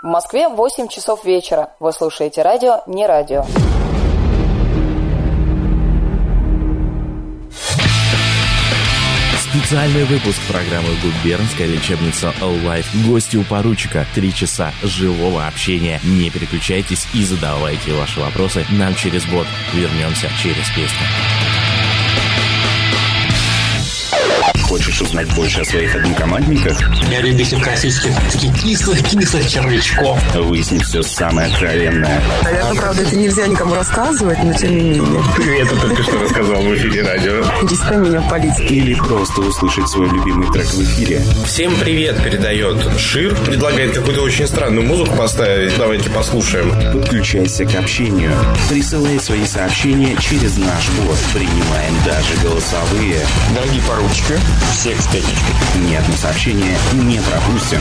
В 0.00 0.06
Москве 0.06 0.48
8 0.48 0.86
часов 0.86 1.24
вечера. 1.24 1.70
Вы 1.80 1.92
слушаете 1.92 2.42
радио 2.42 2.82
«Не 2.86 3.04
радио». 3.04 3.44
Специальный 9.50 10.04
выпуск 10.04 10.38
программы 10.48 10.90
«Губернская 11.02 11.66
лечебница 11.66 12.32
Life». 12.40 12.86
Гости 13.08 13.36
у 13.36 13.42
поручика. 13.42 14.06
Три 14.14 14.32
часа 14.32 14.72
живого 14.84 15.48
общения. 15.48 16.00
Не 16.04 16.30
переключайтесь 16.30 17.08
и 17.12 17.24
задавайте 17.24 17.92
ваши 17.94 18.20
вопросы 18.20 18.64
нам 18.70 18.94
через 18.94 19.24
бот. 19.24 19.48
Вернемся 19.74 20.28
через 20.40 20.68
песню. 20.76 21.47
Хочешь 24.68 25.00
узнать 25.00 25.34
больше 25.34 25.62
о 25.62 25.64
своих 25.64 25.94
однокомандниках? 25.96 26.78
Я 27.10 27.22
любитель 27.22 27.58
классических 27.58 28.14
таких 28.30 28.54
кислых-кислых 28.62 29.48
червячков. 29.48 30.20
Выяснить 30.34 30.82
все 30.82 31.02
самое 31.02 31.48
откровенное. 31.50 32.20
Наверное, 32.44 32.74
правда, 32.74 33.02
это 33.02 33.16
нельзя 33.16 33.46
никому 33.46 33.74
рассказывать, 33.74 34.44
но 34.44 34.52
тем 34.52 34.76
не 34.76 34.82
менее. 34.82 35.22
Ты 35.36 35.60
это 35.60 35.74
только 35.74 36.02
что 36.02 36.18
рассказал 36.20 36.60
в 36.60 36.76
эфире 36.76 37.02
радио. 37.02 37.44
Перестань 37.62 38.06
меня 38.06 38.20
палить. 38.20 38.60
Или 38.70 38.92
просто 38.94 39.40
услышать 39.40 39.88
свой 39.88 40.06
любимый 40.10 40.52
трек 40.52 40.66
в 40.66 40.82
эфире. 40.82 41.22
Всем 41.46 41.74
привет 41.76 42.22
передает 42.22 42.76
Шир. 42.98 43.34
Предлагает 43.46 43.94
какую-то 43.94 44.20
очень 44.20 44.46
странную 44.46 44.86
музыку 44.86 45.16
поставить. 45.16 45.78
Давайте 45.78 46.10
послушаем. 46.10 46.74
Подключайся 46.92 47.64
к 47.64 47.74
общению. 47.74 48.32
Присылай 48.68 49.18
свои 49.18 49.46
сообщения 49.46 50.14
через 50.20 50.58
наш 50.58 50.90
бот. 50.90 51.16
Принимаем 51.32 51.94
даже 52.04 52.34
голосовые. 52.42 53.26
Дорогие 53.54 53.80
поручики, 53.88 54.34
всех 54.72 55.00
с 55.00 55.06
пятничкой. 55.06 55.54
Ни 55.88 55.94
одно 55.94 56.14
сообщение 56.16 56.76
не 56.94 57.20
пропустим. 57.20 57.80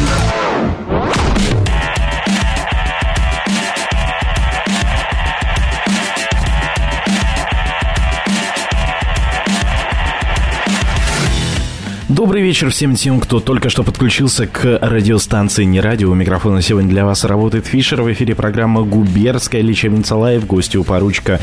Добрый 12.18 12.42
вечер 12.42 12.72
всем 12.72 12.96
тем, 12.96 13.20
кто 13.20 13.40
только 13.40 13.70
что 13.70 13.84
подключился 13.84 14.48
к 14.48 14.80
радиостанции 14.82 15.66
«Не 15.66 15.82
радио». 15.82 16.10
У 16.10 16.16
микрофона 16.16 16.64
сегодня 16.64 16.90
для 16.90 17.06
вас 17.06 17.24
работает 17.24 17.68
Фишер. 17.68 18.02
В 18.02 18.12
эфире 18.12 18.34
программа 18.34 18.82
«Губерская 18.82 19.62
лечебница 19.62 20.16
live». 20.16 20.48
Гости 20.48 20.78
у 20.78 20.84
поручика 20.84 21.40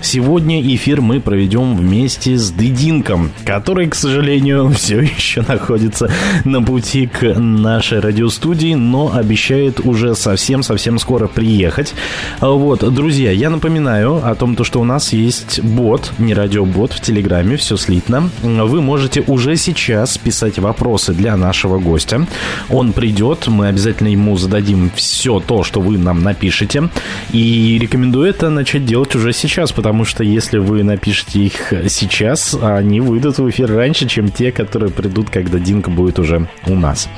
Сегодня 0.00 0.62
эфир 0.74 1.00
мы 1.00 1.20
проведем 1.20 1.76
вместе 1.76 2.36
с 2.36 2.52
Дединком, 2.52 3.32
который, 3.44 3.88
к 3.88 3.94
сожалению, 3.94 4.70
все 4.76 5.00
еще 5.00 5.42
находится 5.42 6.10
на 6.44 6.62
пути 6.62 7.06
к 7.06 7.34
нашей 7.38 7.98
радиостудии, 7.98 8.74
но 8.74 9.12
обещает 9.12 9.80
уже 9.80 10.14
совсем-совсем 10.14 10.98
скоро 10.98 11.26
приехать. 11.26 11.94
Вот, 12.40 12.80
друзья, 12.94 13.32
я 13.32 13.50
напоминаю 13.50 14.24
о 14.24 14.34
том, 14.34 14.56
что 14.64 14.80
у 14.80 14.84
нас 14.84 15.12
есть 15.12 15.60
бот, 15.62 16.12
не 16.18 16.32
радиобот 16.32 16.92
в 16.92 17.00
Телеграме, 17.00 17.56
все 17.56 17.76
слитно. 17.76 18.30
Вы 18.42 18.80
можете 18.80 19.22
уже 19.26 19.56
сейчас 19.56 20.16
писать 20.16 20.58
вопросы 20.58 21.12
для 21.12 21.36
нашего 21.36 21.78
гостя. 21.78 22.26
Он 22.70 22.92
придет, 22.92 23.48
мы 23.48 23.66
обязательно 23.66 24.08
ему 24.08 24.36
зададим 24.36 24.90
все 24.94 25.40
то, 25.40 25.64
что 25.64 25.80
вы 25.80 25.98
нам 25.98 26.22
напишете. 26.22 26.88
И 27.32 27.78
рекомендую 27.80 28.28
это 28.28 28.48
начать 28.48 28.86
делать 28.86 29.14
уже 29.14 29.32
сейчас, 29.32 29.72
потому 29.72 29.87
потому 29.88 30.04
что 30.04 30.22
если 30.22 30.58
вы 30.58 30.82
напишете 30.82 31.40
их 31.40 31.72
сейчас, 31.88 32.54
они 32.60 33.00
выйдут 33.00 33.38
в 33.38 33.48
эфир 33.48 33.74
раньше, 33.74 34.06
чем 34.06 34.28
те, 34.28 34.52
которые 34.52 34.90
придут, 34.90 35.30
когда 35.30 35.58
Динка 35.58 35.88
будет 35.88 36.18
уже 36.18 36.46
у 36.66 36.74
нас. 36.74 37.08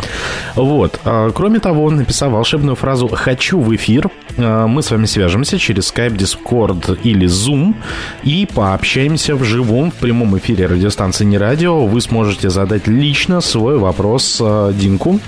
Вот. 0.54 1.00
А, 1.04 1.32
кроме 1.32 1.58
того, 1.58 1.82
он 1.82 1.96
написал 1.96 2.30
волшебную 2.30 2.76
фразу 2.76 3.08
«хочу 3.08 3.58
в 3.58 3.74
эфир». 3.74 4.08
А, 4.38 4.68
мы 4.68 4.84
с 4.84 4.92
вами 4.92 5.06
свяжемся 5.06 5.58
через 5.58 5.92
Skype, 5.92 6.16
Discord 6.16 7.00
или 7.02 7.26
Zoom 7.26 7.74
и 8.22 8.46
пообщаемся 8.46 9.34
в 9.34 9.42
живом, 9.42 9.90
в 9.90 9.94
прямом 9.94 10.38
эфире 10.38 10.66
радиостанции 10.66 11.24
«Не 11.24 11.38
радио». 11.38 11.86
Вы 11.86 12.00
сможете 12.00 12.50
задать 12.50 12.86
лично 12.86 13.40
свой 13.40 13.78
вопрос 13.78 14.38
а, 14.40 14.72
Динку 14.72 15.18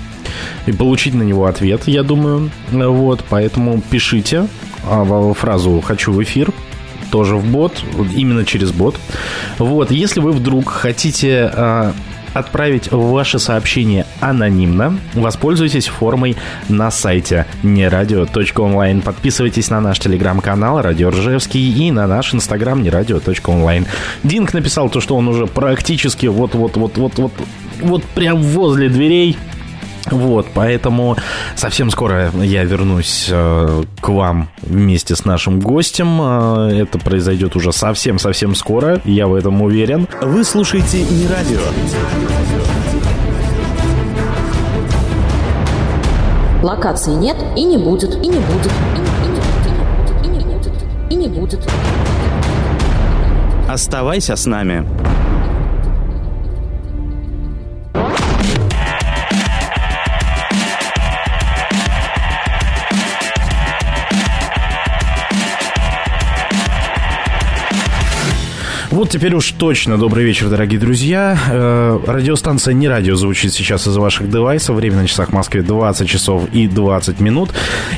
и 0.65 0.71
получить 0.71 1.13
на 1.13 1.23
него 1.23 1.45
ответ, 1.45 1.89
я 1.89 2.03
думаю. 2.03 2.51
Вот, 2.71 3.21
поэтому 3.29 3.81
пишите 3.81 4.47
фразу 5.35 5.81
«хочу 5.81 6.13
в 6.13 6.23
эфир», 6.23 6.53
тоже 7.13 7.35
в 7.35 7.45
бот, 7.45 7.73
именно 8.15 8.43
через 8.43 8.71
бот. 8.71 8.95
Вот, 9.59 9.91
если 9.91 10.19
вы 10.19 10.31
вдруг 10.31 10.67
хотите 10.67 11.47
а, 11.53 11.93
отправить 12.33 12.91
ваше 12.91 13.37
сообщение 13.37 14.07
анонимно, 14.19 14.97
воспользуйтесь 15.13 15.85
формой 15.85 16.35
на 16.69 16.89
сайте 16.89 17.45
нерадио.онлайн. 17.61 19.01
Подписывайтесь 19.01 19.69
на 19.69 19.79
наш 19.79 19.99
телеграм-канал 19.99 20.81
Радио 20.81 21.11
Ржевский 21.11 21.87
и 21.87 21.91
на 21.91 22.07
наш 22.07 22.33
инстаграм 22.33 22.81
нерадио.онлайн. 22.81 23.85
Динк 24.23 24.51
написал 24.55 24.89
то, 24.89 24.99
что 24.99 25.15
он 25.15 25.27
уже 25.27 25.45
практически 25.45 26.25
вот-вот-вот-вот-вот 26.25 27.31
вот 27.79 28.03
прям 28.15 28.41
возле 28.41 28.89
дверей 28.89 29.37
вот, 30.11 30.47
поэтому 30.53 31.15
совсем 31.55 31.89
скоро 31.89 32.31
я 32.41 32.63
вернусь 32.63 33.27
э, 33.29 33.83
к 34.01 34.09
вам 34.09 34.49
вместе 34.61 35.15
с 35.15 35.25
нашим 35.25 35.59
гостем. 35.59 36.19
Э, 36.21 36.81
это 36.81 36.99
произойдет 36.99 37.55
уже 37.55 37.71
совсем-совсем 37.71 38.55
скоро, 38.55 39.01
я 39.05 39.27
в 39.27 39.35
этом 39.35 39.61
уверен. 39.61 40.07
Вы 40.21 40.43
слушаете 40.43 41.03
не 41.03 41.27
радио. 41.27 41.59
Локации 46.63 47.11
нет 47.11 47.37
и 47.57 47.63
не 47.63 47.77
будет, 47.77 48.15
и 48.15 48.27
не 48.27 48.39
будет, 48.39 48.71
и 48.95 49.27
не 49.27 49.35
будет, 49.35 50.25
и 50.25 50.27
не 50.27 50.39
будет, 50.45 50.73
и 51.09 51.15
не 51.15 51.27
будет. 51.27 51.59
Оставайся 53.67 54.35
с 54.35 54.45
нами. 54.45 54.85
Вот 68.93 69.09
теперь 69.09 69.33
уж 69.33 69.49
точно 69.53 69.97
добрый 69.97 70.23
вечер, 70.23 70.49
дорогие 70.49 70.79
друзья. 70.79 71.35
Э, 71.49 71.99
радиостанция 72.05 72.75
«Не 72.75 72.87
радио» 72.87 73.15
звучит 73.15 73.51
сейчас 73.51 73.87
из 73.87 73.97
ваших 73.97 74.29
девайсов. 74.29 74.75
Время 74.75 74.97
на 74.97 75.07
часах 75.07 75.29
в 75.29 75.33
Москве 75.33 75.63
20 75.63 76.07
часов 76.07 76.47
и 76.53 76.67
20 76.67 77.19
минут. 77.19 77.49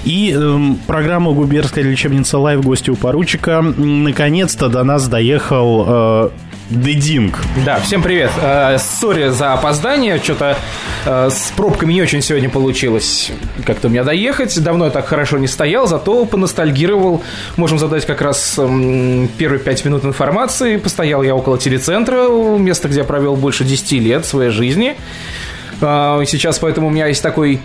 И 0.05 0.33
э, 0.33 0.59
программа 0.87 1.33
«Губерская 1.33 1.83
лечебница 1.83 2.37
live» 2.37 2.63
гости 2.63 2.91
у 2.91 2.95
поручика. 2.95 3.61
Наконец-то 3.61 4.69
до 4.69 4.85
нас 4.85 5.09
доехал 5.09 5.85
э, 5.85 6.29
Дединг. 6.69 7.39
Да, 7.63 7.79
всем 7.79 8.01
привет. 8.01 8.31
Э, 8.41 8.77
sorry 8.79 9.29
за 9.29 9.53
опоздание. 9.53 10.17
Что-то 10.17 10.57
э, 11.05 11.29
с 11.29 11.51
пробками 11.55 11.93
не 11.93 12.01
очень 12.01 12.23
сегодня 12.23 12.49
получилось 12.49 13.31
как-то 13.65 13.87
у 13.87 13.91
меня 13.91 14.03
доехать. 14.03 14.59
Давно 14.63 14.85
я 14.85 14.91
так 14.91 15.05
хорошо 15.05 15.37
не 15.37 15.47
стоял, 15.47 15.85
зато 15.85 16.25
поностальгировал. 16.25 17.23
Можем 17.55 17.77
задать 17.77 18.07
как 18.07 18.21
раз 18.21 18.55
э, 18.57 19.27
первые 19.37 19.59
пять 19.59 19.85
минут 19.85 20.05
информации. 20.05 20.77
Постоял 20.77 21.21
я 21.21 21.35
около 21.35 21.59
телецентра, 21.59 22.29
место, 22.57 22.87
где 22.87 22.99
я 22.99 23.03
провел 23.03 23.35
больше 23.35 23.63
10 23.63 23.91
лет 24.01 24.25
своей 24.25 24.49
жизни. 24.49 24.95
Э, 25.81 26.23
сейчас 26.25 26.57
поэтому 26.57 26.87
у 26.87 26.89
меня 26.89 27.05
есть 27.05 27.21
такой... 27.21 27.59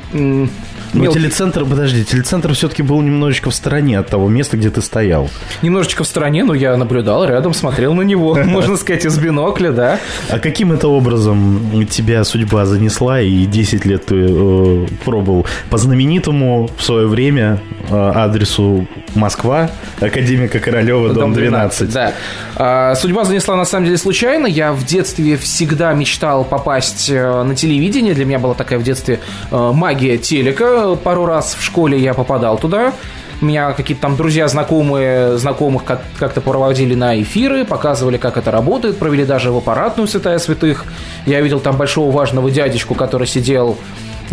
Но 0.92 1.04
мелкий- 1.04 1.20
телецентр, 1.20 1.64
подожди, 1.64 2.04
телецентр 2.04 2.52
все-таки 2.54 2.82
был 2.82 3.00
немножечко 3.02 3.50
в 3.50 3.54
стороне 3.54 3.98
от 3.98 4.08
того 4.08 4.28
места, 4.28 4.56
где 4.56 4.70
ты 4.70 4.80
стоял. 4.82 5.28
Немножечко 5.62 6.04
в 6.04 6.06
стороне, 6.06 6.44
но 6.44 6.54
я 6.54 6.76
наблюдал 6.76 7.24
рядом, 7.24 7.54
смотрел 7.54 7.94
на 7.94 8.02
него, 8.02 8.34
можно 8.44 8.76
сказать, 8.76 9.04
из 9.04 9.18
бинокля, 9.18 9.70
да. 9.70 9.98
А 10.28 10.38
каким 10.38 10.72
это 10.72 10.88
образом 10.88 11.86
тебя 11.90 12.24
судьба 12.24 12.66
занесла, 12.66 13.20
и 13.20 13.46
10 13.46 13.84
лет 13.84 14.06
ты 14.06 14.16
э, 14.16 14.86
пробовал 15.04 15.46
по 15.70 15.78
знаменитому 15.78 16.70
в 16.76 16.82
свое 16.82 17.06
время 17.06 17.60
э, 17.88 17.94
адресу 17.94 18.86
Москва, 19.14 19.70
Академика 20.00 20.58
Королева, 20.60 21.12
дом 21.12 21.32
12. 21.32 21.92
Да. 21.92 22.12
А, 22.56 22.94
Судьба 22.94 23.24
занесла 23.24 23.56
на 23.56 23.64
самом 23.64 23.86
деле 23.86 23.98
случайно. 23.98 24.46
Я 24.46 24.72
в 24.72 24.84
детстве 24.84 25.36
всегда 25.36 25.92
мечтал 25.92 26.44
попасть 26.44 27.08
э, 27.10 27.42
на 27.42 27.54
телевидение. 27.54 28.14
Для 28.14 28.24
меня 28.24 28.38
была 28.38 28.54
такая 28.54 28.78
в 28.78 28.82
детстве 28.82 29.20
э, 29.50 29.70
магия 29.72 30.18
телека. 30.18 30.79
Пару 31.02 31.26
раз 31.26 31.54
в 31.54 31.62
школе 31.62 31.98
я 31.98 32.14
попадал 32.14 32.58
туда. 32.58 32.92
Меня 33.40 33.72
какие-то 33.72 34.02
там 34.02 34.16
друзья, 34.16 34.48
знакомые, 34.48 35.38
знакомых 35.38 35.84
как- 35.84 36.02
как-то 36.18 36.42
проводили 36.42 36.94
на 36.94 37.20
эфиры, 37.22 37.64
показывали, 37.64 38.18
как 38.18 38.36
это 38.36 38.50
работает, 38.50 38.98
провели 38.98 39.24
даже 39.24 39.50
в 39.50 39.56
аппаратную 39.56 40.06
святая 40.08 40.38
святых. 40.38 40.84
Я 41.24 41.40
видел 41.40 41.58
там 41.60 41.76
большого 41.76 42.10
важного 42.10 42.50
дядечку, 42.50 42.94
который 42.94 43.26
сидел 43.26 43.78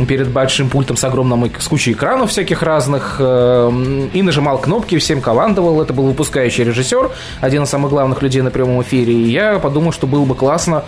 перед 0.07 0.27
большим 0.27 0.69
пультом 0.69 0.97
с 0.97 1.03
огромным 1.03 1.49
с 1.57 1.67
кучей 1.67 1.93
экранов 1.93 2.29
всяких 2.29 2.61
разных 2.61 3.15
э, 3.19 4.07
и 4.13 4.21
нажимал 4.21 4.59
кнопки, 4.59 4.97
всем 4.97 5.21
командовал. 5.21 5.81
Это 5.81 5.93
был 5.93 6.03
выпускающий 6.05 6.65
режиссер, 6.65 7.09
один 7.41 7.63
из 7.63 7.69
самых 7.69 7.89
главных 7.89 8.21
людей 8.21 8.41
на 8.41 8.51
прямом 8.51 8.81
эфире. 8.83 9.13
И 9.13 9.29
я 9.31 9.57
подумал, 9.57 9.91
что 9.91 10.05
было 10.05 10.25
бы 10.25 10.35
классно 10.35 10.83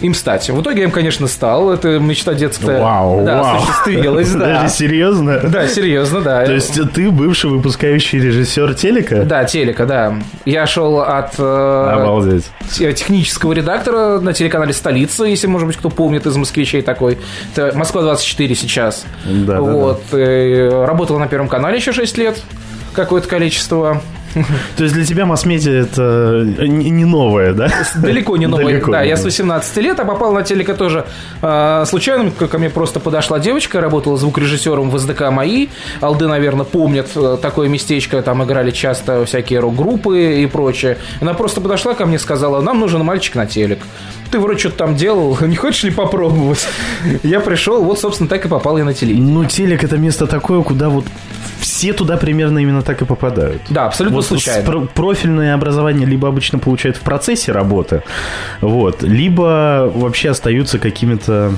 им 0.00 0.14
стать. 0.14 0.48
В 0.50 0.60
итоге 0.62 0.78
я 0.80 0.84
им, 0.84 0.90
конечно, 0.90 1.26
стал. 1.26 1.72
Это 1.72 1.98
мечта 1.98 2.34
детская. 2.34 2.80
Вау, 2.80 3.24
да, 3.24 3.42
вау. 3.42 3.56
осуществилась, 3.56 4.30
да. 4.32 4.62
Даже 4.62 4.68
серьезно? 4.74 5.40
Да, 5.44 5.66
серьезно, 5.68 6.20
да. 6.20 6.44
То 6.46 6.52
есть 6.52 6.78
ты 6.94 7.10
бывший 7.10 7.50
выпускающий 7.50 8.18
режиссер 8.20 8.74
телека? 8.74 9.24
Да, 9.24 9.44
телека, 9.44 9.86
да. 9.86 10.14
Я 10.44 10.66
шел 10.66 11.00
от 11.00 11.34
э, 11.38 11.42
Обалдеть. 11.92 12.44
те- 12.72 12.92
технического 12.92 13.52
редактора 13.52 14.18
на 14.20 14.32
телеканале 14.32 14.72
«Столица», 14.72 15.24
если, 15.24 15.46
может 15.46 15.66
быть, 15.66 15.76
кто 15.76 15.90
помнит 15.90 16.26
из 16.26 16.36
москвичей 16.36 16.82
такой. 16.82 17.18
Это 17.54 17.76
«Москва-24» 17.76 18.54
сейчас. 18.54 19.04
Да, 19.24 19.54
да, 19.54 19.60
вот. 19.60 20.02
э, 20.12 20.84
Работал 20.86 21.18
на 21.18 21.26
Первом 21.26 21.48
канале 21.48 21.76
еще 21.78 21.92
6 21.92 22.16
лет. 22.18 22.40
Какое-то 22.94 23.28
количество. 23.28 24.00
То 24.76 24.82
есть 24.82 24.94
для 24.94 25.04
тебя 25.04 25.26
масс-медиа 25.26 25.82
это 25.82 26.44
не 26.60 26.90
не 26.90 27.04
новое, 27.04 27.52
да? 27.52 27.70
Далеко 27.96 28.36
не 28.36 28.46
новый. 28.46 28.66
Далеко 28.66 28.92
да, 28.92 29.02
не 29.02 29.08
я 29.08 29.16
с 29.16 29.20
новое. 29.20 29.30
18 29.30 29.76
лет, 29.78 30.00
а 30.00 30.04
попал 30.04 30.32
на 30.32 30.42
телека 30.42 30.74
тоже 30.74 31.04
э, 31.42 31.84
случайно. 31.86 32.30
Ко 32.30 32.58
мне 32.58 32.70
просто 32.70 33.00
подошла 33.00 33.38
девочка, 33.38 33.80
работала 33.80 34.16
звукорежиссером 34.16 34.90
в 34.90 34.98
СДК 34.98 35.30
«Мои». 35.30 35.68
Алды, 36.00 36.26
наверное, 36.26 36.64
помнят 36.64 37.08
э, 37.14 37.38
такое 37.40 37.68
местечко. 37.68 38.20
Там 38.22 38.44
играли 38.44 38.70
часто 38.70 39.24
всякие 39.24 39.60
рок-группы 39.60 40.42
и 40.42 40.46
прочее. 40.46 40.98
Она 41.20 41.34
просто 41.34 41.60
подошла 41.60 41.94
ко 41.94 42.06
мне 42.06 42.16
и 42.16 42.18
сказала, 42.18 42.60
нам 42.60 42.80
нужен 42.80 43.04
мальчик 43.04 43.34
на 43.34 43.46
телек. 43.46 43.78
Ты 44.30 44.38
вроде 44.38 44.58
что-то 44.58 44.76
там 44.76 44.96
делал, 44.96 45.38
не 45.46 45.56
хочешь 45.56 45.84
ли 45.84 45.90
попробовать? 45.90 46.66
Я 47.22 47.40
пришел, 47.40 47.82
вот, 47.82 48.00
собственно, 48.00 48.28
так 48.28 48.44
и 48.44 48.48
попал 48.48 48.78
я 48.78 48.84
на 48.84 48.94
телевидение. 48.94 49.32
Ну, 49.32 49.44
телек 49.44 49.84
это 49.84 49.96
место 49.96 50.26
такое, 50.26 50.62
куда 50.62 50.88
вот 50.88 51.04
все 51.60 51.92
туда 51.92 52.16
примерно 52.16 52.58
именно 52.58 52.82
так 52.82 53.02
и 53.02 53.04
попадают. 53.04 53.62
Да, 53.68 53.86
абсолютно 53.86 54.16
Вот 54.16 54.26
случайно. 54.28 54.64
про- 54.70 54.80
профильное 54.86 55.54
образование 55.54 56.06
либо 56.06 56.28
обычно 56.28 56.58
получают 56.58 56.96
в 56.96 57.00
процессе 57.00 57.52
работы, 57.52 58.02
вот, 58.60 59.02
либо 59.02 59.90
вообще 59.94 60.30
остаются 60.30 60.78
какими-то 60.78 61.52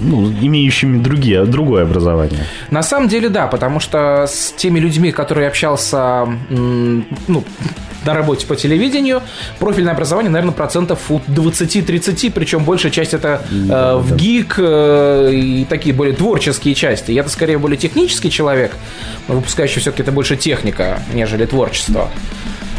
ну, 0.00 0.30
имеющими 0.30 1.02
другие, 1.02 1.44
другое 1.44 1.84
образование. 1.84 2.46
На 2.70 2.82
самом 2.82 3.08
деле, 3.08 3.28
да, 3.28 3.46
потому 3.46 3.80
что 3.80 4.26
с 4.28 4.52
теми 4.52 4.78
людьми, 4.78 5.12
которые 5.12 5.48
общался 5.48 6.26
ну, 6.50 7.44
на 8.04 8.14
работе 8.14 8.46
по 8.46 8.56
телевидению, 8.56 9.22
профильное 9.58 9.94
образование, 9.94 10.30
наверное, 10.30 10.54
процентов 10.54 11.10
от 11.10 11.22
20-30, 11.26 12.32
причем 12.32 12.64
большая 12.64 12.92
часть 12.92 13.14
это 13.14 13.42
э, 13.50 13.96
в 13.96 14.16
ГИК 14.16 14.54
э, 14.58 15.30
и 15.32 15.64
такие 15.64 15.94
более 15.94 16.14
творческие 16.14 16.74
части. 16.74 17.12
Я-то 17.12 17.30
скорее 17.30 17.58
более 17.58 17.78
технический 17.78 18.30
человек, 18.30 18.72
выпускающий 19.28 19.80
все-таки 19.80 20.02
это 20.02 20.12
больше 20.12 20.36
техника, 20.36 21.00
нежели 21.14 21.46
творчество. 21.46 22.10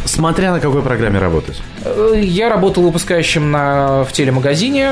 Смотря 0.06 0.52
на 0.54 0.60
какой 0.60 0.82
программе 0.82 1.20
работать. 1.20 1.62
Э, 1.84 2.14
Я 2.24 2.50
работал 2.50 2.84
выпускающим 2.84 3.52
на, 3.52 4.04
в 4.04 4.12
телемагазине. 4.12 4.92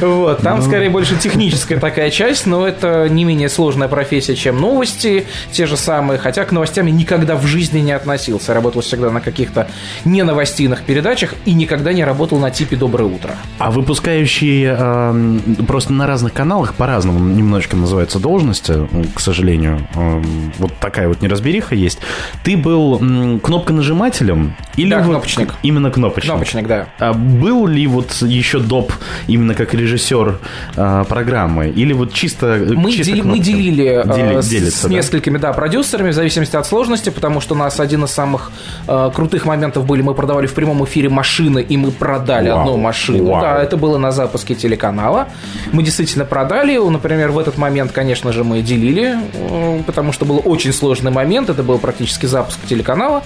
Вот, 0.00 0.42
там 0.42 0.62
скорее 0.62 0.90
больше 0.90 1.16
техническая 1.16 1.78
такая 1.78 2.10
часть, 2.10 2.46
но 2.46 2.66
это 2.66 3.08
не 3.08 3.24
менее 3.24 3.48
сложная 3.48 3.88
профессия, 3.88 4.34
чем 4.34 4.60
новости, 4.60 5.26
те 5.52 5.66
же 5.66 5.76
самые. 5.76 6.18
Хотя 6.18 6.44
к 6.44 6.52
новостям 6.52 6.86
я 6.86 6.92
никогда 6.92 7.36
в 7.36 7.46
жизни 7.46 7.80
не 7.80 7.92
относился. 7.92 8.54
Работал 8.54 8.82
всегда 8.82 9.10
на 9.10 9.20
каких-то 9.20 9.68
не 10.04 10.22
новостейных 10.22 10.82
передачах 10.82 11.34
и 11.44 11.52
никогда 11.52 11.92
не 11.92 12.04
работал 12.04 12.38
на 12.38 12.50
типе 12.50 12.76
«Доброе 12.76 13.04
утро». 13.04 13.30
А 13.58 13.70
выпускающие 13.70 14.76
эм, 14.78 15.40
просто 15.66 15.92
на 15.92 16.06
разных 16.06 16.32
каналах 16.32 16.74
по-разному 16.74 17.18
немножечко 17.18 17.76
называются 17.76 18.18
должности, 18.18 18.88
к 19.14 19.20
сожалению. 19.20 19.86
Эм, 19.94 20.52
вот 20.58 20.72
такая 20.78 21.08
вот 21.08 21.22
неразбериха 21.22 21.74
есть. 21.74 21.98
Ты 22.44 22.56
был 22.56 22.98
м, 23.46 23.52
кнопконажимателем 23.52 24.54
или 24.76 24.90
Да, 24.90 24.98
вот 24.98 25.06
кнопочник. 25.10 25.54
Именно 25.62 25.90
кнопочник. 25.90 26.30
Кнопочник, 26.30 26.66
да. 26.66 26.86
А 26.98 27.12
был 27.12 27.66
ли 27.66 27.86
вот 27.86 28.12
еще 28.22 28.58
доп 28.58 28.92
именно 29.26 29.54
как 29.54 29.74
режиссер 29.74 30.38
э, 30.76 31.04
программы? 31.08 31.68
Или 31.68 31.92
вот 31.92 32.12
чисто 32.12 32.64
Мы, 32.74 32.92
чисто 32.92 33.12
дели- 33.12 33.22
мы 33.22 33.38
делили 33.38 33.84
э, 33.84 34.04
Дели- 34.04 34.40
с, 34.42 34.48
делится, 34.48 34.86
с 34.88 34.90
несколькими 34.90 35.38
да, 35.38 35.52
продюсерами 35.52 36.10
в 36.10 36.14
зависимости 36.14 36.56
от 36.56 36.66
сложности, 36.66 37.10
потому 37.10 37.40
что 37.40 37.54
у 37.54 37.58
нас 37.58 37.80
один 37.80 38.04
из 38.04 38.10
самых 38.10 38.50
э, 38.88 39.10
крутых 39.14 39.44
моментов 39.46 39.86
были, 39.86 40.02
мы 40.02 40.14
продавали 40.14 40.46
в 40.46 40.54
прямом 40.54 40.84
эфире 40.84 41.08
машины, 41.08 41.60
и 41.60 41.76
мы 41.76 41.90
продали 41.90 42.50
Вау. 42.50 42.60
одну 42.60 42.76
машину. 42.76 43.24
Вау. 43.30 43.40
Да, 43.40 43.62
это 43.62 43.76
было 43.76 43.98
на 43.98 44.12
запуске 44.12 44.54
телеканала. 44.54 45.28
Мы 45.72 45.82
действительно 45.82 46.24
продали. 46.24 46.76
Например, 46.76 47.30
в 47.30 47.38
этот 47.38 47.58
момент, 47.58 47.92
конечно 47.92 48.32
же, 48.32 48.44
мы 48.44 48.62
делили, 48.62 49.16
э, 49.34 49.82
потому 49.86 50.12
что 50.12 50.24
был 50.24 50.42
очень 50.44 50.72
сложный 50.72 51.10
момент. 51.10 51.50
Это 51.50 51.62
был 51.62 51.78
практически 51.78 52.26
запуск 52.26 52.58
телеканала. 52.68 53.22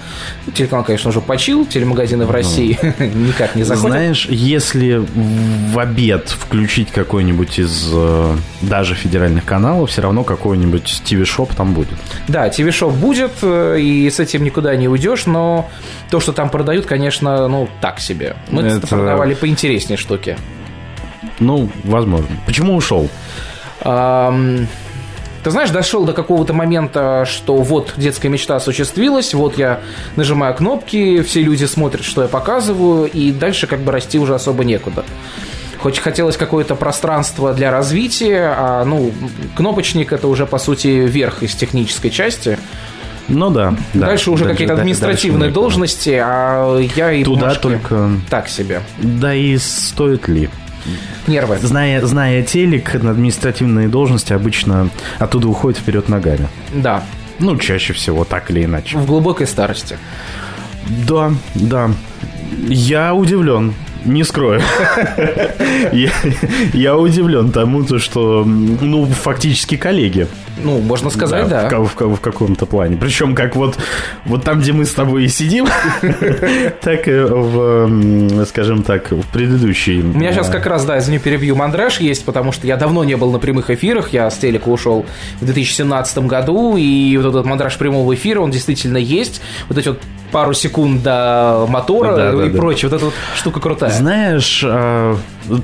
Телеканал, 0.54 0.84
конечно, 0.84 1.10
уже 1.10 1.20
почил. 1.20 1.64
Телемагазины 1.66 2.26
в 2.26 2.30
России 2.30 2.78
никак 2.98 3.54
не 3.54 3.62
заходят. 3.64 3.90
Знаешь, 3.90 4.26
если 4.30 5.04
в 5.14 5.78
обед 5.78 6.28
включить 6.28 6.90
какой-нибудь 6.90 7.58
из 7.58 7.90
э, 7.92 8.36
даже 8.62 8.94
федеральных 8.94 9.44
каналов, 9.44 9.90
все 9.90 10.02
равно 10.02 10.24
какой-нибудь 10.24 11.02
ТВ-шоп 11.04 11.54
там 11.54 11.74
будет. 11.74 11.98
Да, 12.28 12.48
ТВ-шоп 12.48 12.92
будет, 12.94 13.32
э, 13.42 13.78
и 13.80 14.08
с 14.10 14.20
этим 14.20 14.44
никуда 14.44 14.74
не 14.76 14.88
уйдешь, 14.88 15.26
но 15.26 15.68
то, 16.10 16.20
что 16.20 16.32
там 16.32 16.50
продают, 16.50 16.86
конечно, 16.86 17.48
ну, 17.48 17.68
так 17.80 18.00
себе. 18.00 18.36
Мы 18.50 18.62
Это- 18.62 18.86
продавали 18.86 19.34
поинтереснее 19.34 19.96
штуки. 19.96 20.36
Ну, 21.38 21.70
возможно. 21.84 22.26
Почему 22.46 22.76
ушел? 22.76 23.08
Ам, 23.82 24.66
Ты 25.42 25.50
знаешь, 25.50 25.70
дошел 25.70 26.04
до 26.04 26.12
какого-то 26.12 26.52
момента, 26.52 27.24
что 27.26 27.56
вот 27.56 27.94
детская 27.96 28.28
мечта 28.28 28.56
осуществилась, 28.56 29.32
вот 29.32 29.56
я 29.56 29.80
нажимаю 30.16 30.54
кнопки, 30.54 31.22
все 31.22 31.42
люди 31.42 31.64
смотрят, 31.64 32.04
что 32.04 32.22
я 32.22 32.28
показываю, 32.28 33.10
и 33.10 33.32
дальше 33.32 33.66
как 33.66 33.80
бы 33.80 33.90
расти 33.90 34.18
уже 34.18 34.34
особо 34.34 34.64
некуда. 34.64 35.04
Хоть 35.78 35.98
хотелось 35.98 36.36
какое-то 36.36 36.74
пространство 36.74 37.54
для 37.54 37.70
развития, 37.70 38.54
а, 38.54 38.84
ну, 38.84 39.12
кнопочник 39.56 40.12
это 40.12 40.28
уже, 40.28 40.44
по 40.44 40.58
сути, 40.58 40.88
верх 40.88 41.42
из 41.42 41.54
технической 41.54 42.10
части. 42.10 42.58
Ну 43.28 43.48
да. 43.48 43.74
да. 43.94 44.06
дальше 44.08 44.30
уже 44.32 44.44
какие-то 44.44 44.74
да- 44.74 44.80
административные 44.82 45.38
дальше 45.48 45.54
должности, 45.54 46.20
а 46.22 46.78
я 46.96 47.12
и 47.12 47.24
Туда 47.24 47.40
бумажки 47.40 47.62
только- 47.62 48.10
так 48.28 48.48
себе. 48.48 48.82
Да 48.98 49.34
и 49.34 49.56
стоит 49.56 50.28
ли? 50.28 50.50
Нервы. 51.26 51.58
Зная, 51.58 52.04
зная 52.06 52.42
телек, 52.42 52.94
на 53.02 53.10
административные 53.10 53.88
должности 53.88 54.32
обычно 54.32 54.88
оттуда 55.18 55.48
уходят 55.48 55.78
вперед 55.78 56.08
ногами. 56.08 56.48
Да, 56.74 57.02
Ну, 57.38 57.56
чаще 57.56 57.92
всего, 57.92 58.24
так 58.24 58.50
или 58.50 58.64
иначе. 58.64 58.98
в 58.98 59.06
глубокой 59.06 59.46
старости. 59.46 59.96
Да, 61.06 61.32
да. 61.54 61.90
Я 62.68 63.14
удивлен. 63.14 63.74
Не 64.04 64.24
скрою. 64.24 64.62
Я, 65.92 66.10
я 66.72 66.96
удивлен 66.96 67.52
тому, 67.52 67.84
то, 67.84 67.98
что, 67.98 68.44
ну, 68.46 69.06
фактически 69.06 69.76
коллеги. 69.76 70.26
Ну, 70.62 70.78
можно 70.80 71.10
сказать, 71.10 71.48
да. 71.48 71.66
В, 71.66 71.70
ка- 71.70 71.80
в 71.84 71.94
ка- 71.94 72.08
в 72.08 72.20
каком-то 72.20 72.66
плане. 72.66 72.96
Причем, 72.96 73.34
как 73.34 73.56
вот, 73.56 73.78
вот 74.26 74.44
там, 74.44 74.60
где 74.60 74.72
мы 74.72 74.84
с 74.84 74.92
тобой 74.92 75.24
и 75.24 75.28
сидим, 75.28 75.66
так 76.82 77.08
и 77.08 77.12
в, 77.12 78.44
скажем 78.46 78.82
так, 78.82 79.10
в 79.10 79.26
предыдущей. 79.32 80.00
У 80.02 80.18
меня 80.18 80.32
сейчас 80.32 80.48
как 80.48 80.66
раз, 80.66 80.84
да, 80.84 80.98
извини, 80.98 81.18
перебью, 81.18 81.56
мандраж 81.56 82.00
есть, 82.00 82.24
потому 82.24 82.52
что 82.52 82.66
я 82.66 82.76
давно 82.76 83.04
не 83.04 83.16
был 83.16 83.30
на 83.32 83.38
прямых 83.38 83.70
эфирах, 83.70 84.12
я 84.12 84.30
с 84.30 84.36
телека 84.38 84.68
ушел 84.68 85.06
в 85.40 85.44
2017 85.44 86.18
году, 86.26 86.76
и 86.76 87.16
вот 87.16 87.26
этот 87.30 87.46
мандраж 87.46 87.76
прямого 87.76 88.14
эфира, 88.14 88.40
он 88.40 88.50
действительно 88.50 88.96
есть. 88.98 89.40
Вот 89.68 89.78
эти 89.78 89.88
вот 89.88 90.00
пару 90.32 90.52
секунд 90.52 91.02
до 91.02 91.66
мотора 91.68 92.14
Да, 92.16 92.32
да, 92.32 92.46
и 92.46 92.50
да. 92.50 92.56
прочее, 92.58 92.88
вот 92.88 92.96
эта 92.96 93.04
вот 93.06 93.14
штука 93.34 93.58
крутая. 93.58 93.90
Знаешь, 93.90 94.62
а, 94.64 95.16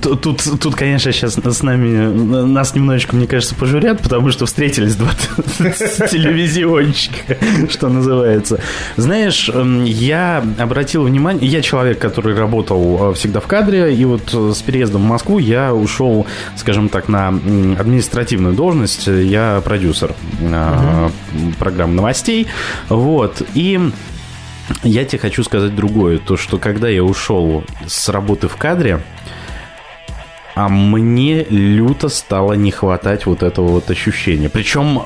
тут, 0.03 0.43
тут, 0.61 0.75
конечно, 0.75 1.13
сейчас 1.13 1.35
с 1.35 1.63
нами, 1.63 2.45
нас 2.47 2.75
немножечко, 2.75 3.15
мне 3.15 3.29
кажется, 3.29 3.55
пожурят, 3.55 4.01
потому 4.03 4.33
что 4.33 4.45
встретились 4.87 4.97
два 4.97 5.13
телевизионщика, 6.09 7.37
что 7.69 7.89
называется. 7.89 8.61
Знаешь, 8.97 9.49
м, 9.53 9.85
я 9.85 10.45
обратил 10.59 11.05
внимание, 11.05 11.49
я 11.49 11.63
человек, 11.63 11.99
который 11.99 12.37
работал 12.37 13.11
э, 13.11 13.15
всегда 13.15 13.41
в 13.41 13.47
кадре, 13.47 13.95
и 13.95 14.05
вот 14.05 14.33
э, 14.33 14.53
с 14.55 14.63
переездом 14.63 15.03
в 15.03 15.07
Москву 15.07 15.39
я 15.39 15.75
ушел, 15.75 16.27
скажем 16.57 16.89
так, 16.89 17.09
на 17.09 17.29
административную 17.29 18.55
должность, 18.55 19.07
я 19.07 19.61
продюсер 19.65 20.15
э, 20.41 21.09
программ 21.59 21.97
новостей, 21.97 22.47
вот, 22.89 23.43
и... 23.55 23.91
Я 24.83 25.05
тебе 25.05 25.21
хочу 25.21 25.45
сказать 25.45 25.77
другое. 25.77 26.19
То, 26.19 26.37
что 26.37 26.59
когда 26.59 26.89
я 26.89 27.05
ушел 27.05 27.63
с 27.87 28.09
работы 28.09 28.49
в 28.49 28.57
кадре, 28.57 29.01
а 30.57 30.71
мне 30.71 31.45
люто 31.51 32.09
стало 32.09 32.55
не 32.55 32.71
хватать 32.71 33.27
вот 33.27 33.43
этого 33.43 33.69
вот 33.69 33.91
ощущения. 33.91 34.49
Причем 34.49 35.03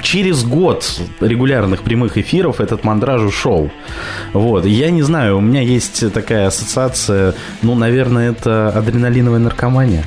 через 0.00 0.42
год 0.42 1.02
регулярных 1.20 1.82
прямых 1.82 2.16
эфиров 2.16 2.60
этот 2.62 2.82
мандраж 2.82 3.20
ушел. 3.20 3.70
Вот. 4.32 4.64
Я 4.64 4.90
не 4.90 5.02
знаю, 5.02 5.36
у 5.36 5.40
меня 5.42 5.60
есть 5.60 6.12
такая 6.14 6.46
ассоциация, 6.46 7.34
ну, 7.60 7.74
наверное, 7.74 8.30
это 8.30 8.70
адреналиновая 8.70 9.38
наркомания. 9.38 10.04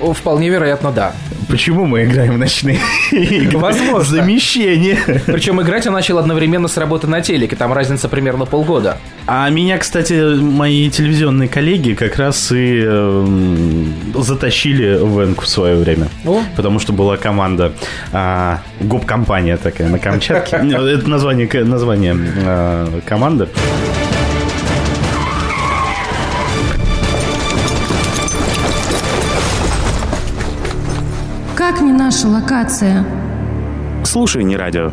Вполне 0.00 0.48
вероятно, 0.48 0.90
да. 0.90 1.12
Почему 1.48 1.84
мы 1.86 2.04
играем 2.04 2.34
в 2.34 2.38
ночные 2.38 2.78
игры? 3.12 3.58
Возможно. 3.58 4.04
Замещение. 4.04 4.98
Причем 5.26 5.60
играть 5.62 5.84
я 5.84 5.90
начал 5.90 6.18
одновременно 6.18 6.68
с 6.68 6.76
работы 6.76 7.06
на 7.06 7.20
телеке, 7.20 7.56
там 7.56 7.72
разница 7.72 8.08
примерно 8.08 8.44
полгода. 8.44 8.98
А 9.26 9.48
меня, 9.50 9.78
кстати, 9.78 10.34
мои 10.40 10.90
телевизионные 10.90 11.48
коллеги 11.48 11.94
как 11.94 12.16
раз 12.16 12.52
и 12.52 12.82
эм, 12.84 13.94
затащили 14.14 14.98
в 14.98 15.22
Энку 15.22 15.44
в 15.44 15.48
свое 15.48 15.76
время. 15.76 16.08
О. 16.26 16.42
Потому 16.56 16.78
что 16.78 16.92
была 16.92 17.16
команда, 17.16 17.72
а, 18.12 18.60
гоп-компания 18.80 19.56
такая 19.56 19.88
на 19.88 19.98
Камчатке. 19.98 20.56
Это 20.56 21.08
название 21.08 21.48
а, 22.44 23.00
команды. 23.06 23.48
Наша 32.14 32.28
локация? 32.28 33.04
Слушай, 34.04 34.44
не 34.44 34.56
радио. 34.56 34.92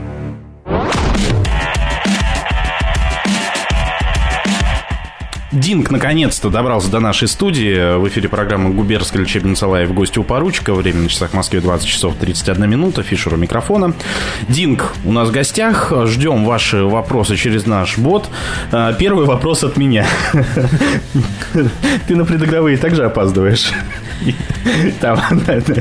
Динг 5.51 5.92
наконец-то 5.92 6.50
добрался 6.50 6.90
до 6.90 7.00
нашей 7.00 7.28
студии. 7.28 7.98
В 7.98 8.08
эфире 8.08 8.28
программа 8.28 8.72
«Губерская 8.72 9.22
лечебница 9.22 9.68
Лайв». 9.68 9.94
Гости 9.94 10.18
у 10.18 10.24
поручика. 10.24 10.74
Время 10.74 11.01
на 11.01 11.10
часах 11.10 11.32
в 11.32 11.34
Москве 11.36 11.62
20 11.62 11.88
часов 11.88 12.16
31 12.20 12.68
минута. 12.68 13.04
Фишер 13.04 13.36
у 13.36 13.38
микрофона. 13.38 13.94
Динг 14.48 14.96
у 15.06 15.12
нас 15.12 15.30
в 15.30 15.32
гостях. 15.32 15.94
Ждем 16.06 16.46
ваши 16.46 16.84
вопросы 16.84 17.36
через 17.36 17.68
наш 17.68 18.00
бот. 18.00 18.30
А, 18.72 18.94
Первый 18.94 19.28
вопрос 19.28 19.63
от 19.63 19.78
меня. 19.78 20.08
Ты 22.08 22.16
на 22.16 22.25
предыгровые 22.25 22.78
также 22.78 23.06
опаздываешь? 23.06 23.72
Там 25.01 25.20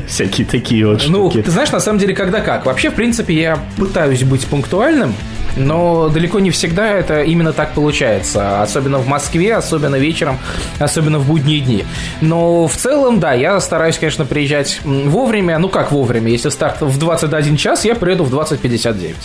всякие 0.07 0.45
такие 0.45 0.87
вот 0.87 1.05
Ну, 1.07 1.29
ты 1.29 1.49
знаешь, 1.49 1.71
на 1.71 1.79
самом 1.79 1.99
деле, 1.99 2.13
когда 2.13 2.41
как. 2.41 2.65
Вообще, 2.65 2.89
в 2.89 2.93
принципе, 2.93 3.33
я 3.33 3.59
пытаюсь 3.77 4.23
быть 4.23 4.45
пунктуальным, 4.45 5.13
но 5.55 6.09
далеко 6.09 6.39
не 6.39 6.51
всегда 6.51 6.87
это 6.87 7.21
именно 7.23 7.53
так 7.53 7.73
получается. 7.73 8.61
Особенно 8.61 8.97
в 8.97 9.07
Москве, 9.07 9.55
особенно 9.55 9.95
вечером, 9.95 10.37
особенно 10.79 11.19
в 11.19 11.27
будние 11.27 11.59
дни. 11.59 11.85
Но 12.21 12.67
в 12.67 12.75
целом, 12.75 13.19
да, 13.19 13.33
я 13.33 13.59
стараюсь, 13.59 13.97
конечно, 13.97 14.25
приезжать 14.25 14.81
вовремя. 14.83 15.57
Ну, 15.59 15.69
как 15.69 15.91
вовремя? 15.91 16.31
Если 16.31 16.49
старт 16.49 16.81
в 16.81 16.97
21 16.97 17.57
час, 17.57 17.85
я 17.85 17.95
приеду 17.95 18.23
в 18.23 18.33
20.59. 18.33 19.15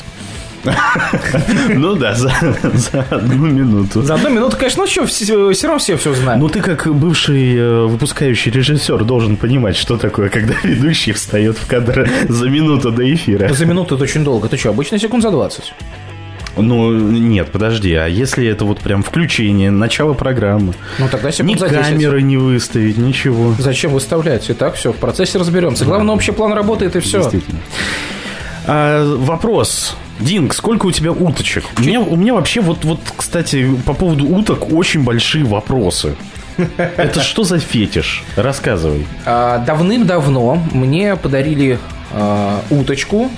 Ну 1.68 1.94
да, 1.94 2.14
за 2.14 2.32
за 2.74 3.04
одну 3.10 3.46
минуту. 3.46 4.02
За 4.02 4.14
одну 4.14 4.30
минуту, 4.30 4.56
конечно, 4.56 4.82
ну 4.82 4.88
что, 4.88 5.06
все, 5.06 5.52
все 5.52 5.66
равно 5.66 5.78
все 5.78 5.96
все 5.96 6.14
знают. 6.14 6.40
Ну, 6.40 6.48
ты 6.48 6.60
как 6.60 6.86
бывший 6.94 7.56
э, 7.56 7.86
выпускающий 7.86 8.50
режиссер 8.50 9.04
должен 9.04 9.36
понимать, 9.36 9.76
что 9.76 9.96
такое, 9.96 10.28
когда 10.28 10.54
ведущий 10.62 11.12
встает 11.12 11.56
в 11.58 11.66
кадр 11.66 12.08
за 12.28 12.48
минуту 12.48 12.90
до 12.90 13.02
эфира. 13.12 13.52
За 13.52 13.66
минуту 13.66 13.94
это 13.94 14.04
очень 14.04 14.24
долго. 14.24 14.48
Ты 14.48 14.56
что, 14.56 14.70
обычно 14.70 14.98
секунд 14.98 15.22
за 15.22 15.30
20? 15.30 15.74
Ну, 16.58 16.90
нет, 16.92 17.52
подожди, 17.52 17.92
а 17.94 18.06
если 18.06 18.46
это 18.48 18.64
вот 18.64 18.78
прям 18.80 19.02
включение, 19.02 19.70
начало 19.70 20.14
программы? 20.14 20.72
Ну, 20.98 21.06
тогда 21.10 21.30
секунд 21.30 21.54
Ни 21.54 21.58
за 21.58 21.68
10. 21.68 21.82
камеры 21.82 22.22
не 22.22 22.38
выставить, 22.38 22.96
ничего. 22.96 23.54
Зачем 23.58 23.92
выставлять? 23.92 24.48
И 24.48 24.54
так 24.54 24.74
все, 24.74 24.92
в 24.92 24.96
процессе 24.96 25.38
разберемся. 25.38 25.84
Главное, 25.84 26.14
общий 26.14 26.32
план 26.32 26.54
работает 26.54 26.96
и 26.96 27.00
все. 27.00 27.18
Действительно. 27.18 27.60
А, 28.66 29.16
вопрос. 29.16 29.96
Динг, 30.20 30.54
сколько 30.54 30.86
у 30.86 30.90
тебя 30.90 31.12
уточек? 31.12 31.64
У 31.78 31.82
меня, 31.82 32.00
у 32.00 32.16
меня 32.16 32.34
вообще 32.34 32.60
вот, 32.60 32.84
вот, 32.84 33.00
кстати, 33.16 33.70
по 33.84 33.92
поводу 33.92 34.26
уток 34.26 34.72
очень 34.72 35.02
большие 35.04 35.44
вопросы. 35.44 36.16
Это 36.78 37.20
что 37.20 37.44
за 37.44 37.58
фетиш? 37.58 38.24
Рассказывай. 38.34 39.06
А, 39.26 39.58
Давным-давно 39.58 40.62
мне 40.72 41.16
подарили 41.16 41.78
а, 42.12 42.62
уточку. 42.70 43.30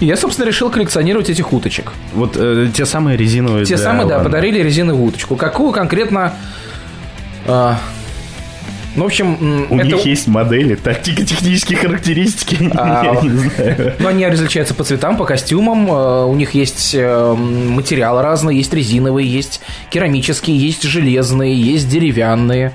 И 0.00 0.06
я, 0.06 0.16
собственно, 0.16 0.46
решил 0.46 0.70
коллекционировать 0.70 1.30
этих 1.30 1.52
уточек. 1.52 1.92
Вот 2.14 2.36
э, 2.36 2.68
те 2.74 2.84
самые 2.84 3.16
резиновые. 3.16 3.64
Те 3.64 3.76
для 3.76 3.84
самые, 3.84 4.08
да, 4.08 4.18
подарили 4.18 4.60
резиновую 4.60 5.08
уточку. 5.08 5.36
Какую 5.36 5.72
конкретно... 5.72 6.34
а, 7.46 7.78
ну, 8.96 9.02
в 9.02 9.06
общем, 9.06 9.66
У 9.70 9.76
это- 9.78 9.86
них 9.86 10.06
есть 10.06 10.26
модели, 10.28 10.74
тактико-технические 10.74 11.78
характеристики. 11.78 12.70
А, 12.76 13.04
Я 13.04 13.20
не 13.22 13.28
знаю. 13.30 13.94
Ну, 13.98 14.08
они 14.08 14.26
различаются 14.26 14.74
по 14.74 14.84
цветам, 14.84 15.16
по 15.16 15.24
костюмам. 15.24 15.90
э, 15.90 16.24
У 16.26 16.34
них 16.34 16.54
есть 16.54 16.94
э, 16.94 17.34
материалы 17.34 18.22
разные. 18.22 18.58
Есть 18.58 18.72
резиновые, 18.74 19.28
есть 19.30 19.60
керамические, 19.90 20.56
есть 20.56 20.82
железные, 20.84 21.54
есть 21.54 21.88
деревянные. 21.88 22.74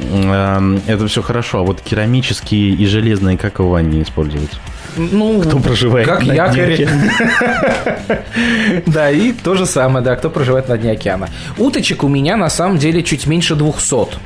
Эм, 0.00 0.80
Это 0.86 1.06
все 1.08 1.22
хорошо, 1.22 1.58
а 1.58 1.62
вот 1.62 1.80
керамические 1.80 2.70
и 2.70 2.86
железные 2.86 3.36
как 3.36 3.58
в 3.58 3.64
ванне 3.68 4.02
используются? 4.02 4.56
Ну, 4.96 5.40
Кто 5.42 5.58
проживает 5.58 6.06
как 6.08 6.24
на 6.24 6.32
якорь. 6.32 6.76
дне? 6.76 6.88
Да, 8.86 9.10
и 9.10 9.32
то 9.32 9.54
же 9.54 9.66
самое, 9.66 10.04
да, 10.04 10.16
кто 10.16 10.30
проживает 10.30 10.68
на 10.68 10.76
дне 10.78 10.92
океана. 10.92 11.28
Уточек 11.56 12.04
у 12.04 12.08
меня 12.08 12.36
на 12.36 12.48
самом 12.50 12.78
деле 12.78 13.02
чуть 13.02 13.26
меньше 13.26 13.54
200. 13.54 14.16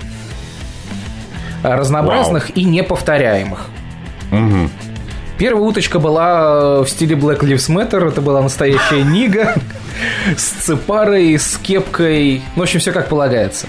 Разнообразных 1.62 2.56
и 2.56 2.64
неповторяемых. 2.64 3.68
Мгм. 4.30 4.70
Первая 5.38 5.64
уточка 5.64 5.98
была 5.98 6.80
э, 6.80 6.84
в 6.84 6.88
стиле 6.88 7.16
Black 7.16 7.40
Lives 7.40 7.68
Matter. 7.68 8.08
Это 8.08 8.20
была 8.20 8.42
настоящая 8.42 9.02
нига 9.02 9.54
с 10.36 10.42
цепарой, 10.42 11.38
с 11.38 11.58
кепкой. 11.58 12.42
Ну, 12.54 12.60
в 12.60 12.62
общем, 12.62 12.80
все 12.80 12.92
как 12.92 13.08
полагается. 13.08 13.66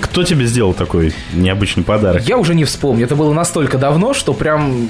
Кто 0.00 0.22
тебе 0.22 0.46
сделал 0.46 0.74
такой 0.74 1.12
необычный 1.32 1.82
подарок? 1.82 2.22
Я 2.22 2.38
уже 2.38 2.54
не 2.54 2.64
вспомню. 2.64 3.04
Это 3.04 3.16
было 3.16 3.32
настолько 3.32 3.78
давно, 3.78 4.14
что 4.14 4.32
прям 4.32 4.88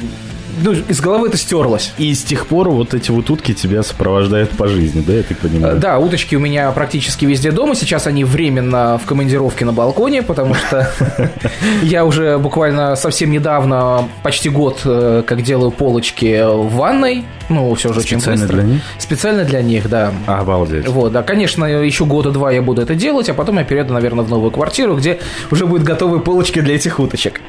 ну, 0.63 0.73
из 0.73 1.01
головы 1.01 1.29
это 1.29 1.37
стерлось. 1.37 1.93
И 1.99 2.15
с 2.15 2.23
тех 2.23 2.47
пор 2.47 2.69
вот 2.71 2.95
эти 2.95 3.11
вот 3.11 3.31
утки 3.31 3.55
тебя 3.55 3.83
сопровождают 3.83 4.51
по 4.51 4.69
жизни, 4.69 5.03
да, 5.07 5.15
я 5.15 5.23
так 5.23 5.39
понимаю? 5.39 5.79
Да, 5.79 5.99
уточки 5.99 6.35
у 6.37 6.41
меня 6.41 6.71
практически 6.73 7.25
везде 7.25 7.51
дома. 7.51 7.75
Сейчас 7.75 8.07
они 8.07 8.25
временно 8.25 8.99
в 9.03 9.07
командировке 9.07 9.65
на 9.65 9.73
балконе, 9.73 10.23
потому 10.23 10.55
что 10.55 10.91
я 11.83 12.05
уже 12.05 12.39
буквально 12.39 12.97
совсем 12.97 13.31
недавно, 13.31 14.09
почти 14.23 14.49
год, 14.49 14.81
э, 14.85 15.23
как 15.27 15.43
делаю 15.43 15.71
полочки 15.71 16.43
в 16.45 16.75
ванной. 16.75 17.25
Ну, 17.49 17.75
все 17.75 17.93
же 17.93 18.01
очень 18.01 18.21
Специально 18.21 18.47
для 18.47 18.63
них? 18.63 18.83
Специально 18.99 19.45
для 19.45 19.63
них, 19.63 19.89
да. 19.89 20.13
Обалдеть. 20.27 20.89
Вот, 20.89 21.13
да, 21.13 21.23
конечно, 21.23 21.65
еще 21.65 22.05
года 22.05 22.31
два 22.31 22.53
я 22.53 22.63
буду 22.63 22.83
это 22.83 22.95
делать, 22.95 23.29
а 23.29 23.35
потом 23.35 23.59
я 23.59 23.65
перееду, 23.65 23.93
наверное, 23.93 24.25
в 24.25 24.31
новую 24.31 24.51
квартиру, 24.51 24.97
где 24.97 25.19
уже 25.51 25.67
будут 25.67 25.85
готовые 25.85 26.21
полочки 26.21 26.61
для 26.61 26.75
этих 26.75 26.99
уточек. 26.99 27.41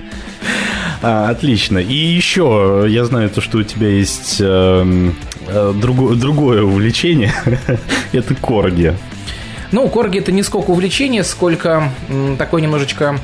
А, 1.04 1.30
отлично. 1.30 1.80
И 1.80 1.94
еще, 1.94 2.86
я 2.88 3.04
знаю 3.06 3.30
то, 3.30 3.42
что 3.42 3.58
у 3.58 3.64
тебя 3.64 3.90
есть 3.90 4.38
эм, 4.40 5.14
э, 5.48 5.74
друго- 5.76 6.16
другое 6.16 6.64
увлечение. 6.64 7.34
Это 8.14 8.34
корги. 8.36 8.96
Ну, 9.74 9.90
корги 9.90 10.20
это 10.20 10.32
не 10.32 10.44
сколько 10.44 10.70
увлечение, 10.70 11.24
сколько 11.24 11.92
м, 12.08 12.38
такой 12.38 12.62
немножечко 12.62 13.20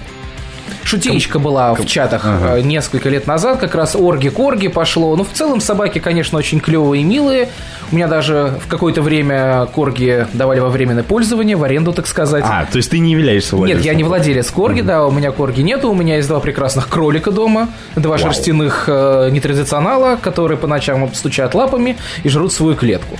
шутеечка 0.83 1.39
была 1.39 1.73
в 1.73 1.85
чатах 1.85 2.23
э, 2.25 2.61
несколько 2.61 3.09
лет 3.09 3.27
назад, 3.27 3.59
как 3.59 3.75
раз 3.75 3.95
орги-корги 3.95 4.67
пошло. 4.67 5.15
Ну, 5.15 5.23
в 5.23 5.31
целом 5.31 5.61
собаки, 5.61 5.99
конечно, 5.99 6.37
очень 6.37 6.59
клевые 6.59 7.01
и 7.01 7.05
милые. 7.05 7.49
У 7.91 7.95
меня 7.95 8.07
даже 8.07 8.59
в 8.63 8.67
какое-то 8.67 9.01
время 9.01 9.65
корги 9.67 10.27
давали 10.33 10.59
во 10.59 10.69
временное 10.69 11.03
пользование, 11.03 11.55
в 11.55 11.63
аренду, 11.63 11.93
так 11.93 12.07
сказать. 12.07 12.43
А, 12.47 12.65
то 12.65 12.77
есть 12.77 12.91
ты 12.91 12.99
не 12.99 13.11
являешься 13.11 13.55
Нет, 13.55 13.59
владельцем? 13.59 13.85
я 13.85 13.93
не 13.93 14.03
владелец 14.03 14.51
корги, 14.51 14.81
да, 14.81 15.05
у 15.05 15.11
меня 15.11 15.31
корги 15.31 15.61
нету, 15.61 15.89
у 15.89 15.95
меня 15.95 16.17
есть 16.17 16.27
два 16.27 16.39
прекрасных 16.39 16.87
кролика 16.87 17.31
дома, 17.31 17.69
два 17.95 18.17
шерстяных 18.17 18.85
э, 18.87 19.29
нетрадиционала, 19.31 20.17
которые 20.21 20.57
по 20.57 20.67
ночам 20.67 21.13
стучат 21.13 21.55
лапами 21.55 21.97
и 22.23 22.29
жрут 22.29 22.53
свою 22.53 22.75
клетку. 22.75 23.17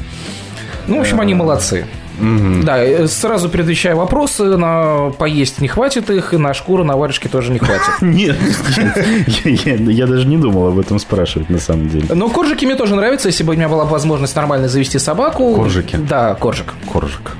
Ну, 0.87 0.97
в 0.97 1.01
общем, 1.01 1.19
они 1.19 1.33
молодцы. 1.33 1.85
Да, 2.63 2.83
э, 2.83 3.07
сразу 3.07 3.49
предвещаю 3.49 3.97
вопросы, 3.97 4.43
на 4.57 5.11
поесть 5.11 5.61
не 5.61 5.67
хватит 5.67 6.09
их, 6.09 6.33
и 6.33 6.37
на 6.37 6.53
шкуру, 6.53 6.83
на 6.83 6.97
варежке 6.97 7.29
тоже 7.29 7.51
не 7.51 7.59
хватит. 7.59 8.01
Нет, 8.01 8.37
я 9.89 10.07
даже 10.07 10.27
не 10.27 10.37
думал 10.37 10.67
об 10.67 10.79
этом 10.79 10.99
спрашивать 10.99 11.49
на 11.49 11.59
самом 11.59 11.89
деле. 11.89 12.07
Но 12.13 12.29
коржики 12.29 12.65
мне 12.65 12.75
тоже 12.75 12.95
нравятся, 12.95 13.27
если 13.27 13.43
бы 13.43 13.53
у 13.53 13.55
меня 13.55 13.69
была 13.69 13.85
возможность 13.85 14.35
нормально 14.35 14.67
завести 14.67 14.99
собаку. 14.99 15.55
Коржики? 15.55 15.95
Да, 15.95 16.35
коржик. 16.35 16.73
Коржик. 16.91 17.31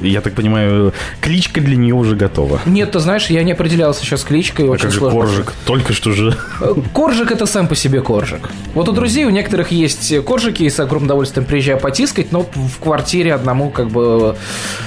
Я 0.00 0.20
так 0.20 0.34
понимаю, 0.34 0.92
кличка 1.20 1.60
для 1.60 1.76
нее 1.76 1.94
уже 1.94 2.16
готова. 2.16 2.60
Нет, 2.66 2.92
ты 2.92 2.98
знаешь, 2.98 3.26
я 3.26 3.42
не 3.42 3.52
определялся 3.52 4.02
еще 4.02 4.16
с 4.16 4.24
кличкой, 4.24 4.66
А 4.66 4.70
очень 4.70 4.84
как 4.84 4.92
же 4.92 4.98
сложно. 4.98 5.20
коржик? 5.20 5.52
Только 5.64 5.92
что 5.92 6.12
же. 6.12 6.36
Коржик 6.92 7.30
это 7.30 7.46
сам 7.46 7.68
по 7.68 7.74
себе 7.74 8.00
коржик. 8.00 8.48
Вот 8.74 8.88
у 8.88 8.92
друзей 8.92 9.24
у 9.24 9.30
некоторых 9.30 9.70
есть 9.70 10.14
коржики, 10.24 10.64
и 10.64 10.70
с 10.70 10.78
огромным 10.80 11.06
удовольствием 11.06 11.46
приезжаю 11.46 11.78
потискать, 11.78 12.32
но 12.32 12.42
в 12.54 12.78
квартире 12.80 13.34
одному 13.34 13.70
как 13.70 13.88
бы 13.88 14.36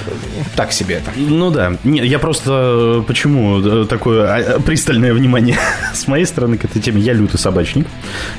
э, 0.06 0.10
так 0.56 0.72
себе 0.72 0.96
это. 0.96 1.10
Ну 1.16 1.50
да. 1.50 1.76
Нет, 1.84 2.04
я 2.04 2.18
просто 2.18 3.00
э, 3.00 3.02
почему 3.06 3.60
э, 3.60 3.86
такое 3.86 4.56
а, 4.56 4.60
пристальное 4.60 5.12
внимание 5.14 5.58
с 5.94 6.06
моей 6.06 6.26
стороны 6.26 6.58
к 6.58 6.64
этой 6.64 6.80
теме. 6.82 7.00
Я 7.00 7.12
лютый 7.14 7.38
собачник. 7.38 7.86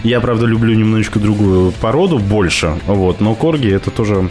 Я, 0.03 0.19
правда, 0.21 0.45
люблю 0.45 0.73
немножечко 0.75 1.19
другую 1.19 1.71
породу 1.71 2.19
больше. 2.19 2.77
Вот, 2.85 3.19
но 3.21 3.35
корги 3.35 3.71
это 3.73 3.89
тоже, 3.91 4.29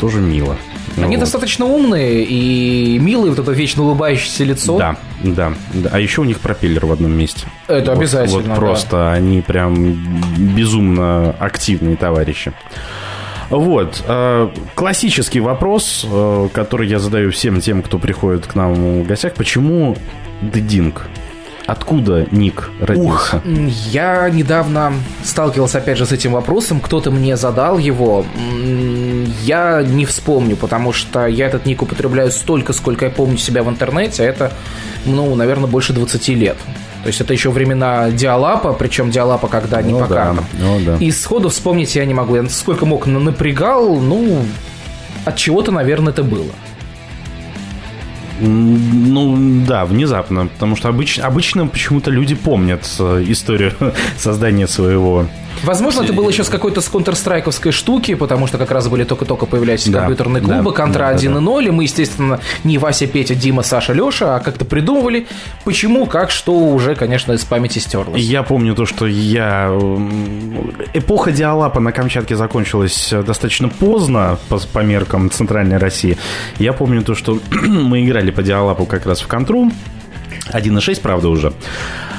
тоже 0.00 0.18
мило. 0.20 0.56
Они 0.96 1.16
Вот. 1.16 1.20
достаточно 1.20 1.64
умные 1.64 2.24
и 2.24 2.98
милые, 2.98 3.30
вот 3.30 3.38
это 3.38 3.52
вечно 3.52 3.82
улыбающееся 3.82 4.44
лицо. 4.44 4.78
Да, 4.78 4.96
да, 5.22 5.52
да. 5.72 5.90
А 5.92 5.98
еще 6.00 6.20
у 6.20 6.24
них 6.24 6.40
пропеллер 6.40 6.84
в 6.86 6.92
одном 6.92 7.12
месте. 7.12 7.46
Это 7.66 7.92
Вот- 7.92 7.98
обязательно, 7.98 8.36
Вот 8.38 8.46
да. 8.48 8.54
просто 8.54 9.12
они 9.12 9.40
прям 9.40 9.94
безумно 10.36 11.34
активные 11.38 11.96
товарищи. 11.96 12.52
Вот. 13.50 14.02
э, 14.06 14.48
Классический 14.74 15.40
вопрос, 15.40 16.06
э, 16.10 16.48
который 16.52 16.88
я 16.88 16.98
задаю 16.98 17.30
всем 17.32 17.60
тем, 17.60 17.82
кто 17.82 17.98
приходит 17.98 18.46
к 18.46 18.54
нам 18.54 19.02
в 19.02 19.06
гостях. 19.06 19.34
Почему 19.34 19.96
Дединг? 20.40 21.06
Откуда 21.66 22.26
ник 22.30 22.70
родился? 22.80 23.40
М, 23.44 23.70
Я 23.90 24.28
недавно 24.30 24.92
сталкивался 25.24 25.78
опять 25.78 25.96
же 25.98 26.06
с 26.06 26.12
этим 26.12 26.32
вопросом, 26.32 26.80
кто-то 26.80 27.10
мне 27.10 27.36
задал 27.36 27.78
его. 27.78 28.24
Я 29.42 29.82
не 29.82 30.04
вспомню, 30.04 30.56
потому 30.56 30.92
что 30.92 31.26
я 31.26 31.46
этот 31.46 31.66
ник 31.66 31.82
употребляю 31.82 32.30
столько, 32.30 32.72
сколько 32.72 33.04
я 33.06 33.10
помню 33.10 33.36
себя 33.38 33.62
в 33.62 33.68
интернете, 33.68 34.22
это, 34.24 34.52
ну, 35.06 35.34
наверное, 35.34 35.68
больше 35.68 35.92
20 35.92 36.34
лет. 36.34 36.56
То 37.02 37.08
есть 37.08 37.20
это 37.20 37.32
еще 37.32 37.50
времена 37.50 38.10
Диалапа, 38.10 38.72
причем 38.72 39.10
Диалапа, 39.10 39.48
когда 39.48 39.82
не 39.82 39.92
Ну 39.92 40.00
по 40.00 40.06
да, 40.06 40.14
картам. 40.14 40.44
ну 40.58 40.80
да. 40.86 40.96
И 40.98 41.10
сходу 41.10 41.48
вспомнить 41.48 41.94
я 41.96 42.04
не 42.04 42.14
могу. 42.14 42.36
Я 42.36 42.48
сколько 42.48 42.86
мог 42.86 43.06
на- 43.06 43.18
напрягал, 43.18 43.96
ну, 43.96 44.44
от 45.24 45.36
чего-то, 45.36 45.72
наверное, 45.72 46.12
это 46.12 46.22
было. 46.22 46.46
Ну, 48.44 49.64
да, 49.66 49.84
внезапно. 49.84 50.46
Потому 50.48 50.74
что 50.76 50.88
обычно, 50.88 51.26
обычно 51.26 51.66
почему-то 51.66 52.10
люди 52.10 52.34
помнят 52.34 52.84
э, 52.98 53.24
историю 53.28 53.72
создания 54.16 54.66
своего... 54.66 55.26
Возможно, 55.62 56.02
это 56.02 56.12
было 56.12 56.28
еще 56.28 56.44
с 56.44 56.48
какой-то 56.48 56.80
с 56.80 56.88
контрстрайковской 56.88 57.72
штуки, 57.72 58.14
потому 58.14 58.46
что 58.46 58.58
как 58.58 58.70
раз 58.70 58.88
были 58.88 59.04
только-только 59.04 59.46
появлялись 59.46 59.86
Да, 59.88 60.00
компьютерные 60.00 60.42
да, 60.42 60.54
клубы, 60.54 60.72
контра 60.72 61.12
да, 61.12 61.12
да, 61.12 61.18
1.0, 61.18 61.66
и 61.66 61.70
мы, 61.70 61.84
естественно, 61.84 62.40
не 62.64 62.78
Вася, 62.78 63.06
Петя, 63.06 63.34
Дима, 63.34 63.62
Саша, 63.62 63.92
Леша, 63.92 64.36
а 64.36 64.40
как-то 64.40 64.64
придумывали, 64.64 65.26
почему, 65.64 66.06
как, 66.06 66.30
что 66.30 66.54
уже, 66.54 66.94
конечно, 66.94 67.32
из 67.32 67.44
памяти 67.44 67.78
стерлось. 67.78 68.20
Я 68.20 68.42
помню 68.42 68.74
то, 68.74 68.86
что 68.86 69.06
я... 69.06 69.70
Эпоха 70.94 71.32
диалапа 71.32 71.80
на 71.80 71.92
Камчатке 71.92 72.36
закончилась 72.36 73.12
э, 73.12 73.22
достаточно 73.22 73.68
поздно 73.68 74.38
по, 74.48 74.58
по 74.58 74.80
меркам 74.80 75.30
Центральной 75.30 75.76
России. 75.76 76.18
Я 76.58 76.72
помню 76.72 77.02
то, 77.02 77.14
что 77.14 77.38
мы 77.50 78.04
играли 78.04 78.30
по 78.30 78.42
диалапу 78.42 78.86
как 78.86 79.06
раз 79.06 79.20
в 79.20 79.28
контру. 79.28 79.70
1.6, 80.52 81.00
правда, 81.00 81.28
уже. 81.28 81.52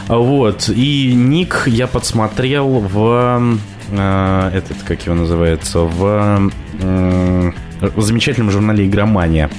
Вот. 0.07 0.69
И 0.69 1.13
ник 1.13 1.63
я 1.67 1.87
подсмотрел 1.87 2.79
в... 2.79 3.57
э, 3.89 4.51
этот, 4.53 4.83
как 4.83 5.05
его 5.05 5.15
называется? 5.15 5.79
В... 5.79 6.51
в 6.73 7.53
замечательном 8.01 8.51
журнале 8.51 8.85
«Игромания». 8.85 9.49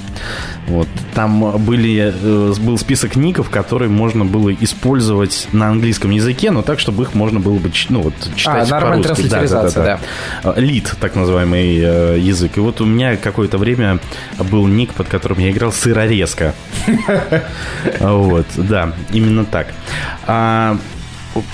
Вот. 0.67 0.89
Там 1.15 1.59
были, 1.65 2.13
э, 2.15 2.55
был 2.61 2.79
список 2.79 3.17
ников, 3.17 3.51
которые 3.51 3.89
можно 3.91 4.25
было 4.25 4.53
использовать 4.53 5.49
на 5.53 5.69
английском 5.69 6.11
языке, 6.11 6.51
но 6.51 6.63
так, 6.63 6.81
чтобы 6.81 7.03
их 7.05 7.15
можно 7.15 7.41
было 7.41 7.59
бы 7.59 7.71
ну, 7.91 8.03
вот, 8.03 8.15
читать 8.37 8.71
А, 8.71 8.81
по-русски. 8.81 9.03
транслитеризация, 9.03 10.01
Э, 10.43 10.55
Лид, 10.57 10.95
так 11.01 11.15
называемый 11.15 11.79
э, 11.79 12.19
язык. 12.19 12.57
И 12.57 12.61
вот 12.61 12.81
у 12.81 12.87
меня 12.87 13.17
какое-то 13.17 13.59
время 13.59 13.99
был 14.39 14.67
ник, 14.67 14.93
под 14.95 15.09
которым 15.09 15.39
я 15.39 15.51
играл 15.51 15.73
сырорезко. 15.73 16.55
Вот, 18.01 18.47
да, 18.57 18.93
именно 19.13 19.45
так. 19.45 19.69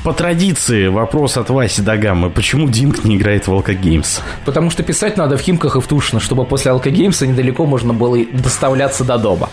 По 0.05 0.13
традиции 0.13 0.89
вопрос 0.89 1.37
от 1.37 1.51
Васи 1.51 1.83
Дагамы. 1.83 2.31
Почему 2.31 2.69
Динг 2.69 3.05
не 3.05 3.17
играет 3.17 3.47
в 3.47 3.53
Алка 3.53 3.75
Геймс? 3.75 4.21
Потому 4.45 4.71
что 4.71 4.83
писать 4.83 5.17
надо 5.17 5.37
в 5.37 5.41
Химках 5.41 5.77
и 5.77 5.81
в 5.81 5.87
Тушино, 5.87 6.21
чтобы 6.21 6.45
после 6.45 6.71
Алкогеймса 6.71 7.27
недалеко 7.27 7.67
можно 7.67 7.93
было 7.93 8.19
доставляться 8.33 9.05
до 9.05 9.19
дома. 9.19 9.49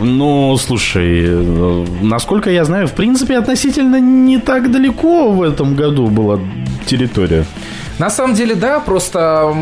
Ну, 0.00 0.56
слушай, 0.58 1.26
насколько 2.02 2.50
я 2.50 2.64
знаю, 2.64 2.86
в 2.86 2.92
принципе, 2.92 3.38
относительно 3.38 3.98
не 4.00 4.38
так 4.38 4.70
далеко 4.70 5.30
в 5.32 5.42
этом 5.42 5.74
году 5.74 6.08
была 6.08 6.38
территория. 6.86 7.44
На 7.98 8.10
самом 8.10 8.34
деле, 8.34 8.54
да, 8.54 8.80
просто... 8.80 9.54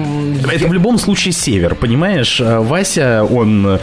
Это 0.52 0.68
в 0.68 0.72
любом 0.72 0.98
случае 0.98 1.32
север, 1.32 1.74
понимаешь? 1.74 2.40
А 2.40 2.60
Вася, 2.60 3.24
он 3.24 3.66
э, 3.66 3.78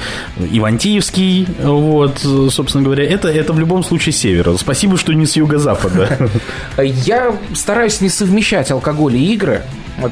Ивантеевский, 0.52 1.48
вот, 1.62 2.24
э, 2.24 2.50
собственно 2.52 2.84
говоря, 2.84 3.04
это, 3.04 3.30
это 3.30 3.54
в 3.54 3.60
любом 3.60 3.84
случае 3.84 4.14
север. 4.14 4.56
Спасибо, 4.58 4.98
что 4.98 5.14
не 5.14 5.26
с 5.26 5.36
юго-запада. 5.36 6.30
Я 6.78 7.36
стараюсь 7.54 8.02
не 8.02 8.10
совмещать 8.10 8.70
алкоголь 8.72 9.16
и 9.16 9.34
игры. 9.34 9.64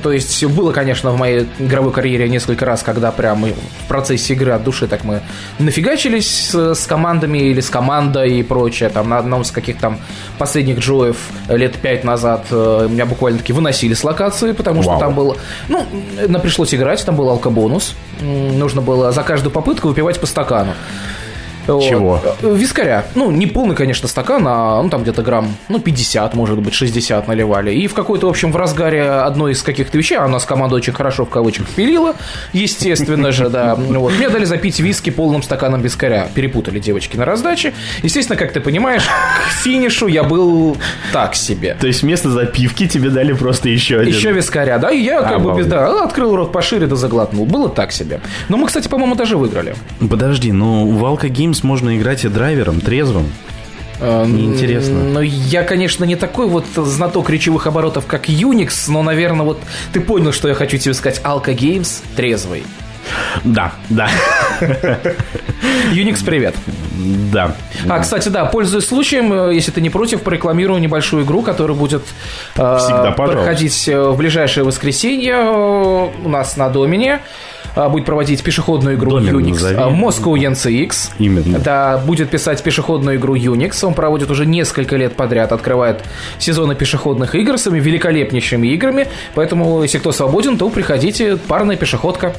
То 0.04 0.12
есть 0.12 0.44
было, 0.46 0.72
конечно, 0.72 1.12
в 1.12 1.18
моей 1.18 1.48
игровой 1.60 1.92
карьере 1.92 2.30
несколько 2.30 2.66
раз, 2.66 2.84
когда 2.84 3.12
прямо 3.12 3.48
в 3.48 3.88
процессе 3.88 4.34
игры 4.34 4.52
от 4.52 4.64
души 4.64 4.88
так 4.88 5.04
мы 5.04 5.22
нафигачились 5.60 6.50
с, 6.50 6.76
с 6.76 6.86
командами 6.86 7.40
или 7.40 7.62
с 7.62 7.70
командой 7.70 8.40
и 8.40 8.44
прочее. 8.44 8.90
Там 8.90 9.10
на 9.10 9.18
одном 9.18 9.42
из 9.42 9.52
каких 9.52 9.78
там 9.78 10.00
последних 10.38 10.80
джоев 10.80 11.18
лет 11.50 11.76
пять 11.76 12.04
назад 12.04 12.46
э, 12.52 12.88
меня 12.90 13.06
буквально 13.06 13.40
таки 13.40 13.54
выносили 13.54 13.94
с 13.94 14.04
локации, 14.04 14.52
потому 14.52 14.82
что 14.84 14.92
Вау. 14.92 15.00
там 15.00 15.16
было... 15.16 15.38
Ну, 15.68 15.86
нам 16.28 16.42
пришлось 16.42 16.74
играть, 16.74 17.04
там 17.04 17.16
был 17.16 17.30
алкобонус. 17.30 17.96
Нужно 18.22 18.82
было 18.82 19.12
за 19.12 19.24
каждую 19.24 19.52
попытку 19.52 19.88
выпивать 19.88 20.20
по 20.20 20.28
стакану. 20.28 20.74
Вот. 21.68 21.84
Чего? 21.84 22.22
Вискаря. 22.42 23.06
Ну, 23.16 23.32
не 23.32 23.48
полный, 23.48 23.76
конечно, 23.76 24.08
стакан, 24.08 24.46
а 24.48 24.82
ну, 24.82 24.90
там 24.90 25.04
где-то 25.04 25.22
грамм, 25.22 25.56
ну, 25.70 25.80
50, 25.80 26.34
может 26.34 26.60
быть, 26.60 26.74
60 26.74 27.28
наливали. 27.28 27.74
И 27.74 27.88
в 27.88 27.94
какой-то, 27.94 28.28
в 28.28 28.30
общем, 28.30 28.52
в 28.52 28.56
разгаре 28.56 29.04
одной 29.04 29.54
из 29.54 29.62
каких-то 29.64 29.98
вещей, 29.98 30.18
а 30.18 30.26
у 30.26 30.30
нас 30.30 30.46
команда 30.46 30.76
очень 30.76 30.94
хорошо 30.94 31.26
в 31.26 31.30
кавычках 31.30 31.68
пилила, 31.70 32.16
естественно 32.54 33.32
же, 33.32 33.50
да. 33.50 33.76
Вот. 33.76 34.14
Мне 34.14 34.30
дали 34.30 34.46
запить 34.46 34.80
виски 34.80 35.10
полным 35.10 35.44
стаканом 35.44 35.82
вискаря. 35.82 36.28
Перепутали 36.34 36.80
девочки 36.80 37.18
на 37.18 37.26
раздаче. 37.26 37.74
Естественно, 38.04 38.38
как 38.38 38.52
ты 38.54 38.60
понимаешь, 38.60 39.04
к 39.04 39.52
финишу 39.64 40.08
я 40.08 40.24
был 40.24 40.78
так 41.14 41.36
себе. 41.36 41.76
То 41.80 41.88
есть 41.88 42.04
вместо 42.04 42.30
запивки 42.30 42.88
тебе 42.88 43.10
дали 43.10 43.34
просто 43.34 43.70
еще 43.70 44.00
один. 44.00 44.14
Еще 44.14 44.32
вискаря, 44.32 44.78
да, 44.78 44.92
и 44.92 45.02
я 45.02 45.22
как 45.22 45.42
бы 45.42 45.58
без, 45.58 45.68
да, 45.68 46.04
открыл 46.04 46.36
рот 46.36 46.52
пошире 46.52 46.88
да 46.88 46.96
заглотнул. 46.96 47.46
Было 47.46 47.70
так 47.70 47.92
себе. 47.92 48.22
Но 48.50 48.58
мы, 48.58 48.68
кстати, 48.68 48.88
по-моему, 48.88 49.16
даже 49.16 49.38
выиграли. 49.38 49.76
Подожди, 50.10 50.52
ну 50.52 50.90
в 50.92 51.06
Алка 51.06 51.30
Можно 51.62 51.98
играть 51.98 52.26
и 52.26 52.30
драйвером, 52.30 52.82
трезвым. 52.82 53.32
Неинтересно. 54.00 55.04
Ну, 55.04 55.22
я, 55.22 55.64
конечно, 55.64 56.06
не 56.06 56.16
такой 56.16 56.48
вот 56.48 56.66
знаток 56.76 57.30
речевых 57.30 57.68
оборотов, 57.68 58.08
как 58.08 58.30
Unix, 58.30 58.86
но, 58.88 59.04
наверное, 59.04 59.46
вот 59.46 59.60
ты 59.94 60.02
понял, 60.02 60.32
что 60.32 60.48
я 60.48 60.56
хочу 60.56 60.78
тебе 60.78 60.96
сказать. 60.96 61.22
Alka 61.24 61.56
Games 61.56 62.02
трезвый. 62.16 62.64
Да, 63.44 63.74
да, 63.90 64.10
Unix, 65.92 66.24
привет. 66.24 66.56
да. 67.32 67.56
А, 67.90 68.00
кстати, 68.00 68.30
да, 68.30 68.46
пользуясь 68.46 68.86
случаем, 68.86 69.34
э, 69.34 69.56
если 69.56 69.72
ты 69.72 69.82
не 69.82 69.90
против, 69.90 70.22
порекламирую 70.22 70.80
небольшую 70.80 71.26
игру, 71.26 71.42
которая 71.42 71.76
будет 71.76 72.04
э, 72.56 72.78
Всегда, 72.80 73.12
проходить 73.12 73.88
э, 73.88 74.00
в 74.00 74.18
ближайшее 74.18 74.64
воскресенье 74.64 75.34
э, 75.34 76.10
у 76.24 76.30
нас 76.30 76.58
на 76.58 76.70
Домине. 76.70 77.22
Э, 77.76 77.90
Будет 77.90 78.06
проводить 78.06 78.44
пешеходную 78.44 78.96
игру 78.96 79.12
Домен 79.12 79.38
Unix 79.38 79.52
назови. 79.54 79.76
э, 79.76 79.80
Moscow 79.80 80.34
NCX. 80.36 81.12
Именно. 81.20 81.60
Да, 81.60 81.98
будет 82.06 82.30
писать 82.30 82.62
пешеходную 82.64 83.18
игру 83.18 83.36
Unix. 83.36 83.86
Он 83.86 83.94
проводит 83.94 84.30
уже 84.30 84.46
несколько 84.46 84.98
лет 84.98 85.16
подряд, 85.16 85.52
открывает 85.52 86.04
сезоны 86.38 86.76
пешеходных 86.76 87.36
игр 87.36 87.58
с 87.58 87.70
великолепнейшими 87.70 88.68
играми. 88.68 89.08
Поэтому, 89.36 89.82
если 89.84 90.00
кто 90.00 90.12
свободен, 90.12 90.58
то 90.58 90.70
приходите. 90.70 91.38
Парная 91.38 91.76
пешеходка. 91.78 92.34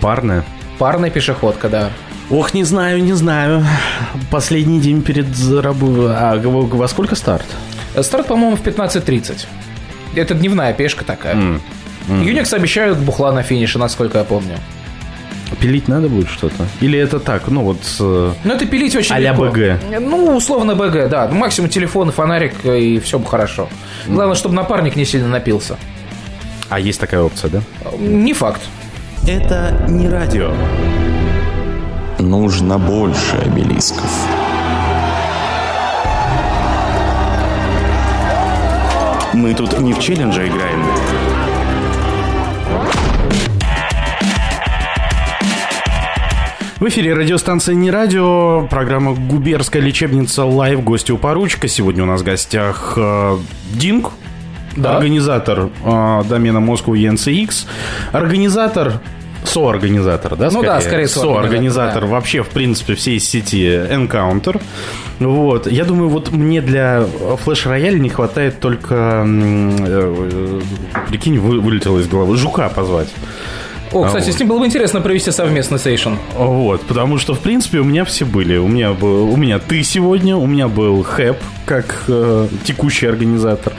Парная. 0.00 0.44
Парная 0.78 1.10
пешеходка, 1.10 1.68
да. 1.68 1.90
Ох, 2.30 2.54
не 2.54 2.62
знаю, 2.64 3.02
не 3.02 3.14
знаю. 3.14 3.64
Последний 4.30 4.80
день 4.80 5.02
перед 5.02 5.26
работой. 5.60 6.14
А 6.14 6.36
во 6.38 6.88
сколько 6.88 7.16
старт? 7.16 7.46
Старт, 8.00 8.26
по-моему, 8.26 8.56
в 8.56 8.62
15.30. 8.62 9.46
Это 10.14 10.34
дневная 10.34 10.72
пешка 10.72 11.04
такая. 11.04 11.58
Unix 12.08 12.54
обещают 12.54 12.98
бухла 12.98 13.32
на 13.32 13.42
финише, 13.42 13.78
насколько 13.78 14.18
я 14.18 14.24
помню. 14.24 14.56
Пилить 15.60 15.88
надо 15.88 16.08
будет 16.08 16.28
что-то? 16.28 16.66
Или 16.80 16.98
это 16.98 17.18
так, 17.20 17.48
ну 17.48 17.62
вот... 17.62 17.78
э, 18.00 18.32
Но 18.44 18.54
это 18.54 18.66
пилить 18.66 18.94
очень 18.94 19.14
А-ля 19.14 19.30
легко. 19.32 19.46
БГ. 19.46 20.00
Ну, 20.00 20.36
условно 20.36 20.74
БГ, 20.74 21.08
да. 21.08 21.26
Максимум 21.28 21.70
телефон 21.70 22.10
и 22.10 22.12
фонарик, 22.12 22.64
и 22.64 22.98
все 23.00 23.18
бы 23.18 23.26
хорошо. 23.26 23.68
Главное, 24.06 24.36
чтобы 24.36 24.54
напарник 24.54 24.94
не 24.94 25.04
сильно 25.06 25.28
напился. 25.28 25.76
А 26.68 26.78
есть 26.78 27.00
такая 27.00 27.22
опция, 27.22 27.50
да? 27.50 27.60
Не 27.98 28.34
факт. 28.34 28.60
Это 29.26 29.86
не 29.88 30.08
радио. 30.08 30.52
Нужно 32.18 32.78
больше 32.78 33.36
обелисков. 33.36 34.10
Мы 39.32 39.54
тут 39.54 39.78
не 39.80 39.92
в 39.92 39.98
челлендже 40.00 40.46
играем. 40.48 40.84
В 46.80 46.86
эфире 46.86 47.12
радиостанция 47.12 47.74
«Не 47.74 47.90
радио», 47.90 48.68
программа 48.70 49.12
«Губерская 49.12 49.82
лечебница 49.82 50.44
live», 50.44 50.84
гости 50.84 51.10
у 51.10 51.18
поручика. 51.18 51.66
Сегодня 51.66 52.04
у 52.04 52.06
нас 52.06 52.20
в 52.20 52.24
гостях 52.24 52.92
э, 52.96 53.36
Динг, 53.72 54.12
Да. 54.76 54.96
организатор 54.96 55.70
э, 55.84 56.22
домена 56.28 56.58
Moscow 56.58 56.94
ENCX, 56.94 57.66
организатор 58.12 59.00
соорганизатор, 59.44 60.36
да? 60.36 60.50
Ну 60.52 60.62
да, 60.62 60.80
скорее 60.80 61.08
соорганизатор 61.08 62.02
да. 62.02 62.06
вообще, 62.06 62.44
в 62.44 62.48
принципе, 62.48 62.94
всей 62.94 63.18
сети 63.18 63.64
Encounter. 63.66 64.62
Вот. 65.18 65.66
Я 65.66 65.84
думаю, 65.84 66.08
вот 66.10 66.30
мне 66.30 66.60
для 66.60 67.00
Royale 67.00 67.98
не 67.98 68.08
хватает 68.08 68.60
только, 68.60 69.24
э, 69.26 70.60
прикинь, 71.08 71.40
вы, 71.40 71.60
вылетело 71.60 71.98
из 71.98 72.06
головы, 72.06 72.36
Жука 72.36 72.68
позвать. 72.68 73.08
О, 73.92 74.04
кстати, 74.04 74.30
а, 74.30 74.32
с 74.32 74.38
ним 74.38 74.48
было 74.48 74.58
бы 74.58 74.66
интересно 74.66 75.00
провести 75.00 75.30
совместный 75.30 75.78
сейшн. 75.78 76.14
Вот, 76.34 76.82
потому 76.82 77.18
что, 77.18 77.34
в 77.34 77.40
принципе, 77.40 77.78
у 77.78 77.84
меня 77.84 78.04
все 78.04 78.24
были. 78.24 78.56
У 78.56 78.68
меня 78.68 78.92
был, 78.92 79.30
у 79.32 79.36
меня 79.36 79.58
ты 79.58 79.82
сегодня, 79.82 80.36
у 80.36 80.46
меня 80.46 80.68
был 80.68 81.02
Хэп, 81.02 81.38
как 81.64 82.04
э, 82.08 82.48
текущий 82.64 83.06
организатор. 83.06 83.72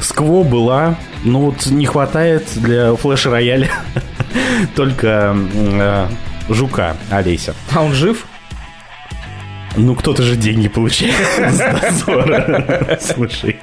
Скво 0.00 0.44
была, 0.44 0.96
но 1.24 1.40
вот 1.40 1.66
не 1.66 1.86
хватает 1.86 2.44
для 2.56 2.94
флеш-рояля 2.94 3.70
только 4.76 5.36
э, 5.54 6.06
жука 6.48 6.96
Олеся. 7.10 7.54
А 7.74 7.82
он 7.82 7.92
жив? 7.92 8.26
Ну, 9.78 9.94
кто-то 9.94 10.22
же 10.22 10.36
деньги 10.36 10.68
получает 10.68 11.14
с 11.38 12.06
дозора. 12.06 12.98
Слушай. 13.00 13.56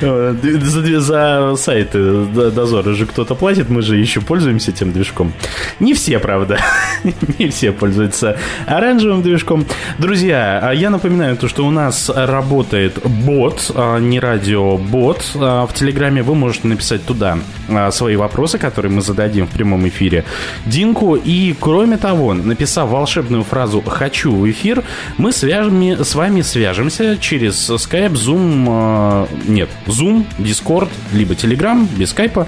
За, 0.00 1.00
за 1.00 1.56
сайты 1.56 2.24
дозора 2.24 2.94
же 2.94 3.06
кто-то 3.06 3.34
платит, 3.34 3.68
мы 3.68 3.82
же 3.82 3.96
еще 3.96 4.20
пользуемся 4.20 4.72
тем 4.72 4.92
движком. 4.92 5.32
Не 5.80 5.92
все, 5.94 6.18
правда. 6.18 6.58
Не 7.38 7.48
все 7.48 7.72
пользуются 7.72 8.38
оранжевым 8.66 9.22
движком. 9.22 9.66
Друзья, 9.98 10.60
а 10.62 10.72
я 10.72 10.90
напоминаю 10.90 11.36
то, 11.36 11.46
что 11.46 11.66
у 11.66 11.70
нас 11.70 12.10
работает 12.14 12.98
бот, 13.04 13.70
а 13.74 13.98
не 13.98 14.20
радио, 14.20 14.78
бот. 14.78 15.30
А 15.34 15.66
в 15.66 15.74
Телеграме 15.74 16.22
вы 16.22 16.34
можете 16.34 16.68
написать 16.68 17.04
туда 17.04 17.38
свои 17.90 18.16
вопросы, 18.16 18.58
которые 18.58 18.90
мы 18.92 19.02
зададим 19.02 19.46
в 19.46 19.50
прямом 19.50 19.86
эфире 19.88 20.24
Динку. 20.64 21.16
И, 21.16 21.54
кроме 21.58 21.98
того, 21.98 22.32
написав 22.34 22.88
волшебную 22.88 23.44
фразу 23.44 23.82
«хочу 23.82 24.34
в 24.34 24.50
эфир», 24.50 24.84
мы 25.18 25.32
свяжем, 25.32 25.82
с 25.82 26.14
вами 26.14 26.42
свяжемся 26.42 27.18
через 27.20 27.68
Skype, 27.68 28.12
Zoom, 28.12 29.26
э, 29.26 29.50
нет, 29.50 29.68
Zoom, 29.86 30.24
Discord, 30.38 30.88
либо 31.12 31.34
Telegram, 31.34 31.86
без 31.96 32.10
скайпа, 32.10 32.46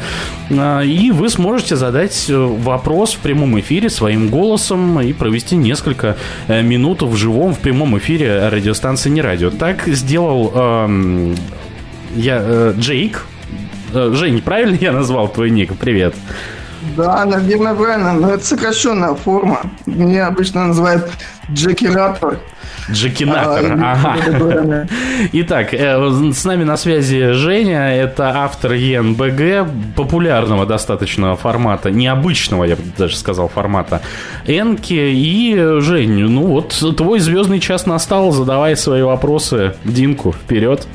э, 0.48 0.86
и 0.86 1.10
вы 1.10 1.28
сможете 1.28 1.76
задать 1.76 2.26
э, 2.30 2.36
вопрос 2.36 3.14
в 3.14 3.18
прямом 3.18 3.58
эфире 3.60 3.90
своим 3.90 4.28
голосом 4.28 5.00
и 5.00 5.12
провести 5.12 5.56
несколько 5.56 6.16
минут 6.48 7.02
в 7.02 7.16
живом, 7.16 7.54
в 7.54 7.58
прямом 7.58 7.98
эфире 7.98 8.48
радиостанции 8.48 9.10
«Не 9.10 9.20
радио». 9.20 9.50
Так 9.50 9.86
сделал 9.86 10.52
э, 10.54 11.34
я, 12.14 12.38
э, 12.40 12.74
Джейк. 12.78 13.26
Жень, 13.92 14.40
правильно 14.40 14.78
я 14.80 14.92
назвал 14.92 15.26
твой 15.26 15.50
ник? 15.50 15.76
Привет. 15.76 16.14
Да, 16.96 17.24
наверное, 17.24 17.74
правильно, 17.74 18.12
но 18.12 18.30
это 18.30 18.44
сокращенная 18.44 19.14
форма. 19.14 19.60
Меня 19.86 20.26
обычно 20.26 20.66
называют 20.66 21.10
Джеки 21.52 21.86
Раппер. 21.86 22.38
Джекинатор. 22.90 23.78
А, 23.80 23.92
ага. 23.92 24.88
Итак, 25.32 25.74
э, 25.74 26.32
с 26.32 26.44
нами 26.44 26.64
на 26.64 26.76
связи 26.76 27.32
Женя. 27.32 27.94
Это 27.94 28.30
автор 28.34 28.72
ЕНБГ, 28.72 29.94
популярного 29.94 30.66
достаточно 30.66 31.36
формата, 31.36 31.90
необычного, 31.90 32.64
я 32.64 32.76
бы 32.76 32.82
даже 32.96 33.16
сказал, 33.16 33.48
формата 33.48 34.00
Энки. 34.46 34.94
И, 34.94 35.80
Жень, 35.80 36.28
ну 36.28 36.46
вот, 36.46 36.70
твой 36.96 37.20
звездный 37.20 37.60
час 37.60 37.86
настал. 37.86 38.32
Задавай 38.32 38.76
свои 38.76 39.02
вопросы. 39.02 39.74
Динку, 39.84 40.32
вперед. 40.32 40.86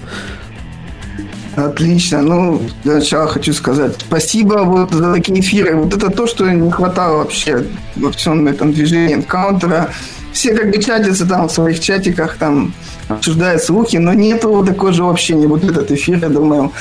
Отлично. 1.56 2.22
Ну, 2.22 2.62
для 2.84 2.96
начала 2.96 3.28
хочу 3.28 3.54
сказать 3.54 3.96
спасибо 4.00 4.64
вот 4.66 4.92
за 4.92 5.14
такие 5.14 5.40
эфиры. 5.40 5.76
Вот 5.76 5.94
это 5.94 6.10
то, 6.10 6.28
что 6.28 6.50
не 6.50 6.70
хватало 6.70 7.18
вообще 7.18 7.66
во 7.96 8.12
всем 8.12 8.48
этом 8.48 8.74
движении 8.74 9.16
энкаунтера 9.16 9.90
все 10.34 10.54
как 10.54 10.70
бы 10.70 10.84
чатятся 10.84 11.26
там 11.26 11.48
в 11.48 11.52
своих 11.52 11.80
чатиках, 11.80 12.36
там 12.36 12.74
обсуждают 13.08 13.64
слухи, 13.64 13.96
но 13.96 14.14
нету 14.14 14.66
такого 14.66 14.92
же 14.92 15.04
общения. 15.04 15.48
Вот 15.48 15.64
этот 15.64 15.92
эфир, 15.92 16.18
я 16.18 16.28
думаю, 16.28 16.74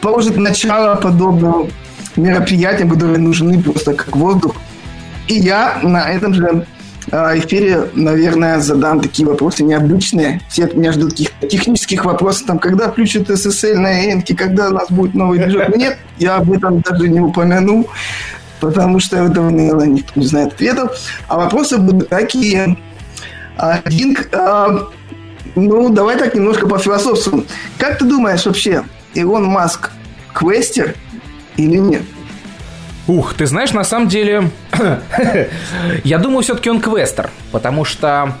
положит 0.00 0.36
начало 0.36 0.94
подобным 0.94 1.68
мероприятиям, 2.14 2.90
которые 2.90 3.18
нужны 3.18 3.60
просто 3.60 3.94
как 3.94 4.14
воздух. 4.14 4.54
И 5.26 5.34
я 5.34 5.80
на 5.82 6.12
этом 6.12 6.32
же 6.32 6.64
эфире, 7.10 7.88
наверное, 7.94 8.60
задам 8.60 9.00
такие 9.00 9.26
вопросы 9.26 9.62
необычные. 9.64 10.40
Все 10.48 10.64
от 10.64 10.74
меня 10.74 10.92
ждут 10.92 11.10
каких-то 11.10 11.46
технических 11.46 12.04
вопросов, 12.04 12.46
там, 12.46 12.58
когда 12.58 12.90
включат 12.90 13.28
SSL 13.30 13.76
на 13.76 14.12
энке, 14.12 14.36
когда 14.36 14.68
у 14.68 14.72
нас 14.72 14.90
будет 14.90 15.14
новый 15.14 15.38
движок. 15.38 15.68
Нет, 15.76 15.98
я 16.18 16.36
об 16.36 16.52
этом 16.52 16.80
даже 16.80 17.08
не 17.08 17.20
упомяну, 17.20 17.86
потому 18.60 19.00
что 19.00 19.16
этого, 19.16 19.50
наверное, 19.50 19.86
никто 19.86 20.18
не 20.18 20.26
знает 20.26 20.54
ответов. 20.54 20.96
А 21.28 21.36
вопросы 21.36 21.78
будут 21.78 22.08
такие. 22.08 22.76
Один, 23.56 24.16
а, 24.32 24.88
ну, 25.54 25.90
давай 25.90 26.16
так 26.16 26.34
немножко 26.34 26.66
по 26.66 26.78
философству. 26.78 27.44
Как 27.78 27.98
ты 27.98 28.04
думаешь 28.04 28.46
вообще, 28.46 28.84
Илон 29.14 29.44
Маск 29.44 29.90
квестер 30.32 30.94
или 31.56 31.76
нет? 31.76 32.02
Ух, 33.08 33.34
ты 33.34 33.46
знаешь, 33.46 33.72
на 33.72 33.84
самом 33.84 34.08
деле, 34.08 34.50
я 36.04 36.18
думаю, 36.18 36.42
все-таки 36.42 36.70
он 36.70 36.80
квестер, 36.80 37.30
потому 37.50 37.84
что... 37.84 38.34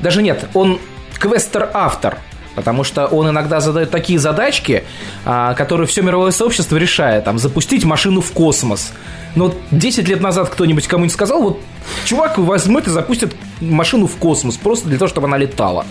Даже 0.00 0.22
нет, 0.22 0.46
он 0.52 0.78
квестер-автор, 1.18 2.18
потому 2.54 2.84
что 2.84 3.06
он 3.06 3.30
иногда 3.30 3.60
задает 3.60 3.90
такие 3.90 4.18
задачки, 4.18 4.84
а, 5.24 5.54
которые 5.54 5.86
все 5.86 6.02
мировое 6.02 6.32
сообщество 6.32 6.76
решает. 6.76 7.24
Там, 7.24 7.38
запустить 7.38 7.84
машину 7.84 8.20
в 8.20 8.32
космос. 8.32 8.92
Но 9.34 9.46
вот 9.46 9.56
10 9.70 10.06
лет 10.08 10.20
назад 10.20 10.50
кто-нибудь 10.50 10.86
кому-нибудь 10.86 11.14
сказал, 11.14 11.42
вот 11.42 11.60
чувак 12.04 12.38
возьмет 12.38 12.86
и 12.86 12.90
запустит 12.90 13.34
машину 13.60 14.06
в 14.06 14.16
космос 14.16 14.56
просто 14.56 14.88
для 14.88 14.98
того, 14.98 15.08
чтобы 15.08 15.26
она 15.26 15.38
летала. 15.38 15.86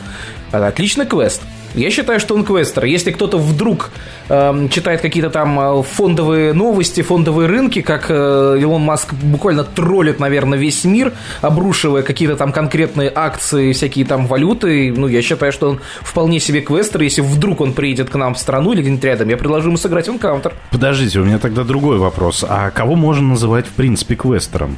Это 0.52 0.67
отличный 0.67 1.06
квест. 1.06 1.41
Я 1.75 1.89
считаю, 1.89 2.19
что 2.19 2.36
он 2.36 2.43
квестер. 2.43 2.86
Если 2.86 3.12
кто-то 3.12 3.38
вдруг 3.38 3.89
э, 4.29 4.67
читает 4.69 5.01
какие-то 5.01 5.29
там 5.29 5.59
э, 5.59 5.83
фондовые 5.83 6.53
новости, 6.53 7.01
фондовые 7.01 7.47
рынки, 7.47 7.81
как 7.81 8.05
э, 8.09 8.57
Илон 8.59 8.81
Маск 8.81 9.13
буквально 9.13 9.63
троллит, 9.63 10.19
наверное, 10.19 10.57
весь 10.57 10.83
мир, 10.83 11.13
обрушивая 11.41 12.03
какие-то 12.03 12.36
там 12.36 12.51
конкретные 12.51 13.12
акции, 13.13 13.73
всякие 13.73 14.05
там 14.05 14.27
валюты, 14.27 14.93
ну, 14.95 15.07
я 15.07 15.21
считаю, 15.21 15.51
что 15.51 15.69
он 15.69 15.79
вполне 16.01 16.39
себе 16.39 16.62
квестер. 16.62 17.01
Если 17.01 17.21
вдруг 17.21 17.62
он 17.62 17.73
приедет 17.73 18.09
к 18.09 18.15
нам 18.15 18.36
в 18.36 18.39
страну 18.39 18.73
или 18.73 18.81
где-нибудь 18.81 19.03
рядом, 19.03 19.29
я 19.29 19.38
предложу 19.38 19.69
ему 19.69 19.77
сыграть 19.77 20.07
он 20.09 20.19
каунтер. 20.19 20.53
Подождите, 20.71 21.19
у 21.19 21.25
меня 21.25 21.39
тогда 21.39 21.63
другой 21.63 21.97
вопрос. 21.97 22.45
А 22.47 22.69
кого 22.69 22.95
можно 22.95 23.29
называть, 23.29 23.65
в 23.65 23.71
принципе, 23.71 24.15
квестером? 24.15 24.77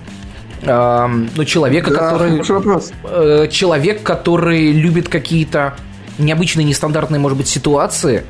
Э, 0.61 1.07
ну, 1.07 1.43
человека, 1.45 1.91
да, 1.91 2.11
который... 2.11 2.41
Вопрос. 2.41 2.91
Э, 3.03 3.47
человек, 3.51 4.03
который 4.03 4.71
любит 4.71 5.09
какие-то 5.09 5.75
необычные, 6.17 6.65
нестандартные, 6.65 7.19
может 7.19 7.37
быть, 7.37 7.47
ситуации, 7.47 8.23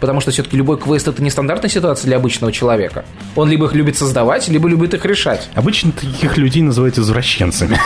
потому 0.00 0.20
что 0.20 0.30
все-таки 0.30 0.56
любой 0.56 0.78
квест 0.78 1.08
это 1.08 1.22
нестандартная 1.22 1.68
ситуация 1.70 2.06
для 2.06 2.16
обычного 2.16 2.52
человека. 2.52 3.04
Он 3.36 3.48
либо 3.48 3.66
их 3.66 3.74
любит 3.74 3.98
создавать, 3.98 4.48
либо 4.48 4.68
любит 4.68 4.94
их 4.94 5.04
решать. 5.04 5.50
Обычно 5.54 5.92
таких 5.92 6.36
людей 6.36 6.62
называют 6.62 6.98
извращенцами. 6.98 7.78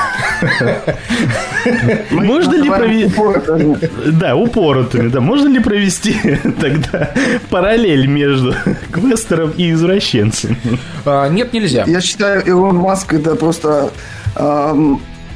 Можно 2.10 2.54
ли 2.54 2.68
провести... 2.68 3.88
Да, 4.12 4.36
упоротыми, 4.36 5.08
да. 5.08 5.20
Можно 5.20 5.48
ли 5.48 5.60
провести 5.60 6.16
тогда 6.60 7.12
параллель 7.50 8.06
между 8.06 8.54
квестером 8.90 9.52
и 9.56 9.72
извращенцем? 9.72 10.56
А, 11.04 11.28
нет, 11.28 11.52
нельзя. 11.52 11.84
Я 11.86 12.00
считаю, 12.00 12.44
Илон 12.44 12.76
Маск 12.76 13.14
это 13.14 13.36
просто 13.36 13.90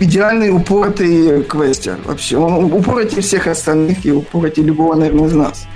идеальный 0.00 0.50
упоротый 0.50 1.42
квестер 1.44 1.98
вообще. 2.04 2.36
Он 2.36 2.72
упоротый 2.72 3.22
всех 3.22 3.46
остальных 3.46 4.04
и 4.04 4.12
упоротый 4.12 4.64
любого, 4.64 4.94
наверное, 4.94 5.28
из 5.28 5.32
нас. 5.32 5.66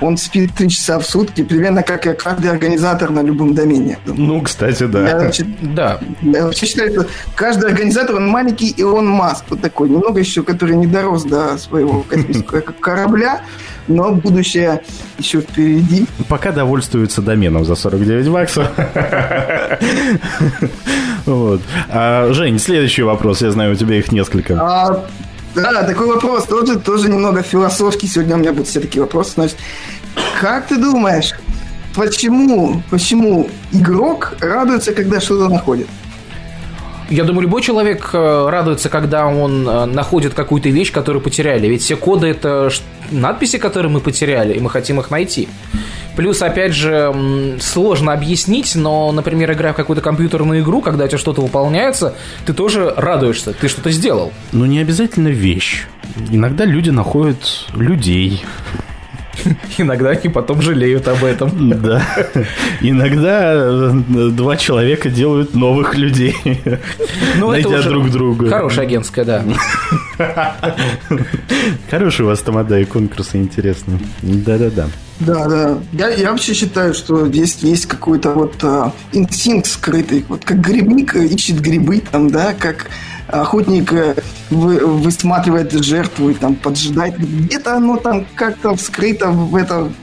Он 0.00 0.16
спит 0.16 0.52
три 0.54 0.68
часа 0.68 0.98
в 0.98 1.06
сутки, 1.06 1.42
примерно 1.42 1.82
как 1.82 2.06
и 2.06 2.12
каждый 2.12 2.50
организатор 2.50 3.10
на 3.10 3.22
любом 3.22 3.54
домене. 3.54 3.98
Ну, 4.04 4.42
кстати, 4.42 4.84
да. 4.84 5.24
Я, 5.24 5.32
да. 5.62 6.00
я 6.20 6.44
вообще 6.44 6.66
считаю, 6.66 6.92
что 6.92 7.06
каждый 7.34 7.70
организатор, 7.70 8.16
он 8.16 8.28
маленький 8.28 8.68
Илон 8.70 9.06
Маск, 9.06 9.44
вот 9.48 9.62
такой, 9.62 9.88
немного 9.88 10.20
еще, 10.20 10.42
который 10.42 10.76
не 10.76 10.86
дорос 10.86 11.24
до 11.24 11.56
своего 11.56 12.02
космического 12.02 12.60
корабля, 12.80 13.40
но 13.88 14.12
будущее 14.12 14.82
еще 15.18 15.40
впереди. 15.40 16.06
Пока 16.28 16.52
довольствуется 16.52 17.22
доменом 17.22 17.64
за 17.64 17.74
49 17.74 18.28
баксов. 18.28 18.68
Вот. 21.26 21.60
А, 21.88 22.32
Жень, 22.32 22.58
следующий 22.58 23.02
вопрос. 23.02 23.42
Я 23.42 23.50
знаю, 23.50 23.72
у 23.72 23.74
тебя 23.74 23.98
их 23.98 24.12
несколько. 24.12 24.58
А, 24.60 25.04
да, 25.54 25.82
такой 25.82 26.06
вопрос. 26.06 26.44
Тоже, 26.44 26.78
тоже 26.78 27.08
немного 27.08 27.42
философский. 27.42 28.06
Сегодня 28.06 28.36
у 28.36 28.38
меня 28.38 28.52
будут 28.52 28.68
все 28.68 28.80
такие 28.80 29.02
вопросы. 29.02 29.32
Значит, 29.34 29.56
как 30.40 30.68
ты 30.68 30.76
думаешь, 30.76 31.32
почему, 31.94 32.82
почему 32.90 33.48
игрок 33.72 34.34
радуется, 34.40 34.92
когда 34.92 35.20
что-то 35.20 35.48
находит? 35.52 35.88
Я 37.08 37.22
думаю, 37.22 37.42
любой 37.42 37.62
человек 37.62 38.10
э, 38.12 38.48
радуется, 38.48 38.88
когда 38.88 39.26
он 39.26 39.68
э, 39.68 39.84
находит 39.84 40.34
какую-то 40.34 40.68
вещь, 40.70 40.92
которую 40.92 41.22
потеряли. 41.22 41.68
Ведь 41.68 41.82
все 41.82 41.94
коды 41.96 42.26
это 42.26 42.68
надписи, 43.12 43.58
которые 43.58 43.92
мы 43.92 44.00
потеряли, 44.00 44.54
и 44.54 44.60
мы 44.60 44.70
хотим 44.70 44.98
их 44.98 45.10
найти. 45.10 45.48
Плюс, 46.16 46.40
опять 46.42 46.72
же, 46.72 47.58
сложно 47.60 48.12
объяснить, 48.12 48.74
но, 48.74 49.12
например, 49.12 49.52
играя 49.52 49.74
в 49.74 49.76
какую-то 49.76 50.02
компьютерную 50.02 50.62
игру, 50.62 50.80
когда 50.80 51.04
у 51.04 51.08
тебя 51.08 51.18
что-то 51.18 51.42
выполняется, 51.42 52.14
ты 52.46 52.54
тоже 52.54 52.92
радуешься, 52.96 53.52
ты 53.52 53.68
что-то 53.68 53.90
сделал. 53.90 54.32
Ну, 54.52 54.64
не 54.64 54.80
обязательно 54.80 55.28
вещь. 55.28 55.86
Иногда 56.30 56.64
люди 56.64 56.90
находят 56.90 57.66
людей. 57.74 58.42
Иногда 59.78 60.10
они 60.10 60.28
потом 60.28 60.62
жалеют 60.62 61.08
об 61.08 61.24
этом. 61.24 61.80
Да. 61.80 62.02
Иногда 62.80 63.52
э, 63.54 63.92
два 64.32 64.56
человека 64.56 65.10
делают 65.10 65.54
новых 65.54 65.96
людей, 65.96 66.34
Ну, 67.38 67.50
найдя 67.50 67.82
друг 67.82 68.10
друга. 68.10 68.48
Хорошая 68.48 68.86
агентская, 68.86 69.24
да. 69.24 69.44
Хорошие 71.90 72.26
у 72.26 72.28
вас 72.28 72.40
тамада 72.40 72.78
и 72.78 72.84
конкурсы 72.84 73.36
интересные. 73.36 73.98
Да-да-да. 74.22 74.88
Да, 75.20 75.48
да. 75.48 75.78
Я, 75.92 76.08
я 76.10 76.30
вообще 76.32 76.52
считаю, 76.52 76.92
что 76.92 77.26
здесь 77.28 77.56
есть 77.62 77.86
какой-то 77.86 78.32
вот 78.32 78.54
а, 78.62 78.92
инстинкт 79.12 79.66
скрытый. 79.66 80.24
Вот 80.28 80.44
как 80.44 80.60
грибник 80.60 81.14
ищет 81.16 81.60
грибы, 81.60 82.02
там, 82.10 82.30
да, 82.30 82.52
как 82.52 82.86
охотник 83.40 83.92
э, 83.92 84.14
вы, 84.50 84.84
высматривает 84.84 85.72
жертву 85.84 86.30
и 86.30 86.34
там 86.34 86.54
поджидает. 86.54 87.18
Где-то 87.18 87.76
оно 87.76 87.96
там 87.96 88.26
как-то 88.34 88.76
скрыто 88.76 89.30
в 89.30 89.54
этом 89.56 89.94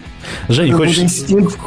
Жень, 0.50 0.67
этот 0.69 0.80
хочешь, 0.80 1.00
инстинкт 1.00 1.58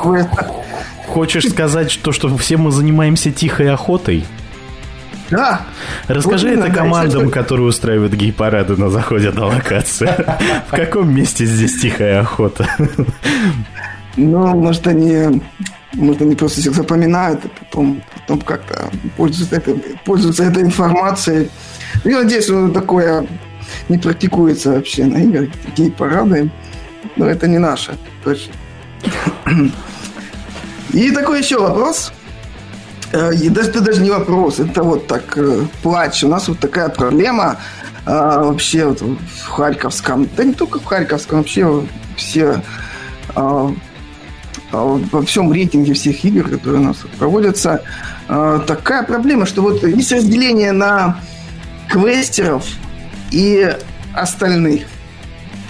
хочешь 1.07 1.49
сказать, 1.49 1.91
что, 1.91 2.13
что 2.13 2.35
все 2.37 2.57
мы 2.57 2.71
занимаемся 2.73 3.31
тихой 3.31 3.71
охотой? 3.71 4.25
Да. 5.31 5.63
Расскажи 6.07 6.51
Вот 6.51 6.59
это 6.59 6.69
да, 6.69 6.75
командам, 6.75 7.23
сейчас- 7.23 7.33
которые 7.33 7.67
устраивают 7.67 8.13
гей-парады 8.13 8.77
на 8.77 8.91
заходе 8.91 9.31
на 9.31 9.47
локацию. 9.47 10.11
В 10.69 10.71
каком 10.71 11.13
месте 11.15 11.45
здесь 11.47 11.81
тихая 11.81 12.21
охота? 12.21 12.69
Ну, 14.17 14.47
может, 14.57 14.87
они, 14.87 15.43
может, 15.95 16.23
они 16.23 16.35
просто 16.35 16.61
всех 16.61 16.75
запоминают, 16.75 17.45
и 17.45 17.49
потом, 17.49 18.03
потом 18.15 18.41
как-то 18.41 18.91
пользуются 19.17 19.57
этой, 19.57 19.75
пользуются 20.05 20.45
этой 20.45 20.63
информацией. 20.63 21.51
Ну, 22.05 22.11
Я 22.11 22.23
надеюсь, 22.23 22.45
что 22.45 22.69
такое 22.69 23.27
не 23.89 23.99
практикуется 23.99 24.73
вообще 24.73 25.05
на 25.05 25.19
играх, 25.19 25.49
такие 25.65 25.91
парады. 25.91 26.51
Но 27.17 27.27
это 27.27 27.49
не 27.49 27.59
наше, 27.59 27.97
точно. 28.25 28.53
И 30.93 31.11
такой 31.11 31.41
еще 31.41 31.59
вопрос. 31.59 32.13
Э, 33.13 33.33
и 33.35 33.49
даже, 33.49 33.71
это 33.71 33.81
даже 33.81 34.03
не 34.03 34.11
вопрос, 34.11 34.61
это 34.61 34.83
вот 34.83 35.07
так 35.07 35.37
э, 35.39 35.67
плач. 35.83 36.25
У 36.25 36.29
нас 36.29 36.49
вот 36.49 36.59
такая 36.59 36.89
проблема 36.89 37.59
а, 38.07 38.45
вообще 38.45 38.87
вот 38.87 39.01
в 39.01 39.49
Харьковском, 39.49 40.29
да 40.37 40.45
не 40.45 40.55
только 40.55 40.79
в 40.79 40.85
Харьковском, 40.85 41.39
вообще 41.39 41.83
все 42.17 42.63
а, 43.35 43.69
а, 43.69 43.73
во 44.73 45.23
всем 45.25 45.53
рейтинге 45.53 45.95
всех 45.95 46.25
игр, 46.25 46.49
которые 46.49 46.81
у 46.81 46.85
нас 46.85 46.97
проводятся, 47.19 47.83
а, 48.29 48.59
такая 48.61 49.03
проблема, 49.05 49.47
что 49.47 49.63
вот 49.63 49.83
есть 49.85 50.13
разделение 50.13 50.73
на 50.73 51.21
квестеров 51.89 52.65
и 53.31 53.75
остальных. 54.13 54.83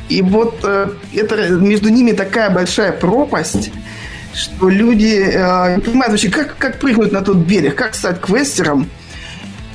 И 0.08 0.22
вот 0.22 0.60
э, 0.62 0.90
это 1.14 1.48
между 1.48 1.88
ними 1.88 2.12
такая 2.12 2.48
большая 2.50 2.92
пропасть, 2.92 3.72
что 4.34 4.68
люди 4.68 5.20
э, 5.20 5.76
не 5.76 5.82
понимают 5.82 6.12
вообще, 6.12 6.30
как, 6.30 6.56
как 6.56 6.78
прыгнуть 6.78 7.10
на 7.10 7.22
тот 7.22 7.38
берег, 7.38 7.74
как 7.74 7.94
стать 7.94 8.20
квестером. 8.20 8.88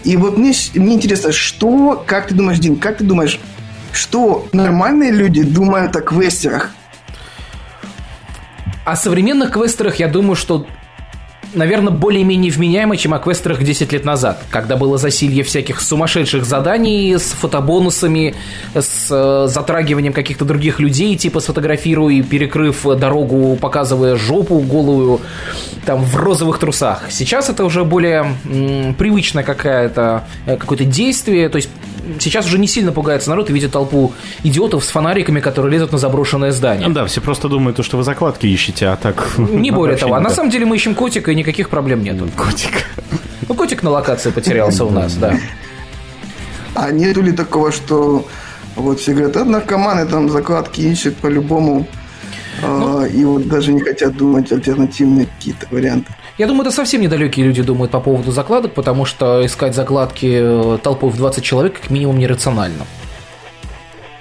И 0.05 0.15
вот 0.15 0.37
мне, 0.37 0.53
мне 0.75 0.95
интересно, 0.95 1.33
что, 1.33 2.01
как 2.07 2.27
ты 2.27 2.33
думаешь, 2.35 2.59
Дин, 2.59 2.77
как 2.77 2.97
ты 2.97 3.03
думаешь, 3.03 3.39
что 3.91 4.47
нормальные 4.53 5.11
люди 5.11 5.43
думают 5.43 5.95
о 5.97 6.01
квестерах? 6.01 6.71
О 8.83 8.95
современных 8.95 9.51
квестерах 9.51 9.97
я 9.97 10.07
думаю, 10.07 10.35
что 10.35 10.65
наверное, 11.53 11.91
более-менее 11.91 12.51
вменяемо, 12.51 12.97
чем 12.97 13.13
о 13.13 13.19
квестерах 13.19 13.63
10 13.63 13.91
лет 13.91 14.05
назад, 14.05 14.43
когда 14.49 14.77
было 14.77 14.97
засилье 14.97 15.43
всяких 15.43 15.81
сумасшедших 15.81 16.45
заданий 16.45 17.13
с 17.13 17.31
фотобонусами, 17.31 18.35
с 18.73 19.07
э, 19.09 19.47
затрагиванием 19.47 20.13
каких-то 20.13 20.45
других 20.45 20.79
людей, 20.79 21.15
типа 21.15 21.39
сфотографируй, 21.39 22.21
перекрыв 22.23 22.83
дорогу, 22.97 23.57
показывая 23.59 24.15
жопу 24.15 24.59
голую, 24.59 25.21
там, 25.85 26.03
в 26.03 26.15
розовых 26.15 26.59
трусах. 26.59 27.03
Сейчас 27.09 27.49
это 27.49 27.65
уже 27.65 27.83
более 27.83 28.33
м, 28.45 28.93
привычное 28.95 29.43
какая-то, 29.43 30.23
э, 30.45 30.57
какое-то 30.57 30.85
действие, 30.85 31.49
то 31.49 31.57
есть 31.57 31.69
сейчас 32.19 32.45
уже 32.45 32.57
не 32.57 32.67
сильно 32.67 32.91
пугается 32.91 33.29
народ 33.29 33.49
и 33.49 33.53
видит 33.53 33.71
толпу 33.71 34.13
идиотов 34.43 34.83
с 34.83 34.89
фонариками, 34.89 35.39
которые 35.39 35.71
лезут 35.73 35.91
на 35.91 35.97
заброшенное 35.97 36.51
здание. 36.51 36.87
Ну 36.87 36.93
да, 36.93 37.05
все 37.05 37.21
просто 37.21 37.49
думают, 37.49 37.83
что 37.83 37.97
вы 37.97 38.03
закладки 38.03 38.47
ищете, 38.47 38.87
а 38.87 38.95
так... 38.95 39.37
Не 39.37 39.71
более 39.71 39.97
того. 39.97 40.15
А 40.15 40.19
на 40.19 40.29
самом 40.29 40.49
деле 40.49 40.65
мы 40.65 40.75
ищем 40.75 40.95
котика, 40.95 41.31
и 41.31 41.35
никаких 41.35 41.69
проблем 41.69 42.03
нету. 42.03 42.29
Котик. 42.37 42.85
Ну, 43.47 43.55
котик 43.55 43.83
на 43.83 43.89
локации 43.89 44.31
потерялся 44.31 44.85
у 44.85 44.89
нас, 44.89 45.15
да. 45.15 45.37
А 46.73 46.91
нету 46.91 47.21
ли 47.21 47.31
такого, 47.31 47.71
что 47.71 48.25
вот 48.75 48.99
все 48.99 49.13
говорят, 49.13 49.35
а 49.37 49.45
наркоманы 49.45 50.05
там 50.05 50.29
закладки 50.29 50.81
ищут 50.81 51.17
по-любому, 51.17 51.87
а, 52.63 53.03
и 53.03 53.25
вот 53.25 53.47
даже 53.47 53.73
не 53.73 53.81
хотят 53.81 54.15
думать 54.15 54.51
альтернативные 54.51 55.25
какие-то 55.25 55.67
варианты. 55.71 56.13
Я 56.41 56.47
думаю, 56.47 56.63
это 56.63 56.75
совсем 56.75 57.01
недалекие 57.01 57.45
люди 57.45 57.61
думают 57.61 57.91
по 57.91 57.99
поводу 57.99 58.31
закладок, 58.31 58.73
потому 58.73 59.05
что 59.05 59.45
искать 59.45 59.75
закладки 59.75 60.39
э, 60.41 60.77
толпой 60.81 61.11
в 61.11 61.15
20 61.15 61.43
человек 61.43 61.79
как 61.79 61.91
минимум 61.91 62.17
нерационально. 62.17 62.87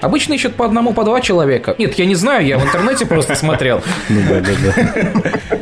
Обычно 0.03 0.35
ищут 0.35 0.55
по 0.55 0.67
одному, 0.67 0.93
по 0.93 1.03
два 1.05 1.23
человека. 1.23 1.75
Нет, 1.79 1.95
я 1.95 2.05
не 2.05 2.15
знаю, 2.15 2.47
я 2.47 2.59
в 2.59 2.63
интернете 2.63 3.07
просто 3.07 3.37
смотрел. 3.37 3.83
Ну 4.11 4.21
да, 4.29 4.41
да, 4.41 4.51
да. 4.61 5.59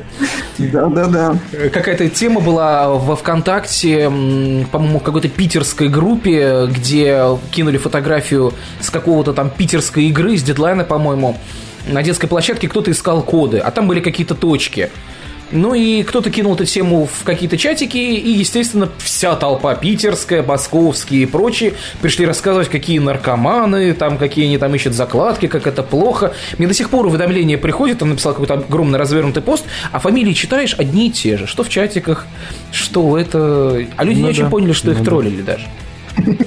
Да-да-да. 0.58 1.68
Какая-то 1.68 2.08
тема 2.08 2.40
была 2.40 2.88
во 2.88 3.14
ВКонтакте, 3.14 4.06
по-моему, 4.06 4.98
в 4.98 5.04
какой-то 5.04 5.28
питерской 5.28 5.88
группе, 5.88 6.66
где 6.66 7.38
кинули 7.52 7.78
фотографию 7.78 8.52
с 8.80 8.90
какого-то 8.90 9.32
там 9.32 9.48
питерской 9.48 10.06
игры, 10.06 10.36
с 10.36 10.42
дедлайна, 10.42 10.82
по-моему. 10.82 11.38
На 11.86 12.02
детской 12.02 12.26
площадке 12.26 12.66
кто-то 12.66 12.90
искал 12.90 13.22
коды, 13.22 13.58
а 13.58 13.70
там 13.70 13.86
были 13.86 14.00
какие-то 14.00 14.34
точки. 14.34 14.90
Ну 15.50 15.72
и 15.74 16.02
кто-то 16.02 16.30
кинул 16.30 16.54
эту 16.54 16.66
тему 16.66 17.06
в 17.06 17.24
какие-то 17.24 17.56
чатики, 17.56 17.96
и, 17.96 18.30
естественно, 18.30 18.88
вся 18.98 19.34
толпа 19.34 19.74
питерская, 19.74 20.42
московские 20.42 21.22
и 21.22 21.26
прочие 21.26 21.74
пришли 22.02 22.26
рассказывать, 22.26 22.68
какие 22.68 22.98
наркоманы, 22.98 23.94
там, 23.94 24.18
какие 24.18 24.44
они 24.44 24.58
там 24.58 24.74
ищут 24.74 24.92
закладки, 24.92 25.46
как 25.46 25.66
это 25.66 25.82
плохо. 25.82 26.34
Мне 26.58 26.68
до 26.68 26.74
сих 26.74 26.90
пор 26.90 27.06
уведомление 27.06 27.56
приходит, 27.56 28.02
он 28.02 28.10
написал 28.10 28.32
какой-то 28.32 28.54
огромный 28.54 28.98
развернутый 28.98 29.42
пост, 29.42 29.64
а 29.90 29.98
фамилии 29.98 30.34
читаешь 30.34 30.74
одни 30.78 31.08
и 31.08 31.10
те 31.10 31.38
же, 31.38 31.46
что 31.46 31.62
в 31.62 31.70
чатиках, 31.70 32.26
что 32.70 33.16
это... 33.16 33.86
А 33.96 34.04
люди 34.04 34.18
Ну 34.20 34.24
не 34.24 34.30
очень 34.30 34.44
да, 34.44 34.50
поняли, 34.50 34.72
что 34.72 34.88
ну 34.88 34.92
их 34.92 34.98
да. 34.98 35.04
троллили 35.04 35.42
даже. 35.42 35.66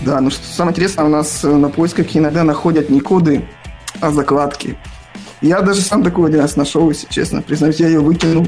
Да, 0.00 0.20
ну 0.20 0.30
что 0.30 0.40
самое 0.46 0.72
интересное, 0.72 1.04
у 1.04 1.08
нас 1.08 1.44
э, 1.44 1.48
на 1.48 1.68
поисках 1.68 2.06
иногда 2.14 2.44
находят 2.44 2.88
не 2.88 3.00
коды, 3.00 3.44
а 4.00 4.10
закладки. 4.10 4.78
Я 5.40 5.60
даже 5.62 5.80
сам 5.80 6.02
такой 6.02 6.28
один 6.28 6.40
раз 6.40 6.56
нашел, 6.56 6.88
если 6.90 7.06
честно. 7.10 7.42
Признаюсь, 7.42 7.78
я 7.80 7.86
ее 7.88 8.00
выкинул. 8.00 8.46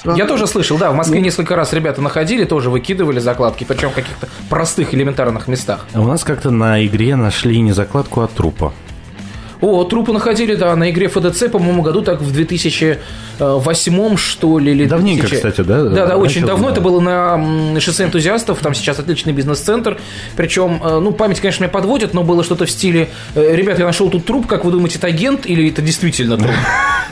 сразу- 0.00 0.18
Я 0.18 0.26
тоже 0.26 0.46
слышал, 0.46 0.78
да, 0.78 0.90
в 0.90 0.94
Москве 0.94 1.18
Ну. 1.18 1.24
несколько 1.24 1.56
раз 1.56 1.72
ребята 1.72 2.00
находили, 2.00 2.44
тоже 2.44 2.70
выкидывали 2.70 3.18
закладки, 3.18 3.64
причем 3.64 3.90
в 3.90 3.94
каких-то 3.94 4.28
простых 4.48 4.94
элементарных 4.94 5.48
местах. 5.48 5.86
А 5.92 6.00
у 6.00 6.06
нас 6.06 6.24
как-то 6.24 6.50
на 6.50 6.84
игре 6.86 7.16
нашли 7.16 7.60
не 7.60 7.72
закладку, 7.72 8.20
а 8.20 8.28
трупа. 8.28 8.72
О, 9.62 9.84
трупы 9.84 10.12
находили, 10.12 10.56
да, 10.56 10.74
на 10.74 10.90
игре 10.90 11.06
ФДЦ, 11.06 11.44
по-моему, 11.50 11.82
году 11.82 12.02
так 12.02 12.20
в 12.20 12.32
2008 12.32 14.16
что 14.16 14.58
ли, 14.58 14.72
или 14.72 14.86
Давненько, 14.86 15.28
2000. 15.28 15.36
кстати, 15.36 15.66
да? 15.66 15.84
Да, 15.84 16.06
да, 16.06 16.16
очень 16.16 16.44
давно. 16.44 16.66
да. 16.66 16.72
Это 16.72 16.80
было 16.80 16.98
на 16.98 17.80
шоссе 17.80 18.02
энтузиастов, 18.02 18.58
там 18.58 18.74
сейчас 18.74 18.98
отличный 18.98 19.32
бизнес-центр. 19.32 19.98
Причем, 20.36 20.82
э, 20.82 20.98
ну, 20.98 21.12
память, 21.12 21.38
конечно, 21.38 21.62
меня 21.62 21.70
подводит, 21.70 22.12
но 22.12 22.24
было 22.24 22.42
что-то 22.42 22.66
в 22.66 22.70
стиле 22.72 23.08
э, 23.36 23.54
«Ребят, 23.54 23.78
я 23.78 23.86
нашел 23.86 24.10
тут 24.10 24.26
труп, 24.26 24.48
как 24.48 24.64
вы 24.64 24.72
думаете, 24.72 24.98
это 24.98 25.06
агент 25.06 25.46
или 25.46 25.70
это 25.70 25.80
действительно 25.80 26.36
труп?» 26.36 26.56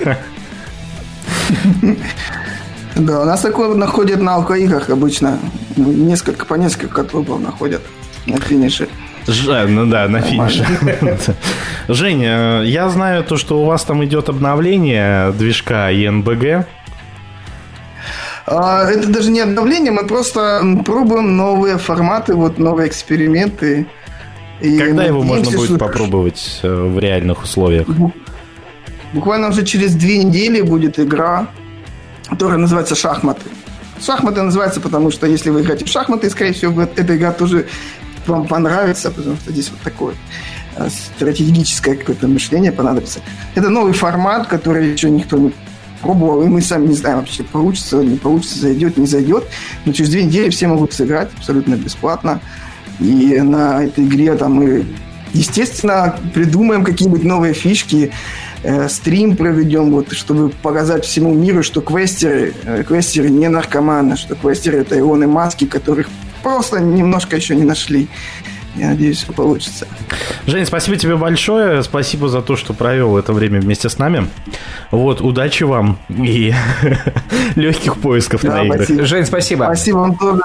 Да, 2.97 3.23
у 3.23 3.25
нас 3.25 3.41
такое 3.41 3.73
находят 3.75 4.21
на 4.21 4.35
алкоиграх 4.35 4.91
обычно. 4.91 5.39
Несколько, 5.77 6.45
по 6.45 6.55
несколько 6.55 7.05
трупов 7.05 7.41
находят 7.41 7.81
на 8.27 8.39
финише. 8.39 8.89
Ж- 9.27 9.67
ну 9.69 9.87
да, 9.87 10.09
на 10.09 10.21
финише. 10.21 10.67
Женя, 11.89 12.63
я 12.63 12.89
знаю 12.89 13.25
то, 13.25 13.37
что 13.37 13.61
у 13.61 13.65
вас 13.65 13.85
там 13.85 14.05
идет 14.05 14.29
обновление 14.29 15.33
движка 15.33 15.91
ЕНБГ. 15.91 16.67
А, 18.47 18.91
это 18.91 19.09
даже 19.09 19.31
не 19.31 19.41
обновление, 19.41 19.93
мы 19.93 20.07
просто 20.07 20.63
пробуем 20.85 21.37
новые 21.37 21.79
форматы, 21.79 22.35
вот 22.35 22.59
новые 22.59 22.89
эксперименты. 22.89 23.87
И 24.61 24.79
Когда 24.79 25.05
его 25.05 25.23
можно 25.23 25.51
будет 25.51 25.71
что 25.71 25.79
попробовать 25.79 26.61
э, 26.63 26.69
в 26.69 26.99
реальных 26.99 27.45
условиях? 27.45 27.87
Буквально 29.13 29.49
уже 29.49 29.65
через 29.65 29.95
две 29.95 30.19
недели 30.19 30.61
будет 30.61 30.99
игра, 30.99 31.49
которая 32.29 32.59
называется 32.59 32.95
«Шахматы». 32.95 33.43
Шахматы 34.05 34.43
называется, 34.43 34.81
потому 34.81 35.11
что 35.11 35.27
если 35.27 35.51
вы 35.51 35.63
играете 35.63 35.85
в 35.85 35.89
шахматы, 35.89 36.31
скорее 36.31 36.53
всего, 36.53 36.83
эта 36.83 37.17
игра 37.17 37.33
тоже 37.33 37.67
вам 38.27 38.47
понравится, 38.47 39.11
потому 39.11 39.37
что 39.37 39.53
здесь 39.53 39.71
вот 39.71 39.81
такой 39.81 40.15
а 40.77 40.89
стратегическое 40.89 41.97
какое-то 41.97 42.29
мышление 42.29 42.73
понадобится. 42.73 43.21
Это 43.55 43.69
новый 43.69 43.93
формат, 43.93 44.47
который 44.47 44.93
еще 44.93 45.11
никто 45.11 45.37
не 45.37 45.53
пробовал, 46.01 46.43
и 46.43 46.47
мы 46.47 46.63
сами 46.63 46.87
не 46.87 46.95
знаем 46.95 47.19
вообще, 47.19 47.43
получится, 47.43 48.03
не 48.03 48.17
получится, 48.17 48.61
зайдет, 48.61 48.97
не 48.97 49.07
зайдет. 49.07 49.45
Но 49.85 49.93
через 49.93 50.11
две 50.11 50.25
недели 50.25 50.49
все 50.51 50.69
могут 50.69 50.93
сыграть 50.93 51.29
абсолютно 51.37 51.75
бесплатно. 51.75 52.41
И 53.01 53.41
на 53.41 53.85
этой 53.85 54.05
игре 54.05 54.35
там 54.37 54.55
мы, 54.55 54.87
естественно, 55.33 56.17
придумаем 56.35 56.85
какие-нибудь 56.85 57.25
новые 57.25 57.53
фишки, 57.53 58.13
э, 58.63 58.89
стрим 58.89 59.37
проведем, 59.37 59.91
вот, 59.91 60.13
чтобы 60.13 60.51
показать 60.51 61.05
всему 61.05 61.35
миру, 61.35 61.63
что 61.63 61.81
квестеры, 61.81 62.55
э, 62.65 62.85
квестеры 62.87 63.29
не 63.31 63.49
наркоманы, 63.49 64.17
что 64.17 64.35
квестеры 64.35 64.79
это 64.79 64.99
ионы 64.99 65.27
маски, 65.27 65.67
которых 65.67 66.09
просто 66.43 66.81
немножко 66.81 67.37
еще 67.37 67.55
не 67.55 67.65
нашли. 67.65 68.09
Я 68.77 68.89
надеюсь, 68.91 69.23
все 69.25 69.33
получится. 69.33 69.89
Жень, 70.47 70.65
спасибо 70.65 70.97
тебе 70.97 71.17
большое. 71.17 71.83
Спасибо 71.83 72.29
за 72.29 72.41
то, 72.41 72.57
что 72.57 72.73
провел 72.73 73.17
это 73.19 73.33
время 73.33 73.61
вместе 73.61 73.89
с 73.89 73.99
нами. 73.99 74.29
Вот, 74.93 75.21
удачи 75.21 75.65
вам 75.65 75.99
и 76.09 76.55
легких 77.57 77.97
поисков 77.97 78.43
Да, 78.43 78.59
на 78.59 78.63
играх. 78.65 78.85
спасибо. 78.85 79.07
Жень, 79.07 79.27
спасибо. 79.27 79.65
Спасибо 79.65 79.97
вам 79.99 80.17
тоже. 80.17 80.43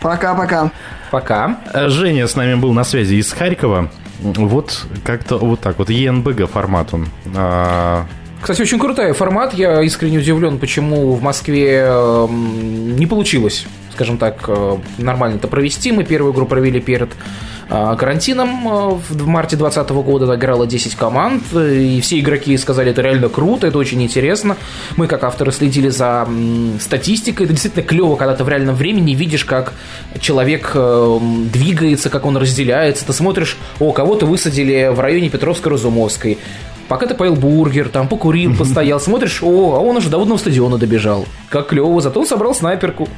Пока-пока. 0.00 0.70
Пока. 1.10 1.58
Женя 1.88 2.28
с 2.28 2.36
нами 2.36 2.54
был 2.54 2.72
на 2.72 2.84
связи 2.84 3.14
из 3.16 3.32
Харькова. 3.32 3.90
Вот 4.20 4.86
как-то 5.04 5.38
вот 5.38 5.60
так 5.60 5.78
вот. 5.78 5.90
ЕНБГ 5.90 6.48
формат 6.50 6.94
он. 6.94 7.08
А, 7.34 8.04
Кстати, 8.40 8.62
очень 8.62 8.78
крутой 8.78 9.12
формат. 9.14 9.52
Я 9.54 9.82
искренне 9.82 10.18
удивлен, 10.18 10.58
почему 10.58 11.12
в 11.14 11.22
Москве 11.22 11.86
эм, 11.88 12.96
не 12.96 13.06
получилось, 13.06 13.66
скажем 13.94 14.18
так, 14.18 14.44
э, 14.48 14.76
нормально 14.98 15.36
это 15.36 15.48
провести. 15.48 15.92
Мы 15.92 16.04
первую 16.04 16.32
игру 16.32 16.46
провели 16.46 16.80
перед 16.80 17.10
э, 17.70 17.96
карантином 17.96 18.68
э, 18.68 18.98
в 19.08 19.26
марте 19.26 19.56
2020 19.56 19.90
года. 20.04 20.34
Играло 20.34 20.66
10 20.66 20.96
команд, 20.96 21.42
и 21.54 22.00
все 22.00 22.18
игроки 22.18 22.56
сказали, 22.58 22.90
это 22.90 23.02
реально 23.02 23.28
круто, 23.28 23.68
это 23.68 23.78
очень 23.78 24.02
интересно. 24.02 24.56
Мы, 24.96 25.06
как 25.06 25.22
авторы, 25.22 25.52
следили 25.52 25.88
за 25.90 26.28
статистикой. 26.80 27.46
Это 27.46 27.54
действительно 27.54 27.84
клево, 27.84 28.16
когда 28.16 28.34
ты 28.34 28.42
в 28.42 28.48
реальном 28.48 28.74
времени 28.74 29.14
видишь, 29.14 29.44
как 29.44 29.72
человек 30.20 30.72
двигается, 30.74 32.10
как 32.10 32.26
он 32.26 32.36
разделяется. 32.36 33.06
Ты 33.06 33.12
смотришь, 33.12 33.56
о, 33.78 33.92
кого-то 33.92 34.26
высадили 34.26 34.90
в 34.92 34.98
районе 34.98 35.28
Петровской-Разумовской. 35.28 36.38
Пока 36.94 37.08
ты 37.08 37.14
поел 37.16 37.34
бургер, 37.34 37.88
там 37.88 38.06
покурил, 38.06 38.54
постоял, 38.56 39.00
смотришь, 39.00 39.42
о, 39.42 39.74
а 39.74 39.80
он 39.80 39.96
уже 39.96 40.08
до 40.10 40.18
водного 40.18 40.38
стадиона 40.38 40.78
добежал. 40.78 41.26
Как 41.48 41.66
клево, 41.66 42.00
зато 42.00 42.20
он 42.20 42.24
собрал 42.24 42.54
снайперку. 42.54 43.08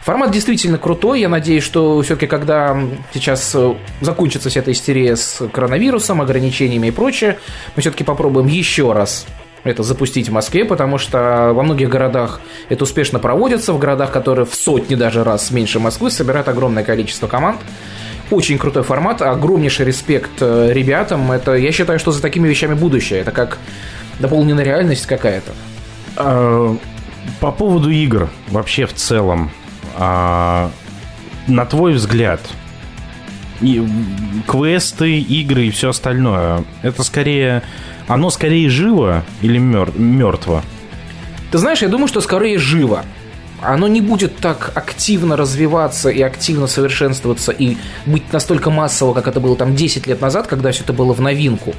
Формат 0.00 0.30
действительно 0.30 0.78
крутой. 0.78 1.20
Я 1.20 1.28
надеюсь, 1.28 1.62
что 1.62 2.00
все-таки, 2.00 2.26
когда 2.26 2.74
сейчас 3.12 3.54
э, 3.54 3.74
закончится 4.00 4.48
вся 4.48 4.60
эта 4.60 4.72
истерия 4.72 5.14
с 5.14 5.46
коронавирусом, 5.52 6.22
ограничениями 6.22 6.86
и 6.86 6.90
прочее, 6.90 7.36
мы 7.74 7.82
все-таки 7.82 8.02
попробуем 8.02 8.46
еще 8.46 8.94
раз 8.94 9.26
это 9.62 9.82
запустить 9.82 10.30
в 10.30 10.32
Москве, 10.32 10.64
потому 10.64 10.96
что 10.96 11.52
во 11.52 11.62
многих 11.62 11.90
городах 11.90 12.40
это 12.70 12.84
успешно 12.84 13.18
проводится, 13.18 13.74
в 13.74 13.78
городах, 13.78 14.10
которые 14.10 14.46
в 14.46 14.54
сотни 14.54 14.94
даже 14.94 15.22
раз 15.22 15.50
меньше 15.50 15.80
Москвы, 15.80 16.10
собирают 16.10 16.48
огромное 16.48 16.82
количество 16.82 17.26
команд. 17.26 17.60
Очень 18.30 18.58
крутой 18.58 18.82
формат, 18.82 19.22
огромнейший 19.22 19.86
респект 19.86 20.30
э, 20.40 20.72
ребятам. 20.72 21.30
Это, 21.30 21.54
я 21.54 21.70
считаю, 21.72 21.98
что 21.98 22.10
за 22.10 22.20
такими 22.20 22.48
вещами 22.48 22.74
будущее. 22.74 23.20
Это 23.20 23.30
как 23.30 23.58
дополненная 24.18 24.64
реальность 24.64 25.06
какая-то. 25.06 25.52
а, 26.16 26.76
по 27.40 27.52
поводу 27.52 27.90
игр 27.90 28.28
вообще 28.48 28.86
в 28.86 28.94
целом. 28.94 29.50
а, 29.96 30.70
на 31.46 31.64
твой 31.64 31.92
взгляд, 31.92 32.40
и, 33.60 33.86
квесты, 34.46 35.18
игры 35.20 35.66
и 35.66 35.70
все 35.70 35.90
остальное, 35.90 36.64
это 36.82 37.02
скорее... 37.02 37.62
Оно 38.08 38.30
скорее 38.30 38.68
живо 38.68 39.24
или 39.42 39.58
мертво? 39.58 40.62
Ты 41.50 41.58
знаешь, 41.58 41.82
я 41.82 41.88
думаю, 41.88 42.06
что 42.06 42.20
скорее 42.20 42.58
живо. 42.58 43.04
Оно 43.62 43.88
не 43.88 44.00
будет 44.00 44.36
так 44.36 44.72
активно 44.74 45.36
развиваться 45.36 46.10
и 46.10 46.20
активно 46.22 46.66
совершенствоваться 46.66 47.52
и 47.52 47.76
быть 48.04 48.32
настолько 48.32 48.70
массово, 48.70 49.14
как 49.14 49.28
это 49.28 49.40
было 49.40 49.56
там 49.56 49.74
10 49.74 50.06
лет 50.06 50.20
назад, 50.20 50.46
когда 50.46 50.72
все 50.72 50.82
это 50.82 50.92
было 50.92 51.12
в 51.14 51.20
новинку. 51.20 51.74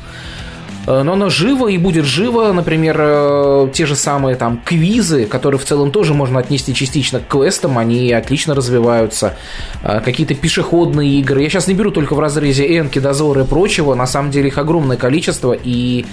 Э, 0.87 1.03
Но 1.03 1.13
оно 1.13 1.29
живо 1.29 1.67
и 1.67 1.77
будет 1.77 2.05
живо, 2.05 2.51
например, 2.53 2.97
э, 2.99 3.69
те 3.73 3.85
же 3.85 3.95
самые 3.95 4.35
там 4.35 4.61
квизы, 4.63 5.25
которые 5.25 5.59
в 5.59 5.65
целом 5.65 5.91
тоже 5.91 6.13
можно 6.13 6.39
отнести 6.39 6.73
частично 6.73 7.19
к 7.19 7.27
квестам, 7.27 7.77
они 7.77 8.11
отлично 8.11 8.55
развиваются. 8.55 9.35
Э, 9.83 9.99
Какие-то 10.03 10.33
пешеходные 10.33 11.19
игры. 11.19 11.43
Я 11.43 11.49
сейчас 11.49 11.67
не 11.67 11.73
беру 11.73 11.91
только 11.91 12.15
в 12.15 12.19
разрезе 12.19 12.65
Энки, 12.77 12.99
Дозора 12.99 13.43
и 13.43 13.45
прочего, 13.45 13.93
на 13.93 14.07
самом 14.07 14.31
деле 14.31 14.47
их 14.47 14.57
огромное 14.57 14.97
количество, 14.97 15.53
и 15.53 16.05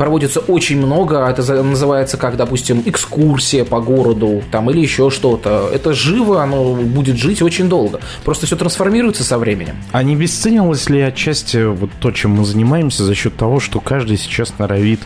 проводится 0.00 0.40
очень 0.40 0.78
много, 0.78 1.26
это 1.28 1.42
за- 1.42 1.62
называется 1.62 2.16
как, 2.16 2.38
допустим, 2.38 2.82
экскурсия 2.86 3.66
по 3.66 3.82
городу, 3.82 4.42
там, 4.50 4.70
или 4.70 4.80
еще 4.80 5.10
что-то. 5.10 5.68
Это 5.74 5.92
живо, 5.92 6.42
оно 6.42 6.74
будет 6.74 7.18
жить 7.18 7.42
очень 7.42 7.68
долго. 7.68 8.00
Просто 8.24 8.46
все 8.46 8.56
трансформируется 8.56 9.24
со 9.24 9.36
временем. 9.36 9.74
А 9.92 10.02
не 10.02 10.14
обесценилось 10.14 10.88
ли 10.88 11.02
отчасти 11.02 11.66
вот 11.66 11.90
то, 12.00 12.12
чем 12.12 12.30
мы 12.30 12.46
занимаемся, 12.46 13.04
за 13.04 13.14
счет 13.14 13.36
того, 13.36 13.60
что 13.60 13.78
каждый 13.78 14.16
сейчас 14.16 14.54
норовит 14.58 15.00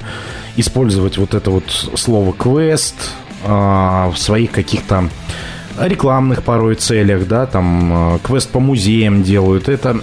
использовать 0.57 1.19
вот 1.19 1.35
это 1.35 1.51
вот 1.51 1.65
слово 1.97 2.33
«квест» 2.33 2.95
а, 3.45 4.13
в 4.13 4.17
своих 4.17 4.53
каких-то 4.53 5.09
рекламных 5.77 6.45
порой 6.45 6.77
целях, 6.77 7.27
да, 7.27 7.47
там 7.47 7.91
а, 7.93 8.19
квест 8.23 8.49
по 8.49 8.61
музеям 8.61 9.25
делают. 9.25 9.69
Это, 9.69 10.01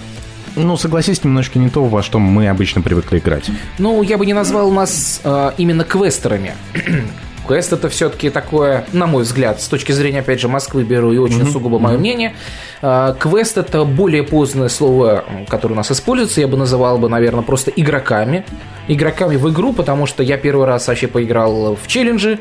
ну, 0.55 0.77
согласись, 0.77 1.23
немножко 1.23 1.59
не 1.59 1.69
то, 1.69 1.83
во 1.85 2.01
что 2.03 2.19
мы 2.19 2.47
обычно 2.47 2.81
привыкли 2.81 3.19
играть. 3.19 3.49
Ну, 3.77 4.01
я 4.03 4.17
бы 4.17 4.25
не 4.25 4.33
назвал 4.33 4.71
нас 4.71 5.21
э, 5.23 5.51
именно 5.57 5.83
квестерами. 5.83 6.53
Квест 7.47 7.73
это 7.73 7.89
все-таки 7.89 8.29
такое, 8.29 8.85
на 8.93 9.07
мой 9.07 9.23
взгляд, 9.23 9.61
с 9.61 9.67
точки 9.67 9.91
зрения, 9.91 10.19
опять 10.19 10.39
же, 10.39 10.47
Москвы 10.47 10.83
беру 10.83 11.11
и 11.11 11.17
очень 11.17 11.45
сугубо 11.51 11.79
мое 11.79 11.97
мнение. 11.97 12.35
э, 12.81 13.15
Квест 13.19 13.57
это 13.57 13.83
более 13.83 14.23
позднее 14.23 14.69
слово, 14.69 15.25
которое 15.47 15.73
у 15.73 15.77
нас 15.77 15.91
используется. 15.91 16.41
Я 16.41 16.47
бы 16.47 16.57
называл 16.57 16.97
бы, 16.97 17.09
наверное, 17.09 17.43
просто 17.43 17.71
игроками. 17.71 18.45
Игроками 18.87 19.37
в 19.37 19.49
игру, 19.49 19.73
потому 19.73 20.05
что 20.05 20.23
я 20.23 20.37
первый 20.37 20.67
раз 20.67 20.87
вообще 20.87 21.07
поиграл 21.07 21.75
в 21.75 21.87
челленджи 21.87 22.39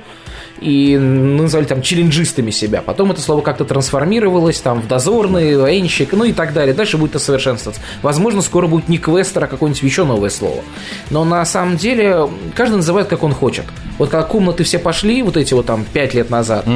и 0.60 0.98
назвали 0.98 1.64
там 1.64 1.82
челленджистами 1.82 2.50
себя. 2.50 2.82
Потом 2.82 3.10
это 3.10 3.20
слово 3.20 3.40
как-то 3.40 3.64
трансформировалось 3.64 4.60
там 4.60 4.82
в 4.82 4.88
дозорный, 4.88 5.56
военщик, 5.56 6.12
ну 6.12 6.24
и 6.24 6.32
так 6.32 6.52
далее. 6.52 6.74
Дальше 6.74 6.98
будет 6.98 7.10
это 7.10 7.18
совершенствоваться. 7.18 7.82
Возможно, 8.02 8.42
скоро 8.42 8.66
будет 8.66 8.88
не 8.88 8.98
квестер, 8.98 9.44
а 9.44 9.46
какое-нибудь 9.46 9.82
еще 9.82 10.04
новое 10.04 10.30
слово. 10.30 10.62
Но 11.10 11.24
на 11.24 11.44
самом 11.44 11.76
деле 11.76 12.28
каждый 12.54 12.76
называет, 12.76 13.08
как 13.08 13.22
он 13.22 13.32
хочет. 13.32 13.64
Вот 13.98 14.10
когда 14.10 14.24
комнаты 14.24 14.64
все 14.64 14.78
пошли, 14.78 15.22
вот 15.22 15.36
эти 15.36 15.54
вот 15.54 15.66
там 15.66 15.84
пять 15.92 16.14
лет 16.14 16.30
назад, 16.30 16.66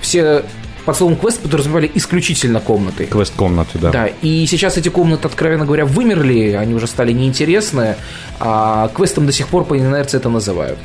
все 0.00 0.44
под 0.84 0.96
словом 0.96 1.16
квест 1.16 1.40
подразумевали 1.40 1.90
исключительно 1.94 2.58
комнаты. 2.58 3.06
Квест-комнаты, 3.06 3.78
да. 3.78 3.90
Да, 3.90 4.06
и 4.20 4.46
сейчас 4.46 4.76
эти 4.76 4.88
комнаты, 4.88 5.28
откровенно 5.28 5.64
говоря, 5.64 5.84
вымерли, 5.86 6.52
они 6.52 6.74
уже 6.74 6.88
стали 6.88 7.12
неинтересны, 7.12 7.94
а 8.40 8.90
квестом 8.92 9.26
до 9.26 9.32
сих 9.32 9.46
пор 9.46 9.64
по 9.64 9.78
инерции 9.78 10.16
это 10.16 10.28
называют. 10.28 10.78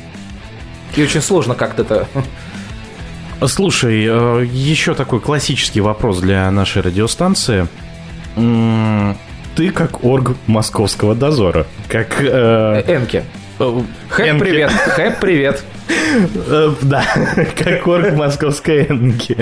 И 0.96 1.02
очень 1.02 1.20
сложно 1.20 1.54
как-то 1.54 1.82
это... 1.82 2.08
Слушай, 3.46 4.04
э, 4.04 4.44
еще 4.46 4.94
такой 4.94 5.20
классический 5.20 5.80
вопрос 5.80 6.18
для 6.18 6.50
нашей 6.50 6.82
радиостанции. 6.82 7.68
Ты 8.34 9.70
как 9.70 10.04
орг 10.04 10.36
московского 10.46 11.14
дозора, 11.14 11.66
как... 11.88 12.20
э, 12.20 12.84
Энки. 12.86 13.24
Хэп, 13.58 14.38
привет. 14.38 14.70
Хэп, 14.70 15.18
привет. 15.20 15.64
Э, 16.48 16.72
Да, 16.82 17.02
как 17.56 17.86
орг 17.88 18.14
московской 18.14 18.84
Энки. 18.84 19.36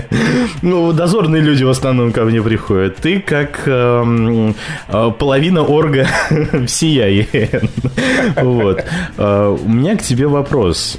Ну, 0.63 0.93
дозорные 0.93 1.43
люди 1.43 1.65
в 1.65 1.69
основном 1.69 2.13
ко 2.13 2.25
мне 2.25 2.41
приходят. 2.41 2.97
Ты 2.97 3.21
как 3.21 3.63
эм, 3.67 4.55
э, 4.89 5.11
половина 5.19 5.63
орга 5.63 6.07
всея 6.67 7.09
ЕН. 7.09 7.69
Вот. 8.37 8.85
Э, 9.19 9.57
У 9.63 9.69
меня 9.69 9.97
к 9.97 10.03
тебе 10.03 10.27
вопрос. 10.29 10.99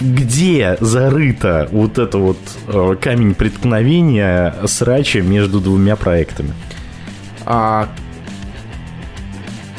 Где 0.00 0.76
зарыта 0.80 1.68
вот 1.72 1.98
это 1.98 2.18
вот 2.18 2.38
камень 3.00 3.34
преткновения 3.34 4.54
срача 4.66 5.22
между 5.22 5.60
двумя 5.60 5.96
проектами? 5.96 6.52
А, 7.46 7.88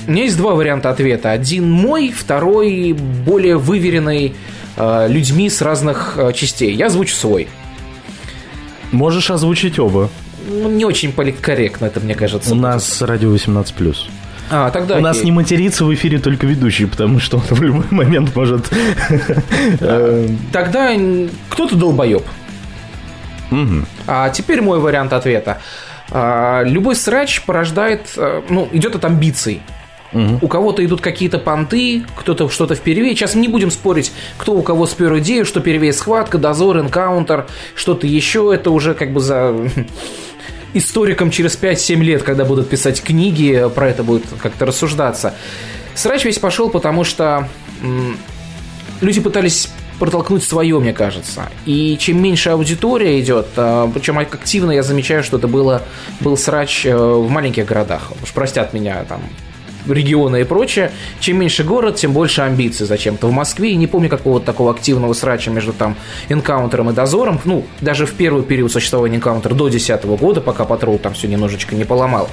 У 0.07 0.11
меня 0.11 0.23
есть 0.23 0.37
два 0.37 0.53
варианта 0.55 0.89
ответа. 0.89 1.31
Один 1.31 1.69
мой, 1.69 2.11
второй 2.11 2.93
более 2.93 3.57
выверенный 3.57 4.35
э, 4.77 5.07
людьми 5.09 5.49
с 5.49 5.61
разных 5.61 6.15
э, 6.17 6.31
частей. 6.31 6.73
Я 6.73 6.85
озвучу 6.85 7.13
свой. 7.13 7.49
Можешь 8.93 9.29
озвучить 9.29 9.79
оба. 9.79 10.09
Ну, 10.49 10.69
не 10.69 10.85
очень 10.85 11.11
политкорректно 11.11 11.85
это, 11.85 11.99
мне 11.99 12.15
кажется. 12.15 12.53
У 12.53 12.55
нас 12.55 13.01
радио 13.01 13.35
18+. 13.35 13.95
А, 14.49 14.71
тогда 14.71 14.95
У 14.95 15.01
нас 15.01 15.17
окей. 15.17 15.25
не 15.25 15.31
матерится 15.33 15.83
в 15.83 15.93
эфире 15.93 16.19
только 16.19 16.45
ведущий, 16.45 16.85
потому 16.85 17.19
что 17.19 17.37
он 17.37 17.43
в 17.43 17.61
любой 17.61 17.85
момент 17.89 18.33
может... 18.33 18.69
э, 19.81 20.29
Тогда 20.53 20.95
кто-то 21.49 21.75
долбоеб. 21.75 22.23
А 24.07 24.29
теперь 24.29 24.61
мой 24.61 24.79
вариант 24.79 25.11
ответа. 25.11 25.59
А, 26.11 26.63
любой 26.63 26.95
срач 26.95 27.41
порождает, 27.41 28.13
э, 28.15 28.41
ну, 28.49 28.69
идет 28.71 28.95
от 28.95 29.03
амбиций. 29.03 29.61
У 30.13 30.47
кого-то 30.47 30.85
идут 30.85 31.01
какие-то 31.01 31.37
понты, 31.37 32.03
кто-то 32.15 32.49
что-то 32.49 32.75
впервые. 32.75 33.15
Сейчас 33.15 33.35
не 33.35 33.47
будем 33.47 33.71
спорить, 33.71 34.11
кто 34.37 34.53
у 34.53 34.61
кого 34.61 34.85
спер 34.85 35.17
идею, 35.19 35.45
что 35.45 35.59
первее 35.59 35.93
схватка, 35.93 36.37
дозор, 36.37 36.79
энкаунтер, 36.79 37.47
что-то 37.75 38.07
еще. 38.07 38.51
Это 38.53 38.71
уже 38.71 38.93
как 38.93 39.11
бы 39.11 39.19
за 39.19 39.53
историкам 40.73 41.29
через 41.29 41.57
5-7 41.57 41.95
лет, 41.97 42.23
когда 42.23 42.45
будут 42.45 42.69
писать 42.69 43.01
книги, 43.01 43.69
про 43.75 43.89
это 43.89 44.03
будет 44.03 44.23
как-то 44.41 44.65
рассуждаться. 44.65 45.33
Срач 45.93 46.25
весь 46.25 46.39
пошел, 46.39 46.69
потому 46.69 47.03
что 47.03 47.49
люди 49.01 49.19
пытались 49.19 49.69
протолкнуть 49.99 50.43
свое, 50.43 50.79
мне 50.79 50.93
кажется. 50.93 51.49
И 51.65 51.97
чем 51.97 52.21
меньше 52.21 52.51
аудитория 52.51 53.19
идет, 53.19 53.47
а, 53.55 53.89
причем 53.91 54.19
активно 54.19 54.71
я 54.71 54.83
замечаю, 54.83 55.23
что 55.23 55.37
это 55.37 55.47
было, 55.47 55.81
был 56.19 56.37
срач 56.37 56.85
э, 56.85 56.95
в 56.95 57.27
маленьких 57.29 57.65
городах. 57.65 58.11
Уж 58.21 58.31
простят 58.31 58.73
меня 58.73 59.03
там 59.09 59.21
регионы 59.87 60.41
и 60.41 60.43
прочее. 60.43 60.91
Чем 61.19 61.39
меньше 61.39 61.63
город, 61.63 61.95
тем 61.95 62.13
больше 62.13 62.41
амбиций 62.41 62.85
зачем-то. 62.85 63.27
В 63.27 63.31
Москве 63.31 63.75
не 63.75 63.87
помню 63.87 64.09
какого-то 64.09 64.45
такого 64.45 64.71
активного 64.71 65.13
срача 65.13 65.51
между 65.51 65.73
там 65.73 65.95
энкаунтером 66.29 66.89
и 66.89 66.93
дозором. 66.93 67.39
Ну, 67.45 67.65
даже 67.81 68.05
в 68.05 68.13
первый 68.13 68.43
период 68.43 68.71
существования 68.71 69.17
энкаунтера 69.17 69.53
до 69.53 69.69
2010 69.69 70.05
года, 70.05 70.41
пока 70.41 70.65
патрул 70.65 70.97
там 70.97 71.13
все 71.13 71.27
немножечко 71.27 71.75
не 71.75 71.85
поломал. 71.85 72.29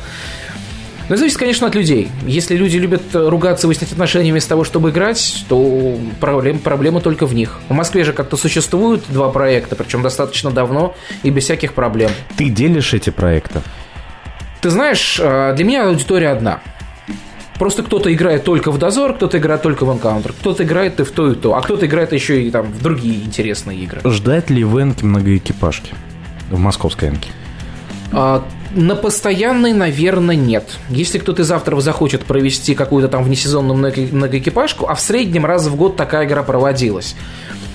Но 1.08 1.16
зависит, 1.16 1.36
конечно, 1.36 1.66
от 1.66 1.74
людей. 1.74 2.08
Если 2.26 2.56
люди 2.56 2.78
любят 2.78 3.02
ругаться, 3.12 3.66
выяснять 3.66 3.92
отношения 3.92 4.30
вместо 4.30 4.50
того, 4.50 4.64
чтобы 4.64 4.90
играть, 4.90 5.44
то 5.48 5.98
проблем, 6.18 6.58
проблема 6.58 7.00
только 7.00 7.26
в 7.26 7.34
них. 7.34 7.60
В 7.68 7.74
Москве 7.74 8.04
же 8.04 8.14
как-то 8.14 8.38
существуют 8.38 9.04
два 9.08 9.28
проекта, 9.28 9.76
причем 9.76 10.02
достаточно 10.02 10.50
давно 10.50 10.94
и 11.22 11.30
без 11.30 11.44
всяких 11.44 11.74
проблем. 11.74 12.10
Ты 12.38 12.48
делишь 12.48 12.94
эти 12.94 13.10
проекты? 13.10 13.60
Ты 14.62 14.70
знаешь, 14.70 15.20
э, 15.20 15.52
для 15.54 15.64
меня 15.64 15.88
аудитория 15.88 16.30
одна. 16.30 16.62
Просто 17.58 17.82
кто-то 17.82 18.12
играет 18.12 18.44
только 18.44 18.70
в 18.72 18.78
дозор, 18.78 19.14
кто-то 19.14 19.38
играет 19.38 19.62
только 19.62 19.84
в 19.84 19.92
энкаунтер, 19.92 20.32
кто-то 20.32 20.64
играет 20.64 20.98
и 21.00 21.04
в 21.04 21.10
то, 21.12 21.30
и 21.30 21.34
то, 21.34 21.54
а 21.54 21.62
кто-то 21.62 21.86
играет 21.86 22.12
еще 22.12 22.42
и 22.42 22.50
там 22.50 22.66
в 22.66 22.82
другие 22.82 23.22
интересные 23.24 23.78
игры. 23.78 24.00
Ждать 24.04 24.50
ли 24.50 24.64
в 24.64 24.80
Энке 24.80 25.06
многоэкипажки? 25.06 25.94
В 26.50 26.58
московской 26.58 27.10
Энке? 27.10 27.30
А, 28.12 28.44
на 28.74 28.96
постоянной, 28.96 29.72
наверное, 29.72 30.36
нет. 30.36 30.78
Если 30.88 31.18
кто-то 31.18 31.44
завтра 31.44 31.80
захочет 31.80 32.24
провести 32.24 32.74
какую-то 32.74 33.08
там 33.08 33.22
внесезонную 33.22 33.76
многоэкипажку, 34.12 34.86
а 34.86 34.94
в 34.94 35.00
среднем 35.00 35.46
раз 35.46 35.66
в 35.66 35.76
год 35.76 35.96
такая 35.96 36.26
игра 36.26 36.42
проводилась. 36.42 37.14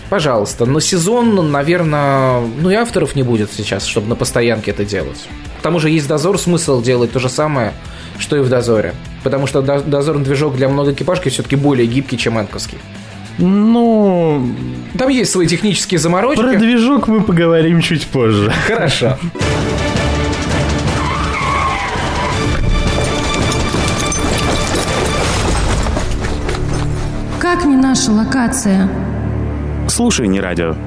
Пожалуйста, 0.09 0.65
но 0.65 0.79
сезон, 0.79 1.51
наверное, 1.51 2.41
ну 2.41 2.71
и 2.71 2.73
авторов 2.73 3.15
не 3.15 3.21
будет 3.21 3.51
сейчас, 3.53 3.85
чтобы 3.85 4.07
на 4.07 4.15
постоянке 4.15 4.71
это 4.71 4.83
делать. 4.83 5.27
К 5.59 5.61
тому 5.61 5.79
же 5.79 5.89
есть 5.89 6.07
дозор, 6.07 6.39
смысл 6.39 6.81
делать 6.81 7.11
то 7.11 7.19
же 7.19 7.29
самое, 7.29 7.73
что 8.17 8.35
и 8.35 8.39
в 8.39 8.49
дозоре. 8.49 8.95
Потому 9.23 9.45
что 9.45 9.61
дозорный 9.61 10.23
движок 10.23 10.55
для 10.55 10.67
многоэкипажки 10.67 11.29
все-таки 11.29 11.55
более 11.55 11.85
гибкий, 11.85 12.17
чем 12.17 12.39
энковский. 12.39 12.79
Ну... 13.37 14.49
Там 14.97 15.09
есть 15.09 15.31
свои 15.31 15.47
технические 15.47 15.99
заморочки. 15.99 16.41
Про 16.41 16.57
движок 16.57 17.07
мы 17.07 17.21
поговорим 17.21 17.81
чуть 17.81 18.07
позже. 18.07 18.51
Хорошо. 18.67 19.17
Как 27.39 27.65
не 27.65 27.75
наша 27.75 28.11
локация? 28.11 28.89
Слушай, 29.99 30.29
не 30.29 30.39
радио. 30.39 30.77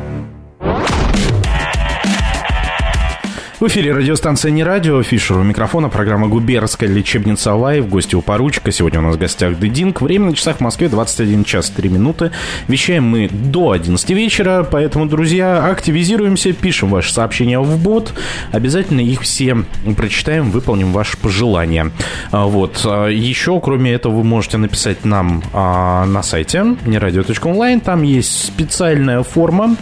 В 3.63 3.69
эфире 3.69 3.93
радиостанция 3.93 4.51
«Не 4.51 4.65
радио», 4.65 5.01
Фишер 5.05 5.39
у 5.39 5.45
микрофона, 5.45 5.89
программа 5.89 6.27
«Губерская 6.27 6.89
лечебница 6.89 7.55
Лайв», 7.55 7.89
гости 7.89 8.17
у 8.17 8.21
поручика. 8.21 8.73
Сегодня 8.73 8.99
у 8.99 9.03
нас 9.03 9.15
в 9.15 9.21
гостях 9.21 9.57
Дединг. 9.57 10.01
Время 10.01 10.31
на 10.31 10.35
часах 10.35 10.57
в 10.57 10.61
Москве 10.63 10.89
21 10.89 11.45
час 11.45 11.71
3 11.71 11.89
минуты. 11.89 12.33
Вещаем 12.67 13.05
мы 13.05 13.29
до 13.29 13.71
11 13.71 14.11
вечера, 14.11 14.67
поэтому, 14.69 15.07
друзья, 15.07 15.65
активизируемся, 15.65 16.53
пишем 16.53 16.91
ваши 16.91 17.15
сообщения 17.15 17.61
в 17.61 17.81
бот. 17.81 18.13
Обязательно 18.51 18.99
их 18.99 19.21
все 19.21 19.59
прочитаем, 19.97 20.51
выполним 20.51 20.93
ваши 20.93 21.17
пожелания. 21.17 21.93
А, 22.33 22.47
вот. 22.47 22.83
А, 22.85 23.07
Еще, 23.07 23.61
кроме 23.61 23.93
этого, 23.93 24.17
вы 24.17 24.25
можете 24.25 24.57
написать 24.59 25.05
нам 25.05 25.41
а, 25.53 26.05
на 26.05 26.25
сайте 26.25 26.65
нерадио.онлайн. 26.85 27.79
Там 27.79 28.03
есть 28.03 28.45
специальная 28.45 29.23
форма, 29.23 29.77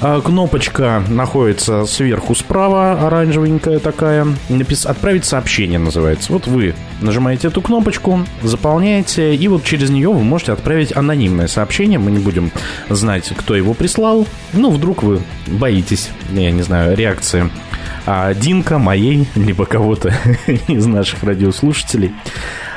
кнопочка 0.00 1.02
находится 1.08 1.84
сверху 1.86 2.34
справа, 2.34 3.06
оранжевенькая 3.06 3.78
такая. 3.78 4.26
Напис... 4.48 4.86
Отправить 4.86 5.24
сообщение 5.24 5.78
называется. 5.78 6.32
Вот 6.32 6.46
вы 6.46 6.74
нажимаете 7.00 7.48
эту 7.48 7.62
кнопочку, 7.62 8.20
заполняете, 8.42 9.34
и 9.34 9.48
вот 9.48 9.64
через 9.64 9.90
нее 9.90 10.10
вы 10.10 10.22
можете 10.22 10.52
отправить 10.52 10.94
анонимное 10.96 11.46
сообщение. 11.46 11.98
Мы 11.98 12.10
не 12.10 12.18
будем 12.18 12.50
знать, 12.88 13.32
кто 13.36 13.54
его 13.56 13.74
прислал. 13.74 14.26
Ну, 14.52 14.70
вдруг 14.70 15.02
вы 15.02 15.20
боитесь, 15.46 16.10
я 16.32 16.50
не 16.50 16.62
знаю, 16.62 16.96
реакции 16.96 17.50
а, 18.06 18.34
Динка, 18.34 18.78
моей, 18.78 19.26
либо 19.34 19.66
кого-то 19.66 20.14
из 20.68 20.86
наших 20.86 21.22
радиослушателей. 21.22 22.12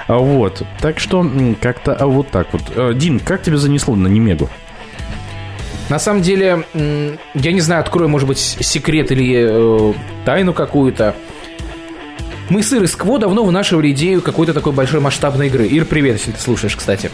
А, 0.08 0.18
Вот. 0.18 0.64
Так 0.80 1.00
что 1.00 1.30
как-то 1.62 1.94
а, 1.94 2.08
вот 2.08 2.30
так 2.30 2.48
вот. 2.54 2.64
А, 2.76 2.94
Дин, 2.94 3.20
как 3.20 3.42
тебе 3.42 3.58
занесло 3.58 3.96
на 3.96 4.08
Немегу? 4.08 4.50
На 5.90 6.00
самом 6.00 6.22
деле, 6.22 6.66
я 6.74 7.52
не 7.52 7.62
знаю, 7.62 7.82
открою, 7.82 8.10
может 8.10 8.28
быть, 8.28 8.40
секрет 8.40 9.12
или 9.12 9.48
э, 9.50 9.94
тайну 10.26 10.54
какую-то. 10.54 11.16
Мы 12.50 12.62
с 12.62 12.74
Ирой 12.74 12.88
Скво 12.88 13.18
давно 13.18 13.44
вынашивали 13.44 13.92
идею 13.92 14.22
какой-то 14.22 14.54
такой 14.54 14.74
большой 14.74 15.00
масштабной 15.00 15.48
игры. 15.48 15.66
Ир, 15.66 15.86
привет, 15.86 16.18
если 16.18 16.32
ты 16.32 16.40
слушаешь, 16.40 16.76
кстати. 16.76 17.10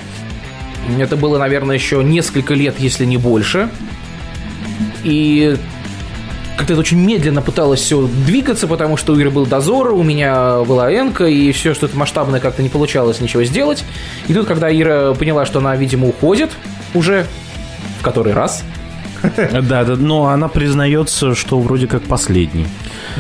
Это 1.00 1.16
было, 1.16 1.38
наверное, 1.38 1.76
еще 1.76 2.04
несколько 2.04 2.56
лет, 2.56 2.76
если 2.80 3.06
не 3.06 3.18
больше. 3.18 3.70
И 5.04 5.56
как-то 6.58 6.74
это 6.74 6.80
очень 6.80 7.00
медленно 7.00 7.42
пыталось 7.42 7.82
все 7.82 8.08
двигаться, 8.08 8.68
потому 8.68 8.96
что 8.98 9.14
у 9.14 9.20
Иры 9.20 9.32
был 9.32 9.46
дозор, 9.46 9.92
у 9.92 10.04
меня 10.04 10.60
была 10.60 10.92
энка, 10.92 11.26
и 11.26 11.52
все 11.52 11.74
что-то 11.74 11.98
масштабное 11.98 12.40
как-то 12.40 12.62
не 12.62 12.70
получалось 12.70 13.22
ничего 13.22 13.44
сделать. 13.44 13.84
И 14.28 14.34
тут, 14.34 14.48
когда 14.48 14.72
Ира 14.72 15.14
поняла, 15.14 15.46
что 15.46 15.60
она, 15.60 15.76
видимо, 15.76 16.08
уходит 16.08 16.52
уже 16.94 17.26
в 18.04 18.06
который 18.06 18.34
раз. 18.34 18.64
Да, 19.62 19.86
да, 19.86 19.96
но 19.96 20.26
она 20.28 20.50
признается, 20.50 21.34
что 21.34 21.58
вроде 21.60 21.88
как 21.88 22.02
последний. 22.04 22.68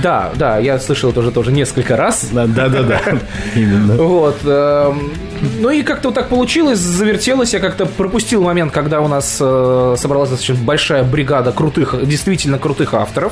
Да, 0.03 0.33
да, 0.35 0.57
я 0.57 0.77
слышал 0.77 1.11
это 1.11 1.21
уже 1.21 1.31
тоже 1.31 1.53
несколько 1.53 1.95
раз. 1.95 2.27
Да, 2.33 2.45
да, 2.45 2.67
да, 2.67 2.83
да. 2.83 2.99
Именно. 3.55 3.95
Вот. 3.95 4.39
эм, 4.43 5.13
Ну 5.61 5.69
и 5.69 5.81
как-то 5.81 6.09
вот 6.09 6.15
так 6.15 6.27
получилось, 6.27 6.79
завертелось. 6.79 7.53
Я 7.53 7.59
как-то 7.61 7.85
пропустил 7.85 8.43
момент, 8.43 8.73
когда 8.73 8.99
у 8.99 9.07
нас 9.07 9.37
э, 9.39 9.95
собралась 9.97 10.29
достаточно 10.31 10.61
большая 10.65 11.05
бригада 11.05 11.53
крутых, 11.53 11.95
действительно 12.05 12.59
крутых 12.59 12.93
авторов. 12.93 13.31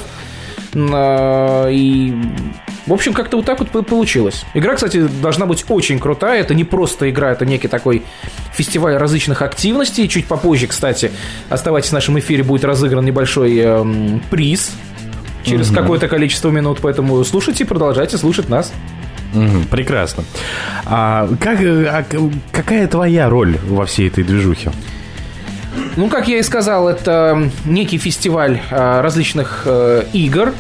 Э, 0.74 1.68
И 1.70 2.16
в 2.88 2.94
общем, 2.94 3.14
как-то 3.14 3.38
вот 3.38 3.46
так 3.46 3.60
вот 3.60 3.70
по- 3.70 3.82
получилось. 3.84 4.44
Игра, 4.54 4.76
кстати, 4.76 5.08
должна 5.22 5.46
быть 5.46 5.64
очень 5.70 6.00
крутая. 6.00 6.42
Это 6.42 6.54
не 6.56 6.64
просто 6.64 7.10
игра, 7.10 7.32
это 7.32 7.46
некий 7.46 7.68
такой 7.68 8.02
фестиваль 8.54 8.96
различных 8.98 9.42
активностей. 9.42 10.08
Чуть 10.08 10.26
попозже, 10.26 10.68
кстати, 10.68 11.12
оставайтесь 11.50 11.90
в 11.90 11.94
нашем 11.94 12.18
эфире, 12.20 12.44
будет 12.44 12.64
разыгран 12.66 13.06
небольшой 13.06 13.58
эм, 13.58 14.22
приз 14.30 14.72
через 15.44 15.68
Мгм. 15.72 15.76
какое-то 15.76 16.08
количество 16.08 16.50
минут. 16.50 16.80
Поэтому 16.82 17.24
слушайте 17.24 17.66
продолжайте 17.66 18.18
слушать 18.18 18.50
нас. 18.50 18.72
Мгм, 19.34 19.64
Прекрасно. 19.66 20.24
А 20.86 21.30
как, 21.40 21.60
а 21.62 22.04
какая 22.52 22.88
твоя 22.88 23.30
роль 23.30 23.58
во 23.70 23.86
всей 23.86 24.08
этой 24.10 24.24
движухе? 24.26 24.72
Ну, 25.96 26.10
как 26.10 26.28
я 26.28 26.40
и 26.40 26.44
сказал, 26.44 26.90
это 26.90 27.50
некий 27.64 27.98
фестиваль 27.98 28.60
э, 28.70 29.02
различных 29.02 29.64
э, 29.66 30.04
игр. 30.12 30.54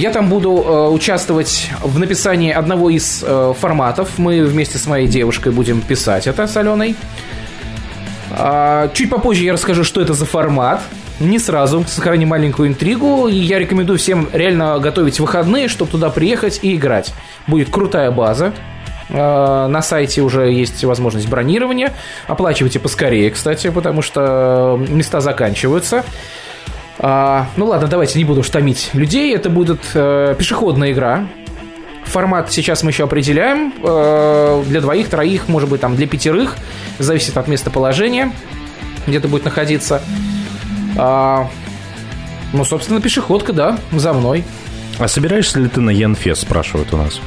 Я 0.00 0.10
там 0.12 0.30
буду 0.30 0.64
э, 0.66 0.88
участвовать 0.88 1.68
в 1.82 1.98
написании 1.98 2.50
одного 2.52 2.88
из 2.88 3.22
э, 3.22 3.52
форматов. 3.60 4.16
Мы 4.16 4.46
вместе 4.46 4.78
с 4.78 4.86
моей 4.86 5.06
девушкой 5.06 5.52
будем 5.52 5.82
писать 5.82 6.26
это 6.26 6.46
с 6.46 6.56
Аленой. 6.56 6.96
А, 8.30 8.88
Чуть 8.94 9.10
попозже 9.10 9.44
я 9.44 9.52
расскажу, 9.52 9.84
что 9.84 10.00
это 10.00 10.14
за 10.14 10.24
формат. 10.24 10.80
Не 11.18 11.38
сразу, 11.38 11.84
сохраним 11.86 12.30
маленькую 12.30 12.70
интригу. 12.70 13.28
И 13.28 13.34
я 13.34 13.58
рекомендую 13.58 13.98
всем 13.98 14.30
реально 14.32 14.78
готовить 14.78 15.20
выходные, 15.20 15.68
чтобы 15.68 15.90
туда 15.90 16.08
приехать 16.08 16.60
и 16.62 16.76
играть. 16.76 17.12
Будет 17.46 17.68
крутая 17.68 18.10
база. 18.10 18.54
Э, 19.10 19.66
На 19.66 19.82
сайте 19.82 20.22
уже 20.22 20.50
есть 20.50 20.82
возможность 20.82 21.28
бронирования. 21.28 21.92
Оплачивайте 22.26 22.78
поскорее, 22.78 23.30
кстати, 23.30 23.68
потому 23.68 24.00
что 24.00 24.82
места 24.88 25.20
заканчиваются. 25.20 26.04
А, 27.02 27.46
ну 27.56 27.66
ладно, 27.66 27.88
давайте 27.88 28.18
не 28.18 28.24
буду 28.24 28.42
штамить 28.42 28.90
людей. 28.92 29.34
Это 29.34 29.48
будет 29.48 29.80
э, 29.94 30.34
пешеходная 30.38 30.92
игра. 30.92 31.26
Формат 32.04 32.52
сейчас 32.52 32.82
мы 32.82 32.90
еще 32.90 33.04
определяем. 33.04 33.72
Э, 33.82 34.62
для 34.66 34.82
двоих, 34.82 35.08
троих, 35.08 35.48
может 35.48 35.70
быть, 35.70 35.80
там 35.80 35.96
для 35.96 36.06
пятерых. 36.06 36.56
Зависит 36.98 37.38
от 37.38 37.48
местоположения, 37.48 38.32
где 39.06 39.16
это 39.16 39.28
будет 39.28 39.46
находиться. 39.46 40.02
А, 40.98 41.48
ну, 42.52 42.64
собственно, 42.66 43.00
пешеходка, 43.00 43.54
да, 43.54 43.78
за 43.92 44.12
мной. 44.12 44.44
А 44.98 45.08
собираешься 45.08 45.58
ли 45.58 45.68
ты 45.68 45.80
на 45.80 45.90
Янфест, 45.90 46.42
спрашивают 46.42 46.92
у 46.92 46.98
нас? 46.98 47.18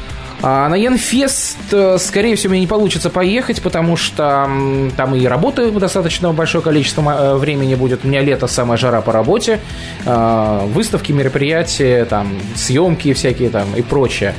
А 0.46 0.68
на 0.68 0.76
Янфест, 0.76 1.58
э, 1.72 1.98
скорее 1.98 2.36
всего, 2.36 2.52
мне 2.52 2.60
не 2.60 2.68
получится 2.68 3.10
поехать, 3.10 3.62
потому 3.62 3.96
что 3.96 4.50
там 4.98 5.16
и 5.16 5.26
работы 5.26 5.72
достаточно 5.72 6.34
большое 6.34 6.62
количество 6.62 7.02
э, 7.02 7.36
времени 7.38 7.76
будет. 7.76 8.04
У 8.04 8.10
меня 8.10 8.22
лето 8.22 8.48
самая 8.48 8.78
жара 8.78 9.00
по 9.00 9.14
работе, 9.14 9.62
а, 10.06 10.66
выставки, 10.66 11.14
мероприятия, 11.14 12.04
там, 12.04 12.34
съемки 12.56 13.14
всякие 13.14 13.52
там 13.52 13.74
и 13.78 13.82
прочее. 13.82 14.36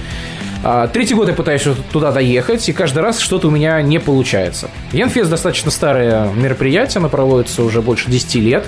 А, 0.63 0.89
третий 0.89 1.15
год 1.15 1.29
я 1.29 1.35
пытаюсь 1.35 1.67
туда 1.91 2.13
доехать, 2.13 2.69
и 2.69 2.75
каждый 2.75 3.03
раз 3.03 3.19
что-то 3.19 3.49
у 3.49 3.51
меня 3.51 3.81
не 3.81 3.99
получается. 3.99 4.71
Янфест 4.93 5.31
достаточно 5.31 5.71
старое 5.71 6.31
мероприятие, 6.35 6.99
оно 6.99 7.09
проводится 7.09 7.63
уже 7.63 7.81
больше 7.81 8.11
10 8.11 8.35
лет. 8.37 8.67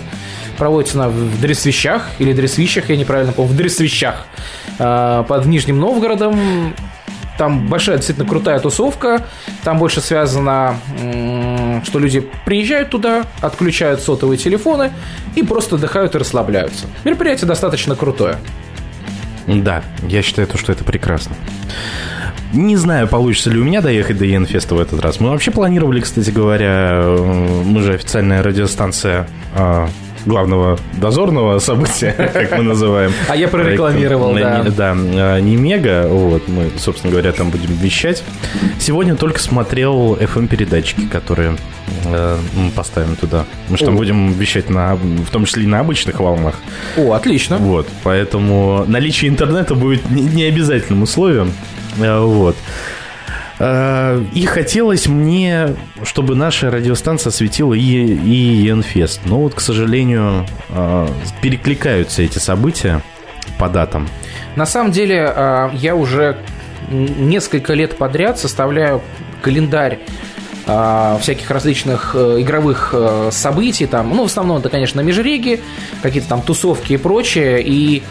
Проводится 0.57 0.99
она 0.99 1.11
в 1.11 1.39
Дресвещах, 1.39 2.09
или 2.18 2.32
Дресвищах, 2.32 2.89
я 2.89 2.97
неправильно 2.97 3.34
помню, 3.34 3.53
в 3.53 3.57
Дресвещах 3.57 4.26
а, 4.78 5.22
под 5.24 5.45
Нижним 5.45 5.78
Новгородом. 5.78 6.74
Там 7.39 7.68
большая, 7.68 7.97
действительно 7.97 8.28
крутая 8.28 8.59
тусовка. 8.61 9.26
Там 9.64 9.78
больше 9.78 10.01
связано, 10.01 10.78
что 11.84 11.99
люди 11.99 12.26
приезжают 12.45 12.91
туда, 12.91 13.24
отключают 13.41 14.01
сотовые 14.01 14.39
телефоны 14.39 14.93
и 15.34 15.43
просто 15.43 15.76
отдыхают 15.76 16.14
и 16.14 16.18
расслабляются. 16.18 16.87
Мероприятие 17.05 17.47
достаточно 17.47 17.95
крутое. 17.95 18.39
Да, 19.47 19.82
я 20.09 20.22
считаю, 20.22 20.49
что 20.57 20.72
это 20.72 20.84
прекрасно. 20.84 21.37
Не 22.53 22.76
знаю, 22.76 23.09
получится 23.09 23.51
ли 23.51 23.59
у 23.59 23.64
меня 23.64 23.80
доехать 23.80 24.18
до 24.18 24.24
Енфеста 24.24 24.74
в 24.74 24.80
этот 24.80 25.01
раз. 25.01 25.20
Мы 25.20 25.30
вообще 25.30 25.51
планировали, 25.51 26.01
кстати 26.01 26.30
говоря, 26.30 27.01
э, 27.03 27.62
мы 27.64 27.82
же 27.82 27.95
официальная 27.95 28.43
радиостанция 28.43 29.28
а, 29.55 29.89
главного 30.26 30.78
дозорного 31.00 31.58
события, 31.60 32.12
как 32.12 32.58
мы 32.58 32.64
называем. 32.64 33.12
А 33.28 33.36
я 33.36 33.48
прорекламировал, 33.48 34.34
да. 34.34 34.62
Да, 34.64 34.94
а, 34.96 35.38
не 35.38 35.56
мега, 35.56 36.06
вот, 36.08 36.48
мы, 36.48 36.70
собственно 36.76 37.12
говоря, 37.12 37.32
там 37.32 37.50
будем 37.50 37.72
вещать. 37.76 38.22
Сегодня 38.78 39.16
только 39.16 39.38
смотрел 39.38 40.14
FM-передатчики, 40.16 41.06
которые 41.06 41.56
э, 42.04 42.38
мы 42.54 42.70
поставим 42.70 43.16
туда. 43.16 43.44
Мы 43.68 43.78
же 43.78 43.84
там 43.84 43.96
будем 43.96 44.32
вещать 44.32 44.68
на, 44.68 44.96
в 44.96 45.30
том 45.30 45.44
числе 45.44 45.64
и 45.64 45.66
на 45.66 45.80
обычных 45.80 46.20
волнах. 46.20 46.56
О, 46.96 47.12
отлично. 47.12 47.56
Вот, 47.56 47.88
поэтому 48.02 48.84
наличие 48.86 49.30
интернета 49.30 49.74
будет 49.74 50.10
не 50.10 50.44
обязательным 50.44 51.02
условием. 51.02 51.52
Э, 51.98 52.20
вот. 52.20 52.56
Э, 53.59 54.22
и 54.34 54.44
хотелось 54.44 55.07
мне, 55.07 55.76
чтобы 56.02 56.34
наша 56.34 56.70
радиостанция 56.70 57.30
осветила 57.30 57.74
и, 57.74 57.80
и 57.80 58.66
Енфест. 58.66 59.22
Но 59.24 59.40
вот, 59.40 59.54
к 59.54 59.61
сожалению, 59.61 60.46
э, 60.68 61.09
перекликаются 61.40 62.22
эти 62.22 62.38
события 62.38 63.02
по 63.59 63.68
датам. 63.68 64.09
На 64.57 64.66
самом 64.66 64.92
деле, 64.92 65.32
э, 65.34 65.70
я 65.74 65.96
уже 65.96 66.38
несколько 66.90 67.74
лет 67.74 67.96
подряд 67.96 68.38
составляю 68.38 69.02
календарь 69.42 69.98
всяких 71.20 71.48
различных 71.48 72.16
игровых 72.16 72.92
событий, 73.30 73.86
там, 73.86 74.11
ну, 74.11 74.24
в 74.24 74.26
основном 74.26 74.59
это, 74.59 74.68
конечно, 74.68 75.00
межреги, 75.00 75.61
какие-то 76.02 76.28
там 76.28 76.42
тусовки 76.42 76.94
и 76.94 76.96
прочее, 76.96 77.62
и 77.62 78.02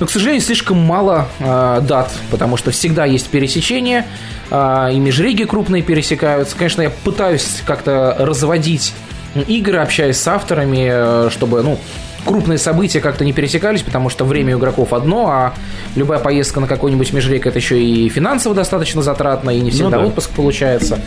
но, 0.00 0.06
к 0.06 0.10
сожалению, 0.10 0.42
слишком 0.42 0.78
мало 0.78 1.28
э, 1.38 1.80
дат, 1.82 2.12
потому 2.30 2.56
что 2.56 2.70
всегда 2.70 3.04
есть 3.04 3.28
пересечения, 3.28 4.06
э, 4.50 4.90
и 4.92 4.98
межреги 4.98 5.44
крупные 5.44 5.82
пересекаются. 5.82 6.56
Конечно, 6.56 6.82
я 6.82 6.90
пытаюсь 6.90 7.62
как-то 7.64 8.16
разводить 8.18 8.94
игры, 9.34 9.78
общаясь 9.78 10.16
с 10.16 10.26
авторами, 10.26 10.88
э, 11.26 11.30
чтобы, 11.30 11.62
ну, 11.62 11.78
крупные 12.24 12.58
события 12.58 13.00
как-то 13.00 13.24
не 13.24 13.32
пересекались, 13.32 13.82
потому 13.82 14.08
что 14.08 14.24
время 14.24 14.56
у 14.56 14.58
игроков 14.58 14.92
одно, 14.92 15.28
а 15.28 15.54
любая 15.94 16.18
поездка 16.18 16.60
на 16.60 16.66
какой-нибудь 16.66 17.12
межрейк 17.12 17.46
это 17.46 17.58
еще 17.58 17.82
и 17.82 18.08
финансово 18.08 18.54
достаточно 18.54 19.02
затратно, 19.02 19.50
и 19.50 19.60
не 19.60 19.70
всегда 19.70 19.96
ну, 19.96 20.02
да. 20.02 20.06
отпуск 20.08 20.30
получается. 20.30 20.98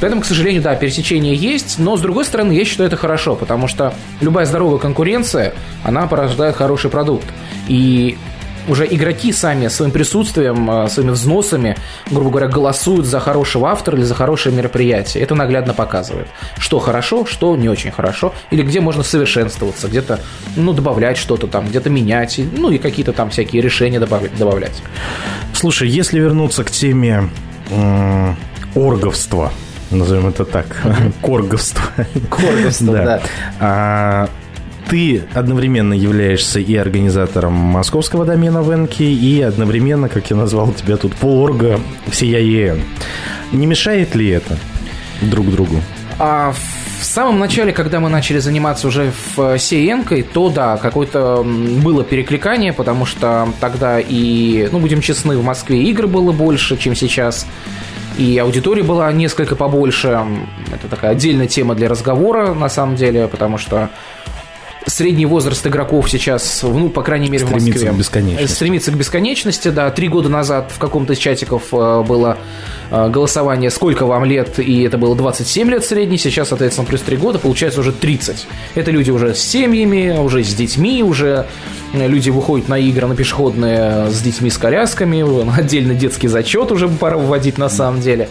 Поэтому, 0.00 0.22
к 0.22 0.24
сожалению, 0.24 0.62
да, 0.62 0.74
пересечение 0.74 1.34
есть, 1.34 1.78
но 1.78 1.96
с 1.96 2.00
другой 2.00 2.24
стороны, 2.24 2.52
я 2.52 2.64
считаю 2.64 2.88
это 2.88 2.96
хорошо, 2.96 3.36
потому 3.36 3.68
что 3.68 3.94
любая 4.20 4.46
здоровая 4.46 4.78
конкуренция, 4.78 5.54
она 5.84 6.06
порождает 6.06 6.56
хороший 6.56 6.90
продукт. 6.90 7.26
И 7.68 8.16
уже 8.68 8.86
игроки 8.86 9.32
сами 9.32 9.68
своим 9.68 9.90
присутствием, 9.90 10.70
э, 10.70 10.88
своими 10.88 11.10
взносами, 11.10 11.76
грубо 12.10 12.30
говоря, 12.30 12.48
голосуют 12.48 13.06
за 13.06 13.20
хорошего 13.20 13.70
автора 13.70 13.96
или 13.96 14.04
за 14.04 14.14
хорошее 14.14 14.54
мероприятие. 14.54 15.22
Это 15.22 15.34
наглядно 15.34 15.74
показывает, 15.74 16.28
что 16.58 16.78
хорошо, 16.78 17.26
что 17.26 17.56
не 17.56 17.68
очень 17.68 17.90
хорошо, 17.90 18.32
или 18.50 18.62
где 18.62 18.80
можно 18.80 19.02
совершенствоваться, 19.02 19.88
где-то 19.88 20.20
ну, 20.56 20.72
добавлять 20.72 21.16
что-то 21.16 21.46
там, 21.46 21.66
где-то 21.66 21.90
менять, 21.90 22.40
ну 22.56 22.70
и 22.70 22.78
какие-то 22.78 23.12
там 23.12 23.30
всякие 23.30 23.62
решения 23.62 24.00
добавлять. 24.00 24.82
Слушай, 25.52 25.88
если 25.88 26.20
вернуться 26.20 26.64
к 26.64 26.70
теме 26.70 27.28
э, 27.70 28.34
орговства, 28.74 29.52
назовем 29.90 30.28
это 30.28 30.44
так, 30.44 30.66
корговство. 31.22 31.82
Корговство, 32.30 33.22
да. 33.58 34.28
Ты 34.90 35.22
одновременно 35.34 35.94
являешься 35.94 36.58
и 36.58 36.74
организатором 36.74 37.52
московского 37.52 38.24
домена 38.24 38.58
Венки, 38.58 39.04
и 39.04 39.40
одновременно, 39.40 40.08
как 40.08 40.28
я 40.30 40.36
назвал 40.36 40.72
тебя 40.72 40.96
тут, 40.96 41.14
полорга 41.14 41.78
всея 42.10 42.40
ЕН. 42.40 42.82
Не 43.52 43.66
мешает 43.66 44.16
ли 44.16 44.30
это 44.30 44.58
друг 45.20 45.48
другу? 45.48 45.76
А 46.18 46.52
в 46.98 47.04
самом 47.04 47.38
начале, 47.38 47.72
когда 47.72 48.00
мы 48.00 48.08
начали 48.08 48.40
заниматься 48.40 48.88
уже 48.88 49.12
в 49.36 49.58
Сеенкой, 49.58 50.24
то 50.24 50.48
да, 50.48 50.76
какое-то 50.76 51.44
было 51.44 52.02
перекликание, 52.02 52.72
потому 52.72 53.06
что 53.06 53.48
тогда 53.60 54.00
и, 54.00 54.68
ну, 54.72 54.80
будем 54.80 55.00
честны, 55.00 55.38
в 55.38 55.44
Москве 55.44 55.84
игр 55.84 56.08
было 56.08 56.32
больше, 56.32 56.76
чем 56.76 56.96
сейчас. 56.96 57.46
И 58.18 58.36
аудитория 58.38 58.82
была 58.82 59.12
несколько 59.12 59.54
побольше. 59.54 60.20
Это 60.74 60.88
такая 60.88 61.12
отдельная 61.12 61.46
тема 61.46 61.76
для 61.76 61.88
разговора, 61.88 62.54
на 62.54 62.68
самом 62.68 62.96
деле, 62.96 63.28
потому 63.28 63.56
что 63.56 63.88
средний 64.86 65.26
возраст 65.26 65.66
игроков 65.66 66.10
сейчас, 66.10 66.62
ну, 66.62 66.88
по 66.88 67.02
крайней 67.02 67.28
мере, 67.28 67.44
стремится 67.44 67.70
в 67.70 67.72
Москве. 67.72 67.90
К 67.90 67.98
бесконечности. 67.98 68.54
Стремится 68.54 68.92
к 68.92 68.96
бесконечности, 68.96 69.68
да. 69.68 69.90
Три 69.90 70.08
года 70.08 70.28
назад 70.28 70.72
в 70.74 70.78
каком-то 70.78 71.12
из 71.12 71.18
чатиков 71.18 71.72
э, 71.72 72.02
было 72.02 72.38
э, 72.90 73.08
голосование, 73.08 73.70
сколько 73.70 74.06
вам 74.06 74.24
лет, 74.24 74.58
и 74.58 74.82
это 74.82 74.98
было 74.98 75.14
27 75.14 75.70
лет 75.70 75.84
средний, 75.84 76.18
сейчас, 76.18 76.48
соответственно, 76.48 76.86
плюс 76.86 77.02
3 77.02 77.16
года, 77.16 77.38
получается 77.38 77.80
уже 77.80 77.92
30. 77.92 78.46
Это 78.74 78.90
люди 78.90 79.10
уже 79.10 79.34
с 79.34 79.40
семьями, 79.40 80.18
уже 80.18 80.42
с 80.42 80.54
детьми, 80.54 81.02
уже 81.02 81.46
э, 81.92 82.06
люди 82.06 82.30
выходят 82.30 82.68
на 82.68 82.78
игры 82.78 83.06
на 83.06 83.16
пешеходные 83.16 84.10
с 84.10 84.20
детьми 84.20 84.50
с 84.50 84.58
колясками, 84.58 85.24
отдельно 85.58 85.94
детский 85.94 86.28
зачет 86.28 86.72
уже 86.72 86.88
пора 86.88 87.16
вводить 87.16 87.58
на 87.58 87.68
самом 87.68 88.00
деле. 88.00 88.28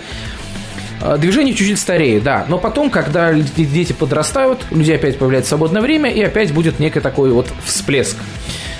А, 1.01 1.17
движение 1.17 1.53
чуть-чуть 1.53 1.79
стареет, 1.79 2.23
да. 2.23 2.45
Но 2.47 2.57
потом, 2.57 2.89
когда 2.89 3.33
дети 3.33 3.93
подрастают, 3.93 4.65
у 4.71 4.75
людей 4.77 4.95
опять 4.95 5.17
появляется 5.17 5.49
свободное 5.49 5.81
время, 5.81 6.11
и 6.11 6.21
опять 6.21 6.53
будет 6.53 6.79
некий 6.79 6.99
такой 6.99 7.31
вот 7.31 7.47
всплеск. 7.63 8.17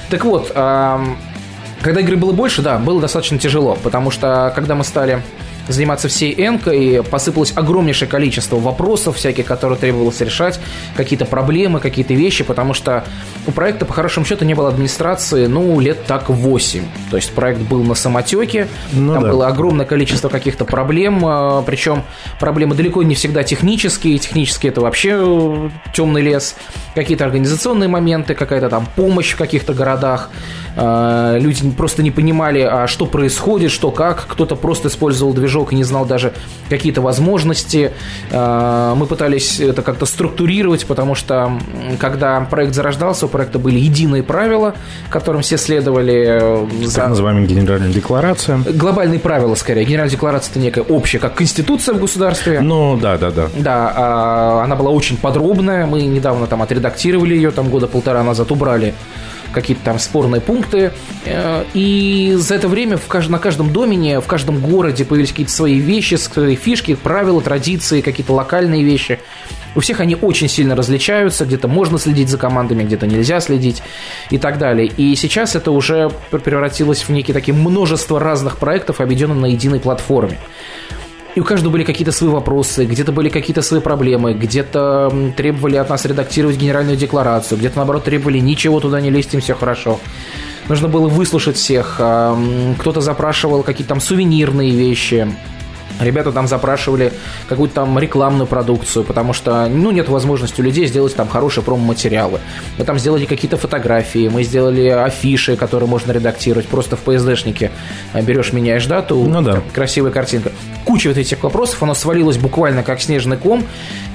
Так 0.10 0.26
вот, 0.26 0.48
когда 0.50 2.02
игры 2.02 2.18
было 2.18 2.32
больше, 2.32 2.62
да, 2.62 2.78
было 2.78 3.00
достаточно 3.00 3.38
тяжело, 3.38 3.78
потому 3.82 4.12
что 4.12 4.52
когда 4.56 4.76
мы 4.76 4.84
стали 4.84 5.22
заниматься 5.70 6.08
всей 6.08 6.34
энкой, 6.38 7.04
посыпалось 7.04 7.54
огромнейшее 7.56 8.10
количество 8.10 8.58
вопросов 8.58 9.18
всяких, 9.18 9.46
которые 9.46 9.78
требовалось 9.78 10.20
решать, 10.22 10.60
какие-то 10.96 11.26
проблемы, 11.26 11.80
какие-то 11.80 12.14
вещи, 12.14 12.44
потому 12.44 12.74
что 12.74 13.06
у 13.48 13.52
проекта, 13.52 13.86
по 13.86 13.94
хорошему 13.94 14.26
счету, 14.26 14.46
не 14.46 14.54
было 14.54 14.70
администрации, 14.70 15.48
ну, 15.48 15.80
лет 15.80 16.06
так 16.06 16.30
8. 16.30 16.84
То 17.12 17.18
есть 17.18 17.32
проект 17.34 17.62
был 17.62 17.84
на 17.84 17.96
самотеке, 17.96 18.68
ну, 18.92 19.14
там 19.14 19.24
да. 19.24 19.30
было 19.32 19.48
огромное 19.48 19.86
количество 19.86 20.30
каких-то 20.30 20.66
проблем, 20.66 21.24
а, 21.26 21.62
причем 21.62 22.04
проблемы 22.40 22.76
далеко 22.76 23.04
не 23.04 23.16
всегда 23.16 23.44
технические, 23.44 24.18
технические 24.18 24.72
это 24.72 24.82
вообще 24.82 25.18
э, 25.20 25.70
темный 25.94 26.22
лес, 26.22 26.56
какие-то 26.96 27.26
организационные 27.26 27.90
моменты, 27.90 28.34
какая-то 28.34 28.70
там 28.70 28.88
помощь 28.96 29.34
в 29.34 29.38
каких-то 29.38 29.74
городах, 29.74 30.30
а, 30.76 31.38
люди 31.38 31.70
просто 31.72 32.04
не 32.04 32.12
понимали, 32.12 32.62
а 32.62 32.88
что 32.88 33.06
происходит, 33.06 33.72
что 33.72 33.92
как, 33.92 34.26
кто-то 34.28 34.56
просто 34.56 34.88
использовал 34.88 35.34
движок 35.34 35.59
движок 35.60 35.74
и 35.74 35.76
не 35.76 35.84
знал 35.84 36.06
даже 36.06 36.34
какие-то 36.70 37.02
возможности. 37.02 37.92
А, 38.32 38.96
мы 38.96 39.06
пытались 39.06 39.60
это 39.60 39.82
как-то 39.82 40.06
структурировать, 40.06 40.86
потому 40.86 41.16
что 41.16 41.52
когда 42.00 42.40
проект 42.42 42.74
зарождался, 42.74 43.26
у 43.26 43.30
проекта 43.30 43.60
были 43.60 43.80
единые 43.80 44.24
правила, 44.24 44.76
которым 45.10 45.42
все 45.42 45.58
следовали. 45.58 46.68
Э, 46.68 46.68
за... 46.86 47.02
Так 47.02 47.10
называемая 47.10 47.46
генеральная 47.46 47.90
декларация. 47.90 48.58
Глобальные 48.58 49.20
правила, 49.20 49.56
скорее. 49.56 49.86
Генеральная 49.86 50.12
декларация 50.12 50.52
это 50.52 50.60
некая 50.60 50.82
общая, 50.82 51.20
как 51.20 51.36
конституция 51.36 51.96
в 51.96 52.00
государстве. 52.00 52.62
Ну, 52.62 52.98
да, 53.02 53.18
да, 53.18 53.32
да. 53.32 53.48
Да, 53.58 53.94
а, 53.96 54.64
она 54.64 54.76
была 54.76 54.92
очень 54.92 55.18
подробная. 55.18 55.86
Мы 55.86 56.04
недавно 56.04 56.48
там 56.48 56.62
отредактировали 56.62 57.36
ее, 57.36 57.52
там 57.52 57.70
года 57.70 57.88
полтора 57.88 58.24
назад 58.24 58.52
убрали 58.52 58.94
какие-то 59.52 59.84
там 59.84 60.00
спорные 60.00 60.42
пункты. 60.42 60.92
Э, 61.26 61.64
и 61.74 62.36
за 62.38 62.56
это 62.56 62.68
время 62.68 62.98
в 62.98 63.08
кажд... 63.08 63.30
на 63.30 63.40
каждом 63.40 63.72
домене, 63.72 64.20
в 64.20 64.28
каждом 64.28 64.60
городе 64.60 65.06
появились 65.06 65.32
какие-то 65.32 65.52
свои 65.52 65.80
вещи, 65.80 66.16
свои 66.16 66.56
фишки, 66.56 66.96
правила, 66.96 67.42
традиции, 67.42 68.02
какие-то 68.02 68.34
локальные 68.34 68.84
вещи. 68.84 69.20
У 69.76 69.82
всех 69.82 70.00
они 70.00 70.16
очень 70.16 70.48
сильно 70.48 70.76
различаются, 70.76 71.46
где-то 71.46 71.68
можно 71.68 72.00
следить 72.00 72.30
за 72.30 72.38
командами, 72.38 72.84
где-то 72.84 73.06
нельзя 73.06 73.40
следить 73.40 73.84
и 74.32 74.38
так 74.38 74.58
далее. 74.58 74.88
И 74.88 75.16
сейчас 75.16 75.56
это 75.56 75.72
уже 75.72 76.10
превратилось 76.32 77.02
в 77.02 77.10
некие 77.10 77.34
такие 77.34 77.54
множество 77.54 78.20
разных 78.20 78.58
проектов, 78.58 79.00
объединенных 79.00 79.42
на 79.42 79.46
единой 79.48 79.80
платформе. 79.80 80.40
И 81.36 81.40
у 81.40 81.44
каждого 81.44 81.72
были 81.72 81.84
какие-то 81.84 82.12
свои 82.12 82.30
вопросы, 82.30 82.86
где-то 82.86 83.12
были 83.12 83.30
какие-то 83.30 83.62
свои 83.62 83.80
проблемы, 83.82 84.34
где-то 84.34 85.32
требовали 85.38 85.76
от 85.76 85.90
нас 85.90 86.06
редактировать 86.06 86.58
генеральную 86.58 86.98
декларацию, 86.98 87.60
где-то, 87.60 87.78
наоборот, 87.78 88.04
требовали 88.04 88.40
ничего 88.40 88.80
туда 88.80 89.00
не 89.00 89.10
лезть, 89.12 89.34
им 89.34 89.42
все 89.42 89.54
хорошо. 89.54 90.00
Нужно 90.68 90.88
было 90.88 91.08
выслушать 91.08 91.56
всех. 91.56 91.96
Кто-то 91.96 93.02
запрашивал 93.02 93.64
какие-то 93.64 93.90
там 93.90 94.02
сувенирные 94.02 94.72
вещи. 94.72 95.28
Ребята 96.00 96.32
там 96.32 96.48
запрашивали 96.48 97.12
какую-то 97.48 97.76
там 97.76 98.00
рекламную 98.00 98.48
продукцию, 98.48 99.04
потому 99.04 99.34
что, 99.34 99.68
ну, 99.68 99.92
нет 99.92 100.10
возможности 100.10 100.62
у 100.62 100.64
людей 100.64 100.88
сделать 100.88 101.16
там 101.16 101.28
хорошие 101.28 101.64
промо-материалы. 101.64 102.40
Мы 102.78 102.86
там 102.86 102.98
сделали 102.98 103.26
какие-то 103.26 103.58
фотографии, 103.58 104.30
мы 104.30 104.44
сделали 104.44 104.88
афиши, 104.88 105.56
которые 105.56 105.90
можно 105.90 106.12
редактировать. 106.12 106.68
Просто 106.68 106.96
в 106.96 107.06
PSD-шнике 107.06 107.72
берешь, 108.14 108.54
меняешь 108.54 108.86
дату, 108.86 109.24
ну, 109.28 109.42
да. 109.42 109.62
красивая 109.74 110.12
картинка. 110.12 110.52
Куча 110.86 111.10
вот 111.10 111.18
этих 111.18 111.44
вопросов, 111.44 111.82
оно 111.84 111.94
свалилось 111.94 112.38
буквально 112.38 112.84
как 112.84 113.02
снежный 113.02 113.38
ком, 113.38 113.66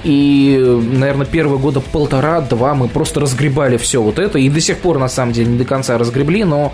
и, 0.03 0.59
наверное, 0.93 1.27
первые 1.27 1.59
года 1.59 1.81
полтора-два 1.81 2.75
мы 2.75 2.89
просто 2.89 3.21
разгребали 3.21 3.77
все 3.77 4.03
вот 4.03 4.19
это, 4.19 4.39
и 4.39 4.49
до 4.49 4.61
сих 4.61 4.79
пор, 4.79 4.99
на 4.99 5.09
самом 5.09 5.33
деле, 5.33 5.53
не 5.53 5.59
до 5.59 5.65
конца 5.65 5.97
разгребли, 5.99 6.45
но 6.45 6.73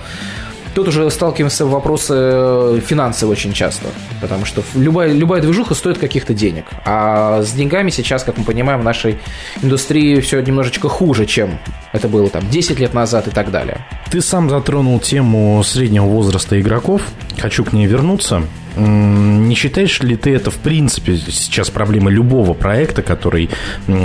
Тут 0.80 0.88
уже 0.88 1.10
сталкиваемся 1.10 1.66
в 1.66 1.70
вопросы 1.72 2.14
э, 2.16 2.80
финансовые 2.82 3.32
очень 3.32 3.52
часто, 3.52 3.88
потому 4.18 4.46
что 4.46 4.62
любая, 4.74 5.12
любая 5.12 5.42
движуха 5.42 5.74
стоит 5.74 5.98
каких-то 5.98 6.32
денег. 6.32 6.64
А 6.86 7.42
с 7.42 7.52
деньгами 7.52 7.90
сейчас, 7.90 8.24
как 8.24 8.38
мы 8.38 8.44
понимаем, 8.44 8.80
в 8.80 8.82
нашей 8.82 9.18
индустрии 9.60 10.20
все 10.20 10.40
немножечко 10.40 10.88
хуже, 10.88 11.26
чем 11.26 11.58
это 11.92 12.08
было 12.08 12.30
там 12.30 12.48
10 12.48 12.80
лет 12.80 12.94
назад 12.94 13.28
и 13.28 13.30
так 13.30 13.50
далее. 13.50 13.86
Ты 14.10 14.22
сам 14.22 14.48
затронул 14.48 14.98
тему 15.00 15.62
среднего 15.64 16.06
возраста 16.06 16.58
игроков. 16.58 17.02
Хочу 17.38 17.62
к 17.62 17.74
ней 17.74 17.84
вернуться. 17.84 18.42
Не 18.74 19.54
считаешь 19.54 20.00
ли 20.00 20.16
ты 20.16 20.34
это, 20.34 20.50
в 20.50 20.56
принципе, 20.56 21.18
сейчас 21.18 21.68
проблема 21.68 22.10
любого 22.10 22.54
проекта, 22.54 23.02
который 23.02 23.50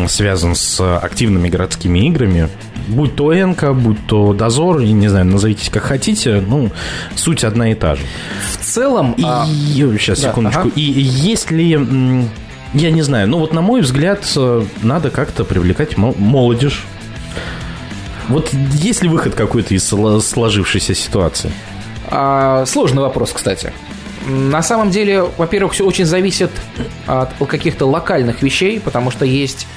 связан 0.09 0.55
с 0.55 0.97
активными 0.97 1.47
городскими 1.47 1.99
играми? 1.99 2.49
Будь 2.87 3.15
то 3.15 3.33
Энка, 3.33 3.73
будь 3.73 4.05
то 4.07 4.33
Дозор, 4.33 4.81
не 4.81 5.07
знаю, 5.07 5.25
назовитесь 5.25 5.69
как 5.69 5.83
хотите, 5.83 6.43
ну, 6.45 6.71
суть 7.15 7.43
одна 7.43 7.71
и 7.71 7.75
та 7.75 7.95
же. 7.95 8.03
В 8.51 8.57
целом... 8.63 9.13
И, 9.13 9.23
а... 9.25 9.45
Сейчас, 9.45 10.19
да, 10.21 10.29
секундочку. 10.29 10.61
Ага. 10.61 10.71
И 10.75 10.81
есть 10.81 11.51
ли... 11.51 11.79
Я 12.73 12.91
не 12.91 13.01
знаю, 13.03 13.29
ну 13.29 13.39
вот 13.39 13.53
на 13.53 13.61
мой 13.61 13.79
взгляд, 13.79 14.25
надо 14.81 15.09
как-то 15.09 15.45
привлекать 15.45 15.97
молодежь. 15.97 16.83
Вот 18.27 18.51
есть 18.73 19.01
ли 19.01 19.07
выход 19.07 19.33
какой-то 19.33 19.73
из 19.73 19.87
сложившейся 19.87 20.93
ситуации? 20.93 21.51
А, 22.07 22.65
сложный 22.65 23.01
вопрос, 23.01 23.31
кстати. 23.31 23.71
На 24.27 24.61
самом 24.61 24.89
деле, 24.89 25.23
во-первых, 25.37 25.73
все 25.73 25.85
очень 25.85 26.05
зависит 26.05 26.51
от 27.05 27.29
каких-то 27.47 27.85
локальных 27.85 28.41
вещей, 28.41 28.79
потому 28.79 29.09
что 29.09 29.23
есть 29.23 29.67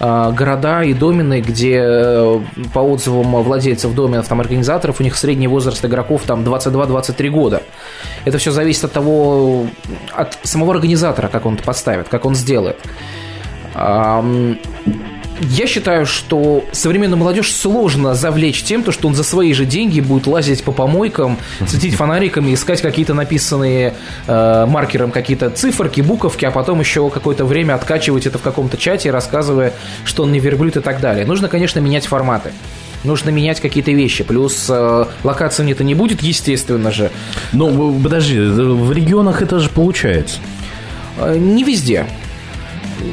города 0.00 0.82
и 0.84 0.94
домены, 0.94 1.40
где 1.40 1.80
э, 1.82 2.40
по 2.72 2.78
отзывам 2.78 3.42
владельцев 3.42 3.94
доменов, 3.94 4.28
там, 4.28 4.40
организаторов, 4.40 5.00
у 5.00 5.02
них 5.02 5.16
средний 5.16 5.48
возраст 5.48 5.84
игроков 5.84 6.22
там 6.22 6.44
22-23 6.44 7.28
года. 7.30 7.62
Это 8.24 8.38
все 8.38 8.52
зависит 8.52 8.84
от 8.84 8.92
того, 8.92 9.66
от 10.12 10.38
самого 10.44 10.72
организатора, 10.74 11.28
как 11.28 11.46
он 11.46 11.54
это 11.54 11.64
поставит, 11.64 12.08
как 12.08 12.24
он 12.24 12.34
сделает. 12.36 12.78
Я 15.40 15.66
считаю, 15.66 16.06
что 16.06 16.64
современную 16.72 17.18
молодежь 17.18 17.52
сложно 17.52 18.14
завлечь 18.14 18.62
тем, 18.62 18.82
то, 18.82 18.92
что 18.92 19.08
он 19.08 19.14
за 19.14 19.22
свои 19.22 19.52
же 19.52 19.64
деньги 19.64 20.00
будет 20.00 20.26
лазить 20.26 20.64
по 20.64 20.72
помойкам, 20.72 21.38
светить 21.66 21.94
фонариками, 21.94 22.54
искать 22.54 22.82
какие-то 22.82 23.14
написанные 23.14 23.94
э, 24.26 24.66
маркером 24.66 25.10
какие-то 25.10 25.50
циферки, 25.50 26.00
буковки, 26.00 26.44
а 26.44 26.50
потом 26.50 26.80
еще 26.80 27.08
какое-то 27.10 27.44
время 27.44 27.74
откачивать 27.74 28.26
это 28.26 28.38
в 28.38 28.42
каком-то 28.42 28.76
чате, 28.76 29.10
рассказывая, 29.10 29.72
что 30.04 30.24
он 30.24 30.32
не 30.32 30.40
верблюд 30.40 30.76
и 30.76 30.80
так 30.80 31.00
далее. 31.00 31.24
Нужно, 31.24 31.48
конечно, 31.48 31.78
менять 31.78 32.06
форматы 32.06 32.52
нужно 33.04 33.30
менять 33.30 33.60
какие-то 33.60 33.92
вещи. 33.92 34.24
Плюс 34.24 34.66
э, 34.68 35.04
локации 35.22 35.70
это 35.70 35.84
не 35.84 35.94
будет, 35.94 36.20
естественно 36.20 36.90
же. 36.90 37.10
Но 37.52 37.92
подожди, 37.92 38.38
в 38.38 38.92
регионах 38.92 39.40
это 39.40 39.60
же 39.60 39.70
получается. 39.70 40.38
Э, 41.18 41.36
не 41.36 41.64
везде. 41.64 42.06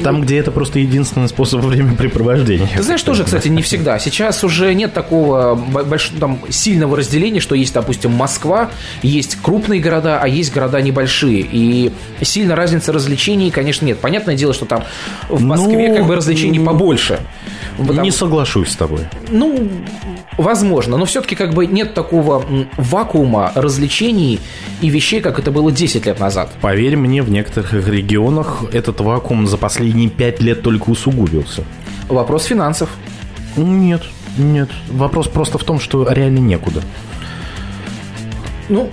Там, 0.02 0.20
где 0.20 0.38
это 0.38 0.50
просто 0.50 0.78
единственный 0.78 1.28
способ 1.28 1.62
времяпрепровождения. 1.64 2.68
Ты 2.76 2.82
знаешь, 2.82 3.02
тоже, 3.02 3.24
кстати, 3.24 3.48
не 3.48 3.62
всегда. 3.62 3.98
Сейчас 3.98 4.44
уже 4.44 4.72
нет 4.74 4.92
такого 4.92 5.54
большого, 5.54 6.20
там, 6.20 6.38
сильного 6.48 6.96
разделения, 6.96 7.40
что 7.40 7.54
есть, 7.54 7.74
допустим, 7.74 8.12
Москва, 8.12 8.70
есть 9.02 9.36
крупные 9.40 9.80
города, 9.80 10.20
а 10.20 10.28
есть 10.28 10.52
города 10.52 10.80
небольшие. 10.80 11.40
И 11.40 11.92
сильно 12.22 12.56
разницы 12.56 12.92
развлечений, 12.92 13.50
конечно, 13.50 13.84
нет. 13.84 13.98
Понятное 13.98 14.36
дело, 14.36 14.54
что 14.54 14.64
там 14.66 14.84
в 15.28 15.42
Москве 15.42 15.88
ну, 15.88 15.96
как 15.96 16.06
бы 16.06 16.16
развлечений 16.16 16.60
побольше. 16.60 17.20
Потому... 17.78 18.00
Не 18.02 18.10
соглашусь 18.10 18.70
с 18.70 18.76
тобой. 18.76 19.00
Ну, 19.28 19.68
возможно, 20.38 20.96
но 20.96 21.04
все-таки 21.04 21.34
как 21.34 21.54
бы 21.54 21.66
нет 21.66 21.94
такого 21.94 22.44
вакуума 22.76 23.52
развлечений 23.54 24.40
и 24.80 24.88
вещей, 24.88 25.20
как 25.20 25.38
это 25.38 25.50
было 25.50 25.70
10 25.70 26.06
лет 26.06 26.20
назад. 26.20 26.50
Поверь 26.60 26.96
мне, 26.96 27.22
в 27.22 27.30
некоторых 27.30 27.72
регионах 27.72 28.64
этот 28.72 29.00
вакуум 29.00 29.46
за 29.46 29.56
последние 29.56 29.75
5 29.78 30.42
лет 30.42 30.62
только 30.62 30.90
усугубился. 30.90 31.64
Вопрос 32.08 32.44
финансов. 32.44 32.90
Нет, 33.56 34.02
нет. 34.38 34.68
Вопрос 34.90 35.28
просто 35.28 35.58
в 35.58 35.64
том, 35.64 35.80
что 35.80 36.06
реально 36.08 36.38
некуда. 36.38 36.82
Ну, 38.68 38.90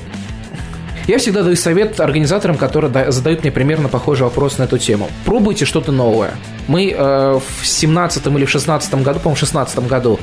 я 1.08 1.18
всегда 1.18 1.44
даю 1.44 1.56
совет 1.56 2.00
организаторам, 2.00 2.58
которые 2.58 3.12
задают 3.12 3.42
мне 3.44 3.52
примерно 3.52 3.90
похожий 3.90 4.24
вопрос 4.24 4.58
на 4.58 4.64
эту 4.64 4.78
тему. 4.78 5.10
Пробуйте 5.26 5.66
что-то 5.66 5.92
новое. 5.92 6.32
Мы 6.68 6.92
э, 6.92 7.40
в 7.40 7.66
17 7.66 8.28
или 8.28 8.46
в 8.46 8.50
16 8.50 8.94
году, 8.96 9.20
по-моему, 9.20 9.36
в 9.36 9.40
16 9.40 9.80
году 9.88 10.20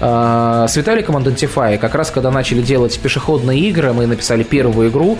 э, 0.00 0.66
с 0.68 0.76
Виталиком 0.76 1.16
Identify, 1.16 1.78
как 1.78 1.94
раз 1.94 2.10
когда 2.10 2.30
начали 2.30 2.62
делать 2.62 2.98
пешеходные 2.98 3.60
игры, 3.60 3.92
мы 3.92 4.06
написали 4.06 4.42
первую 4.42 4.90
игру. 4.90 5.18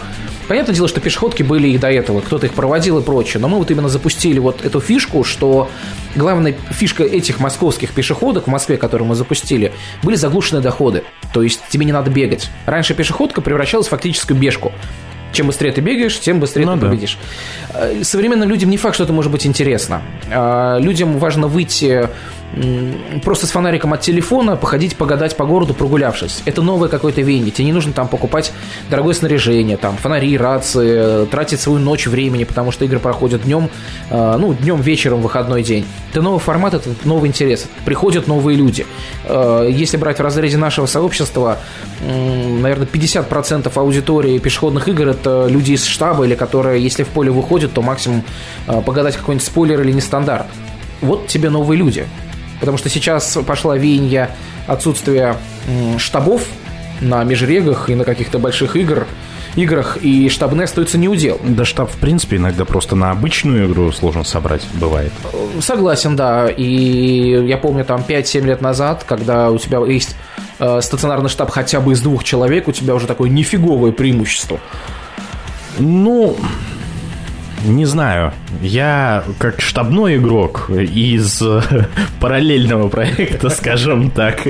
Понятное 0.48 0.74
дело, 0.74 0.88
что 0.88 1.00
пешеходки 1.00 1.42
были 1.42 1.68
и 1.68 1.78
до 1.78 1.90
этого, 1.90 2.20
кто-то 2.20 2.46
их 2.46 2.54
проводил 2.54 2.98
и 2.98 3.02
прочее, 3.02 3.40
но 3.40 3.48
мы 3.48 3.58
вот 3.58 3.70
именно 3.70 3.88
запустили 3.88 4.38
вот 4.38 4.64
эту 4.64 4.80
фишку, 4.80 5.24
что 5.24 5.70
главная 6.16 6.54
фишка 6.70 7.04
этих 7.04 7.40
московских 7.40 7.92
пешеходок 7.92 8.44
в 8.44 8.50
Москве, 8.50 8.76
которую 8.76 9.08
мы 9.08 9.14
запустили, 9.14 9.72
были 10.02 10.16
заглушенные 10.16 10.62
доходы. 10.62 11.04
То 11.32 11.42
есть 11.42 11.60
тебе 11.68 11.84
не 11.84 11.92
надо 11.92 12.10
бегать. 12.10 12.50
Раньше 12.66 12.94
пешеходка 12.94 13.40
превращалась 13.40 13.86
в 13.86 13.90
фактическую 13.90 14.38
бежку. 14.38 14.72
Чем 15.32 15.46
быстрее 15.46 15.72
ты 15.72 15.80
бегаешь, 15.80 16.20
тем 16.20 16.40
быстрее 16.40 16.66
ну, 16.66 16.74
ты 16.74 16.80
да. 16.80 16.88
победишь. 16.88 17.18
Э, 17.74 18.02
современным 18.04 18.48
людям 18.48 18.70
не 18.70 18.76
факт, 18.76 18.94
что 18.94 19.04
это 19.04 19.12
может 19.12 19.32
быть 19.32 19.46
интересно. 19.46 20.02
Э, 20.30 20.78
людям 20.78 21.18
важно 21.18 21.46
выйти 21.46 22.08
просто 23.24 23.46
с 23.46 23.50
фонариком 23.50 23.92
от 23.92 24.00
телефона 24.00 24.56
походить, 24.56 24.96
погадать 24.96 25.36
по 25.36 25.44
городу, 25.46 25.74
прогулявшись. 25.74 26.42
Это 26.44 26.62
новое 26.62 26.88
какое-то 26.88 27.22
веяние. 27.22 27.50
Тебе 27.50 27.66
не 27.66 27.72
нужно 27.72 27.92
там 27.92 28.08
покупать 28.08 28.52
дорогое 28.90 29.14
снаряжение, 29.14 29.76
там 29.76 29.96
фонари, 29.96 30.36
рации, 30.36 31.26
тратить 31.26 31.60
свою 31.60 31.78
ночь 31.78 32.06
времени, 32.06 32.44
потому 32.44 32.70
что 32.70 32.84
игры 32.84 32.98
проходят 32.98 33.42
днем, 33.42 33.70
э, 34.10 34.36
ну, 34.38 34.52
днем, 34.54 34.80
вечером, 34.80 35.22
выходной 35.22 35.62
день. 35.62 35.86
Это 36.10 36.22
новый 36.22 36.40
формат, 36.40 36.74
это 36.74 36.90
новый 37.04 37.28
интерес. 37.28 37.66
Приходят 37.84 38.26
новые 38.26 38.56
люди. 38.56 38.86
Э, 39.24 39.66
если 39.70 39.96
брать 39.96 40.18
в 40.18 40.22
разрезе 40.22 40.58
нашего 40.58 40.86
сообщества, 40.86 41.58
наверное, 42.00 42.86
50% 42.86 43.72
аудитории 43.74 44.38
пешеходных 44.38 44.88
игр 44.88 45.08
это 45.08 45.46
люди 45.48 45.72
из 45.72 45.84
штаба, 45.84 46.24
или 46.24 46.34
которые, 46.34 46.82
если 46.82 47.02
в 47.04 47.08
поле 47.08 47.30
выходят, 47.30 47.72
то 47.72 47.82
максимум 47.82 48.24
э, 48.66 48.82
погадать 48.82 49.16
какой-нибудь 49.16 49.46
спойлер 49.46 49.80
или 49.80 49.92
нестандарт. 49.92 50.46
Вот 51.00 51.26
тебе 51.26 51.50
новые 51.50 51.78
люди. 51.78 52.06
Потому 52.62 52.78
что 52.78 52.88
сейчас 52.88 53.36
пошла 53.44 53.76
веяние 53.76 54.30
отсутствия 54.68 55.36
штабов 55.98 56.46
на 57.00 57.24
межрегах 57.24 57.90
и 57.90 57.96
на 57.96 58.04
каких-то 58.04 58.38
больших 58.38 58.76
игр, 58.76 59.08
играх, 59.56 59.98
и 60.00 60.28
штабные 60.28 60.66
остаются 60.66 60.96
не 60.96 61.08
удел. 61.08 61.40
Да 61.42 61.64
штаб, 61.64 61.90
в 61.90 61.96
принципе, 61.96 62.36
иногда 62.36 62.64
просто 62.64 62.94
на 62.94 63.10
обычную 63.10 63.66
игру 63.68 63.90
сложно 63.90 64.22
собрать, 64.22 64.62
бывает. 64.74 65.12
Согласен, 65.60 66.14
да. 66.14 66.50
И 66.50 67.44
я 67.48 67.56
помню, 67.56 67.84
там 67.84 68.04
5-7 68.06 68.42
лет 68.42 68.60
назад, 68.60 69.02
когда 69.08 69.50
у 69.50 69.58
тебя 69.58 69.84
есть 69.84 70.14
э, 70.60 70.80
стационарный 70.82 71.30
штаб 71.30 71.50
хотя 71.50 71.80
бы 71.80 71.94
из 71.94 72.00
двух 72.00 72.22
человек, 72.22 72.68
у 72.68 72.72
тебя 72.72 72.94
уже 72.94 73.08
такое 73.08 73.28
нифиговое 73.28 73.90
преимущество. 73.90 74.60
Ну, 75.80 76.36
Не 77.64 77.84
знаю. 77.84 78.32
Я 78.60 79.24
как 79.38 79.60
штабной 79.60 80.16
игрок 80.16 80.68
из 80.70 81.40
э, 81.42 81.60
параллельного 82.20 82.88
проекта, 82.88 83.48
скажем 83.50 84.10
так. 84.10 84.40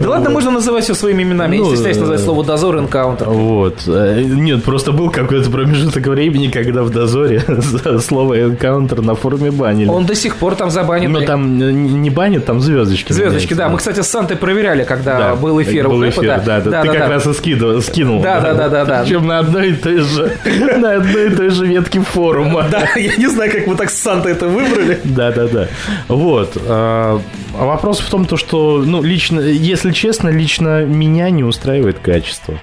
Да 0.00 0.10
ладно, 0.10 0.30
можно 0.30 0.50
называть 0.50 0.84
все 0.84 0.94
своими 0.94 1.22
именами. 1.22 1.56
Ну, 1.58 1.64
Не 1.64 1.70
стесняйся 1.76 2.00
называть 2.00 2.20
э, 2.20 2.24
слово 2.24 2.44
дозор, 2.44 2.78
энкаунтер. 2.78 3.28
Вот. 3.28 3.82
Э, 3.86 4.22
Нет, 4.22 4.64
просто 4.64 4.92
был 4.92 5.10
какой-то 5.10 5.50
промежуток 5.50 6.06
времени, 6.06 6.48
когда 6.48 6.82
в 6.82 6.90
дозоре 6.90 7.42
слово 8.00 8.42
энкаунтер 8.42 9.02
на 9.02 9.14
форуме 9.14 9.50
банили. 9.50 9.88
Он 9.88 10.04
до 10.04 10.14
сих 10.14 10.36
пор 10.36 10.54
там 10.56 10.70
забанен. 10.70 11.12
Но 11.12 11.20
там 11.20 11.60
э, 11.60 11.70
не 11.72 12.10
банят, 12.10 12.44
там 12.44 12.60
звездочки. 12.60 13.12
Звездочки, 13.12 13.54
да. 13.54 13.68
Мы, 13.68 13.78
кстати, 13.78 14.00
с 14.00 14.08
Сантой 14.08 14.36
проверяли, 14.36 14.84
когда 14.84 15.18
Да, 15.18 15.34
был 15.36 15.60
эфир. 15.62 15.88
Был 15.88 16.08
эфир, 16.08 16.40
да. 16.44 16.60
Ты 16.60 16.70
как 16.70 17.08
раз 17.08 17.26
и 17.26 17.32
скинул. 17.34 18.20
Да, 18.20 18.40
да, 18.40 18.68
да, 18.68 18.84
да. 18.84 19.02
Причем 19.02 19.26
на 19.26 19.38
одной 19.38 19.70
и 19.70 19.72
той 19.74 19.98
же, 19.98 20.32
на 20.78 20.94
одной 20.94 21.26
и 21.28 21.30
той 21.34 21.50
же 21.50 21.66
ветке 21.66 22.00
форума. 22.00 22.47
Да, 22.70 22.88
я 22.96 23.16
не 23.16 23.26
знаю, 23.28 23.50
как 23.50 23.66
вы 23.66 23.76
так 23.76 23.90
с 23.90 23.98
Сантой 24.00 24.32
это 24.32 24.46
выбрали. 24.46 25.00
Да, 25.04 25.30
да, 25.32 25.46
да. 25.46 25.68
Вот. 26.08 26.56
А 26.66 27.20
а 27.58 27.64
вопрос 27.64 27.98
в 27.98 28.08
том, 28.08 28.24
то, 28.24 28.36
что, 28.36 28.78
ну, 28.84 29.02
лично, 29.02 29.40
если 29.40 29.90
честно, 29.92 30.28
лично 30.28 30.84
меня 30.84 31.28
не 31.30 31.42
устраивает 31.42 31.98
качество. 31.98 32.54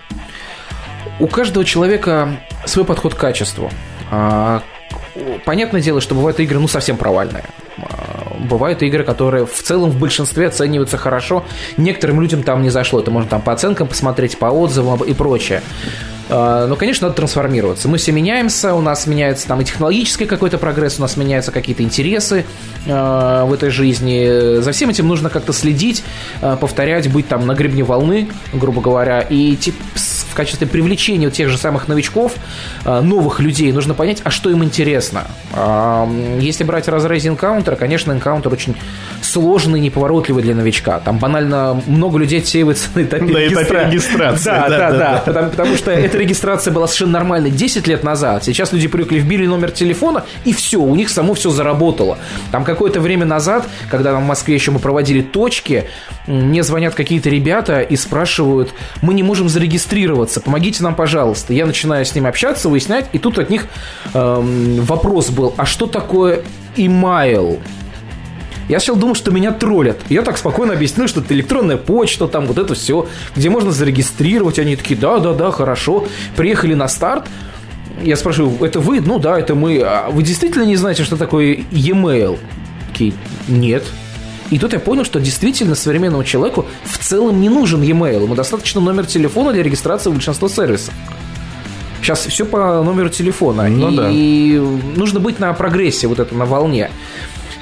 У 1.19 1.27
каждого 1.27 1.65
человека 1.65 2.29
свой 2.65 2.86
подход 2.86 3.13
к 3.13 3.17
качеству. 3.17 3.69
А, 4.11 4.61
Понятное 5.45 5.81
дело, 5.81 6.01
что 6.01 6.13
бывают 6.13 6.39
игры, 6.39 6.59
ну, 6.59 6.67
совсем 6.67 6.97
провальные. 6.97 7.43
А, 7.77 8.36
Бывают 8.39 8.83
игры, 8.83 9.03
которые 9.03 9.45
в 9.45 9.53
целом 9.53 9.89
в 9.89 9.99
большинстве 9.99 10.47
оцениваются 10.47 10.97
хорошо. 10.97 11.43
Некоторым 11.77 12.21
людям 12.21 12.43
там 12.43 12.61
не 12.61 12.69
зашло. 12.69 12.99
Это 12.99 13.11
можно 13.11 13.29
там 13.29 13.41
по 13.41 13.51
оценкам 13.51 13.88
посмотреть, 13.88 14.38
по 14.38 14.47
отзывам 14.47 15.03
и 15.03 15.13
прочее. 15.13 15.61
А, 16.30 16.65
Но, 16.67 16.76
конечно, 16.76 17.07
надо 17.07 17.17
трансформироваться. 17.17 17.88
Мы 17.88 17.97
все 17.97 18.11
меняемся, 18.11 18.73
у 18.73 18.82
нас 18.82 19.05
меняется 19.07 19.47
там 19.47 19.61
и 19.61 19.65
технологический 19.65 20.26
какой-то 20.26 20.57
прогресс, 20.57 20.97
у 20.97 21.01
нас 21.01 21.17
меняются 21.17 21.51
какие-то 21.51 21.84
интересы 21.84 22.45
э, 22.86 23.43
в 23.45 23.53
этой 23.53 23.69
жизни. 23.69 24.59
За 24.61 24.71
всем 24.71 24.89
этим 24.89 25.07
нужно 25.07 25.30
как-то 25.30 25.53
следить, 25.53 26.03
э, 26.41 26.57
повторять, 26.59 27.11
быть 27.11 27.28
там 27.28 27.45
на 27.45 27.53
гребне 27.53 27.84
волны, 27.84 28.28
грубо 28.53 28.82
говоря. 28.82 29.21
И 29.21 29.55
тип, 29.55 29.76
с- 29.93 30.26
в 30.30 30.36
качестве 30.36 30.67
привлечения 30.67 31.30
тех 31.32 31.47
же 31.49 31.57
самых 31.57 31.88
новичков, 31.88 32.34
новых 32.84 33.39
людей, 33.39 33.71
нужно 33.71 33.93
понять, 33.93 34.19
а 34.26 34.32
что 34.32 34.49
им 34.49 34.65
интересно. 34.65 35.23
А, 35.53 36.09
Если 36.41 36.65
брать 36.65 36.89
разрезе 36.89 37.30
энкаунтера, 37.30 37.78
конечно, 37.78 38.11
энкаунтер 38.11 38.51
очень 38.51 38.76
сложный, 39.36 39.81
неповоротливый 39.81 40.41
для 40.43 40.55
новичка. 40.55 40.99
Там 41.01 41.17
банально 41.19 41.81
много 41.88 42.17
людей 42.17 42.39
отсеивается 42.39 42.88
на 42.95 43.01
этапе, 43.03 43.25
На 43.25 43.45
этапе 43.45 43.47
регистра- 43.65 43.89
регистрации, 43.91 44.45
Да, 44.45 44.69
да, 44.69 44.77
да, 44.77 44.91
да, 44.91 45.23
да. 45.25 45.31
да. 45.41 45.49
Потому, 45.49 45.75
что 45.75 45.91
эта 45.91 46.17
регистрация 46.17 46.71
была 46.73 46.88
совершенно 46.88 47.11
нормальной 47.11 47.51
10 47.51 47.86
лет 47.86 48.01
назад. 48.05 48.45
Сейчас 48.45 48.71
люди 48.71 48.88
привыкли, 48.88 49.19
вбили 49.19 49.45
номер 49.45 49.71
телефона, 49.71 50.23
и 50.45 50.53
все, 50.53 50.77
у 50.77 50.95
них 50.95 51.09
само 51.09 51.33
все 51.33 51.49
заработало. 51.49 52.17
Там 52.53 52.63
какое-то 52.63 53.01
время 53.01 53.25
назад, 53.25 53.67
когда 53.91 54.13
там 54.13 54.23
в 54.23 54.25
Москве 54.27 54.55
еще 54.55 54.71
мы 54.71 54.79
проводили 54.79 55.21
точки, 55.21 55.83
мне 56.27 56.63
звонят 56.63 56.95
какие-то 56.95 57.29
ребята 57.29 57.81
и 57.81 57.97
спрашивают, 57.97 58.73
мы 59.01 59.13
не 59.13 59.23
можем 59.23 59.49
зарегистрироваться, 59.49 60.39
помогите 60.39 60.81
нам, 60.81 60.95
пожалуйста. 60.95 61.51
Я 61.53 61.65
начинаю 61.65 62.05
с 62.05 62.15
ними 62.15 62.29
общаться, 62.29 62.69
выяснять, 62.69 63.07
и 63.11 63.19
тут 63.19 63.38
от 63.38 63.49
них 63.49 63.67
эм, 64.13 64.79
вопрос 64.81 65.29
был, 65.29 65.53
а 65.57 65.65
что 65.65 65.88
такое 65.88 66.39
email? 66.77 67.59
Я 68.68 68.80
сначала 68.80 68.99
думал, 68.99 69.16
что 69.16 69.32
меня 69.32 69.51
троллят. 69.51 69.97
Я 70.09 70.24
так 70.24 70.38
спокойно 70.38 70.74
объяснил, 70.74 71.07
что 71.07 71.22
это 71.22 71.34
электронная 71.34 71.78
почта, 71.78 72.28
там 72.28 72.47
вот 72.47 72.57
это 72.57 72.74
все, 72.74 73.07
где 73.36 73.49
можно 73.49 73.72
зарегистрировать. 73.72 74.57
Они 74.57 74.76
такие, 74.76 74.99
да, 74.99 75.20
да, 75.20 75.34
да, 75.34 75.51
хорошо. 75.51 76.07
Приехали 76.36 76.74
на 76.74 76.88
старт. 76.88 77.28
Я 78.01 78.16
спрашиваю, 78.16 78.57
это 78.66 78.80
вы? 78.80 79.01
Ну 79.01 79.20
да, 79.20 79.39
это 79.39 79.55
мы. 79.55 79.82
А 79.82 80.09
вы 80.09 80.24
действительно 80.24 80.63
не 80.63 80.76
знаете, 80.76 81.03
что 81.03 81.16
такое 81.16 81.59
e-mail? 81.72 82.39
Такие, 82.91 83.13
нет. 83.47 83.84
И 84.49 84.59
тут 84.59 84.74
я 84.74 84.80
понял, 84.80 85.05
что 85.05 85.20
действительно 85.20 85.76
современному 85.76 86.24
человеку 86.24 86.66
в 86.84 86.97
целом 86.97 87.41
не 87.41 87.49
нужен 87.49 87.82
e-mail. 87.82 88.24
Ему 88.24 88.36
достаточно 88.36 88.82
номер 88.82 89.05
телефона 89.05 89.53
для 89.53 89.63
регистрации 89.63 90.09
в 90.09 90.13
большинство 90.13 90.47
сервисов. 90.49 90.93
Сейчас 92.01 92.26
все 92.26 92.45
по 92.45 92.84
номеру 92.84 93.09
телефона. 93.09 93.68
Ну 93.68 93.89
и 94.11 94.59
да. 94.59 94.99
нужно 94.99 95.20
быть 95.20 95.39
на 95.39 95.51
прогрессе, 95.53 96.07
вот 96.07 96.20
это 96.20 96.36
на 96.36 96.45
волне. 96.45 96.91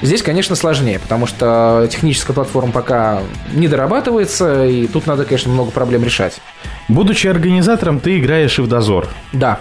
Здесь, 0.02 0.22
конечно, 0.22 0.56
сложнее, 0.56 0.98
потому 0.98 1.26
что 1.26 1.88
техническая 1.90 2.34
платформа 2.34 2.72
пока 2.72 3.22
не 3.52 3.68
дорабатывается, 3.68 4.66
и 4.66 4.86
тут 4.86 5.06
надо, 5.06 5.24
конечно, 5.24 5.52
много 5.52 5.70
проблем 5.70 6.04
решать. 6.04 6.40
Будучи 6.88 7.26
организатором, 7.26 8.00
ты 8.00 8.18
играешь 8.18 8.58
и 8.58 8.62
в 8.62 8.68
дозор. 8.68 9.08
Да. 9.32 9.60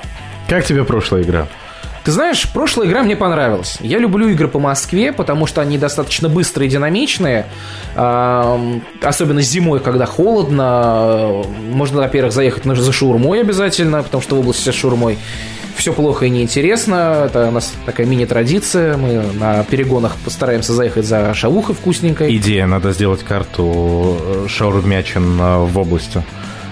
Как 0.50 0.66
тебе 0.66 0.84
прошлая 0.84 1.24
игра? 1.24 1.48
Ты 2.04 2.12
знаешь, 2.12 2.52
прошлая 2.52 2.88
игра 2.88 3.02
мне 3.02 3.16
понравилась. 3.16 3.78
Я 3.80 3.98
люблю 3.98 4.28
игры 4.28 4.50
по 4.50 4.60
Москве, 4.60 5.14
потому 5.14 5.46
что 5.46 5.62
они 5.62 5.78
достаточно 5.78 6.28
быстрые 6.28 6.68
и 6.68 6.72
динамичные. 6.72 7.46
Ам, 7.96 8.82
Особенно 9.02 9.42
зимой, 9.42 9.80
когда 9.80 10.06
холодно. 10.06 11.44
Можно, 11.72 12.02
во-первых, 12.02 12.34
заехать 12.34 12.66
за 12.66 12.92
шаурмой 12.92 13.40
обязательно, 13.40 14.04
потому 14.04 14.22
что 14.22 14.36
в 14.36 14.40
области 14.40 14.70
с 14.70 14.74
шаурмой 14.74 15.18
все 15.76 15.93
плохо 15.93 16.26
и 16.26 16.30
неинтересно. 16.30 17.24
Это 17.26 17.47
у 17.47 17.51
нас 17.51 17.74
такая 17.86 18.05
мини-традиция. 18.07 18.97
Мы 18.97 19.21
на 19.39 19.63
перегонах 19.63 20.15
постараемся 20.24 20.74
заехать 20.74 21.05
за 21.05 21.34
шавухой 21.34 21.76
вкусненькой. 21.76 22.36
Идея, 22.38 22.65
надо 22.67 22.91
сделать 22.93 23.24
карту 23.24 24.17
э, 24.19 24.45
шаурмячин 24.49 25.39
э, 25.39 25.57
в 25.65 25.78
области. 25.78 26.24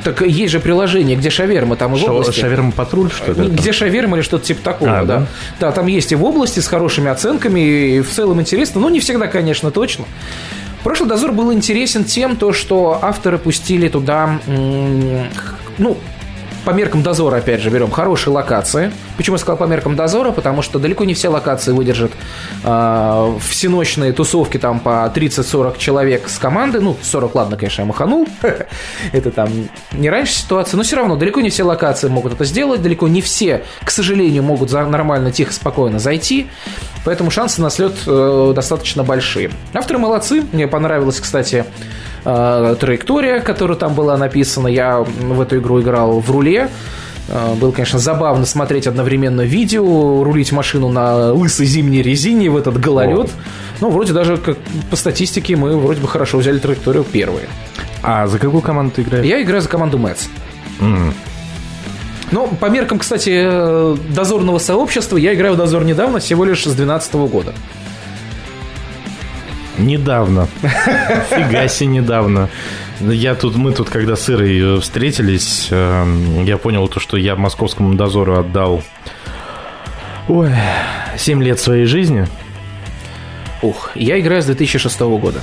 Так 0.03 0.21
есть 0.21 0.51
же 0.51 0.59
приложение, 0.59 1.15
где 1.15 1.29
шаверма, 1.29 1.75
там 1.75 1.93
и 1.93 1.97
в 1.99 2.01
Шау- 2.01 2.09
области. 2.21 2.39
Шаверма 2.39 2.71
патруль, 2.71 3.11
что 3.11 3.33
ли? 3.33 3.49
Где 3.49 3.71
шаверма 3.71 4.17
или 4.17 4.23
что-то 4.23 4.45
типа 4.45 4.63
такого, 4.63 4.99
А, 4.99 5.05
да. 5.05 5.17
да? 5.19 5.27
да. 5.59 5.71
там 5.71 5.85
есть 5.85 6.11
и 6.11 6.15
в 6.15 6.23
области 6.23 6.59
с 6.59 6.65
хорошими 6.67 7.11
оценками, 7.11 7.59
и 7.97 8.01
в 8.01 8.09
целом 8.09 8.41
интересно, 8.41 8.81
но 8.81 8.89
не 8.89 8.99
всегда, 8.99 9.27
конечно, 9.27 9.69
точно. 9.69 10.05
Прошлый 10.83 11.07
дозор 11.07 11.31
был 11.33 11.53
интересен 11.53 12.03
тем, 12.03 12.35
то, 12.35 12.51
что 12.53 12.97
авторы 12.99 13.37
пустили 13.37 13.87
туда, 13.89 14.39
ну, 15.77 15.97
по 16.66 16.72
меркам 16.72 17.01
дозора, 17.01 17.38
опять 17.38 17.62
же, 17.62 17.70
берем 17.70 17.89
хорошие 17.91 18.34
локации. 18.34 18.91
Почему 19.18 19.36
я 19.36 19.39
сказал 19.39 19.57
по 19.57 19.64
меркам 19.64 19.95
дозора? 19.95 20.32
Потому 20.32 20.62
что 20.62 20.80
далеко 20.80 21.03
не 21.05 21.14
все 21.14 21.30
локации 21.30 21.72
выдержат 21.72 22.12
э, 22.64 23.34
всеночные 23.41 24.14
тусовки 24.14 24.57
там 24.57 24.80
по 24.80 25.12
30-40 25.14 25.78
человек 25.78 26.30
с 26.30 26.38
команды. 26.38 26.80
Ну, 26.80 26.95
40, 27.01 27.36
ладно, 27.36 27.57
конечно, 27.57 27.82
я 27.82 27.86
маханул. 27.88 28.28
Это 29.12 29.32
там 29.32 29.49
не 29.93 30.09
раньше 30.09 30.34
ситуация, 30.34 30.78
но 30.78 30.84
все 30.84 30.97
равно 30.97 31.16
далеко 31.16 31.41
не 31.41 31.49
все 31.49 31.64
локации 31.64 32.07
могут 32.07 32.34
это 32.34 32.45
сделать, 32.45 32.82
далеко 32.82 33.07
не 33.07 33.22
все, 33.22 33.64
к 33.84 33.91
сожалению, 33.91 34.43
могут 34.43 34.70
за- 34.70 34.86
нормально, 34.86 35.32
тихо, 35.32 35.53
спокойно 35.53 35.99
зайти. 35.99 36.47
Поэтому 37.03 37.32
шансы 37.32 37.62
на 37.62 37.70
слет 37.70 37.95
э, 38.05 38.53
достаточно 38.55 39.03
большие. 39.03 39.51
Авторы 39.74 39.99
молодцы. 39.99 40.43
Мне 40.51 40.68
понравилась, 40.68 41.20
кстати, 41.20 41.66
э, 42.26 42.76
траектория, 42.80 43.39
которая 43.39 43.78
там 43.78 43.93
была 43.93 44.17
написана. 44.17 44.67
Я 44.67 44.99
в 44.99 45.41
эту 45.41 45.57
игру 45.57 45.82
играл 45.82 46.19
в 46.19 46.30
руле. 46.32 46.69
Э, 47.28 47.53
Было, 47.55 47.72
конечно, 47.72 47.99
забавно 47.99 48.45
смотреть 48.45 48.88
одновременно 48.88 49.41
видео, 49.41 50.24
рулить 50.24 50.51
машину 50.51 50.89
на 50.89 51.32
лысой 51.34 51.65
зимней 51.65 52.01
резине 52.01 52.49
в 52.49 52.57
этот 52.57 52.80
гололед. 52.80 53.30
Ну, 53.80 53.89
вроде 53.89 54.13
даже 54.13 54.38
как 54.38 54.57
по 54.89 54.95
статистике 54.95 55.55
мы 55.55 55.78
вроде 55.78 56.01
бы 56.01 56.07
хорошо 56.07 56.38
взяли 56.38 56.59
траекторию 56.59 57.03
первые. 57.03 57.47
А 58.03 58.28
за 58.28 58.39
какую 58.39 58.61
команду 58.61 58.93
ты 58.95 59.01
играешь? 59.03 59.26
Я 59.26 59.41
играю 59.41 59.61
за 59.61 59.69
команду 59.69 59.97
Мэтс. 59.97 60.28
М. 60.80 61.13
Но 62.32 62.47
по 62.47 62.67
меркам, 62.67 62.97
кстати, 62.99 63.32
э, 63.34 63.97
дозорного 64.09 64.57
сообщества, 64.57 65.17
я 65.17 65.34
играю 65.34 65.53
в 65.55 65.57
дозор 65.57 65.84
недавно, 65.84 66.19
всего 66.19 66.45
лишь 66.45 66.61
с 66.61 66.74
2012 66.74 67.28
года. 67.28 67.53
Недавно. 69.78 70.47
Фига 71.30 71.67
себе 71.67 71.89
недавно. 71.89 72.49
Я 72.99 73.36
тут, 73.36 73.55
мы 73.55 73.72
тут, 73.72 73.89
когда 73.89 74.15
с 74.15 74.30
Ирой 74.30 74.78
э, 74.78 74.80
встретились, 74.80 75.69
э, 75.72 76.43
я 76.45 76.57
понял 76.57 76.88
то, 76.88 76.99
что 76.99 77.17
я 77.17 77.36
московскому 77.36 77.95
дозору 77.95 78.39
отдал 78.39 78.84
ой, 80.28 80.51
7 81.17 81.43
лет 81.43 81.59
своей 81.59 81.86
жизни. 81.86 82.28
Ух, 83.61 83.91
я 83.95 84.19
играю 84.19 84.41
с 84.41 84.45
2006 84.45 84.99
года. 84.99 85.41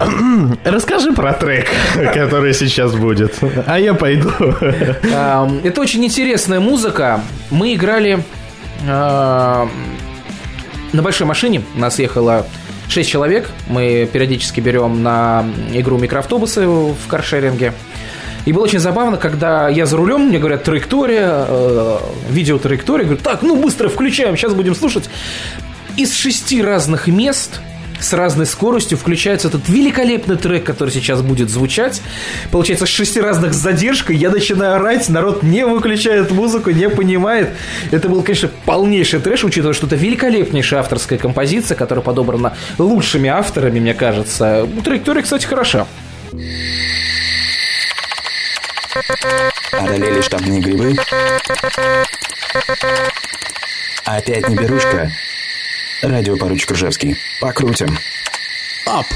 Расскажи 0.64 1.12
про 1.12 1.32
трек, 1.32 1.68
который 2.14 2.52
сейчас 2.54 2.94
будет. 2.94 3.38
А 3.66 3.78
я 3.78 3.94
пойду. 3.94 4.30
Это 5.62 5.80
очень 5.80 6.04
интересная 6.04 6.60
музыка. 6.60 7.20
Мы 7.50 7.74
играли 7.74 8.22
ам, 8.86 9.70
на 10.94 11.02
большой 11.02 11.26
машине. 11.26 11.62
Нас 11.74 11.98
ехало 11.98 12.46
6 12.88 13.10
человек. 13.10 13.50
Мы 13.66 14.08
периодически 14.10 14.60
берем 14.60 15.02
на 15.02 15.44
игру 15.72 15.98
микроавтобусы 15.98 16.66
в 16.66 17.06
каршеринге. 17.08 17.74
И 18.46 18.52
было 18.52 18.64
очень 18.64 18.78
забавно, 18.78 19.16
когда 19.16 19.68
я 19.68 19.86
за 19.86 19.96
рулем, 19.96 20.28
мне 20.28 20.38
говорят, 20.38 20.64
траектория, 20.64 21.46
э, 21.48 21.98
видео 22.30 22.58
траектория. 22.58 23.04
Говорю, 23.04 23.20
так, 23.22 23.42
ну 23.42 23.56
быстро 23.60 23.88
включаем, 23.88 24.36
сейчас 24.36 24.54
будем 24.54 24.74
слушать. 24.74 25.08
Из 25.96 26.14
шести 26.14 26.62
разных 26.62 27.08
мест 27.08 27.60
с 28.00 28.12
разной 28.12 28.46
скоростью 28.46 28.98
включается 28.98 29.48
этот 29.48 29.68
великолепный 29.68 30.36
трек, 30.36 30.64
который 30.64 30.90
сейчас 30.90 31.22
будет 31.22 31.50
звучать. 31.50 32.02
Получается, 32.50 32.86
с 32.86 32.88
шести 32.88 33.20
разных 33.20 33.54
задержкой. 33.54 34.16
Я 34.16 34.30
начинаю 34.30 34.76
орать, 34.76 35.08
народ 35.08 35.42
не 35.42 35.64
выключает 35.64 36.30
музыку, 36.30 36.70
не 36.70 36.88
понимает. 36.88 37.50
Это 37.90 38.08
был, 38.08 38.22
конечно, 38.22 38.50
полнейший 38.64 39.20
трэш, 39.20 39.44
учитывая, 39.44 39.74
что 39.74 39.86
это 39.86 39.96
великолепнейшая 39.96 40.80
авторская 40.80 41.18
композиция, 41.18 41.76
которая 41.76 42.04
подобрана 42.04 42.56
лучшими 42.78 43.28
авторами, 43.28 43.80
мне 43.80 43.94
кажется. 43.94 44.68
Траектория, 44.84 45.22
кстати, 45.22 45.46
хороша. 45.46 45.86
Одолели 49.72 50.20
штабные 50.20 50.60
грибы? 50.60 50.96
Опять 54.04 54.48
не 54.48 54.56
берушка? 54.56 55.10
Радиопоручик 56.04 56.72
Ржевский. 56.72 57.16
Покрутим. 57.40 57.96
Ап! 58.86 59.06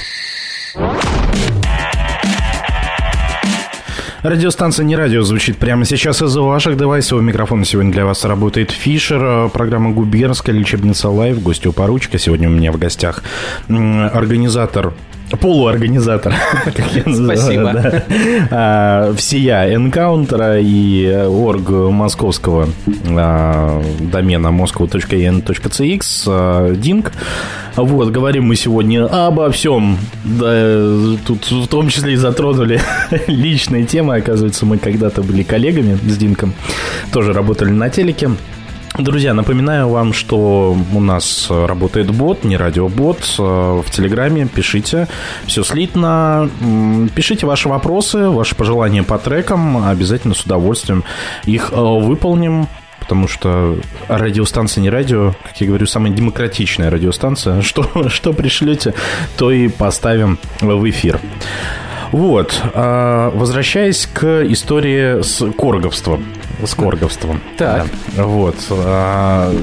Радиостанция 4.22 4.84
«Не 4.84 4.96
радио» 4.96 5.22
звучит 5.22 5.58
прямо 5.58 5.84
сейчас 5.84 6.22
из 6.22 6.34
ваших 6.34 6.78
девайсов. 6.78 7.18
У 7.18 7.22
микрофона 7.22 7.66
сегодня 7.66 7.92
для 7.92 8.06
вас 8.06 8.24
работает 8.24 8.70
Фишер, 8.70 9.50
программа 9.50 9.90
«Губернская 9.90 10.54
лечебница 10.54 11.10
Лайв», 11.10 11.42
гостю 11.42 11.72
поручика. 11.72 12.18
Сегодня 12.18 12.48
у 12.48 12.52
меня 12.52 12.72
в 12.72 12.78
гостях 12.78 13.22
организатор 13.68 14.94
полуорганизатор, 15.36 16.34
Спасибо. 17.06 18.02
а, 18.50 19.12
всея 19.14 19.74
энкаунтера 19.74 20.58
и 20.58 21.06
орг 21.26 21.68
московского 21.68 22.68
а, 23.10 23.82
домена 24.00 24.48
moscow.en.cx 24.48 26.24
а, 26.26 26.74
Динг. 26.74 27.12
Вот, 27.76 28.10
говорим 28.10 28.46
мы 28.46 28.56
сегодня 28.56 29.06
обо 29.06 29.50
всем. 29.50 29.98
Да, 30.24 31.16
тут 31.26 31.50
в 31.50 31.68
том 31.68 31.88
числе 31.88 32.14
и 32.14 32.16
затронули 32.16 32.80
личные 33.28 33.84
темы. 33.84 34.16
Оказывается, 34.16 34.66
мы 34.66 34.78
когда-то 34.78 35.22
были 35.22 35.42
коллегами 35.42 35.94
с 35.94 36.16
Динком. 36.16 36.54
Тоже 37.12 37.32
работали 37.32 37.70
на 37.70 37.88
телеке. 37.88 38.30
Друзья, 38.98 39.32
напоминаю 39.32 39.88
вам, 39.88 40.12
что 40.12 40.76
у 40.92 41.00
нас 41.00 41.46
работает 41.50 42.10
бот, 42.10 42.42
не 42.42 42.56
радиобот, 42.56 43.36
э, 43.38 43.42
в 43.42 43.84
Телеграме. 43.92 44.48
Пишите, 44.52 45.06
все 45.46 45.62
слитно. 45.62 46.50
Пишите 47.14 47.46
ваши 47.46 47.68
вопросы, 47.68 48.28
ваши 48.28 48.56
пожелания 48.56 49.04
по 49.04 49.16
трекам. 49.18 49.86
Обязательно 49.86 50.34
с 50.34 50.40
удовольствием 50.40 51.04
их 51.44 51.70
э, 51.72 51.76
выполним. 51.76 52.66
Потому 52.98 53.28
что 53.28 53.78
радиостанция 54.08 54.82
не 54.82 54.90
радио, 54.90 55.32
как 55.44 55.60
я 55.60 55.68
говорю, 55.68 55.86
самая 55.86 56.12
демократичная 56.12 56.90
радиостанция. 56.90 57.62
Что, 57.68 58.08
что 58.08 58.32
пришлете, 58.32 58.94
то 59.36 59.52
и 59.52 59.68
поставим 59.68 60.40
в 60.60 60.90
эфир. 60.90 61.20
Вот, 62.10 62.60
а, 62.74 63.30
возвращаясь 63.30 64.06
к 64.06 64.42
истории 64.42 65.22
с 65.22 65.44
корговством. 65.52 66.24
С 66.64 66.74
корговством. 66.74 67.40
Так. 67.56 67.86
Да. 68.16 68.24
Вот. 68.24 68.56
а, 68.70 69.54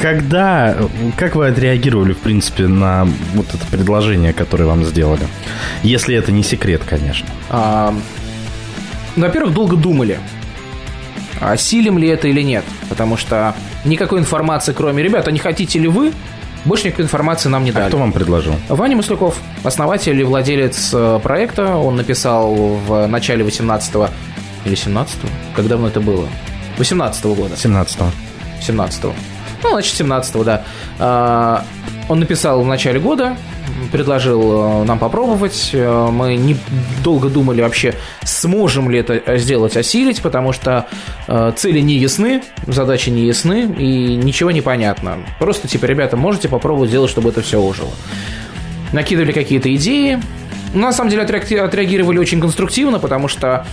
Когда, 0.00 0.76
как 1.16 1.36
вы 1.36 1.48
отреагировали, 1.48 2.12
в 2.14 2.18
принципе, 2.18 2.66
на 2.66 3.06
вот 3.34 3.46
это 3.54 3.64
предложение, 3.70 4.32
которое 4.32 4.64
вам 4.64 4.84
сделали? 4.84 5.22
Если 5.82 6.14
это 6.16 6.32
не 6.32 6.42
секрет, 6.42 6.82
конечно. 6.88 7.28
А, 7.50 7.94
ну, 9.16 9.26
во-первых, 9.26 9.52
долго 9.54 9.76
думали, 9.76 10.18
осилим 11.40 11.98
ли 11.98 12.08
это 12.08 12.28
или 12.28 12.42
нет. 12.42 12.64
Потому 12.88 13.16
что 13.16 13.54
никакой 13.84 14.20
информации, 14.20 14.72
кроме 14.72 15.02
«Ребята, 15.02 15.30
не 15.32 15.38
хотите 15.38 15.78
ли 15.78 15.88
вы?» 15.88 16.12
Больше 16.64 16.86
никакой 16.86 17.06
информации 17.06 17.48
нам 17.48 17.64
не 17.64 17.70
А 17.70 17.74
дали. 17.74 17.88
кто 17.88 17.98
вам 17.98 18.12
предложил? 18.12 18.54
Ваня 18.68 18.94
Масляков, 18.96 19.36
основатель 19.64 20.20
и 20.20 20.22
владелец 20.22 20.90
э, 20.94 21.18
проекта. 21.20 21.76
Он 21.76 21.96
написал 21.96 22.54
в 22.54 23.06
начале 23.08 23.42
18 23.42 23.94
или 24.64 24.74
17 24.74 25.16
Как 25.54 25.66
давно 25.66 25.88
это 25.88 26.00
было? 26.00 26.28
18 26.78 27.24
года. 27.26 27.54
17-го. 27.54 28.10
17 28.62 29.04
Ну, 29.62 29.70
значит, 29.70 29.94
17 29.94 30.44
да. 30.44 30.64
А, 30.98 31.64
Он 32.08 32.20
написал 32.20 32.62
в 32.62 32.66
начале 32.66 33.00
года, 33.00 33.36
предложил 33.90 34.82
э, 34.82 34.84
нам 34.84 34.98
попробовать. 34.98 35.70
Э, 35.72 36.08
Мы 36.10 36.36
не 36.36 36.56
долго 37.02 37.28
думали 37.28 37.60
вообще, 37.60 37.94
сможем 38.24 38.90
ли 38.90 38.98
это 38.98 39.36
сделать, 39.38 39.76
осилить, 39.76 40.22
потому 40.22 40.52
что 40.52 40.86
э, 41.26 41.52
цели 41.56 41.80
не 41.80 41.98
ясны, 41.98 42.42
задачи 42.66 43.10
не 43.10 43.26
ясны, 43.26 43.64
и 43.78 44.16
ничего 44.16 44.50
не 44.50 44.60
понятно. 44.60 45.18
Просто, 45.38 45.68
типа, 45.68 45.86
ребята, 45.86 46.16
можете 46.16 46.48
попробовать 46.48 46.90
сделать, 46.90 47.10
чтобы 47.10 47.30
это 47.30 47.42
все 47.42 47.60
ожило. 47.60 47.90
Накидывали 48.92 49.32
какие-то 49.32 49.74
идеи. 49.74 50.20
Ну, 50.74 50.80
На 50.82 50.92
самом 50.92 51.10
деле 51.10 51.22
отреагировали 51.22 52.18
очень 52.18 52.40
конструктивно, 52.40 52.98
потому 52.98 53.28
что 53.28 53.66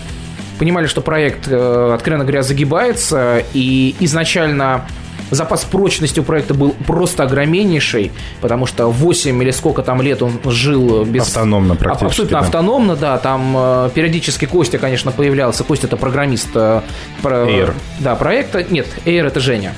понимали, 0.60 0.86
что 0.88 1.02
проект, 1.02 1.48
э, 1.48 1.92
откровенно 1.94 2.26
говоря, 2.26 2.44
загибается, 2.44 3.42
и 3.54 3.96
изначально 4.02 4.86
запас 5.32 5.64
прочности 5.64 6.20
у 6.20 6.24
проекта 6.24 6.54
был 6.54 6.76
просто 6.88 7.24
огромнейший, 7.24 8.12
потому 8.42 8.66
что 8.66 8.88
8 8.88 9.42
или 9.44 9.52
сколько 9.52 9.82
там 9.84 10.02
лет 10.02 10.22
он 10.22 10.40
жил 10.46 11.06
без... 11.06 11.28
Автономно 11.28 11.76
практически, 11.76 12.06
Абсолютно 12.08 12.40
да. 12.40 12.46
автономно, 12.46 12.96
да, 12.96 13.18
там 13.18 13.54
э, 13.56 13.90
периодически 13.94 14.46
Костя, 14.46 14.78
конечно, 14.80 15.12
появлялся. 15.12 15.64
Костя 15.64 15.88
это 15.88 15.98
программист 15.98 16.50
э, 16.56 16.82
про- 17.22 17.46
Air. 17.48 17.74
Да, 18.00 18.16
проекта. 18.16 18.64
Нет, 18.64 18.88
Air 19.06 19.28
это 19.28 19.40
Женя. 19.40 19.74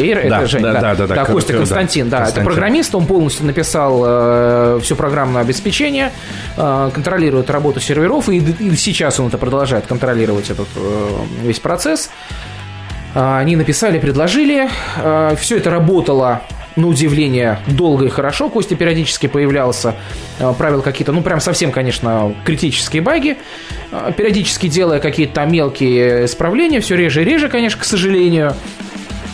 Эйр, 0.00 0.28
Да, 0.28 0.38
это 0.38 0.46
Женя, 0.46 0.72
да, 0.72 0.72
да, 0.72 0.94
да, 0.94 1.06
да, 1.06 1.14
да, 1.14 1.24
Костя 1.24 1.52
да, 1.52 1.58
Константин, 1.58 2.08
да, 2.08 2.18
Константин. 2.18 2.42
это 2.42 2.50
программист, 2.50 2.94
он 2.94 3.06
полностью 3.06 3.46
написал 3.46 4.02
э, 4.04 4.80
все 4.82 4.96
программное 4.96 5.42
обеспечение, 5.42 6.12
э, 6.56 6.90
контролирует 6.92 7.50
работу 7.50 7.80
серверов, 7.80 8.28
и, 8.28 8.38
и 8.38 8.76
сейчас 8.76 9.20
он 9.20 9.28
это 9.28 9.38
продолжает 9.38 9.86
контролировать 9.86 10.50
этот 10.50 10.68
э, 10.76 11.08
весь 11.42 11.60
процесс. 11.60 12.10
А, 13.14 13.38
Они 13.38 13.56
написали, 13.56 13.98
предложили, 13.98 14.68
все 15.36 15.56
это 15.56 15.70
работало 15.70 16.42
на 16.76 16.88
удивление 16.88 17.58
долго 17.66 18.06
и 18.06 18.08
хорошо. 18.08 18.48
Костя 18.48 18.76
периодически 18.76 19.26
появлялся, 19.26 19.94
э, 20.38 20.52
правил 20.56 20.82
какие-то, 20.82 21.12
ну 21.12 21.22
прям 21.22 21.40
совсем, 21.40 21.72
конечно, 21.72 22.34
критические 22.44 23.02
баги, 23.02 23.38
э, 23.90 24.12
периодически 24.16 24.68
делая 24.68 25.00
какие-то 25.00 25.44
мелкие 25.44 26.26
исправления, 26.26 26.80
все 26.80 26.96
реже 26.96 27.22
и 27.22 27.24
реже, 27.24 27.48
конечно, 27.48 27.80
к 27.80 27.84
сожалению. 27.84 28.54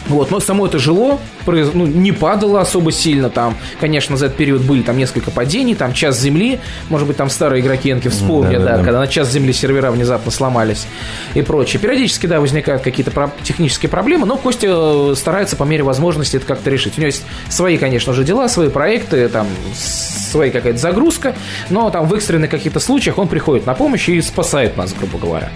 Вот, 0.09 0.31
но 0.31 0.39
само 0.39 0.67
это 0.67 0.79
жило, 0.79 1.19
ну, 1.47 1.87
не 1.87 2.13
падало 2.13 2.61
особо 2.61 2.93
сильно 2.93 3.29
там. 3.29 3.57
Конечно, 3.81 4.17
за 4.17 4.27
этот 4.27 4.39
период 4.39 4.63
были 4.63 4.83
там 4.83 4.97
несколько 4.99 5.31
падений, 5.31 5.75
там 5.75 5.93
час 5.93 6.21
земли, 6.21 6.61
может 6.89 7.09
быть, 7.09 7.17
там 7.17 7.29
старые 7.29 7.61
игроки 7.63 7.91
Энки 7.91 8.09
вспомнят, 8.09 8.61
да, 8.61 8.65
Да-да-да. 8.71 8.85
когда 8.85 8.99
на 9.01 9.09
час 9.09 9.31
земли 9.33 9.53
сервера 9.53 9.91
внезапно 9.91 10.31
сломались 10.31 10.87
и 11.35 11.43
прочее. 11.43 11.81
Периодически, 11.81 12.27
да, 12.27 12.41
возникают 12.41 12.83
какие-то 12.83 13.11
про- 13.11 13.33
технические 13.43 13.89
проблемы, 13.91 14.27
но 14.27 14.37
Костя 14.37 14.69
э, 14.71 15.15
старается 15.17 15.57
по 15.57 15.65
мере 15.65 15.83
возможности 15.83 16.37
это 16.37 16.47
как-то 16.47 16.71
решить. 16.71 16.95
У 16.99 17.01
него 17.01 17.07
есть 17.07 17.25
свои, 17.49 17.77
конечно 17.77 18.13
же, 18.13 18.23
дела, 18.23 18.49
свои 18.49 18.69
проекты, 18.69 19.29
там, 19.29 19.47
своя 19.75 20.51
какая-то 20.53 20.79
загрузка, 20.79 21.35
но 21.71 21.91
там 21.91 22.07
в 22.07 22.15
экстренных 22.15 22.51
каких-то 22.51 22.79
случаях 22.81 23.19
он 23.19 23.27
приходит 23.29 23.67
на 23.67 23.75
помощь 23.75 24.09
и 24.09 24.21
спасает 24.21 24.77
нас, 24.77 24.93
грубо 24.93 25.19
говоря. 25.19 25.51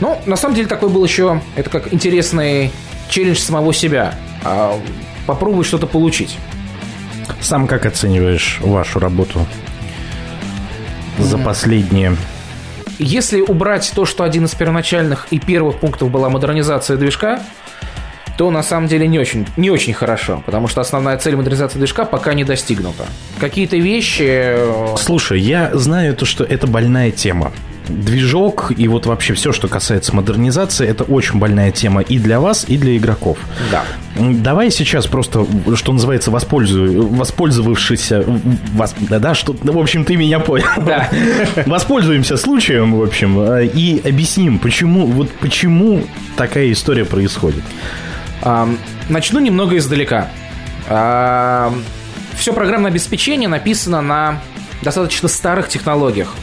Ну, 0.00 0.18
на 0.26 0.36
самом 0.36 0.54
деле 0.54 0.66
такой 0.68 0.88
был 0.88 1.04
еще, 1.04 1.40
это 1.54 1.70
как 1.70 1.92
интересный 1.92 2.72
челлендж 3.12 3.38
самого 3.38 3.74
себя. 3.74 4.14
А, 4.42 4.80
попробовать 5.26 5.66
что-то 5.66 5.86
получить. 5.86 6.36
Сам 7.40 7.66
как 7.66 7.86
оцениваешь 7.86 8.58
вашу 8.60 8.98
работу 8.98 9.46
за 11.18 11.38
последние... 11.38 12.16
Если 12.98 13.40
убрать 13.40 13.90
то, 13.96 14.04
что 14.04 14.22
один 14.22 14.44
из 14.44 14.54
первоначальных 14.54 15.26
и 15.30 15.40
первых 15.40 15.80
пунктов 15.80 16.10
была 16.10 16.28
модернизация 16.28 16.96
движка, 16.96 17.42
то 18.36 18.50
на 18.50 18.62
самом 18.62 18.86
деле 18.86 19.08
не 19.08 19.18
очень, 19.18 19.46
не 19.56 19.70
очень 19.70 19.92
хорошо, 19.92 20.42
потому 20.46 20.68
что 20.68 20.80
основная 20.80 21.16
цель 21.18 21.34
модернизации 21.34 21.78
движка 21.78 22.04
пока 22.04 22.34
не 22.34 22.44
достигнута. 22.44 23.06
Какие-то 23.40 23.76
вещи... 23.76 24.24
э, 24.28 24.94
Слушай, 24.98 25.40
я 25.40 25.70
знаю 25.74 26.14
то, 26.14 26.24
что 26.24 26.44
это 26.44 26.66
больная 26.66 27.10
тема. 27.10 27.50
Движок 27.88 28.72
и 28.76 28.86
вот 28.88 29.06
вообще 29.06 29.34
все, 29.34 29.52
что 29.52 29.68
касается 29.68 30.14
модернизации, 30.14 30.86
это 30.86 31.04
очень 31.04 31.38
больная 31.38 31.70
тема 31.72 32.00
и 32.00 32.18
для 32.18 32.40
вас, 32.40 32.64
и 32.68 32.76
для 32.76 32.96
игроков. 32.96 33.38
Да. 33.70 33.84
Давай 34.16 34.70
сейчас 34.70 35.06
просто, 35.06 35.46
что 35.74 35.92
называется, 35.92 36.30
воспользую, 36.30 37.08
воспользовавшийся, 37.08 38.24
вас, 38.74 38.94
да, 38.98 39.18
да, 39.18 39.34
что, 39.34 39.56
да, 39.62 39.72
в 39.72 39.78
общем, 39.78 40.04
ты 40.04 40.16
меня 40.16 40.38
понял. 40.38 40.66
Да. 40.86 41.08
Воспользуемся 41.66 42.36
случаем, 42.36 42.94
в 42.94 43.02
общем, 43.02 43.40
э, 43.40 43.66
и 43.66 44.00
объясним, 44.06 44.58
почему, 44.58 45.06
вот 45.06 45.30
почему 45.40 46.04
такая 46.36 46.70
история 46.72 47.04
происходит. 47.04 47.64
Начну 49.08 49.40
немного 49.40 49.76
издалека. 49.76 50.28
Все 50.86 52.52
программное 52.52 52.90
обеспечение 52.90 53.48
написано 53.48 54.00
на 54.00 54.40
достаточно 54.82 55.28
старых 55.28 55.68
технологиях. 55.68 56.34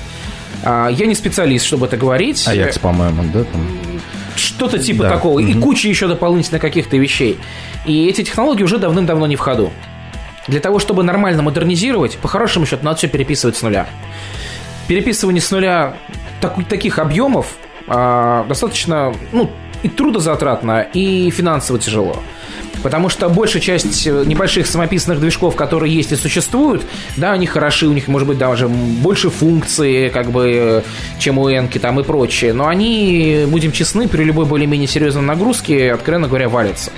А, 0.64 0.89
Я 0.89 1.05
не 1.05 1.16
специалист, 1.16 1.66
чтобы 1.66 1.86
это 1.88 1.97
говорить. 1.97 2.47
Аякс, 2.47 2.80
по-моему, 2.80 3.24
да? 3.34 3.43
там? 3.43 3.62
Что-то 4.36 4.80
типа 4.80 5.03
Да. 5.03 5.10
такого. 5.12 5.39
И 5.39 5.45
Мгм. 5.53 5.62
куча 5.62 5.88
еще 5.88 6.07
дополнительно 6.07 6.60
каких-то 6.60 6.97
вещей. 6.97 7.38
И 7.86 8.07
эти 8.07 8.24
технологии 8.24 8.64
уже 8.64 8.78
давным-давно 8.78 9.28
не 9.28 9.36
в 9.36 9.39
ходу. 9.39 9.72
Для 10.47 10.60
того, 10.60 10.80
чтобы 10.80 11.03
нормально 11.03 11.41
модернизировать, 11.43 12.18
по 12.18 12.28
хорошему 12.28 12.66
счету, 12.66 12.84
надо 12.84 12.97
все 12.97 13.07
переписывать 13.07 13.57
с 13.57 13.62
нуля. 13.62 13.88
Переписывание 14.88 15.41
с 15.41 15.51
нуля 15.51 15.95
так, 16.41 16.55
таких 16.68 16.99
объемов 16.99 17.55
а, 17.88 18.45
достаточно, 18.47 19.14
ну, 19.32 19.49
и 19.84 19.89
трудозатратно, 19.89 20.82
и 20.93 21.30
финансово 21.32 21.80
тяжело. 21.80 22.18
Потому 22.84 23.10
что 23.10 23.28
большая 23.30 23.62
часть 23.62 24.07
э, 24.07 24.24
небольших 24.26 24.66
самописных 24.66 25.20
движков, 25.20 25.55
которые 25.55 25.93
есть 25.93 26.12
и 26.12 26.16
существуют, 26.16 26.84
да, 27.18 27.34
они 27.34 27.45
хороши, 27.45 27.88
у 27.88 27.93
них 27.93 28.07
может 28.07 28.28
быть 28.28 28.38
даже 28.38 28.68
больше 28.68 29.30
функций, 29.30 30.10
как 30.10 30.32
бы, 30.32 30.84
чем 31.18 31.38
у 31.38 31.49
Энки 31.49 31.78
там 31.78 31.99
и 31.99 32.03
прочее. 32.03 32.53
Но 32.53 32.68
они, 32.68 33.45
будем 33.47 33.72
честны, 33.72 34.07
при 34.07 34.24
любой 34.24 34.45
более-менее 34.45 34.88
серьезной 34.88 35.24
нагрузке, 35.24 35.91
откровенно 35.91 36.28
говоря, 36.28 36.47
валятся. 36.47 36.91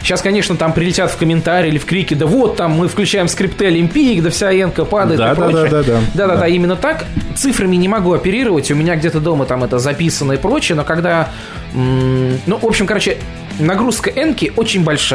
Сейчас, 0.00 0.22
конечно, 0.22 0.56
там 0.56 0.72
прилетят 0.72 1.10
в 1.10 1.16
комментарии 1.16 1.68
или 1.68 1.78
в 1.78 1.84
крики, 1.84 2.14
да 2.14 2.26
вот 2.26 2.56
там 2.56 2.72
мы 2.72 2.88
включаем 2.88 3.28
скрипты 3.28 3.66
Олимпик, 3.66 4.22
да 4.22 4.30
вся 4.30 4.52
Энка 4.52 4.84
падает 4.84 5.18
да, 5.18 5.32
и 5.32 5.34
прочее. 5.34 5.64
Да, 5.64 5.68
да, 5.70 5.82
да, 5.82 6.00
да, 6.14 6.26
да, 6.28 6.36
да, 6.36 6.46
именно 6.46 6.76
так. 6.76 7.04
Цифрами 7.36 7.76
не 7.76 7.88
могу 7.88 8.12
оперировать, 8.12 8.70
у 8.70 8.74
меня 8.74 8.96
где-то 8.96 9.20
дома 9.20 9.44
там 9.44 9.64
это 9.64 9.78
записано 9.78 10.32
и 10.32 10.36
прочее, 10.36 10.76
но 10.76 10.84
когда, 10.84 11.30
ну, 11.74 12.58
в 12.58 12.64
общем, 12.64 12.86
короче, 12.86 13.18
нагрузка 13.58 14.10
Энки 14.10 14.52
очень 14.56 14.84
большая. 14.84 15.05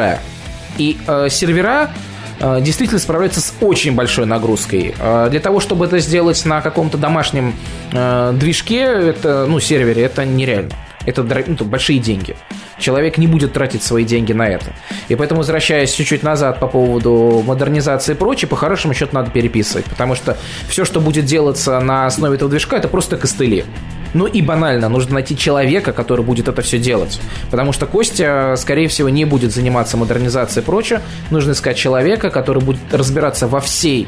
И 0.78 0.98
э, 1.06 1.28
сервера 1.30 1.92
э, 2.40 2.62
действительно 2.62 3.00
справляются 3.00 3.42
с 3.42 3.54
очень 3.62 3.94
большой 3.94 4.26
нагрузкой. 4.26 4.96
Э, 5.00 5.28
для 5.30 5.40
того, 5.40 5.60
чтобы 5.60 5.86
это 5.86 6.00
сделать 6.00 6.44
на 6.46 6.62
каком-то 6.62 6.98
домашнем 6.98 7.54
э, 7.92 8.34
движке, 8.36 8.82
это, 8.84 9.46
ну, 9.48 9.60
сервере, 9.60 10.04
это 10.04 10.26
нереально. 10.26 10.72
Это 11.06 11.24
ну, 11.24 11.66
большие 11.66 12.00
деньги. 12.00 12.36
Человек 12.78 13.18
не 13.18 13.28
будет 13.28 13.54
тратить 13.54 13.84
свои 13.84 14.04
деньги 14.04 14.34
на 14.34 14.48
это. 14.48 14.68
И 15.08 15.16
поэтому, 15.16 15.40
возвращаясь 15.40 15.92
чуть-чуть 15.92 16.24
назад 16.24 16.60
по 16.60 16.68
поводу 16.68 17.44
модернизации 17.46 18.14
и 18.14 18.16
прочее, 18.16 18.48
по 18.48 18.56
хорошему 18.56 18.94
счету 18.94 19.16
надо 19.16 19.32
переписывать. 19.32 19.86
Потому 19.86 20.16
что 20.16 20.38
все, 20.68 20.86
что 20.86 21.00
будет 21.00 21.26
делаться 21.26 21.80
на 21.80 22.06
основе 22.06 22.36
этого 22.36 22.50
движка, 22.50 22.78
это 22.78 22.88
просто 22.88 23.18
костыли. 23.18 23.66
Ну 24.14 24.26
и 24.26 24.42
банально, 24.42 24.90
нужно 24.90 25.16
найти 25.16 25.38
человека, 25.38 25.94
который 25.94 26.26
будет 26.26 26.48
это 26.48 26.62
все 26.62 26.80
делать. 26.80 27.20
Потому 27.50 27.72
что 27.72 27.86
Костя, 27.86 28.56
скорее 28.58 28.88
всего, 28.88 29.10
не 29.10 29.26
будет 29.26 29.52
заниматься 29.52 29.98
модернизацией 29.98 30.64
и 30.64 30.66
прочее. 30.66 31.02
Нужно 31.30 31.52
искать 31.52 31.78
человека, 31.78 32.30
который 32.30 32.62
будет 32.62 32.82
разбираться 32.92 33.48
во 33.48 33.60
всей 33.60 34.08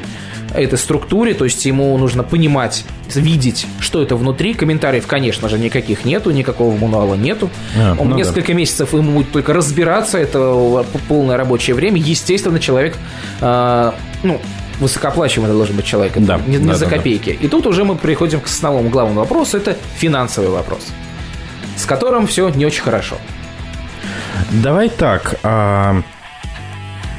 этой 0.54 0.78
структуре, 0.78 1.34
то 1.34 1.44
есть 1.44 1.64
ему 1.66 1.96
нужно 1.98 2.22
понимать, 2.22 2.84
видеть, 3.14 3.66
что 3.80 4.02
это 4.02 4.16
внутри. 4.16 4.54
Комментариев, 4.54 5.06
конечно 5.06 5.48
же, 5.48 5.58
никаких 5.58 6.04
нету, 6.04 6.30
никакого 6.30 6.76
мануала 6.76 7.14
нету. 7.14 7.50
А, 7.76 7.96
Он 7.98 8.10
ну 8.10 8.16
несколько 8.16 8.48
да. 8.48 8.54
месяцев 8.54 8.92
ему 8.92 9.12
будет 9.12 9.32
только 9.32 9.52
разбираться, 9.52 10.18
это 10.18 10.84
полное 11.08 11.36
рабочее 11.36 11.74
время. 11.74 12.00
Естественно, 12.00 12.60
человек, 12.60 12.96
э, 13.40 13.92
ну, 14.22 14.40
высокооплачиваемый 14.80 15.56
должен 15.56 15.76
быть 15.76 15.84
человек, 15.84 16.14
да, 16.16 16.40
не, 16.46 16.56
не 16.56 16.66
да, 16.66 16.74
за 16.74 16.86
да, 16.86 16.96
копейки. 16.96 17.36
Да. 17.40 17.46
И 17.46 17.48
тут 17.48 17.66
уже 17.66 17.84
мы 17.84 17.96
приходим 17.96 18.40
к 18.40 18.46
основному 18.46 18.88
главному 18.88 19.20
вопросу, 19.20 19.56
это 19.56 19.76
финансовый 19.96 20.50
вопрос, 20.50 20.86
с 21.76 21.84
которым 21.84 22.26
все 22.26 22.48
не 22.50 22.66
очень 22.66 22.82
хорошо. 22.82 23.16
Давай 24.50 24.88
так, 24.88 25.36
а, 25.42 26.02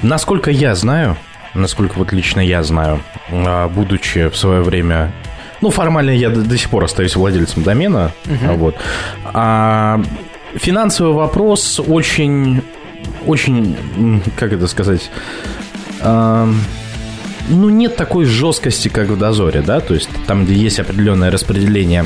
насколько 0.01 0.51
я 0.51 0.75
знаю, 0.75 1.17
насколько 1.53 1.97
вот 1.97 2.11
лично 2.11 2.39
я 2.39 2.63
знаю, 2.63 3.01
а, 3.29 3.67
будучи 3.69 4.29
в 4.29 4.37
свое 4.37 4.61
время 4.61 5.11
ну, 5.61 5.71
формально 5.71 6.11
я 6.11 6.29
до, 6.29 6.41
до 6.41 6.57
сих 6.57 6.69
пор 6.69 6.83
остаюсь 6.83 7.15
владельцем 7.15 7.63
домена. 7.63 8.11
Угу. 8.25 8.55
Вот. 8.55 8.75
А 9.25 10.01
финансовый 10.55 11.13
вопрос 11.13 11.79
очень, 11.79 12.61
очень, 13.25 14.21
как 14.35 14.53
это 14.53 14.67
сказать, 14.67 15.09
а, 16.01 16.47
ну, 17.49 17.69
нет 17.69 17.95
такой 17.95 18.25
жесткости, 18.25 18.87
как 18.87 19.07
в 19.07 19.17
дозоре, 19.17 19.61
да, 19.61 19.79
то 19.79 19.93
есть 19.93 20.09
там, 20.27 20.45
где 20.45 20.55
есть 20.55 20.79
определенное 20.79 21.31
распределение 21.31 22.05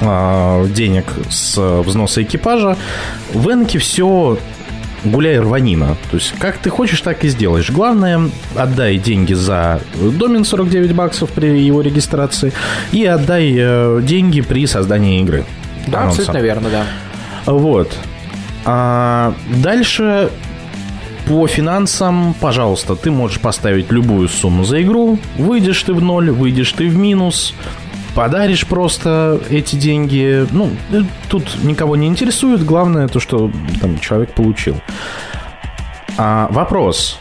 а, 0.00 0.64
денег 0.66 1.06
с 1.30 1.58
взноса 1.82 2.22
экипажа, 2.22 2.76
в 3.32 3.48
Энке 3.50 3.78
все 3.78 4.38
гуляй 5.04 5.38
рванина. 5.38 5.96
То 6.10 6.16
есть, 6.16 6.34
как 6.38 6.58
ты 6.58 6.70
хочешь, 6.70 7.00
так 7.00 7.24
и 7.24 7.28
сделаешь. 7.28 7.70
Главное, 7.70 8.30
отдай 8.56 8.96
деньги 8.98 9.34
за 9.34 9.80
домен 9.94 10.44
49 10.44 10.94
баксов 10.94 11.30
при 11.30 11.58
его 11.60 11.82
регистрации 11.82 12.52
и 12.92 13.04
отдай 13.04 13.54
э, 13.56 14.00
деньги 14.02 14.40
при 14.40 14.66
создании 14.66 15.20
игры. 15.20 15.44
Да, 15.86 16.02
анонса. 16.02 16.22
абсолютно 16.22 16.42
верно, 16.42 16.68
да. 16.70 16.84
Вот. 17.46 17.94
А 18.64 19.34
дальше 19.62 20.30
по 21.26 21.46
финансам, 21.46 22.34
пожалуйста, 22.40 22.96
ты 22.96 23.10
можешь 23.10 23.40
поставить 23.40 23.90
любую 23.90 24.28
сумму 24.28 24.64
за 24.64 24.82
игру. 24.82 25.18
Выйдешь 25.38 25.82
ты 25.82 25.94
в 25.94 26.02
ноль, 26.02 26.30
выйдешь 26.30 26.72
ты 26.72 26.88
в 26.88 26.96
минус. 26.96 27.54
Подаришь 28.14 28.66
просто 28.66 29.40
эти 29.50 29.76
деньги. 29.76 30.46
Ну, 30.52 30.70
э, 30.92 31.02
тут 31.28 31.64
никого 31.64 31.96
не 31.96 32.06
интересует. 32.06 32.64
Главное 32.64 33.08
то, 33.08 33.18
что 33.20 33.50
там 33.80 33.98
человек 33.98 34.32
получил. 34.34 34.76
А, 36.16 36.48
вопрос. 36.50 37.18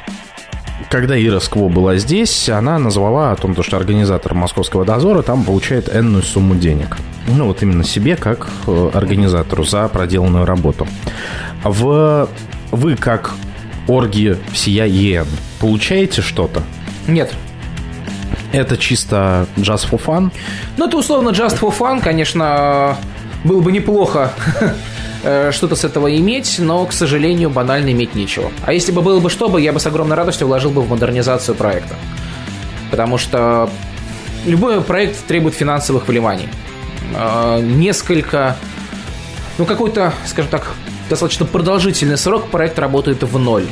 Когда 0.89 1.19
Ира 1.19 1.39
Скво 1.39 1.69
была 1.69 1.95
здесь, 1.97 2.49
она 2.49 2.77
назвала 2.77 3.31
о 3.31 3.35
том, 3.35 3.55
что 3.63 3.77
организатор 3.77 4.35
московского 4.35 4.85
дозора 4.85 5.23
там 5.23 5.43
получает 5.43 5.93
энную 5.95 6.23
сумму 6.23 6.55
денег. 6.55 6.97
Ну, 7.27 7.47
вот 7.47 7.63
именно 7.63 7.83
себе, 7.83 8.15
как 8.15 8.47
э, 8.67 8.91
организатору, 8.93 9.63
за 9.63 9.87
проделанную 9.87 10.45
работу. 10.45 10.87
В... 11.63 12.27
Вы, 12.71 12.95
как 12.95 13.33
орги 13.87 14.37
всея 14.51 14.85
ЕН. 14.85 15.27
Получаете 15.59 16.21
что-то? 16.21 16.63
Нет. 17.07 17.33
Это 18.51 18.77
чисто 18.77 19.47
just 19.57 19.89
for 19.89 20.01
fun? 20.03 20.31
Ну, 20.77 20.87
это 20.87 20.97
условно 20.97 21.29
just 21.29 21.59
for 21.59 21.75
fun, 21.75 22.01
конечно, 22.01 22.97
было 23.43 23.61
бы 23.61 23.71
неплохо 23.71 24.31
э, 25.23 25.51
что-то 25.51 25.75
с 25.75 25.83
этого 25.83 26.15
иметь, 26.15 26.59
но, 26.59 26.85
к 26.85 26.93
сожалению, 26.93 27.49
банально 27.49 27.89
иметь 27.91 28.15
нечего. 28.15 28.51
А 28.65 28.73
если 28.73 28.91
бы 28.91 29.01
было 29.01 29.19
бы 29.19 29.29
что 29.29 29.49
бы, 29.49 29.59
я 29.59 29.73
бы 29.73 29.79
с 29.79 29.87
огромной 29.87 30.15
радостью 30.15 30.47
вложил 30.47 30.71
бы 30.71 30.81
в 30.81 30.89
модернизацию 30.89 31.55
проекта. 31.55 31.95
Потому 32.91 33.17
что 33.17 33.69
любой 34.45 34.81
проект 34.81 35.25
требует 35.25 35.55
финансовых 35.55 36.07
вливаний. 36.07 36.47
Э, 37.15 37.59
несколько, 37.59 38.55
ну, 39.57 39.65
какой-то, 39.65 40.13
скажем 40.27 40.51
так, 40.51 40.67
достаточно 41.09 41.45
продолжительный 41.45 42.17
срок 42.17 42.49
проект 42.49 42.79
работает 42.79 43.23
в 43.23 43.37
ноль. 43.37 43.65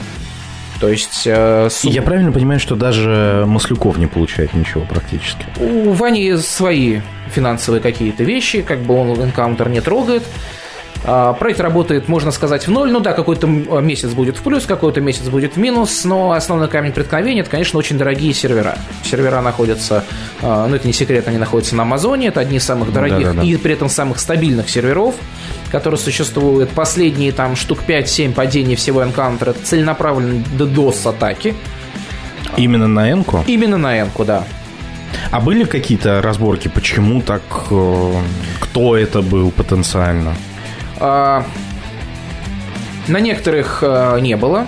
То 0.79 0.89
есть... 0.89 1.23
Э, 1.25 1.69
сумма... 1.69 1.93
Я 1.93 2.01
правильно 2.01 2.31
понимаю, 2.31 2.59
что 2.59 2.75
даже 2.75 3.43
Маслюков 3.47 3.97
не 3.97 4.07
получает 4.07 4.53
ничего 4.53 4.83
практически? 4.83 5.45
У 5.59 5.91
Вани 5.91 6.35
свои 6.37 7.01
финансовые 7.29 7.81
какие-то 7.81 8.23
вещи, 8.23 8.61
как 8.61 8.79
бы 8.81 8.95
он 8.95 9.11
энкаунтер 9.21 9.69
не 9.69 9.79
трогает. 9.79 10.23
А, 11.03 11.33
проект 11.33 11.59
работает, 11.59 12.07
можно 12.07 12.31
сказать, 12.31 12.67
в 12.67 12.71
ноль. 12.71 12.91
Ну 12.91 12.99
да, 12.99 13.13
какой-то 13.13 13.47
месяц 13.47 14.09
будет 14.11 14.37
в 14.37 14.43
плюс, 14.43 14.65
какой-то 14.65 15.01
месяц 15.01 15.27
будет 15.29 15.55
в 15.55 15.57
минус, 15.57 16.03
но 16.05 16.31
основной 16.31 16.67
камень 16.67 16.91
преткновения– 16.91 17.41
это, 17.41 17.49
конечно, 17.49 17.79
очень 17.79 17.97
дорогие 17.97 18.33
сервера. 18.33 18.77
Сервера 19.03 19.41
находятся, 19.41 20.03
а, 20.41 20.67
ну 20.67 20.75
это 20.75 20.85
не 20.85 20.93
секрет, 20.93 21.27
они 21.27 21.37
находятся 21.37 21.75
на 21.75 21.83
Амазоне, 21.83 22.27
это 22.27 22.39
одни 22.39 22.57
из 22.57 22.63
самых 22.63 22.93
дорогих 22.93 23.27
да, 23.27 23.33
да, 23.33 23.41
да. 23.41 23.47
и 23.47 23.55
при 23.57 23.73
этом 23.73 23.89
самых 23.89 24.19
стабильных 24.19 24.69
серверов, 24.69 25.15
которые 25.71 25.99
существуют. 25.99 26.69
Последние 26.69 27.31
там 27.31 27.55
штук 27.55 27.79
5-7 27.87 28.33
падений 28.33 28.75
всего 28.75 29.01
Encounter– 29.01 29.49
это 29.51 29.65
целенаправленные 29.65 30.43
DDoS-атаки. 30.57 31.55
Именно 32.57 32.87
на 32.87 33.11
Энку? 33.11 33.43
Именно 33.47 33.77
на 33.77 33.99
Энку, 33.99 34.23
да. 34.23 34.43
А 35.31 35.39
были 35.39 35.63
какие-то 35.63 36.21
разборки, 36.21 36.67
почему 36.67 37.21
так, 37.21 37.41
э, 37.69 38.13
кто 38.59 38.95
это 38.95 39.21
был 39.21 39.51
потенциально? 39.51 40.35
А, 41.01 41.43
на 43.07 43.19
некоторых 43.19 43.79
а, 43.81 44.17
не 44.19 44.37
было. 44.37 44.67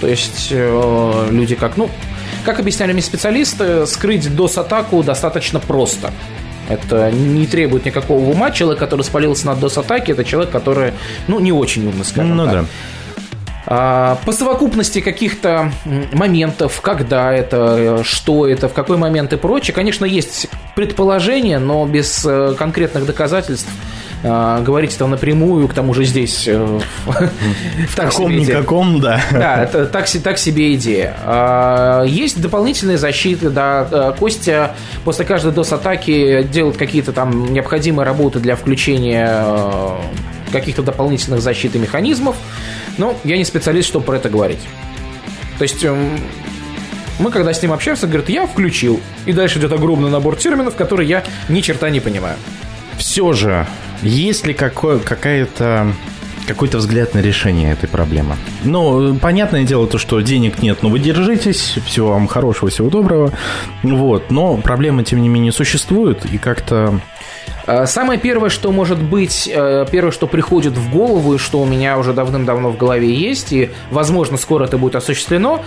То 0.00 0.06
есть 0.06 0.48
э, 0.50 1.26
люди 1.30 1.56
как, 1.56 1.76
ну, 1.76 1.90
как 2.44 2.60
объясняли 2.60 2.92
мне 2.92 3.02
специалисты, 3.02 3.84
скрыть 3.86 4.26
DOS-атаку 4.26 5.02
достаточно 5.02 5.58
просто. 5.58 6.12
Это 6.68 7.10
не 7.10 7.46
требует 7.46 7.84
никакого 7.84 8.30
ума. 8.30 8.50
Человек, 8.50 8.78
который 8.78 9.02
спалился 9.02 9.46
на 9.46 9.52
DOS-атаке, 9.52 10.12
это 10.12 10.24
человек, 10.24 10.52
который, 10.52 10.92
ну, 11.26 11.40
не 11.40 11.50
очень 11.50 11.86
умный, 11.86 12.04
скажем 12.04 12.36
ну, 12.36 12.44
так. 12.44 12.54
Да. 12.54 12.64
А, 13.66 14.18
по 14.24 14.32
совокупности 14.32 15.00
каких-то 15.00 15.72
моментов, 16.12 16.80
когда 16.80 17.32
это, 17.32 18.02
что 18.04 18.46
это, 18.46 18.68
в 18.68 18.72
какой 18.72 18.98
момент 18.98 19.32
и 19.32 19.36
прочее, 19.36 19.74
конечно, 19.74 20.04
есть 20.04 20.48
предположение, 20.74 21.58
но 21.58 21.84
без 21.86 22.24
э, 22.24 22.54
конкретных 22.56 23.04
доказательств 23.04 23.68
э, 23.68 24.07
говорить 24.22 24.94
это 24.94 25.06
напрямую, 25.06 25.68
к 25.68 25.74
тому 25.74 25.94
же 25.94 26.04
здесь... 26.04 26.48
Э, 26.48 26.80
в 27.06 27.96
каком-никаком, 27.96 29.00
да. 29.00 29.20
Да, 29.30 29.62
это 29.62 29.86
так, 29.86 30.08
себе 30.08 30.74
идея. 30.74 31.14
Э, 31.24 32.04
есть 32.06 32.40
дополнительные 32.40 32.98
защиты, 32.98 33.50
да. 33.50 33.86
Э, 33.90 34.12
Костя 34.18 34.74
после 35.04 35.24
каждой 35.24 35.52
DOS-атаки 35.52 36.42
делает 36.44 36.76
какие-то 36.76 37.12
там 37.12 37.52
необходимые 37.52 38.04
работы 38.04 38.40
для 38.40 38.56
включения 38.56 39.28
э, 39.30 39.96
каких-то 40.52 40.82
дополнительных 40.82 41.40
защит 41.40 41.76
и 41.76 41.78
механизмов. 41.78 42.36
Но 42.96 43.14
я 43.22 43.36
не 43.36 43.44
специалист, 43.44 43.88
чтобы 43.88 44.04
про 44.06 44.16
это 44.16 44.28
говорить. 44.28 44.60
То 45.58 45.62
есть 45.62 45.84
эм, 45.84 46.18
Мы 47.18 47.30
когда 47.30 47.52
с 47.52 47.62
ним 47.62 47.72
общаемся, 47.72 48.06
он 48.06 48.10
говорит, 48.12 48.30
я 48.30 48.46
включил. 48.46 49.00
И 49.26 49.32
дальше 49.32 49.58
идет 49.58 49.72
огромный 49.72 50.10
набор 50.10 50.36
терминов, 50.36 50.76
которые 50.76 51.08
я 51.08 51.24
ни 51.48 51.60
черта 51.60 51.90
не 51.90 52.00
понимаю. 52.00 52.36
Все 52.96 53.32
же, 53.32 53.66
есть 54.02 54.46
ли 54.46 54.54
какое, 54.54 54.98
какая-то 54.98 55.92
какой-то 56.46 56.78
взгляд 56.78 57.12
на 57.12 57.18
решение 57.18 57.72
этой 57.72 57.90
проблемы. 57.90 58.36
Ну, 58.64 59.16
понятное 59.16 59.64
дело 59.64 59.86
то, 59.86 59.98
что 59.98 60.18
денег 60.20 60.62
нет, 60.62 60.82
но 60.82 60.88
вы 60.88 60.98
держитесь, 60.98 61.76
всего 61.84 62.08
вам 62.08 62.26
хорошего, 62.26 62.70
всего 62.70 62.88
доброго. 62.88 63.32
Вот, 63.82 64.30
но 64.30 64.56
проблема, 64.56 65.04
тем 65.04 65.20
не 65.20 65.28
менее, 65.28 65.52
существует, 65.52 66.24
и 66.24 66.38
как-то 66.38 67.02
Э, 67.68 67.86
Самое 67.86 68.18
первое, 68.18 68.48
что 68.48 68.72
может 68.72 69.00
быть, 69.00 69.48
э, 69.52 69.86
первое, 69.90 70.10
что 70.10 70.26
приходит 70.26 70.72
в 70.72 70.90
голову, 70.90 71.34
и 71.34 71.38
что 71.38 71.60
у 71.60 71.66
меня 71.66 71.98
уже 71.98 72.14
давным-давно 72.14 72.70
в 72.70 72.78
голове 72.78 73.12
есть, 73.12 73.52
и, 73.52 73.70
возможно, 73.90 74.38
скоро 74.38 74.64
это 74.64 74.78
будет 74.78 74.96
осуществлено, 74.96 75.62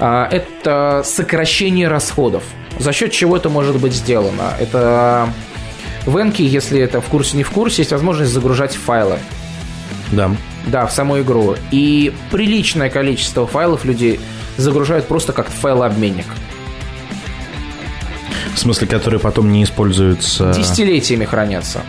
э, 0.00 0.28
это 0.30 1.02
сокращение 1.04 1.88
расходов. 1.88 2.42
За 2.78 2.92
счет 2.92 3.12
чего 3.12 3.36
это 3.36 3.50
может 3.50 3.78
быть 3.78 3.92
сделано? 3.92 4.54
Это 4.58 5.28
в 6.06 6.20
Энке, 6.20 6.44
если 6.44 6.80
это 6.80 7.00
в 7.00 7.06
курсе 7.06 7.36
не 7.36 7.42
в 7.42 7.50
курсе, 7.50 7.82
есть 7.82 7.92
возможность 7.92 8.32
загружать 8.32 8.74
файлы. 8.74 9.18
Да. 10.10 10.34
Да, 10.66 10.86
в 10.86 10.92
саму 10.92 11.20
игру. 11.20 11.56
И 11.70 12.12
приличное 12.30 12.90
количество 12.90 13.46
файлов 13.46 13.84
людей 13.84 14.20
загружают 14.56 15.06
просто 15.06 15.32
как 15.32 15.48
файлообменник. 15.48 16.26
В 18.54 18.58
смысле, 18.58 18.86
которые 18.86 19.18
потом 19.18 19.50
не 19.50 19.64
используются... 19.64 20.52
Десятилетиями 20.52 21.24
хранятся. 21.24 21.82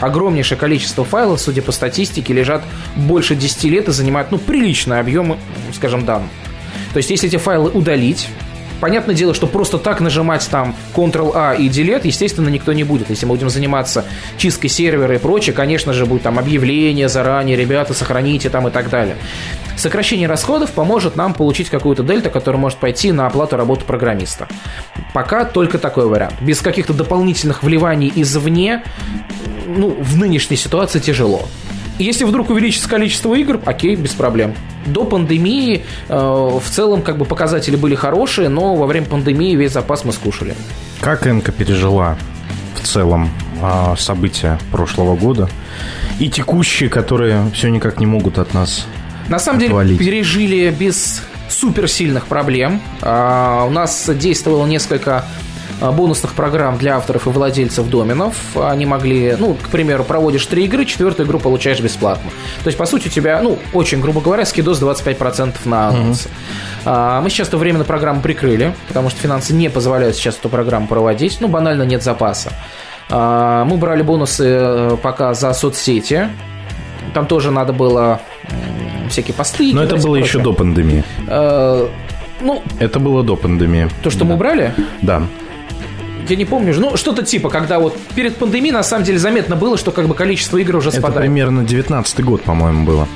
Огромнейшее 0.00 0.58
количество 0.58 1.04
файлов, 1.04 1.40
судя 1.40 1.62
по 1.62 1.72
статистике, 1.72 2.32
лежат 2.32 2.62
больше 2.96 3.34
10 3.34 3.64
лет 3.64 3.88
и 3.88 3.92
занимают, 3.92 4.30
ну, 4.30 4.38
приличный 4.38 4.98
объем, 4.98 5.38
скажем, 5.74 6.04
данных. 6.04 6.30
То 6.92 6.98
есть, 6.98 7.10
если 7.10 7.28
эти 7.28 7.36
файлы 7.36 7.70
удалить, 7.70 8.28
Понятное 8.80 9.14
дело, 9.14 9.34
что 9.34 9.46
просто 9.46 9.78
так 9.78 10.00
нажимать 10.00 10.46
там 10.50 10.74
Ctrl-A 10.94 11.54
и 11.54 11.68
Delete, 11.68 12.02
естественно, 12.04 12.48
никто 12.48 12.72
не 12.72 12.84
будет. 12.84 13.10
Если 13.10 13.24
мы 13.26 13.34
будем 13.34 13.48
заниматься 13.48 14.04
чисткой 14.36 14.70
сервера 14.70 15.14
и 15.14 15.18
прочее, 15.18 15.54
конечно 15.54 15.92
же, 15.92 16.06
будет 16.06 16.22
там 16.22 16.38
объявление 16.38 17.08
заранее, 17.08 17.56
ребята, 17.56 17.94
сохраните 17.94 18.50
там 18.50 18.68
и 18.68 18.70
так 18.70 18.90
далее. 18.90 19.16
Сокращение 19.76 20.28
расходов 20.28 20.72
поможет 20.72 21.16
нам 21.16 21.34
получить 21.34 21.68
какую-то 21.68 22.02
дельту, 22.02 22.30
которая 22.30 22.60
может 22.60 22.78
пойти 22.78 23.12
на 23.12 23.26
оплату 23.26 23.56
работы 23.56 23.84
программиста. 23.84 24.48
Пока 25.12 25.44
только 25.44 25.78
такой 25.78 26.06
вариант. 26.06 26.34
Без 26.40 26.60
каких-то 26.60 26.92
дополнительных 26.92 27.62
вливаний 27.62 28.12
извне, 28.14 28.82
ну, 29.66 29.90
в 29.90 30.16
нынешней 30.16 30.56
ситуации 30.56 30.98
тяжело. 30.98 31.46
Если 31.98 32.24
вдруг 32.24 32.50
увеличится 32.50 32.88
количество 32.88 33.34
игр, 33.34 33.60
окей, 33.64 33.96
без 33.96 34.10
проблем. 34.12 34.54
До 34.84 35.04
пандемии 35.04 35.84
э, 36.08 36.14
в 36.16 36.70
целом 36.70 37.02
как 37.02 37.16
бы 37.18 37.24
показатели 37.24 37.76
были 37.76 37.94
хорошие, 37.94 38.48
но 38.48 38.76
во 38.76 38.86
время 38.86 39.06
пандемии 39.06 39.54
весь 39.56 39.72
запас 39.72 40.04
мы 40.04 40.12
скушали. 40.12 40.54
Как 41.00 41.26
Энка 41.26 41.52
пережила 41.52 42.16
в 42.74 42.86
целом 42.86 43.30
э, 43.62 43.94
события 43.98 44.58
прошлого 44.70 45.16
года 45.16 45.48
и 46.18 46.28
текущие, 46.28 46.88
которые 46.88 47.50
все 47.54 47.68
никак 47.70 47.98
не 47.98 48.06
могут 48.06 48.38
от 48.38 48.52
нас 48.54 48.86
На 49.28 49.38
самом 49.38 49.62
отвалить? 49.64 49.98
деле 49.98 50.10
пережили 50.10 50.70
без 50.70 51.22
суперсильных 51.48 52.26
проблем. 52.26 52.80
А, 53.02 53.64
у 53.66 53.70
нас 53.70 54.08
действовало 54.14 54.66
несколько 54.66 55.24
бонусных 55.80 56.34
программ 56.34 56.78
для 56.78 56.96
авторов 56.96 57.26
и 57.26 57.30
владельцев 57.30 57.88
доменов. 57.88 58.34
Они 58.56 58.86
могли, 58.86 59.36
ну, 59.38 59.54
к 59.54 59.68
примеру, 59.68 60.04
проводишь 60.04 60.46
три 60.46 60.64
игры, 60.64 60.84
четвертую 60.84 61.26
игру 61.26 61.38
получаешь 61.38 61.80
бесплатно. 61.80 62.30
То 62.62 62.68
есть, 62.68 62.78
по 62.78 62.86
сути, 62.86 63.08
у 63.08 63.10
тебя, 63.10 63.40
ну, 63.42 63.58
очень 63.72 64.00
грубо 64.00 64.20
говоря, 64.20 64.44
скидос 64.44 64.80
25% 64.80 65.54
на 65.66 65.88
анонсы. 65.88 66.28
А, 66.84 67.20
Мы 67.20 67.30
сейчас 67.30 67.48
эту 67.48 67.58
временно 67.58 67.84
программу 67.84 68.20
прикрыли, 68.20 68.74
потому 68.88 69.10
что 69.10 69.20
финансы 69.20 69.52
не 69.52 69.68
позволяют 69.68 70.16
сейчас 70.16 70.36
эту 70.38 70.48
программу 70.48 70.86
проводить. 70.86 71.38
Ну, 71.40 71.48
банально 71.48 71.82
нет 71.82 72.02
запаса. 72.02 72.52
А, 73.10 73.64
Мы 73.64 73.76
брали 73.76 74.02
бонусы 74.02 74.44
э, 74.48 74.96
пока 75.02 75.34
за 75.34 75.52
соцсети. 75.52 76.28
Там 77.14 77.26
тоже 77.26 77.50
надо 77.50 77.72
было 77.72 78.20
всякие 79.08 79.34
посты. 79.34 79.72
Но 79.74 79.82
это 79.82 79.96
было 79.96 80.16
еще 80.16 80.38
до 80.40 80.52
пандемии. 80.52 81.04
Э, 81.28 81.86
Ну, 82.40 82.62
Это 82.80 82.98
было 83.00 83.22
до 83.22 83.36
пандемии. 83.36 83.88
то, 84.02 84.10
что 84.10 84.24
мы 84.24 84.36
брали, 84.36 84.74
Да. 85.02 85.22
Я 86.30 86.36
не 86.36 86.44
помню, 86.44 86.74
ну, 86.78 86.96
что-то 86.96 87.22
типа, 87.22 87.48
когда 87.50 87.78
вот 87.78 87.96
перед 88.14 88.36
пандемией, 88.36 88.72
на 88.72 88.82
самом 88.82 89.04
деле, 89.04 89.18
заметно 89.18 89.56
было, 89.56 89.76
что 89.76 89.90
как 89.92 90.06
бы 90.08 90.14
количество 90.14 90.56
игр 90.58 90.76
уже 90.76 90.88
Это 90.90 90.98
спадает. 90.98 91.20
примерно 91.22 91.64
19 91.64 92.24
год, 92.24 92.42
по-моему, 92.42 92.84
было. 92.84 93.08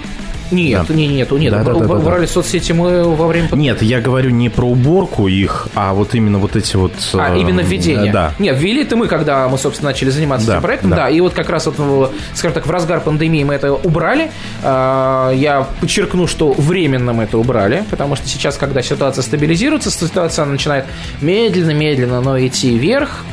Нет, 0.51 0.86
Да. 0.88 0.94
не, 0.94 1.07
нету, 1.07 1.36
нет. 1.36 1.53
Да, 1.53 1.62
да, 1.62 1.72
да, 1.74 1.80
да, 1.80 1.86
да. 1.86 1.94
убрали 1.94 2.26
соцсети 2.26 2.72
мы 2.72 3.05
во 3.05 3.26
время. 3.26 3.48
Нет, 3.53 3.82
я 3.82 4.01
говорю 4.01 4.30
не 4.30 4.48
про 4.48 4.66
уборку 4.66 5.28
их, 5.28 5.68
а 5.74 5.94
вот 5.94 6.14
именно 6.14 6.38
вот 6.38 6.57
эти 6.57 6.76
вот... 6.76 6.92
А, 7.14 7.34
э, 7.34 7.40
именно 7.40 7.61
введение. 7.61 8.12
Да. 8.12 8.32
Нет, 8.38 8.57
ввели 8.59 8.82
это 8.82 8.96
мы, 8.96 9.07
когда 9.07 9.48
мы, 9.48 9.59
собственно, 9.59 9.90
начали 9.90 10.11
заниматься 10.11 10.46
Да, 10.46 10.53
этим 10.55 10.62
проектом. 10.62 10.90
Да. 10.90 10.96
да. 10.96 11.11
и 11.11 11.20
вот 11.20 11.34
как 11.34 11.51
раз 11.51 11.66
вот, 11.66 11.78
в, 11.78 12.11
скажем 12.34 12.55
так, 12.55 12.66
в 12.66 12.70
разгар 12.70 13.01
пандемии 13.01 13.44
мы 13.44 13.55
это 13.55 13.72
убрали. 13.72 14.30
А, 14.62 15.30
Я 15.32 15.66
подчеркну, 15.80 16.26
что 16.26 16.53
временно 16.53 17.12
мы 17.12 17.24
это 17.24 17.38
убрали, 17.38 17.84
потому 17.90 18.16
что 18.16 18.28
сейчас, 18.28 18.57
когда 18.57 18.82
ситуация 18.82 19.22
стабилизируется, 19.22 19.90
ситуация 19.90 20.44
начинает 20.44 20.84
медленно-медленно, 21.20 22.20
но 22.20 22.38
идти 22.38 22.76
вверх. 22.78 23.24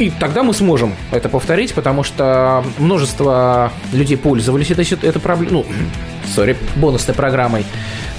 А, 0.00 0.02
И 0.02 0.10
тогда 0.10 0.42
мы 0.42 0.54
сможем 0.54 0.94
это 1.10 1.28
повторить, 1.28 1.74
потому 1.74 2.02
что 2.02 2.64
множество 2.78 3.72
людей 3.92 4.16
пользовались 4.16 4.70
этой, 4.70 4.84
этой 5.06 5.20
проблемой, 5.20 5.52
ну, 5.52 5.66
сори, 6.34 6.56
бонусной 6.76 7.14
программой. 7.14 7.64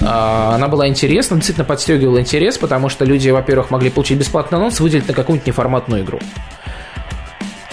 А, 0.00 0.54
Она 0.54 0.68
была 0.68 0.88
интересна, 0.88 1.36
действительно 1.36 1.64
подстегивала 1.64 2.20
интерес, 2.20 2.58
потому 2.58 2.88
что 2.88 3.04
люди, 3.04 3.28
во-первых, 3.30 3.70
могли 3.70 3.90
получить 3.90 4.18
бесплатный 4.18 4.58
анонс, 4.58 4.80
выделить 4.80 5.08
на 5.08 5.14
какую-нибудь 5.14 5.46
неформатную 5.46 6.04
игру. 6.04 6.20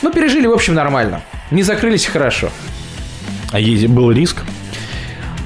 Ну, 0.02 0.12
пережили, 0.12 0.48
в 0.48 0.54
общем, 0.54 0.74
нормально. 0.76 1.22
Не 1.52 1.64
закрылись 1.64 2.06
хорошо. 2.06 2.50
А 3.52 3.60
есть, 3.60 3.88
был 3.88 4.12
риск? 4.12 4.38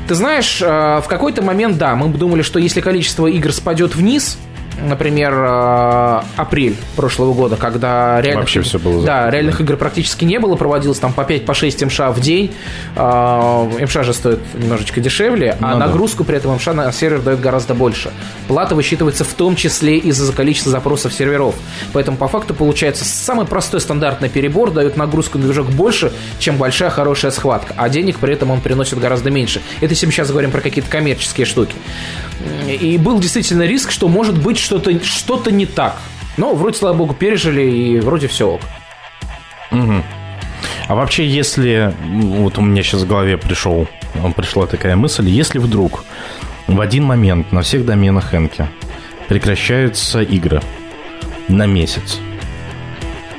Ты 0.07 0.15
знаешь, 0.15 0.61
э, 0.61 1.01
в 1.01 1.05
какой-то 1.07 1.41
момент, 1.41 1.77
да, 1.77 1.95
мы 1.95 2.09
думали, 2.09 2.41
что 2.41 2.59
если 2.59 2.81
количество 2.81 3.25
игр 3.27 3.53
спадет 3.53 3.95
вниз, 3.95 4.37
например, 4.81 5.33
э, 5.35 6.21
апрель 6.37 6.75
прошлого 6.95 7.33
года, 7.33 7.55
когда 7.55 8.21
Вообще 8.35 8.59
игр- 8.59 8.67
всё 8.67 8.79
было 8.79 9.05
да, 9.05 9.29
реальных 9.29 9.61
игр 9.61 9.75
практически 9.77 10.25
не 10.25 10.39
было, 10.39 10.55
проводилось 10.55 10.99
там 10.99 11.13
по 11.13 11.23
5 11.23 11.45
по 11.45 11.53
6 11.53 11.83
МШ 11.85 11.99
в 11.99 12.19
день. 12.19 12.51
Э, 12.95 13.69
МШ 13.81 13.93
же 14.05 14.13
стоит 14.13 14.39
немножечко 14.53 14.99
дешевле, 15.01 15.57
а 15.61 15.73
Ну 15.73 15.79
да. 15.79 15.87
нагрузку 15.87 16.23
при 16.23 16.37
этом 16.37 16.55
МШ 16.55 16.67
на 16.67 16.91
сервер 16.91 17.21
дает 17.21 17.39
гораздо 17.39 17.73
больше. 17.73 18.11
Плата 18.47 18.75
высчитывается 18.75 19.23
в 19.23 19.33
том 19.33 19.55
числе 19.55 19.97
из-за 19.97 20.31
количества 20.33 20.71
запросов 20.71 21.13
серверов. 21.13 21.55
Поэтому 21.93 22.17
по 22.17 22.27
факту 22.27 22.53
получается 22.53 23.05
самый 23.05 23.45
простой 23.45 23.81
стандартный 23.81 24.29
перебор 24.29 24.71
дает 24.71 24.97
нагрузку 24.97 25.37
на 25.37 25.45
движок 25.45 25.67
больше, 25.69 26.11
чем 26.39 26.57
большая 26.57 26.89
хорошая 26.89 27.31
схватка, 27.31 27.73
а 27.77 27.89
денег 27.89 28.17
при 28.19 28.33
этом 28.33 28.51
он 28.51 28.61
приносит 28.61 28.99
гораздо 28.99 29.29
меньше. 29.31 29.61
Это 29.81 29.93
если 29.93 30.05
мы 30.05 30.11
сейчас 30.11 30.29
говорим 30.31 30.51
про 30.51 30.61
какие-то 30.61 30.89
коммерческие 30.89 31.45
штуки. 31.45 31.75
И 32.67 32.97
был 32.97 33.19
действительно 33.19 33.63
риск, 33.63 33.91
что 33.91 34.07
может 34.07 34.41
быть 34.41 34.57
что-то 34.57 35.03
что 35.03 35.41
не 35.49 35.65
так. 35.65 35.97
Но 36.37 36.55
вроде, 36.55 36.77
слава 36.77 36.95
богу, 36.95 37.13
пережили, 37.13 37.61
и 37.61 37.99
вроде 37.99 38.27
все 38.27 38.49
ок. 38.49 38.61
А 39.71 40.95
вообще, 40.95 41.25
если... 41.25 41.93
Вот 42.03 42.57
у 42.57 42.61
меня 42.61 42.83
сейчас 42.83 43.01
в 43.01 43.07
голове 43.07 43.37
пришел, 43.37 43.87
пришла 44.35 44.67
такая 44.67 44.95
мысль. 44.95 45.29
Если 45.29 45.59
вдруг 45.59 46.05
в 46.67 46.79
один 46.79 47.03
момент 47.03 47.51
на 47.51 47.61
всех 47.61 47.85
доменах 47.85 48.33
Энки 48.33 48.67
прекращаются 49.27 50.21
игры 50.21 50.61
на 51.47 51.65
месяц, 51.65 52.19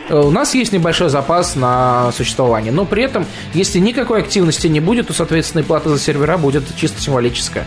Э, 0.08 0.20
У 0.20 0.30
нас 0.30 0.54
есть 0.54 0.72
небольшой 0.72 1.08
запас 1.08 1.56
на 1.56 2.12
существование, 2.12 2.72
но 2.72 2.84
при 2.84 3.02
этом, 3.02 3.26
если 3.52 3.78
никакой 3.78 4.20
активности 4.20 4.66
не 4.66 4.80
будет, 4.80 5.08
то, 5.08 5.12
соответственно, 5.12 5.62
и 5.62 5.64
плата 5.64 5.88
за 5.88 5.98
сервера 5.98 6.36
будет 6.36 6.64
чисто 6.76 7.00
символическая. 7.00 7.66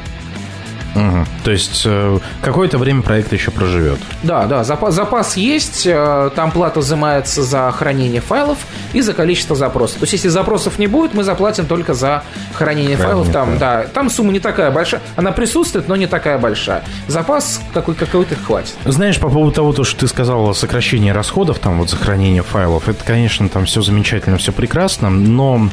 Мгм. 0.98 1.28
То 1.44 1.52
есть 1.52 1.84
э, 1.86 2.20
какое-то 2.42 2.78
время 2.78 3.02
проект 3.02 3.34
еще 3.34 3.52
проживет. 3.52 4.00
Да, 4.24 4.46
да, 4.46 4.64
запас, 4.64 4.94
запас 4.94 5.38
есть, 5.38 5.86
э, 5.86 6.30
там 6.36 6.52
плата 6.52 6.80
взимается 6.80 7.44
за 7.44 7.72
хранение 7.72 8.22
файлов 8.22 8.58
и 8.94 9.02
за 9.02 9.14
количество 9.14 9.56
запросов. 9.56 10.00
То 10.00 10.04
есть, 10.04 10.14
если 10.14 10.30
запросов 10.30 10.80
не 10.80 10.88
будет, 10.88 11.14
мы 11.14 11.24
заплатим 11.24 11.66
только 11.66 11.94
за 11.94 12.24
хранение 12.54 12.68
Хранение 12.68 12.98
файлов. 12.98 13.32
Там, 13.32 13.46
файлов. 13.46 13.60
да, 13.60 13.84
там 13.94 14.10
сумма 14.10 14.32
не 14.32 14.40
такая 14.40 14.72
большая, 14.72 15.02
она 15.16 15.32
присутствует, 15.32 15.88
но 15.88 15.96
не 15.96 16.08
такая 16.08 16.38
большая. 16.38 16.84
Запас 17.08 17.62
какой, 17.74 17.96
какой-то 17.96 18.36
хватит. 18.36 18.76
Знаешь, 18.86 19.20
по 19.20 19.30
поводу 19.30 19.52
того, 19.52 19.74
то, 19.74 19.84
что 19.84 20.02
ты 20.02 20.08
сказал 20.08 20.50
о 20.50 20.54
сокращении 20.54 21.10
расходов, 21.10 21.60
там 21.60 21.80
вот 21.80 21.90
за 21.90 21.96
хранение 21.96 22.44
файлов, 22.44 22.90
это, 22.90 23.04
конечно, 23.04 23.50
там 23.50 23.66
все 23.66 23.82
замечательно, 23.82 24.38
все 24.38 24.52
прекрасно, 24.52 25.10
но 25.10 25.70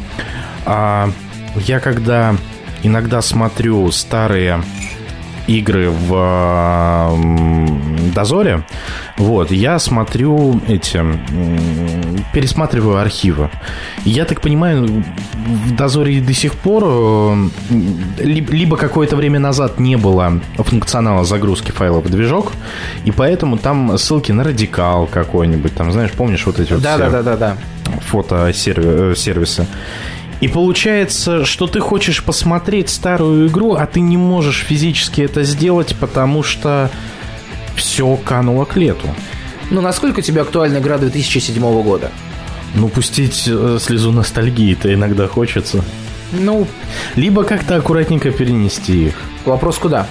а, 0.66 1.10
я 1.56 1.80
когда 1.80 2.36
иногда 2.82 3.22
смотрю 3.22 3.90
старые 3.90 4.62
игры 5.46 5.90
в 5.90 7.16
Дозоре, 8.14 8.62
Вот, 9.18 9.50
я 9.50 9.78
смотрю 9.78 10.60
эти, 10.68 11.00
пересматриваю 12.32 12.98
архивы. 12.98 13.50
Я 14.04 14.24
так 14.24 14.40
понимаю, 14.40 15.04
в 15.34 15.74
дозоре 15.76 16.20
до 16.20 16.32
сих 16.32 16.52
пор 16.54 16.84
э, 16.86 17.36
ли- 18.18 18.46
либо 18.50 18.76
какое-то 18.76 19.16
время 19.16 19.38
назад 19.40 19.80
не 19.80 19.96
было 19.96 20.40
функционала 20.58 21.24
загрузки 21.24 21.70
файлов 21.72 22.04
в 22.06 22.10
движок, 22.10 22.52
и 23.04 23.10
поэтому 23.10 23.56
там 23.58 23.98
ссылки 23.98 24.32
на 24.32 24.44
радикал 24.44 25.06
какой-нибудь, 25.06 25.74
там, 25.74 25.92
знаешь, 25.92 26.10
помнишь 26.12 26.46
вот 26.46 26.60
эти 26.60 26.72
вот 26.72 26.82
Да, 26.82 26.94
все 26.96 27.10
да, 27.10 27.22
да, 27.22 27.36
да, 27.36 27.36
да. 27.36 27.56
фотосервисы. 28.10 29.66
И 30.40 30.48
получается, 30.48 31.44
что 31.44 31.66
ты 31.66 31.80
хочешь 31.80 32.22
посмотреть 32.22 32.90
старую 32.90 33.48
игру, 33.48 33.74
а 33.74 33.86
ты 33.86 34.00
не 34.00 34.16
можешь 34.16 34.60
физически 34.60 35.22
это 35.22 35.42
сделать, 35.42 35.94
потому 35.98 36.42
что 36.42 36.90
все 37.76 38.16
кануло 38.16 38.64
к 38.64 38.76
лету. 38.76 39.08
Ну, 39.70 39.80
насколько 39.80 40.22
тебе 40.22 40.42
актуальна 40.42 40.78
игра 40.78 40.98
2007 40.98 41.82
года? 41.82 42.10
Ну, 42.74 42.88
пустить 42.88 43.44
э, 43.46 43.78
слезу 43.80 44.12
ностальгии-то 44.12 44.92
иногда 44.92 45.28
хочется. 45.28 45.84
Ну, 46.32 46.66
Либо 47.14 47.44
как-то 47.44 47.76
аккуратненько 47.76 48.30
перенести 48.30 49.06
их. 49.06 49.14
вопрос 49.44 49.78
куда? 49.78 50.06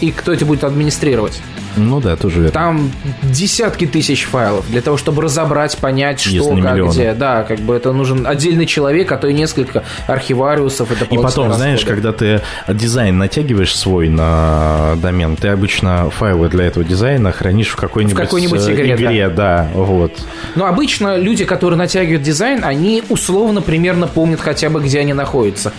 И 0.00 0.10
кто 0.10 0.32
это 0.32 0.44
будет 0.44 0.64
администрировать? 0.64 1.40
Ну 1.76 2.00
да, 2.00 2.16
тоже 2.16 2.36
верно. 2.36 2.50
Там 2.52 2.90
десятки 3.22 3.86
тысяч 3.86 4.24
файлов 4.24 4.68
для 4.70 4.80
того, 4.80 4.96
чтобы 4.96 5.22
разобрать, 5.22 5.76
понять, 5.78 6.20
что, 6.20 6.30
Если 6.30 6.60
как, 6.60 6.72
миллионы. 6.74 6.92
где. 6.92 7.12
Да, 7.12 7.42
как 7.42 7.60
бы 7.60 7.74
это 7.74 7.92
нужен 7.92 8.26
отдельный 8.26 8.66
человек, 8.66 9.10
а 9.12 9.16
то 9.16 9.26
и 9.28 9.32
несколько 9.32 9.84
архивариусов. 10.06 10.90
Это 10.90 11.04
И 11.06 11.16
потом, 11.18 11.52
знаешь, 11.52 11.80
расходы. 11.80 12.02
когда 12.02 12.12
ты 12.12 12.40
дизайн 12.74 13.18
натягиваешь 13.18 13.74
свой 13.76 14.08
на 14.08 14.94
домен, 14.96 15.36
ты 15.36 15.48
обычно 15.48 16.10
файлы 16.10 16.48
для 16.48 16.64
этого 16.64 16.84
дизайна 16.84 17.32
хранишь 17.32 17.68
в 17.68 17.76
какой-нибудь, 17.76 18.16
В 18.16 18.20
какой-нибудь 18.20 18.60
э, 18.66 18.74
игре, 18.74 18.94
игре 18.94 19.28
да, 19.28 19.68
вот. 19.74 20.12
Но 20.54 20.66
обычно 20.66 21.16
люди, 21.16 21.44
которые 21.44 21.78
натягивают 21.78 22.22
дизайн, 22.22 22.64
они 22.64 23.02
условно 23.08 23.62
примерно 23.62 24.06
помнят 24.06 24.40
хотя 24.40 24.70
бы, 24.70 24.80
где 24.80 25.00
они 25.00 25.12
находятся. 25.12 25.72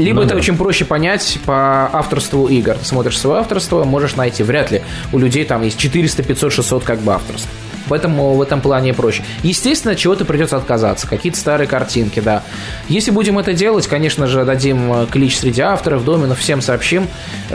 Либо 0.00 0.20
Ну 0.20 0.22
это 0.22 0.34
да. 0.34 0.40
очень 0.40 0.56
проще 0.56 0.84
понять 0.84 1.38
по 1.44 1.88
авторству 1.92 2.48
игр. 2.48 2.76
Смотришь 2.82 3.18
свое 3.18 3.40
авторство, 3.40 3.84
можешь 3.84 4.16
найти. 4.16 4.42
Вряд 4.42 4.70
ли 4.70 4.82
у 5.12 5.18
людей 5.18 5.44
там 5.44 5.62
есть 5.62 5.78
400, 5.78 6.22
500, 6.22 6.52
600 6.52 6.84
как 6.84 7.00
бы 7.00 7.12
авторств. 7.12 7.48
Поэтому 7.90 8.34
в 8.34 8.40
этом 8.40 8.60
плане 8.60 8.94
проще. 8.94 9.24
Естественно, 9.42 9.92
от 9.92 9.98
чего-то 9.98 10.24
придется 10.24 10.56
отказаться. 10.56 11.08
Какие-то 11.08 11.36
старые 11.38 11.66
картинки, 11.66 12.20
да. 12.20 12.44
Если 12.88 13.10
будем 13.10 13.36
это 13.36 13.52
делать, 13.52 13.88
конечно 13.88 14.28
же, 14.28 14.44
дадим 14.44 14.92
э, 14.92 15.06
клич 15.10 15.36
среди 15.36 15.60
авторов, 15.60 16.04
доменов, 16.04 16.38
всем 16.38 16.62
сообщим, 16.62 17.08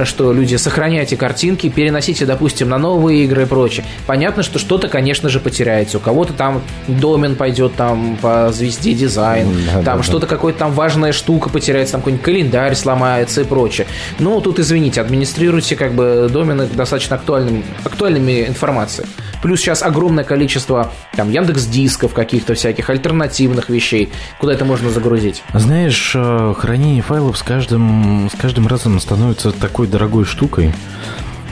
что 0.04 0.34
люди, 0.34 0.58
сохраняйте 0.58 1.16
картинки, 1.16 1.70
переносите, 1.70 2.26
допустим, 2.26 2.68
на 2.68 2.78
новые 2.78 3.24
игры 3.24 3.44
и 3.44 3.46
прочее. 3.46 3.86
Понятно, 4.08 4.44
что 4.44 4.60
что-то, 4.60 4.90
конечно 4.90 5.30
же, 5.30 5.40
потеряется. 5.40 6.00
У 6.00 6.02
кого-то 6.02 6.34
там 6.34 6.62
домен 6.90 7.38
пойдет 7.38 7.76
там 7.76 8.18
по 8.22 8.52
звезде 8.52 8.94
дизайн, 8.94 9.48
Да, 9.68 9.82
там 9.84 9.98
да, 10.00 10.04
что-то, 10.04 10.28
какая-то 10.28 10.60
там 10.60 10.74
важная 10.74 11.14
штука 11.14 11.50
потеряется, 11.50 11.94
там 11.94 12.02
какой-нибудь 12.02 12.26
календарь 12.26 12.76
сломается 12.76 13.40
и 13.40 13.44
прочее. 13.46 13.88
Ну, 14.20 14.42
тут, 14.42 14.60
извините, 14.60 15.00
администрируйте 15.00 15.78
как 15.78 15.94
бы 15.94 16.30
домены 16.30 16.68
достаточно 16.68 17.16
актуальным, 17.16 17.64
актуальными 17.86 18.46
информацией. 18.48 19.08
Плюс 19.42 19.62
сейчас 19.62 19.82
огромное 19.82 20.25
количество 20.26 20.92
там 21.16 21.32
Яндекс 21.32 21.66
дисков 21.66 22.14
каких-то 22.14 22.54
всяких 22.54 22.90
альтернативных 22.90 23.70
вещей, 23.70 24.12
куда 24.40 24.54
это 24.54 24.66
можно 24.66 24.90
загрузить. 24.90 25.44
Знаешь, 25.54 26.14
э, 26.16 26.54
хранение 26.58 27.02
файлов 27.02 27.38
с 27.38 27.44
каждым, 27.44 28.30
с 28.34 28.38
каждым 28.38 28.68
разом 28.68 29.00
становится 29.00 29.52
такой 29.52 29.88
дорогой 29.88 30.26
штукой. 30.26 30.74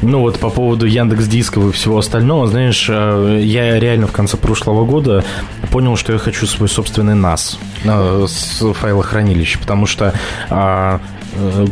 Ну 0.04 0.20
вот 0.20 0.38
по 0.38 0.50
поводу 0.50 0.86
Яндекс 0.86 1.28
Дисков 1.28 1.70
и 1.70 1.72
всего 1.72 1.98
остального, 1.98 2.48
знаешь, 2.48 2.88
э, 2.90 3.40
я 3.42 3.80
реально 3.80 4.08
в 4.08 4.12
конце 4.12 4.36
прошлого 4.36 4.86
года 4.86 5.24
понял, 5.72 5.96
что 5.96 6.12
я 6.12 6.20
хочу 6.20 6.46
свой 6.46 6.68
собственный 6.68 7.14
NAS 7.14 7.58
э, 7.86 8.26
с 8.28 8.74
файлохранилища, 8.74 9.60
потому 9.60 9.86
что 9.86 10.14
а, 10.50 11.00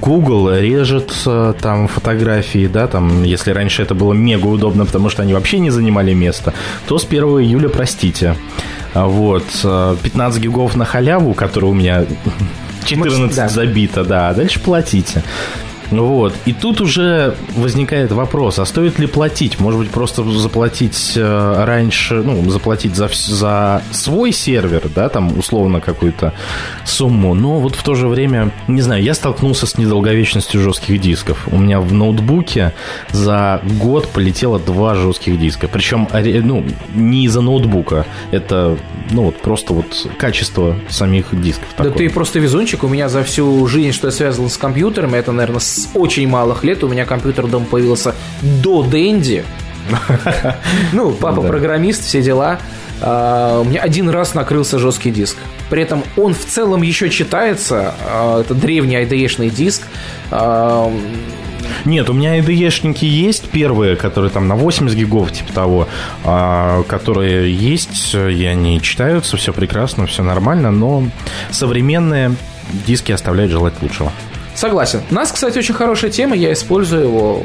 Google 0.02 0.54
режет 0.56 1.14
э, 1.26 1.54
там 1.62 1.88
фотографии, 1.88 2.68
да, 2.68 2.88
там, 2.88 3.24
если 3.24 3.52
раньше 3.52 3.82
это 3.82 3.94
было 3.94 4.14
мега 4.14 4.48
удобно, 4.48 4.86
потому 4.86 5.10
что 5.10 5.22
они 5.22 5.34
вообще 5.34 5.60
не 5.60 5.70
занимали 5.70 6.14
место, 6.14 6.54
то 6.88 6.98
с 6.98 7.06
1 7.06 7.24
июля, 7.24 7.70
простите, 7.70 8.36
А 8.94 9.06
вот, 9.06 9.46
э, 9.64 9.96
15 10.04 10.42
гигов 10.42 10.76
на 10.76 10.86
халяву, 10.86 11.34
который 11.34 11.66
у 11.66 11.74
меня 11.74 12.06
14 12.86 13.36
да. 13.36 13.48
забито, 13.48 14.04
да, 14.04 14.30
а 14.30 14.34
дальше 14.34 14.60
платите. 14.60 15.24
Вот. 15.92 16.34
И 16.46 16.54
тут 16.54 16.82
уже 16.82 17.36
возникает 17.56 18.12
вопрос, 18.12 18.60
а 18.60 18.66
стоит 18.66 18.98
ли 19.00 19.08
платить? 19.08 19.60
Может 19.60 19.80
быть, 19.80 19.90
просто 19.90 20.24
заплатить 20.24 21.14
э, 21.16 21.64
раньше, 21.66 22.16
ну, 22.16 22.50
заплатить 22.50 22.96
за, 22.96 23.10
за 23.14 23.84
свой 23.92 24.32
сервер, 24.32 24.84
да, 24.96 25.10
там, 25.10 25.38
условно, 25.38 25.82
какую-то 25.82 26.34
сумму. 26.86 27.34
Но 27.34 27.60
вот 27.60 27.76
в 27.76 27.84
то 27.84 27.96
же 27.96 28.08
время, 28.08 28.52
не 28.68 28.82
знаю, 28.82 29.04
я 29.04 29.14
столкнулся 29.14 29.68
с 29.68 29.78
недолговечностью 29.78 30.62
жестких 30.62 31.00
дисков. 31.02 31.48
У 31.52 31.58
меня 31.58 31.82
в 31.82 31.94
ноутбуке 31.94 32.74
за 33.12 33.62
год 33.80 34.08
полетело 34.08 34.60
два 34.60 34.96
жестких 34.96 35.40
диска. 35.40 35.68
Причем, 35.68 36.08
оре- 36.12 36.42
ну, 36.42 36.66
не 36.94 37.26
из-за 37.26 37.42
ноутбука. 37.42 38.06
Это, 38.32 38.78
ну, 39.12 39.24
вот 39.24 39.42
просто 39.42 39.74
вот 39.74 40.08
качество 40.18 40.78
самих 40.90 41.40
дисков. 41.42 41.68
Да 41.78 41.86
такое. 41.86 42.08
ты 42.08 42.10
просто 42.10 42.40
везунчик. 42.40 42.84
У 42.84 42.88
меня 42.88 43.10
за 43.10 43.24
всю 43.24 43.68
жизнь, 43.68 43.92
что 43.92 44.08
я 44.08 44.12
связан 44.12 44.50
с 44.50 44.58
компьютером, 44.58 45.16
это, 45.16 45.32
наверное, 45.32 45.60
с 45.60 45.81
очень 45.94 46.28
малых 46.28 46.64
лет. 46.64 46.84
У 46.84 46.88
меня 46.88 47.06
компьютер 47.06 47.48
дома 47.48 47.66
появился 47.66 48.16
до 48.42 48.84
Дэнди. 48.84 49.44
Ну, 50.94 51.12
папа 51.12 51.42
программист, 51.42 52.04
все 52.04 52.22
дела. 52.22 52.60
А, 53.02 53.60
У 53.62 53.64
меня 53.64 53.82
один 53.82 54.10
раз 54.10 54.34
накрылся 54.36 54.78
жесткий 54.80 55.12
диск. 55.12 55.38
При 55.70 55.82
этом 55.82 56.04
он 56.18 56.34
в 56.34 56.46
целом 56.46 56.82
еще 56.82 57.10
читается. 57.10 57.94
А, 58.06 58.42
Это 58.42 58.54
древний 58.54 58.96
IDE-шный 58.98 59.50
диск. 59.50 59.84
А, 60.30 60.92
Нет, 61.86 62.10
у 62.10 62.14
меня 62.14 62.40
IDE-шники 62.40 63.06
есть 63.06 63.50
первые, 63.50 63.96
которые 63.96 64.30
там 64.30 64.48
на 64.48 64.56
80 64.56 64.96
гигов, 64.98 65.32
типа 65.32 65.52
того, 65.52 65.88
а, 66.24 66.84
которые 66.84 67.52
есть, 67.54 68.14
и 68.14 68.46
они 68.46 68.80
читаются, 68.82 69.36
все 69.38 69.52
прекрасно, 69.52 70.06
все 70.06 70.22
нормально, 70.24 70.72
но 70.72 71.04
современные 71.50 72.36
диски 72.86 73.12
оставляют 73.12 73.52
желать 73.52 73.74
лучшего. 73.82 74.12
Согласен. 74.56 75.02
У 75.10 75.14
нас, 75.14 75.32
кстати, 75.32 75.58
очень 75.58 75.74
хорошая 75.74 76.12
тема. 76.12 76.36
Я 76.36 76.54
использую 76.54 77.04
его. 77.04 77.44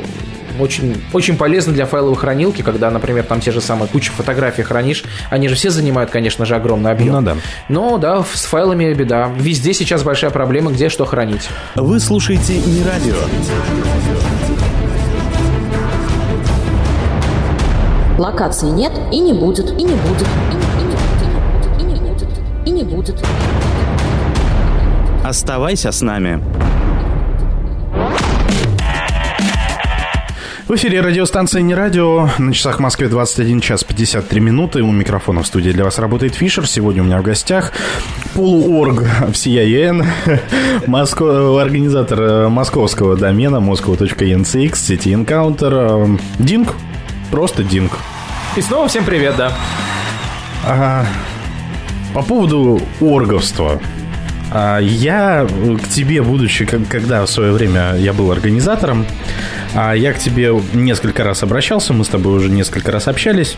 Очень, 0.58 1.02
очень 1.12 1.36
полезно 1.36 1.74
для 1.74 1.84
файловой 1.84 2.16
хранилки, 2.16 2.62
когда, 2.62 2.90
например, 2.90 3.24
там 3.24 3.40
те 3.40 3.52
же 3.52 3.60
самые 3.60 3.88
куча 3.88 4.10
фотографий 4.10 4.62
хранишь. 4.62 5.04
Они 5.28 5.48
же 5.48 5.54
все 5.54 5.68
занимают, 5.68 6.10
конечно 6.10 6.46
же, 6.46 6.56
огромный 6.56 6.92
объем. 6.92 7.14
Ну 7.14 7.20
да. 7.20 7.36
Но 7.68 7.98
да, 7.98 8.22
с 8.22 8.46
файлами 8.46 8.92
беда. 8.94 9.30
Везде 9.36 9.74
сейчас 9.74 10.02
большая 10.02 10.30
проблема, 10.30 10.72
где 10.72 10.88
что 10.88 11.04
хранить. 11.04 11.48
Вы 11.74 12.00
слушаете 12.00 12.58
не 12.58 12.82
радио. 12.82 13.16
Локаций 18.18 18.70
нет 18.70 18.92
и 19.12 19.20
не 19.20 19.34
будет, 19.34 19.70
и 19.72 19.82
не 19.82 19.94
будет, 19.94 20.26
и 20.50 20.54
не, 20.54 20.80
и 20.80 20.84
не 20.86 20.96
будет, 20.96 21.80
и 21.80 21.82
не 21.82 21.94
будет, 22.00 22.28
и 22.64 22.70
не 22.70 22.82
будет. 22.82 23.24
Оставайся 25.22 25.92
с 25.92 26.00
нами. 26.00 26.40
В 30.66 30.74
эфире 30.74 31.00
радиостанция 31.00 31.62
«Не 31.62 31.76
радио». 31.76 32.28
На 32.38 32.52
часах 32.52 32.78
в 32.78 32.80
Москве 32.80 33.08
21 33.08 33.60
час 33.60 33.84
53 33.84 34.40
минуты. 34.40 34.82
У 34.82 34.90
микрофона 34.90 35.42
в 35.44 35.46
студии 35.46 35.70
для 35.70 35.84
вас 35.84 36.00
работает 36.00 36.34
Фишер. 36.34 36.66
Сегодня 36.66 37.02
у 37.02 37.06
меня 37.06 37.18
в 37.20 37.22
гостях 37.22 37.72
полуорг 38.34 39.04
всея 39.32 39.62
ЕН, 39.64 40.04
Моско- 40.88 41.60
организатор 41.62 42.20
э, 42.20 42.48
московского 42.48 43.16
домена 43.16 43.58
moscow.ncx, 43.58 44.74
сети 44.76 45.10
Encounter, 45.14 46.16
э, 46.16 46.18
Динг, 46.42 46.74
просто 47.30 47.62
Динг. 47.62 47.92
И 48.56 48.60
снова 48.60 48.88
всем 48.88 49.04
привет, 49.04 49.36
да. 49.36 49.52
А, 50.66 51.06
по 52.12 52.22
поводу 52.22 52.80
орговства. 53.00 53.80
А, 54.52 54.78
Я 54.80 55.46
к 55.46 55.88
тебе, 55.88 56.22
будучи, 56.22 56.64
когда 56.64 57.24
в 57.24 57.30
свое 57.30 57.52
время 57.52 57.94
я 57.98 58.12
был 58.12 58.32
организатором, 58.32 59.06
я 59.74 60.12
к 60.12 60.18
тебе 60.18 60.52
несколько 60.72 61.24
раз 61.24 61.42
обращался, 61.42 61.92
мы 61.92 62.04
с 62.04 62.08
тобой 62.08 62.36
уже 62.36 62.48
несколько 62.48 62.92
раз 62.92 63.08
общались. 63.08 63.56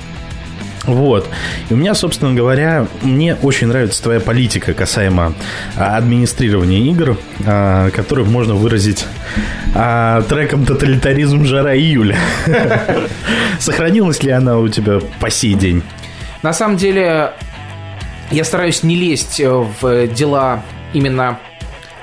Вот. 0.89 1.29
И 1.69 1.75
у 1.75 1.77
меня, 1.77 1.95
собственно 1.95 2.33
говоря, 2.33 2.87
мне 3.03 3.37
очень 3.43 3.67
нравится 3.67 4.03
твоя 4.03 4.21
политика 4.21 4.73
касаемо 4.73 5.35
а, 5.77 5.99
администрирования 5.99 6.81
игр, 6.91 7.19
а, 7.47 7.91
которую 7.91 8.27
можно 8.27 8.55
выразить 8.55 9.05
а, 9.75 10.23
треком 10.23 10.65
«Тоталитаризм. 10.65 11.45
Жара 11.45 11.77
июля». 11.77 12.17
Сохранилась 13.59 14.23
ли 14.23 14.31
она 14.31 14.59
у 14.59 14.69
тебя 14.69 15.01
по 15.21 15.31
сей 15.31 15.55
день? 15.55 15.83
На 16.43 16.55
самом 16.55 16.79
деле, 16.79 17.33
я 18.31 18.45
стараюсь 18.45 18.83
не 18.83 18.97
лезть 18.97 19.41
э, 19.41 19.51
в 19.51 20.07
дела 20.07 20.63
именно 20.95 21.39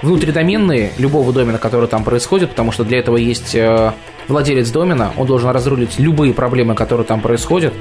внутридоменные 0.06 0.92
любого 0.98 1.34
домена, 1.34 1.58
который 1.58 1.90
там 1.90 2.04
происходит, 2.04 2.52
потому 2.52 2.72
что 2.72 2.84
для 2.84 3.00
этого 3.00 3.18
есть 3.18 3.56
э, 3.56 3.92
владелец 4.28 4.70
домена, 4.70 5.12
он 5.18 5.28
должен 5.28 5.50
разрулить 5.50 6.00
любые 6.00 6.34
проблемы, 6.34 6.76
которые 6.76 7.06
там 7.06 7.22
происходят. 7.22 7.74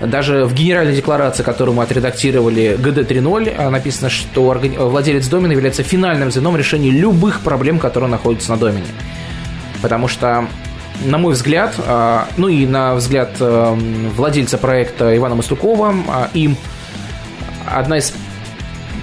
Даже 0.00 0.44
в 0.44 0.54
генеральной 0.54 0.96
декларации, 0.96 1.44
которую 1.44 1.76
мы 1.76 1.84
отредактировали 1.84 2.76
ГД 2.76 3.08
3.0, 3.10 3.70
написано, 3.70 4.10
что 4.10 4.60
владелец 4.78 5.28
домена 5.28 5.52
является 5.52 5.84
финальным 5.84 6.32
звеном 6.32 6.56
решения 6.56 6.90
любых 6.90 7.40
проблем, 7.40 7.78
которые 7.78 8.10
находятся 8.10 8.50
на 8.50 8.56
домене. 8.56 8.86
Потому 9.80 10.08
что 10.08 10.48
на 11.04 11.18
мой 11.18 11.34
взгляд, 11.34 11.74
а, 11.86 12.28
ну 12.36 12.48
и 12.48 12.66
на 12.66 12.94
взгляд 12.94 13.30
э, 13.40 13.76
владельца 14.14 14.58
проекта 14.58 15.16
Ивана 15.16 15.36
Маслюкова, 15.36 15.94
а, 16.08 16.30
им 16.34 16.56
одна 17.66 17.98
из 17.98 18.12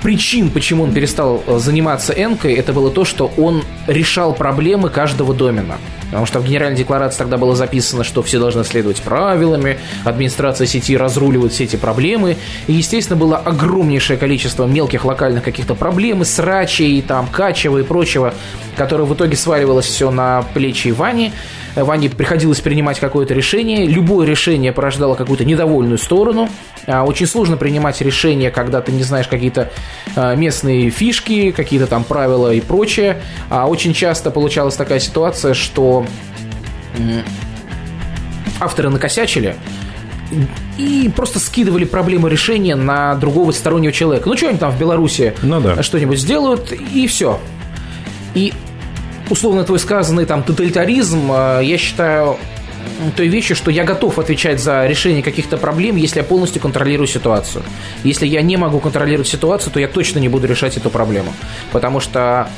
причин, 0.01 0.49
почему 0.49 0.83
он 0.83 0.93
перестал 0.93 1.43
э, 1.45 1.57
заниматься 1.59 2.13
энкой, 2.13 2.53
это 2.53 2.73
было 2.73 2.89
то, 2.91 3.05
что 3.05 3.31
он 3.37 3.63
решал 3.87 4.33
проблемы 4.33 4.89
каждого 4.89 5.33
домена. 5.33 5.77
Потому 6.09 6.25
что 6.25 6.39
в 6.39 6.45
Генеральной 6.45 6.77
декларации 6.77 7.19
тогда 7.19 7.37
было 7.37 7.55
записано, 7.55 8.03
что 8.03 8.23
все 8.23 8.39
должны 8.39 8.63
следовать 8.63 9.01
правилами, 9.01 9.77
администрация 10.03 10.65
сети 10.65 10.97
разруливает 10.97 11.53
все 11.53 11.65
эти 11.65 11.75
проблемы. 11.75 12.37
И, 12.67 12.73
естественно, 12.73 13.17
было 13.17 13.37
огромнейшее 13.37 14.17
количество 14.17 14.65
мелких 14.65 15.05
локальных 15.05 15.43
каких-то 15.43 15.75
проблем, 15.75 16.25
срачей, 16.25 17.01
там, 17.01 17.27
качева 17.27 17.77
и 17.77 17.83
прочего, 17.83 18.33
которое 18.75 19.03
в 19.03 19.13
итоге 19.13 19.37
сваливалось 19.37 19.85
все 19.85 20.09
на 20.09 20.43
плечи 20.53 20.89
Вани. 20.89 21.31
Ване 21.75 22.09
приходилось 22.09 22.59
принимать 22.59 22.99
какое-то 22.99 23.33
решение. 23.33 23.85
Любое 23.85 24.27
решение 24.27 24.71
порождало 24.71 25.15
какую-то 25.15 25.45
недовольную 25.45 25.97
сторону. 25.97 26.49
А, 26.87 27.03
очень 27.03 27.27
сложно 27.27 27.57
принимать 27.57 28.01
решения, 28.01 28.51
когда 28.51 28.81
ты 28.81 28.91
не 28.91 29.03
знаешь 29.03 29.27
какие-то 29.27 29.71
а, 30.15 30.35
местные 30.35 30.89
фишки, 30.89 31.51
какие-то 31.51 31.87
там 31.87 32.03
правила 32.03 32.53
и 32.53 32.61
прочее. 32.61 33.21
А 33.49 33.67
очень 33.67 33.93
часто 33.93 34.31
получалась 34.31 34.75
такая 34.75 34.99
ситуация, 34.99 35.53
что 35.53 36.05
авторы 38.59 38.89
накосячили, 38.89 39.55
и 40.77 41.11
просто 41.15 41.39
скидывали 41.39 41.85
проблемы 41.85 42.29
решения 42.29 42.75
на 42.75 43.15
другого 43.15 43.51
стороннего 43.51 43.91
человека. 43.91 44.29
Ну, 44.29 44.37
что 44.37 44.49
они 44.49 44.57
там 44.57 44.71
в 44.71 44.79
Беларуси 44.79 45.33
ну, 45.41 45.59
да. 45.59 45.81
что-нибудь 45.81 46.19
сделают, 46.19 46.71
и 46.71 47.07
все. 47.07 47.39
И 48.35 48.53
условно 49.29 49.63
твой 49.63 49.79
сказанный 49.79 50.25
там 50.25 50.43
тоталитаризм, 50.43 51.31
э, 51.31 51.61
я 51.63 51.77
считаю 51.77 52.37
той 53.15 53.27
вещи, 53.27 53.55
что 53.55 53.71
я 53.71 53.83
готов 53.83 54.19
отвечать 54.19 54.59
за 54.59 54.85
решение 54.85 55.23
каких-то 55.23 55.57
проблем, 55.57 55.95
если 55.95 56.19
я 56.19 56.23
полностью 56.23 56.61
контролирую 56.61 57.07
ситуацию. 57.07 57.63
Если 58.03 58.25
я 58.27 58.41
не 58.41 58.57
могу 58.57 58.79
контролировать 58.79 59.27
ситуацию, 59.27 59.71
то 59.71 59.79
я 59.79 59.87
точно 59.87 60.19
не 60.19 60.29
буду 60.29 60.47
решать 60.47 60.77
эту 60.77 60.89
проблему. 60.89 61.33
Потому 61.71 61.99
что 61.99 62.49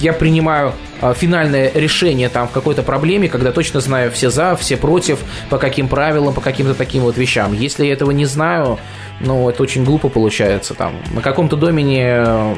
я 0.00 0.12
принимаю 0.12 0.72
э, 1.00 1.14
финальное 1.16 1.70
решение 1.74 2.28
там 2.28 2.48
в 2.48 2.50
какой-то 2.50 2.82
проблеме, 2.82 3.28
когда 3.28 3.52
точно 3.52 3.80
знаю 3.80 4.10
все 4.10 4.30
за, 4.30 4.56
все 4.56 4.76
против, 4.76 5.20
по 5.48 5.58
каким 5.58 5.88
правилам, 5.88 6.34
по 6.34 6.40
каким-то 6.40 6.74
таким 6.74 7.02
вот 7.02 7.16
вещам. 7.16 7.52
Если 7.52 7.86
я 7.86 7.92
этого 7.92 8.10
не 8.10 8.26
знаю, 8.26 8.78
ну, 9.20 9.48
это 9.48 9.62
очень 9.62 9.84
глупо 9.84 10.08
получается. 10.08 10.74
Там 10.74 10.94
на 11.12 11.20
каком-то 11.20 11.56
домене 11.56 12.56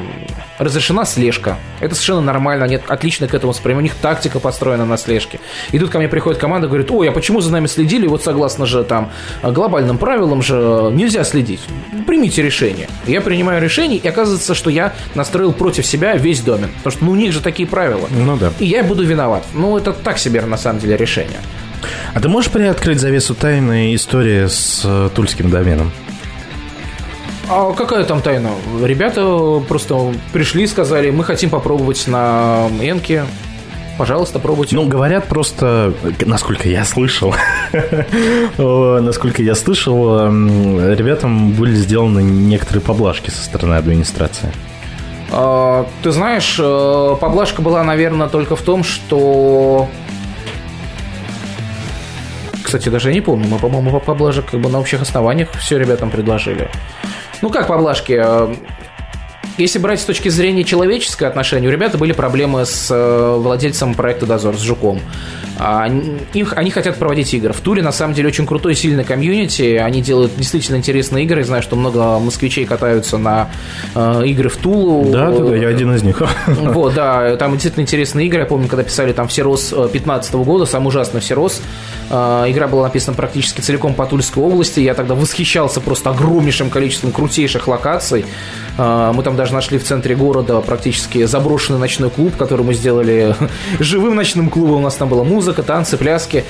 разрешена 0.63 1.05
слежка. 1.05 1.57
Это 1.79 1.95
совершенно 1.95 2.21
нормально, 2.21 2.65
они 2.65 2.75
отлично 2.75 3.27
к 3.27 3.33
этому 3.33 3.51
воспринимают. 3.51 3.81
У 3.81 3.93
них 3.93 3.95
тактика 3.95 4.39
построена 4.39 4.85
на 4.85 4.97
слежке. 4.97 5.39
И 5.71 5.79
тут 5.79 5.89
ко 5.89 5.97
мне 5.97 6.07
приходит 6.07 6.39
команда 6.39 6.67
говорит, 6.67 6.91
ой, 6.91 7.09
а 7.09 7.11
почему 7.11 7.41
за 7.41 7.51
нами 7.51 7.67
следили? 7.67 8.07
Вот 8.07 8.23
согласно 8.23 8.65
же 8.65 8.83
там 8.83 9.11
глобальным 9.43 9.97
правилам 9.97 10.41
же 10.41 10.89
нельзя 10.93 11.23
следить. 11.23 11.61
Примите 12.05 12.41
решение. 12.41 12.87
Я 13.07 13.21
принимаю 13.21 13.61
решение, 13.61 13.97
и 13.97 14.07
оказывается, 14.07 14.53
что 14.55 14.69
я 14.69 14.93
настроил 15.15 15.53
против 15.53 15.85
себя 15.85 16.15
весь 16.15 16.41
домен. 16.41 16.69
Потому 16.77 16.91
что 16.91 17.05
ну, 17.05 17.11
у 17.11 17.15
них 17.15 17.33
же 17.33 17.41
такие 17.41 17.67
правила. 17.67 18.07
Ну 18.09 18.37
да. 18.37 18.51
И 18.59 18.65
я 18.65 18.83
буду 18.83 19.03
виноват. 19.03 19.43
Ну, 19.53 19.77
это 19.77 19.93
так 19.93 20.17
себе 20.17 20.41
на 20.41 20.57
самом 20.57 20.79
деле 20.79 20.97
решение. 20.97 21.39
А 22.13 22.19
ты 22.19 22.29
можешь 22.29 22.51
приоткрыть 22.51 22.99
завесу 22.99 23.33
тайны 23.33 23.95
истории 23.95 24.47
с 24.47 24.83
э, 24.85 25.09
тульским 25.15 25.49
доменом? 25.49 25.91
А 27.53 27.73
какая 27.73 28.05
там 28.05 28.21
тайна? 28.21 28.51
Ребята 28.81 29.61
просто 29.67 30.13
пришли 30.31 30.63
и 30.63 30.67
сказали, 30.67 31.11
мы 31.11 31.25
хотим 31.25 31.49
попробовать 31.49 32.07
на 32.07 32.69
Энке. 32.81 33.25
Пожалуйста, 33.97 34.39
пробуйте. 34.39 34.77
Ну, 34.77 34.87
говорят 34.87 35.27
просто, 35.27 35.93
насколько 36.25 36.69
я 36.69 36.85
слышал, 36.85 37.35
насколько 38.57 39.43
я 39.43 39.53
слышал, 39.53 40.27
ребятам 40.27 41.51
были 41.51 41.75
сделаны 41.75 42.21
некоторые 42.21 42.81
поблажки 42.81 43.29
со 43.29 43.43
стороны 43.43 43.73
администрации. 43.73 44.49
А, 45.29 45.85
ты 46.03 46.11
знаешь, 46.11 46.55
э, 46.57 47.15
поблажка 47.19 47.61
была, 47.61 47.83
наверное, 47.83 48.29
только 48.29 48.55
в 48.55 48.61
том, 48.61 48.83
что 48.83 49.89
кстати, 52.63 52.87
даже 52.87 53.11
не 53.11 53.19
помню. 53.19 53.47
Мы, 53.49 53.59
по-моему, 53.59 53.99
поблажек 53.99 54.45
как 54.51 54.61
бы 54.61 54.69
на 54.69 54.79
общих 54.79 55.01
основаниях 55.01 55.51
все 55.59 55.77
ребятам 55.77 56.09
предложили. 56.09 56.69
Ну 57.41 57.49
как 57.49 57.67
поблажки? 57.67 58.19
Э, 58.23 58.53
если 59.57 59.79
брать 59.79 59.99
с 59.99 60.05
точки 60.05 60.29
зрения 60.29 60.63
человеческого 60.63 61.29
отношения, 61.29 61.67
у 61.67 61.71
ребят 61.71 61.97
были 61.97 62.13
проблемы 62.13 62.65
с 62.65 62.87
э, 62.89 63.35
владельцем 63.37 63.93
проекта 63.93 64.25
«Дозор», 64.25 64.55
с 64.55 64.61
Жуком. 64.61 64.99
А, 65.59 65.87
их, 66.33 66.53
они 66.53 66.71
хотят 66.71 66.97
проводить 66.97 67.33
игры. 67.33 67.53
В 67.53 67.59
Туле, 67.61 67.83
на 67.83 67.91
самом 67.91 68.15
деле, 68.15 68.29
очень 68.29 68.47
крутой, 68.47 68.73
сильный 68.73 69.03
комьюнити. 69.03 69.75
Они 69.75 70.01
делают 70.01 70.35
действительно 70.35 70.77
интересные 70.77 71.25
игры. 71.25 71.39
Я 71.39 71.45
знаю, 71.45 71.61
что 71.61 71.75
много 71.75 72.17
москвичей 72.17 72.65
катаются 72.65 73.17
на 73.17 73.51
э, 73.93 74.23
игры 74.25 74.49
в 74.49 74.57
Тулу. 74.57 75.11
Да, 75.11 75.29
да, 75.29 75.43
да, 75.43 75.55
я 75.55 75.67
один 75.67 75.93
из 75.93 76.01
них. 76.01 76.21
Вот, 76.47 76.93
да, 76.95 77.35
там 77.35 77.51
действительно 77.53 77.83
интересные 77.83 78.27
игры. 78.27 78.39
Я 78.39 78.45
помню, 78.45 78.67
когда 78.67 78.83
писали 78.83 79.13
там 79.13 79.27
Всерос 79.27 79.73
15 79.93 80.33
года, 80.35 80.65
сам 80.65 80.87
ужасный 80.87 81.21
Всерос. 81.21 81.61
Э, 82.11 82.45
игра 82.47 82.67
была 82.67 82.83
написана 82.83 83.15
практически 83.15 83.61
целиком 83.61 83.93
по 83.93 84.05
Тульской 84.05 84.43
области. 84.43 84.81
Я 84.81 84.93
тогда 84.93 85.15
восхищался 85.15 85.79
просто 85.79 86.09
огромнейшим 86.09 86.69
количеством 86.69 87.11
крутейших 87.11 87.67
локаций. 87.67 88.25
Э, 88.77 89.11
мы 89.15 89.23
там 89.23 89.37
даже 89.37 89.53
нашли 89.53 89.79
в 89.79 89.83
центре 89.83 90.15
города 90.15 90.59
практически 90.59 91.25
заброшенный 91.25 91.79
ночной 91.79 92.09
клуб, 92.09 92.35
который 92.35 92.65
мы 92.65 92.73
сделали 92.73 93.35
живым 93.79 94.15
ночным 94.15 94.49
клубом. 94.49 94.77
У 94.77 94.81
нас 94.81 94.95
там 94.95 95.07
была 95.07 95.23
музыка, 95.23 95.63
танцы, 95.63 95.97
пляски. 95.97 96.43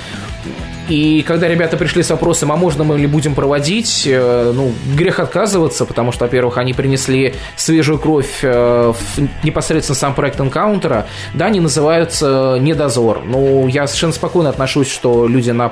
И 0.91 1.23
когда 1.23 1.47
ребята 1.47 1.77
пришли 1.77 2.03
с 2.03 2.09
вопросом, 2.09 2.51
а 2.51 2.57
можно 2.57 2.83
мы 2.83 2.99
ли 2.99 3.07
будем 3.07 3.33
проводить, 3.33 4.03
э, 4.05 4.51
ну, 4.53 4.73
грех 4.93 5.21
отказываться, 5.21 5.85
потому 5.85 6.11
что, 6.11 6.25
во-первых, 6.25 6.57
они 6.57 6.73
принесли 6.73 7.33
свежую 7.55 7.97
кровь 7.97 8.43
в 8.43 8.95
непосредственно 9.43 9.95
сам 9.95 10.13
проект 10.13 10.41
Энкаунтера. 10.41 11.07
Да, 11.33 11.45
они 11.45 11.61
называются 11.61 12.57
«Недозор». 12.59 13.21
Ну, 13.25 13.69
я 13.69 13.87
совершенно 13.87 14.11
спокойно 14.11 14.49
отношусь, 14.49 14.91
что 14.91 15.27
люди 15.27 15.51
на 15.51 15.71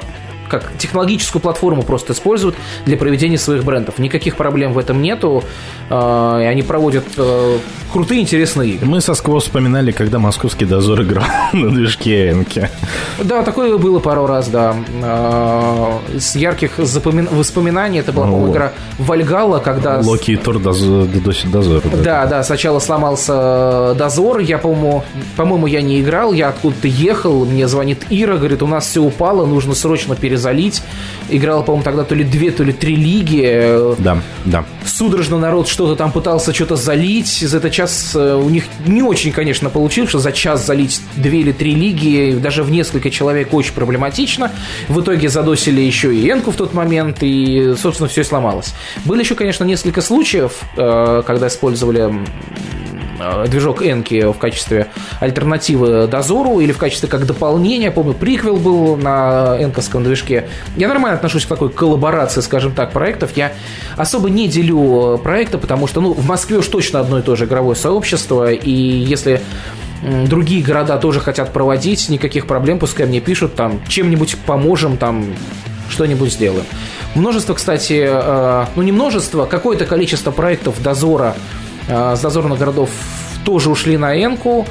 как 0.50 0.72
технологическую 0.78 1.42
платформу 1.42 1.84
просто 1.84 2.14
используют 2.14 2.56
для 2.86 2.98
проведения 2.98 3.38
своих 3.38 3.64
брендов. 3.64 4.00
Никаких 4.00 4.36
проблем 4.36 4.74
в 4.74 4.78
этом 4.78 5.02
нету. 5.02 5.44
А, 5.90 6.40
и 6.42 6.46
они 6.46 6.62
проводят 6.62 7.06
э, 7.18 7.58
крутые, 7.92 8.22
интересные 8.22 8.72
игры. 8.72 8.86
Мы 8.86 9.02
со 9.02 9.14
Скво 9.14 9.40
вспоминали, 9.40 9.92
когда 9.92 10.20
московский 10.20 10.66
дозор 10.66 11.04
играл 11.04 11.26
на 11.54 11.70
движке 11.70 12.32
Энки. 12.32 12.70
Да, 13.24 13.44
такое 13.44 13.78
было 13.78 14.00
пару 14.00 14.26
раз, 14.26 14.50
да. 14.50 14.76
С 16.18 16.36
ярких 16.36 16.72
запомин... 16.78 17.28
воспоминаний 17.32 18.00
это 18.00 18.12
была, 18.12 18.26
по-моему, 18.26 18.52
игра 18.52 18.74
Вальгала, 18.98 19.60
когда... 19.60 20.00
Локи 20.00 20.32
и 20.32 20.36
Тор 20.36 20.60
дозор, 20.60 21.08
дозор. 21.52 21.82
Да, 22.04 22.26
да, 22.26 22.44
сначала 22.44 22.80
сломался 22.80 23.96
дозор, 23.98 24.40
я, 24.40 24.58
по-моему, 24.58 25.04
по-моему, 25.36 25.68
я 25.68 25.82
не 25.82 26.02
играл, 26.02 26.34
я 26.34 26.50
откуда-то 26.50 26.88
ехал, 26.88 27.46
мне 27.46 27.68
звонит 27.68 28.06
Ира, 28.10 28.38
говорит, 28.38 28.62
у 28.62 28.68
нас 28.68 28.88
все 28.88 29.02
упало, 29.02 29.46
нужно 29.46 29.76
срочно 29.76 30.16
перезагрузить 30.16 30.39
залить. 30.40 30.82
Играла, 31.30 31.62
по-моему, 31.62 31.84
тогда 31.84 32.04
то 32.04 32.16
ли 32.16 32.24
две, 32.24 32.52
то 32.52 32.64
ли 32.64 32.74
три 32.74 32.96
лиги. 32.96 33.96
Да, 34.00 34.22
да. 34.46 34.66
Судорожно 34.86 35.38
народ 35.38 35.68
что-то 35.68 35.96
там 35.96 36.12
пытался 36.12 36.54
что-то 36.54 36.76
залить. 36.76 37.28
За 37.28 37.58
этот 37.58 37.72
час 37.72 38.14
э, 38.16 38.36
у 38.36 38.50
них 38.50 38.66
не 38.86 39.04
очень, 39.04 39.32
конечно, 39.32 39.70
получилось, 39.70 40.10
что 40.10 40.20
за 40.20 40.32
час 40.32 40.66
залить 40.66 41.02
две 41.16 41.42
или 41.42 41.52
три 41.52 41.76
лиги, 41.76 42.38
даже 42.42 42.64
в 42.64 42.72
несколько 42.72 43.12
человек 43.12 43.54
очень 43.54 43.74
проблематично. 43.74 44.52
В 44.88 45.02
итоге 45.02 45.30
задосили 45.30 45.82
еще 45.82 46.16
и 46.16 46.30
Энку 46.30 46.52
в 46.52 46.56
тот 46.56 46.74
момент, 46.74 47.18
и, 47.22 47.76
собственно, 47.80 48.10
все 48.10 48.24
сломалось. 48.24 48.74
Были 49.06 49.22
еще, 49.22 49.36
конечно, 49.36 49.64
несколько 49.64 50.02
случаев, 50.02 50.62
э, 50.76 51.24
когда 51.26 51.48
использовали 51.48 52.00
Э, 52.00 52.12
движок 53.48 53.82
Энки 53.82 54.32
в 54.32 54.38
качестве 54.38 54.88
альтернативы 55.20 56.08
Дозору 56.08 56.60
или 56.60 56.72
в 56.72 56.78
качестве 56.78 57.10
как 57.10 57.26
дополнения. 57.26 57.92
Помню, 57.92 58.14
приквел 58.14 58.58
был 58.58 58.96
на 58.96 59.58
энковском 59.60 60.04
движке. 60.04 60.48
Я 60.76 60.88
нормально 60.88 61.18
отношусь 61.18 61.46
к 61.46 61.48
такой 61.48 61.70
коллаборации, 61.70 62.42
скажем 62.42 62.74
так, 62.74 62.92
проектов. 62.92 63.32
Я 63.36 63.54
особо 63.98 64.30
не 64.30 64.48
делю 64.48 65.20
проекты, 65.24 65.58
потому 65.58 65.88
что 65.88 66.02
ну, 66.02 66.14
в 66.14 66.26
Москве 66.26 66.58
уж 66.58 66.68
точно 66.68 67.00
одно 67.00 67.20
и 67.20 67.22
то 67.22 67.36
же 67.36 67.46
игровое 67.46 67.76
сообщество, 67.76 68.52
и 68.52 68.72
если 68.72 69.42
другие 70.28 70.64
города 70.64 70.98
тоже 70.98 71.20
хотят 71.20 71.52
проводить, 71.52 72.10
никаких 72.10 72.48
проблем, 72.48 72.80
пускай 72.80 73.06
мне 73.06 73.20
пишут, 73.20 73.56
там, 73.56 73.82
чем-нибудь 73.88 74.38
поможем, 74.46 74.98
там, 74.98 75.26
что-нибудь 75.90 76.32
сделаем. 76.32 76.66
Множество, 77.16 77.54
кстати, 77.54 78.08
э, 78.08 78.66
ну 78.76 78.82
не 78.84 78.92
множество, 78.92 79.46
какое-то 79.46 79.86
количество 79.86 80.32
проектов 80.32 80.82
Дозора 80.82 81.36
Э, 81.36 81.69
с 81.90 82.22
дозорных 82.22 82.60
городов 82.60 82.90
тоже 83.44 83.70
ушли 83.70 83.98
на 83.98 84.16
Энку. 84.24 84.66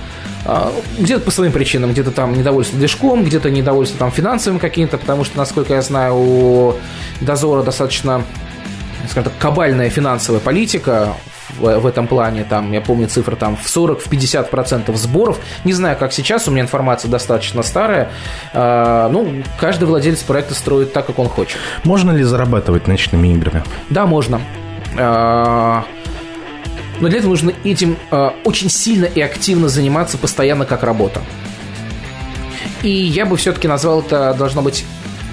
А, 0.44 0.72
где-то 0.98 1.24
по 1.24 1.30
своим 1.30 1.52
причинам, 1.52 1.92
где-то 1.92 2.10
там 2.10 2.32
недовольство 2.32 2.78
движком, 2.78 3.24
где-то 3.24 3.50
недовольство 3.50 3.98
там 3.98 4.10
финансовым 4.10 4.58
каким-то, 4.58 4.96
потому 4.96 5.24
что, 5.24 5.36
насколько 5.36 5.74
я 5.74 5.82
знаю, 5.82 6.14
у 6.14 6.74
Дозора 7.20 7.62
достаточно, 7.62 8.22
скажем 9.10 9.24
так, 9.24 9.32
кабальная 9.38 9.90
финансовая 9.90 10.40
политика 10.40 11.14
в, 11.58 11.80
в 11.80 11.86
этом 11.86 12.06
плане, 12.06 12.44
там, 12.44 12.72
я 12.72 12.80
помню 12.80 13.08
цифры 13.08 13.36
там 13.36 13.56
в 13.56 13.66
40-50% 13.66 14.94
сборов, 14.96 15.38
не 15.64 15.72
знаю, 15.74 15.98
как 15.98 16.12
сейчас, 16.12 16.48
у 16.48 16.50
меня 16.50 16.62
информация 16.62 17.10
достаточно 17.10 17.62
старая, 17.62 18.10
а, 18.54 19.08
ну, 19.10 19.42
каждый 19.60 19.84
владелец 19.84 20.22
проекта 20.22 20.54
строит 20.54 20.92
так, 20.92 21.06
как 21.06 21.18
он 21.18 21.28
хочет. 21.28 21.58
Можно 21.84 22.12
ли 22.12 22.22
зарабатывать 22.22 22.86
ночными 22.86 23.28
играми? 23.34 23.64
Да, 23.90 24.06
можно. 24.06 24.40
А, 24.96 25.84
но 27.00 27.08
для 27.08 27.18
этого 27.18 27.30
нужно 27.30 27.52
этим 27.64 27.96
э, 28.10 28.30
очень 28.44 28.70
сильно 28.70 29.04
и 29.04 29.20
активно 29.20 29.68
заниматься 29.68 30.18
постоянно 30.18 30.64
как 30.66 30.82
работа. 30.82 31.22
И 32.82 32.90
я 32.90 33.26
бы 33.26 33.36
все-таки 33.36 33.68
назвал 33.68 34.00
это 34.00 34.34
должно 34.38 34.62
быть 34.62 34.84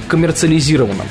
коммерциализированным. 0.08 1.08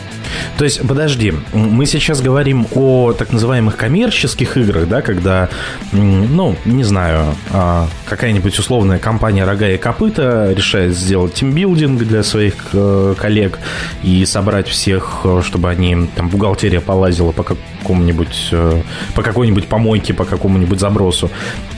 То 0.59 0.65
есть, 0.65 0.87
подожди, 0.87 1.33
мы 1.53 1.87
сейчас 1.87 2.21
говорим 2.21 2.67
о 2.75 3.13
так 3.13 3.33
называемых 3.33 3.77
коммерческих 3.77 4.57
играх, 4.57 4.89
да, 4.89 5.03
когда, 5.03 5.49
ну, 5.93 6.57
не 6.65 6.85
знаю, 6.85 7.35
а, 7.51 7.89
какая-нибудь 8.07 8.59
условная 8.59 8.99
компания 8.99 9.45
«Рога 9.45 9.69
и 9.71 9.79
копыта» 9.79 10.53
решает 10.53 10.97
сделать 10.97 11.35
тимбилдинг 11.35 12.03
для 12.03 12.23
своих 12.23 12.55
э, 12.73 13.15
коллег 13.19 13.59
и 14.03 14.25
собрать 14.25 14.69
всех, 14.69 15.21
э, 15.25 15.43
чтобы 15.45 15.71
они, 15.71 16.09
там, 16.15 16.29
бухгалтерия 16.29 16.81
полазила 16.81 17.33
по 17.33 17.43
какому-нибудь, 17.43 18.49
э, 18.53 18.83
по 19.15 19.23
какой-нибудь 19.23 19.67
помойке, 19.67 20.15
по 20.15 20.25
какому-нибудь 20.25 20.81
забросу. 20.81 21.31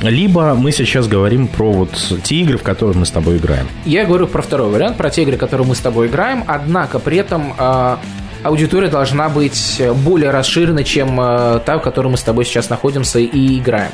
Либо 0.02 0.54
мы 0.54 0.72
сейчас 0.72 1.08
говорим 1.08 1.48
про 1.48 1.72
вот 1.72 1.90
те 2.22 2.36
игры, 2.36 2.58
в 2.58 2.62
которые 2.62 2.96
мы 2.96 3.06
с 3.06 3.10
тобой 3.10 3.38
играем. 3.38 3.66
Я 3.84 4.04
говорю 4.04 4.26
про 4.26 4.42
второй 4.42 4.70
вариант, 4.70 4.96
про 4.96 5.10
те 5.10 5.22
игры, 5.22 5.36
которые 5.36 5.66
мы 5.66 5.74
с 5.74 5.80
тобой 5.80 6.08
играем, 6.08 6.44
однако 6.46 6.98
при 6.98 7.18
этом 7.18 7.54
а, 7.58 7.98
аудитория 8.46 8.88
должна 8.88 9.28
быть 9.28 9.80
более 10.04 10.30
расширена, 10.30 10.84
чем 10.84 11.18
э, 11.20 11.60
та, 11.64 11.78
в 11.78 11.82
которой 11.82 12.08
мы 12.08 12.16
с 12.16 12.22
тобой 12.22 12.44
сейчас 12.44 12.70
находимся 12.70 13.18
и 13.18 13.58
играем. 13.58 13.90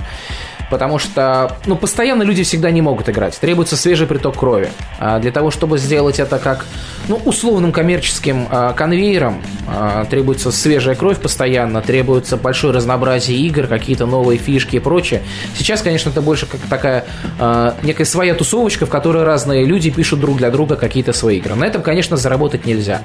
Потому 0.72 0.98
что, 0.98 1.58
ну, 1.66 1.76
постоянно 1.76 2.22
люди 2.22 2.44
всегда 2.44 2.70
не 2.70 2.80
могут 2.80 3.06
играть. 3.10 3.38
Требуется 3.38 3.76
свежий 3.76 4.06
приток 4.06 4.38
крови. 4.38 4.70
А 4.98 5.18
для 5.18 5.30
того, 5.30 5.50
чтобы 5.50 5.76
сделать 5.76 6.18
это 6.18 6.38
как, 6.38 6.64
ну, 7.08 7.20
условным 7.26 7.72
коммерческим 7.72 8.48
а, 8.50 8.72
конвейером, 8.72 9.42
а, 9.68 10.06
требуется 10.06 10.50
свежая 10.50 10.94
кровь 10.94 11.20
постоянно, 11.20 11.82
требуется 11.82 12.38
большое 12.38 12.72
разнообразие 12.72 13.38
игр, 13.40 13.66
какие-то 13.66 14.06
новые 14.06 14.38
фишки 14.38 14.76
и 14.76 14.78
прочее. 14.78 15.22
Сейчас, 15.58 15.82
конечно, 15.82 16.08
это 16.08 16.22
больше 16.22 16.46
как 16.46 16.60
такая 16.62 17.04
а, 17.38 17.76
некая 17.82 18.06
своя 18.06 18.34
тусовочка, 18.34 18.86
в 18.86 18.88
которой 18.88 19.24
разные 19.24 19.66
люди 19.66 19.90
пишут 19.90 20.20
друг 20.20 20.38
для 20.38 20.50
друга 20.50 20.76
какие-то 20.76 21.12
свои 21.12 21.36
игры. 21.36 21.54
На 21.54 21.64
этом, 21.64 21.82
конечно, 21.82 22.16
заработать 22.16 22.64
нельзя. 22.64 23.02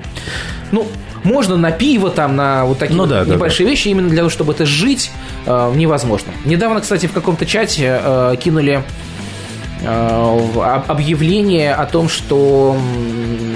Ну, 0.71 0.87
можно 1.27 1.57
на 1.57 1.71
пиво, 1.71 2.09
там, 2.09 2.35
на 2.35 2.65
вот 2.65 2.79
такие 2.79 2.95
ну, 2.95 3.03
вот 3.03 3.09
да, 3.09 3.25
небольшие 3.25 3.65
да, 3.65 3.69
да. 3.69 3.71
вещи, 3.71 3.87
именно 3.89 4.09
для 4.09 4.19
того, 4.19 4.29
чтобы 4.29 4.53
это 4.53 4.65
жить, 4.65 5.11
э, 5.45 5.73
невозможно. 5.75 6.31
Недавно, 6.45 6.81
кстати, 6.81 7.05
в 7.05 7.11
каком-то 7.11 7.45
чате 7.45 7.99
э, 8.01 8.35
кинули 8.39 8.83
э, 9.81 10.81
объявление 10.87 11.73
о 11.73 11.85
том, 11.85 12.09
что 12.09 12.75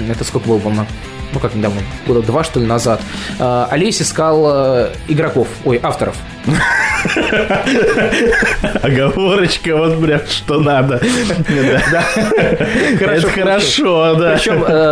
это 0.08 0.22
сколько 0.24 0.48
было, 0.48 0.58
по 0.58 0.70
ну 0.70 1.40
как 1.40 1.54
недавно, 1.54 1.80
года 2.06 2.22
два, 2.22 2.44
что 2.44 2.60
ли, 2.60 2.66
назад, 2.66 3.00
э, 3.38 3.66
Олесь 3.70 4.02
искал 4.02 4.44
э, 4.46 4.92
игроков, 5.08 5.48
ой, 5.64 5.80
авторов. 5.82 6.16
Оговорочка, 8.82 9.76
вот 9.76 10.02
прям 10.02 10.20
что 10.28 10.60
надо. 10.60 11.00
Это 13.00 13.28
хорошо, 13.28 14.14
да. 14.14 14.32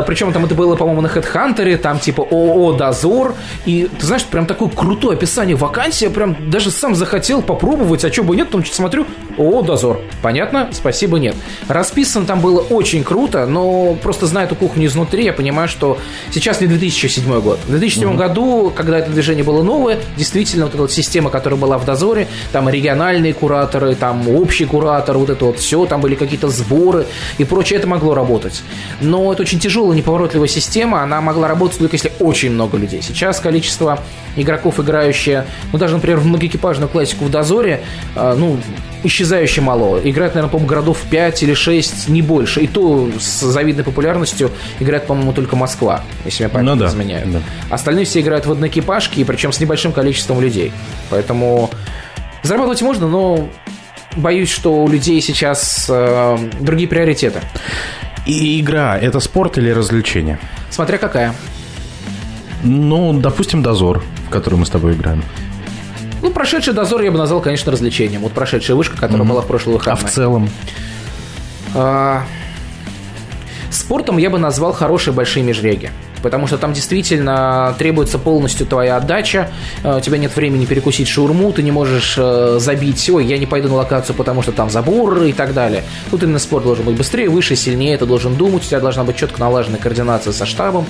Причем, 0.06 0.31
э, 0.31 0.32
там 0.32 0.44
это 0.44 0.55
было, 0.55 0.77
по-моему, 0.77 1.01
на 1.01 1.09
HeadHunter, 1.09 1.77
там 1.77 1.98
типа 1.98 2.22
ООО 2.22 2.74
«Дозор». 2.74 3.35
И 3.66 3.89
ты 3.98 4.06
знаешь, 4.06 4.24
прям 4.24 4.47
такое 4.47 4.68
крутое 4.68 5.16
описание 5.16 5.56
вакансии. 5.56 6.05
Я 6.05 6.10
прям 6.10 6.51
даже 6.51 6.70
сам 6.70 6.94
захотел 6.94 7.43
попробовать, 7.43 8.05
а 8.05 8.12
что 8.12 8.22
бы 8.22 8.36
нет, 8.36 8.48
потом 8.48 8.64
смотрю, 8.64 9.06
ООО 9.39 9.62
«Дозор». 9.62 10.01
Понятно? 10.22 10.68
Спасибо, 10.72 11.18
нет. 11.18 11.35
Расписан 11.68 12.27
там 12.27 12.40
было 12.40 12.60
очень 12.60 13.05
круто, 13.05 13.47
но 13.47 13.94
просто 13.94 14.27
зная 14.27 14.47
эту 14.47 14.55
кухню 14.55 14.86
изнутри, 14.86 15.24
я 15.24 15.32
понимаю, 15.32 15.68
что 15.68 15.98
сейчас 16.31 16.60
не 16.60 16.66
2007 16.66 17.40
год. 17.40 17.59
В 17.66 17.70
2007 17.70 18.16
году, 18.16 18.72
когда 18.74 18.98
это 18.98 19.10
движение 19.10 19.44
было 19.44 19.62
новое, 19.62 19.98
действительно 20.16 20.66
вот 20.66 20.74
эта 20.74 20.82
вот 20.82 20.93
система, 20.93 21.31
которая 21.40 21.58
была 21.58 21.78
в 21.78 21.84
«Дозоре», 21.84 22.28
там 22.52 22.68
региональные 22.68 23.32
кураторы, 23.32 23.94
там 23.94 24.28
общий 24.28 24.66
куратор, 24.66 25.16
вот 25.16 25.30
это 25.30 25.46
вот 25.46 25.58
все, 25.58 25.86
там 25.86 26.00
были 26.00 26.14
какие-то 26.14 26.48
сборы 26.48 27.06
и 27.38 27.44
прочее, 27.44 27.78
это 27.78 27.88
могло 27.88 28.14
работать. 28.14 28.62
Но 29.00 29.32
это 29.32 29.42
очень 29.42 29.58
тяжелая, 29.58 29.96
неповоротливая 29.96 30.48
система, 30.48 31.02
она 31.02 31.20
могла 31.20 31.48
работать 31.48 31.78
только 31.78 31.96
если 31.96 32.12
очень 32.20 32.50
много 32.50 32.76
людей. 32.76 33.00
Сейчас 33.02 33.40
количество 33.40 33.98
игроков, 34.36 34.78
играющие, 34.78 35.46
ну, 35.72 35.78
даже, 35.78 35.94
например, 35.94 36.18
в 36.18 36.26
многоэкипажную 36.26 36.88
классику 36.88 37.24
в 37.24 37.30
«Дозоре», 37.30 37.80
э, 38.14 38.34
ну, 38.36 38.58
исчезающе 39.02 39.60
мало. 39.60 39.98
Играет, 39.98 40.34
наверное, 40.34 40.50
по-моему, 40.50 40.68
городов 40.68 40.98
5 41.10 41.42
или 41.42 41.54
6, 41.54 42.08
не 42.08 42.22
больше. 42.22 42.60
И 42.60 42.66
то 42.66 43.08
с 43.18 43.40
завидной 43.40 43.84
популярностью 43.84 44.50
играет, 44.78 45.06
по-моему, 45.06 45.32
только 45.32 45.56
Москва, 45.56 46.02
если 46.24 46.44
меня 46.44 46.52
память 46.52 46.66
ну, 46.66 46.76
да, 46.76 46.86
изменяет. 46.86 47.32
да. 47.32 47.40
Остальные 47.70 48.04
все 48.04 48.20
играют 48.20 48.46
в 48.46 48.52
одноэкипажки, 48.52 49.24
причем 49.24 49.52
с 49.52 49.60
небольшим 49.60 49.92
количеством 49.92 50.40
людей. 50.40 50.72
Поэтому 51.08 51.30
зарабатывать 52.43 52.82
можно, 52.82 53.07
но 53.09 53.48
боюсь, 54.16 54.51
что 54.51 54.82
у 54.82 54.89
людей 54.89 55.20
сейчас 55.20 55.86
э, 55.89 56.39
другие 56.61 56.89
приоритеты. 56.89 57.40
И 58.27 58.61
игра– 58.61 58.98
это 59.01 59.20
спорт 59.20 59.59
или 59.59 59.70
развлечение? 59.70 60.39
Смотря 60.70 60.98
какая. 60.98 61.35
Ну, 62.62 63.12
допустим, 63.15 63.62
дозор, 63.62 64.02
в 64.27 64.31
который 64.31 64.57
мы 64.57 64.66
с 64.66 64.70
тобой 64.70 64.93
играем. 64.93 65.23
Ну, 66.23 66.31
прошедший 66.31 66.74
дозор 66.74 67.01
я 67.01 67.11
бы 67.11 67.16
назвал, 67.19 67.40
конечно, 67.40 67.73
развлечением. 67.73 68.20
Вот 68.20 68.32
прошедшая 68.32 68.77
вышка, 68.77 68.94
которая 68.97 69.19
Мгм. 69.24 69.28
была 69.28 69.40
в 69.40 69.47
прошлый 69.47 69.77
А 69.77 69.78
выходной. 69.78 70.11
в 70.11 70.12
целом? 70.15 70.51
А, 71.74 72.24
Спортом 73.70 74.19
я 74.19 74.28
бы 74.31 74.39
назвал 74.39 74.73
хорошие 74.73 75.15
большие 75.15 75.44
межреги. 75.44 75.90
Потому 76.22 76.47
что 76.47 76.59
там 76.59 76.72
действительно 76.72 77.74
требуется 77.78 78.18
полностью 78.18 78.66
твоя 78.66 78.97
отдача, 78.97 79.51
э, 79.82 79.97
у 79.97 80.01
тебя 80.01 80.18
нет 80.18 80.34
времени 80.36 80.66
перекусить 80.66 81.09
шаурму, 81.09 81.52
ты 81.52 81.62
не 81.62 81.70
можешь 81.70 82.16
э, 82.18 82.59
забить, 82.60 83.09
ой, 83.10 83.24
я 83.24 83.38
не 83.38 83.47
пойду 83.47 83.68
на 83.68 83.76
локацию, 83.76 84.14
потому 84.14 84.42
что 84.42 84.52
там 84.52 84.70
забор 84.70 85.22
и 85.22 85.32
так 85.32 85.55
далее. 85.55 85.84
Тут 86.10 86.22
именно 86.22 86.38
спорт 86.38 86.64
должен 86.64 86.84
быть 86.84 86.97
быстрее, 86.97 87.28
выше, 87.28 87.56
сильнее, 87.56 87.97
ты 87.97 88.06
должен 88.06 88.34
думать, 88.34 88.62
у 88.62 88.66
тебя 88.66 88.80
должна 88.80 89.05
быть 89.05 89.16
четко 89.16 89.40
налаженная 89.40 89.80
координация 89.80 90.32
со 90.32 90.44
штабом, 90.44 90.86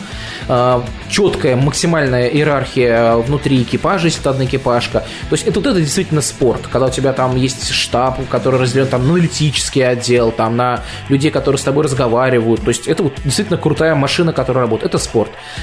э, 0.49 0.81
четкая 1.09 1.57
максимальная 1.57 2.29
иерархия 2.29 3.15
внутри 3.17 3.63
экипажа, 3.63 4.07
если 4.07 4.21
это 4.21 4.31
одна 4.31 4.45
экипажка. 4.45 5.05
То 5.29 5.35
есть 5.35 5.47
это 5.47 5.61
вот 5.61 5.69
это 5.69 5.81
действительно 5.81 6.21
спорт, 6.21 6.63
когда 6.71 6.87
у 6.87 6.91
тебя 6.91 7.13
там 7.13 7.37
есть 7.37 7.71
штаб, 7.71 8.29
который 8.29 8.59
разделен 8.59 8.89
там 8.89 9.07
на 9.07 9.21
аналитический 9.21 9.87
отдел, 9.87 10.33
там 10.33 10.57
на 10.57 10.83
людей, 11.09 11.31
которые 11.31 11.59
с 11.59 11.63
тобой 11.63 11.85
разговаривают. 11.85 12.63
То 12.63 12.69
есть 12.69 12.87
это 12.87 13.03
вот 13.03 13.15
действительно 13.25 13.59
крутая 13.59 13.95
машина, 13.95 14.33
которая 14.33 14.65
работает. 14.65 14.95
Это 14.95 14.99
спорт. 15.03 15.20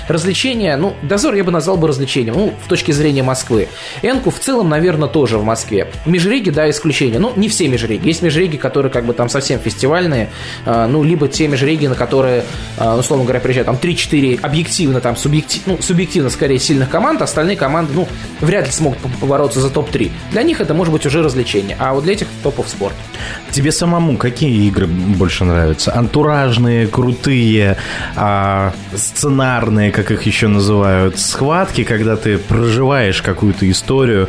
Развлечения, 0.08 0.78
ну, 0.78 0.94
дозор 1.02 1.34
я 1.36 1.44
бы 1.44 1.52
назвал 1.52 1.78
бы 1.78 1.88
развлечением, 1.88 2.36
ну, 2.36 2.54
в 2.64 2.68
точке 2.68 2.94
зрения 2.94 3.24
Москвы. 3.24 3.68
Энку 4.02 4.30
в 4.32 4.40
целом, 4.40 4.70
наверное, 4.70 5.10
тоже 5.10 5.38
в 5.38 5.44
Москве. 5.44 5.88
Межреги, 6.06 6.50
да, 6.50 6.70
исключение. 6.70 7.20
Ну, 7.20 7.34
не 7.36 7.50
все 7.50 7.68
межреги. 7.68 8.08
Есть 8.08 8.22
межреги, 8.22 8.58
которые 8.58 8.92
как 8.92 9.06
бы 9.06 9.14
там 9.14 9.30
совсем 9.30 9.60
фестивальные, 9.60 10.30
э, 10.66 10.88
ну, 10.88 11.04
либо 11.04 11.28
те 11.28 11.48
межреги, 11.48 11.88
на 11.88 11.96
которые, 11.96 12.44
э, 12.78 12.94
условно 12.96 13.26
говоря, 13.26 13.40
приезжают 13.40 13.68
там 13.68 13.78
3-4 13.78 14.40
объективно, 14.42 15.02
там, 15.02 15.16
субъективно, 15.16 15.74
ну, 15.74 15.82
субъективно, 15.82 16.30
скорее, 16.30 16.60
сильных 16.60 16.90
команд, 16.90 17.22
остальные 17.22 17.58
команды, 17.58 17.94
ну, 17.94 18.08
вряд 18.42 18.66
ли 18.66 18.72
смогут 18.72 19.00
по- 19.00 19.10
побороться 19.10 19.60
за 19.60 19.70
топ-3. 19.70 20.12
Для 20.32 20.44
них 20.44 20.62
это 20.62 20.74
может 20.74 20.94
быть 20.94 21.06
уже 21.06 21.22
развлечение, 21.24 21.76
а 21.80 21.94
вот 21.94 22.04
для 22.04 22.14
этих 22.14 22.28
топов 22.44 22.70
спорт. 22.70 22.96
Тебе 23.52 23.72
самому 23.72 24.18
какие 24.18 24.68
игры 24.68 24.88
больше 24.88 25.44
нравятся? 25.46 25.96
Антуражные, 25.96 26.88
крутые, 26.88 27.78
а, 28.16 28.74
сценарные, 29.48 29.92
как 29.92 30.12
их 30.12 30.24
еще 30.24 30.48
называют, 30.48 31.18
схватки, 31.20 31.84
когда 31.84 32.16
ты 32.18 32.38
проживаешь 32.38 33.22
какую-то 33.22 33.70
историю, 33.70 34.28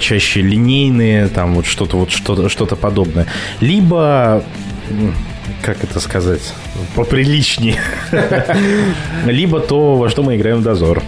чаще 0.00 0.40
линейные, 0.40 1.28
там 1.28 1.54
вот 1.54 1.66
что-то 1.66 1.98
вот 1.98 2.10
что-то 2.10 2.48
что-то 2.48 2.76
подобное. 2.76 3.26
Либо 3.60 4.42
как 5.62 5.84
это 5.84 6.00
сказать, 6.00 6.54
поприличнее. 6.94 7.76
Либо 9.26 9.60
то, 9.60 9.96
во 9.96 10.08
что 10.08 10.22
мы 10.22 10.36
играем 10.36 10.58
в 10.58 10.62
дозор. 10.62 11.02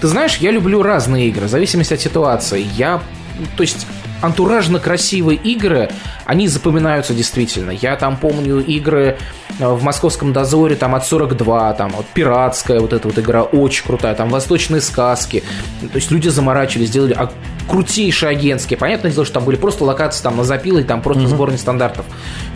Ты 0.00 0.06
знаешь, 0.06 0.36
я 0.36 0.50
люблю 0.50 0.82
разные 0.82 1.28
игры, 1.28 1.46
в 1.46 1.50
зависимости 1.50 1.94
от 1.94 2.00
ситуации. 2.00 2.66
Я, 2.76 3.02
то 3.56 3.62
есть, 3.62 3.86
антуражно 4.20 4.78
красивые 4.78 5.38
игры, 5.38 5.90
они 6.24 6.48
запоминаются 6.48 7.14
действительно. 7.14 7.70
Я 7.70 7.96
там 7.96 8.16
помню 8.16 8.60
игры 8.60 9.18
э, 9.58 9.68
в 9.68 9.82
московском 9.82 10.32
дозоре, 10.32 10.76
там 10.76 10.94
от 10.94 11.06
42, 11.06 11.74
там 11.74 11.90
вот 11.90 12.06
пиратская 12.06 12.80
вот 12.80 12.92
эта 12.92 13.08
вот 13.08 13.18
игра 13.18 13.42
очень 13.42 13.84
крутая, 13.84 14.14
там 14.14 14.28
восточные 14.30 14.80
сказки. 14.80 15.42
То 15.80 15.96
есть 15.96 16.10
люди 16.10 16.28
заморачивались, 16.28 16.88
сделали 16.88 17.12
крутейшие 17.68 18.30
агентские. 18.30 18.78
Понятное 18.78 19.10
дело, 19.10 19.24
что 19.24 19.34
там 19.34 19.44
были 19.44 19.56
просто 19.56 19.84
локации 19.84 20.22
там 20.22 20.36
на 20.36 20.44
запилы, 20.44 20.82
там 20.84 21.02
просто 21.02 21.24
угу. 21.24 21.30
сбор 21.30 21.52
стандартов. 21.56 22.06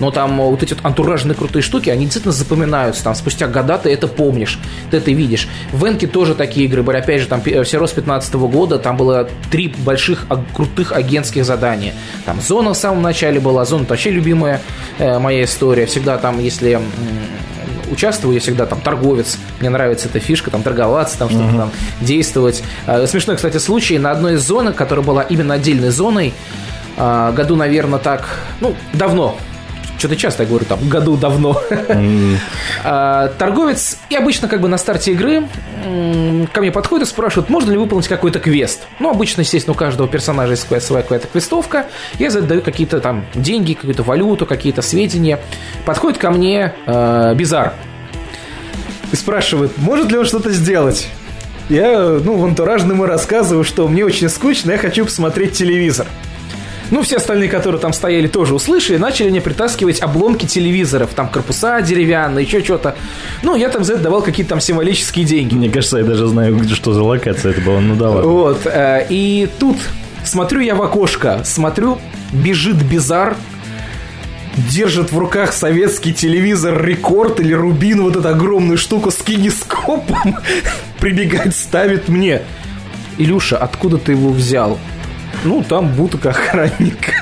Но 0.01 0.11
там 0.11 0.39
вот 0.39 0.63
эти 0.63 0.75
вот 0.75 0.85
антуражные 0.85 1.35
крутые 1.35 1.63
штуки, 1.63 1.91
они 1.91 2.05
действительно 2.05 2.33
запоминаются. 2.33 3.05
Там 3.05 3.15
спустя 3.15 3.47
года 3.47 3.79
ты 3.79 3.93
это 3.93 4.09
помнишь, 4.09 4.59
ты 4.91 4.97
это 4.97 5.11
видишь. 5.11 5.49
В 5.73 5.87
Энке 5.87 6.07
тоже 6.07 6.35
такие 6.35 6.67
игры 6.67 6.83
были. 6.83 6.97
Опять 6.97 7.23
же, 7.23 7.29
там 7.29 7.43
все 7.43 7.79
рост 7.79 7.95
15 7.95 8.35
года, 8.35 8.79
там 8.79 8.97
было 8.97 9.29
три 9.51 9.69
больших 9.69 10.27
крутых 10.55 10.93
агентских 10.93 11.45
задания. 11.45 11.95
Там 12.25 12.41
зона 12.41 12.73
в 12.73 12.77
самом 12.77 13.03
начале 13.03 13.41
была, 13.41 13.65
зона 13.65 13.85
вообще 13.89 14.11
любимая 14.11 14.61
э, 14.99 15.19
моя 15.19 15.45
история. 15.45 15.87
Всегда 15.87 16.19
там, 16.19 16.39
если 16.41 16.81
участвую, 17.93 18.35
я 18.35 18.41
всегда 18.41 18.67
там 18.67 18.81
торговец, 18.81 19.39
мне 19.61 19.71
нравится 19.71 20.09
эта 20.09 20.19
фишка, 20.19 20.51
там 20.51 20.63
торговаться, 20.63 21.19
там 21.19 21.29
что-то 21.29 21.45
uh-huh. 21.45 21.59
там 21.59 21.71
действовать. 22.01 22.63
А, 22.87 23.07
смешной, 23.07 23.37
кстати, 23.37 23.59
случай, 23.59 23.99
на 23.99 24.11
одной 24.11 24.35
из 24.35 24.47
зон, 24.47 24.73
которая 24.73 25.05
была 25.05 25.23
именно 25.23 25.55
отдельной 25.55 25.91
зоной, 25.91 26.35
а, 26.97 27.33
году, 27.33 27.57
наверное, 27.57 27.99
так, 27.99 28.41
ну, 28.61 28.75
давно, 28.93 29.37
что-то 30.03 30.17
часто 30.17 30.43
я 30.43 30.49
говорю, 30.49 30.65
там, 30.65 30.89
году 30.89 31.17
давно. 31.17 31.63
Mm. 31.71 32.37
торговец, 33.39 33.99
и 34.11 34.17
обычно 34.17 34.49
как 34.49 34.61
бы 34.61 34.67
на 34.67 34.79
старте 34.79 35.13
игры 35.13 35.47
ко 36.53 36.61
мне 36.61 36.73
подходит 36.73 37.07
и 37.07 37.11
спрашивает, 37.11 37.49
можно 37.49 37.71
ли 37.71 37.77
выполнить 37.77 38.09
какой-то 38.09 38.41
квест. 38.41 38.83
Ну, 38.99 39.11
обычно, 39.11 39.43
естественно, 39.43 39.75
у 39.75 39.77
каждого 39.77 40.09
персонажа 40.09 40.53
есть 40.53 40.67
своя 40.85 41.03
какая-то 41.03 41.29
квестовка. 41.29 41.87
Я 42.19 42.31
задаю 42.31 42.63
какие-то 42.63 43.01
там 43.01 43.25
деньги, 43.35 43.75
какую-то 43.75 44.03
валюту, 44.03 44.45
какие-то 44.45 44.83
сведения. 44.83 45.39
Подходит 45.85 46.19
ко 46.19 46.31
мне 46.31 46.75
э, 46.87 47.35
Бизар 47.37 47.75
и 49.13 49.17
спрашивает, 49.17 49.79
может 49.79 50.11
ли 50.11 50.19
он 50.19 50.25
что-то 50.25 50.51
сделать. 50.51 51.09
Я, 51.69 52.19
ну, 52.23 52.39
в 52.39 52.45
антуражном 52.45 52.93
ему 52.93 53.07
рассказываю, 53.07 53.63
что 53.63 53.87
мне 53.87 54.05
очень 54.05 54.29
скучно, 54.29 54.73
я 54.73 54.79
хочу 54.79 55.05
посмотреть 55.05 55.53
телевизор. 55.53 56.09
Ну, 56.93 57.01
все 57.01 57.17
остальные, 57.17 57.49
которые 57.49 57.81
там 57.81 57.95
стояли, 57.95 58.27
тоже 58.27 58.55
услышали, 58.55 58.99
начали 58.99 59.31
мне 59.31 59.41
притаскивать 59.41 60.03
обломки 60.03 60.45
телевизоров, 60.45 61.15
там 61.15 61.31
корпуса 61.31 61.81
деревянные, 61.81 62.45
еще 62.45 62.63
что-то. 62.63 62.97
Ну, 63.43 63.57
я 63.57 63.71
там 63.71 63.83
за 63.83 63.95
это 63.95 64.03
давал 64.03 64.21
какие-то 64.21 64.51
там 64.51 64.61
символические 64.61 65.25
деньги. 65.25 65.55
Мне 65.55 65.71
кажется, 65.71 65.97
я 65.97 66.05
даже 66.05 66.27
знаю, 66.27 66.63
что 66.75 66.93
за 66.93 67.03
локация 67.03 67.53
это 67.53 67.63
была, 67.63 67.81
ну 67.81 67.97
да 67.97 68.11
ладно. 68.11 68.31
Вот, 68.31 68.67
э, 68.67 69.07
и 69.09 69.49
тут 69.59 69.79
смотрю 70.23 70.61
я 70.61 70.75
в 70.75 70.83
окошко, 70.83 71.41
смотрю, 71.45 71.99
бежит 72.31 72.77
Бизар, 72.77 73.39
держит 74.71 75.13
в 75.13 75.19
руках 75.19 75.55
советский 75.55 76.13
телевизор 76.13 76.85
Рекорд 76.85 77.41
или 77.41 77.55
Рубин, 77.55 78.03
вот 78.03 78.17
эту 78.17 78.29
огромную 78.29 78.77
штуку 78.77 79.11
с 79.11 79.17
кинескопом, 79.17 80.37
прибегает, 81.01 81.57
ставит 81.57 82.11
мне. 82.11 82.43
Илюша, 83.17 83.57
откуда 83.57 83.97
ты 83.97 84.13
его 84.13 84.29
взял? 84.29 84.79
Ну, 85.45 85.65
там 85.69 85.89
будто 85.89 86.17
охранник. 86.31 87.15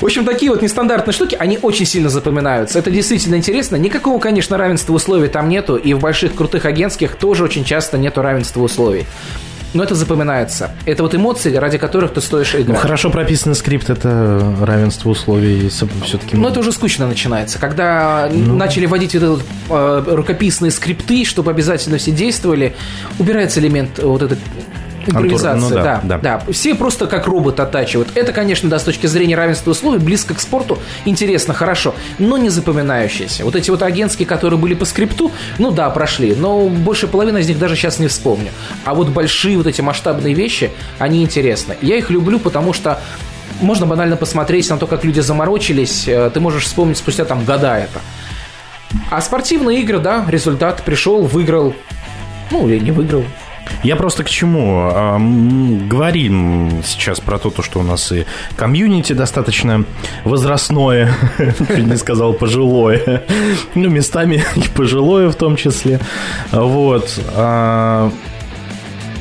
В 0.00 0.04
общем, 0.04 0.24
такие 0.24 0.50
вот 0.50 0.62
нестандартные 0.62 1.12
штуки, 1.12 1.36
они 1.38 1.58
очень 1.60 1.86
сильно 1.86 2.08
запоминаются. 2.08 2.78
Это 2.78 2.90
действительно 2.90 3.34
интересно. 3.36 3.76
Никакого, 3.76 4.18
конечно, 4.18 4.56
равенства 4.56 4.94
условий 4.94 5.28
там 5.28 5.48
нету. 5.48 5.76
И 5.76 5.94
в 5.94 6.00
больших 6.00 6.34
крутых 6.34 6.64
агентских 6.64 7.16
тоже 7.16 7.44
очень 7.44 7.64
часто 7.64 7.98
нету 7.98 8.22
равенства 8.22 8.62
условий. 8.62 9.04
Но 9.74 9.82
это 9.82 9.96
запоминается. 9.96 10.70
Это 10.86 11.02
вот 11.02 11.16
эмоции, 11.16 11.54
ради 11.56 11.78
которых 11.78 12.12
ты 12.14 12.20
стоишь 12.20 12.54
играть. 12.54 12.68
Ну, 12.68 12.74
хорошо 12.76 13.10
прописанный 13.10 13.56
скрипт– 13.56 13.90
это 13.90 14.54
равенство 14.60 15.10
условий 15.10 15.68
все-таки. 15.68 16.36
Но 16.36 16.48
это 16.48 16.60
уже 16.60 16.70
скучно 16.70 17.08
начинается. 17.08 17.58
Когда 17.58 18.30
ну... 18.32 18.54
начали 18.54 18.86
вводить 18.86 19.14
вот 19.14 19.22
этот, 19.22 19.42
э, 19.68 20.04
рукописные 20.14 20.70
скрипты, 20.70 21.24
чтобы 21.24 21.50
обязательно 21.50 21.98
все 21.98 22.12
действовали, 22.12 22.76
убирается 23.18 23.58
элемент 23.58 23.98
вот 23.98 24.22
этот 24.22 24.38
Импровизация, 25.06 25.54
ну, 25.54 25.70
да, 25.70 25.82
да, 25.82 26.00
да. 26.02 26.18
да. 26.18 26.52
Все 26.52 26.74
просто 26.74 27.06
как 27.06 27.26
робот 27.26 27.60
оттачивают. 27.60 28.08
Это, 28.14 28.32
конечно, 28.32 28.68
да, 28.68 28.78
с 28.78 28.84
точки 28.84 29.06
зрения 29.06 29.36
равенства 29.36 29.70
условий, 29.70 29.98
близко 29.98 30.34
к 30.34 30.40
спорту, 30.40 30.78
интересно, 31.04 31.54
хорошо, 31.54 31.94
но 32.18 32.38
не 32.38 32.50
запоминающиеся. 32.50 33.44
Вот 33.44 33.56
эти 33.56 33.70
вот 33.70 33.82
агентские, 33.82 34.26
которые 34.26 34.58
были 34.58 34.74
по 34.74 34.84
скрипту, 34.84 35.30
ну 35.58 35.70
да, 35.70 35.90
прошли, 35.90 36.34
но 36.34 36.68
больше 36.68 37.06
половины 37.06 37.38
из 37.38 37.48
них 37.48 37.58
даже 37.58 37.76
сейчас 37.76 37.98
не 37.98 38.08
вспомню. 38.08 38.50
А 38.84 38.94
вот 38.94 39.08
большие 39.08 39.56
вот 39.56 39.66
эти 39.66 39.80
масштабные 39.80 40.34
вещи, 40.34 40.70
они 40.98 41.22
интересны. 41.22 41.76
Я 41.80 41.96
их 41.96 42.10
люблю, 42.10 42.38
потому 42.38 42.72
что 42.72 43.00
можно 43.60 43.86
банально 43.86 44.16
посмотреть 44.16 44.68
на 44.70 44.76
то, 44.76 44.86
как 44.86 45.04
люди 45.04 45.20
заморочились, 45.20 46.08
э, 46.08 46.30
ты 46.32 46.40
можешь 46.40 46.64
вспомнить 46.64 46.98
спустя 46.98 47.24
там 47.24 47.44
года 47.44 47.76
это. 47.78 48.00
А 49.10 49.20
спортивные 49.20 49.80
игры, 49.80 49.98
да, 49.98 50.24
результат 50.28 50.82
пришел, 50.82 51.22
выиграл, 51.22 51.74
ну 52.50 52.68
или 52.68 52.78
не 52.78 52.90
выиграл, 52.90 53.24
я 53.82 53.96
просто 53.96 54.24
к 54.24 54.30
чему? 54.30 54.90
Говорим 55.88 56.82
сейчас 56.84 57.20
про 57.20 57.38
то, 57.38 57.50
что 57.62 57.80
у 57.80 57.82
нас 57.82 58.12
и 58.12 58.24
комьюнити 58.56 59.12
достаточно 59.12 59.84
возрастное, 60.24 61.14
чуть 61.38 61.86
не 61.86 61.96
сказал 61.96 62.32
пожилое, 62.32 63.24
ну, 63.74 63.88
местами 63.90 64.42
и 64.56 64.68
пожилое 64.74 65.28
в 65.28 65.34
том 65.34 65.56
числе. 65.56 66.00
Вот. 66.50 67.20
А, 67.34 68.10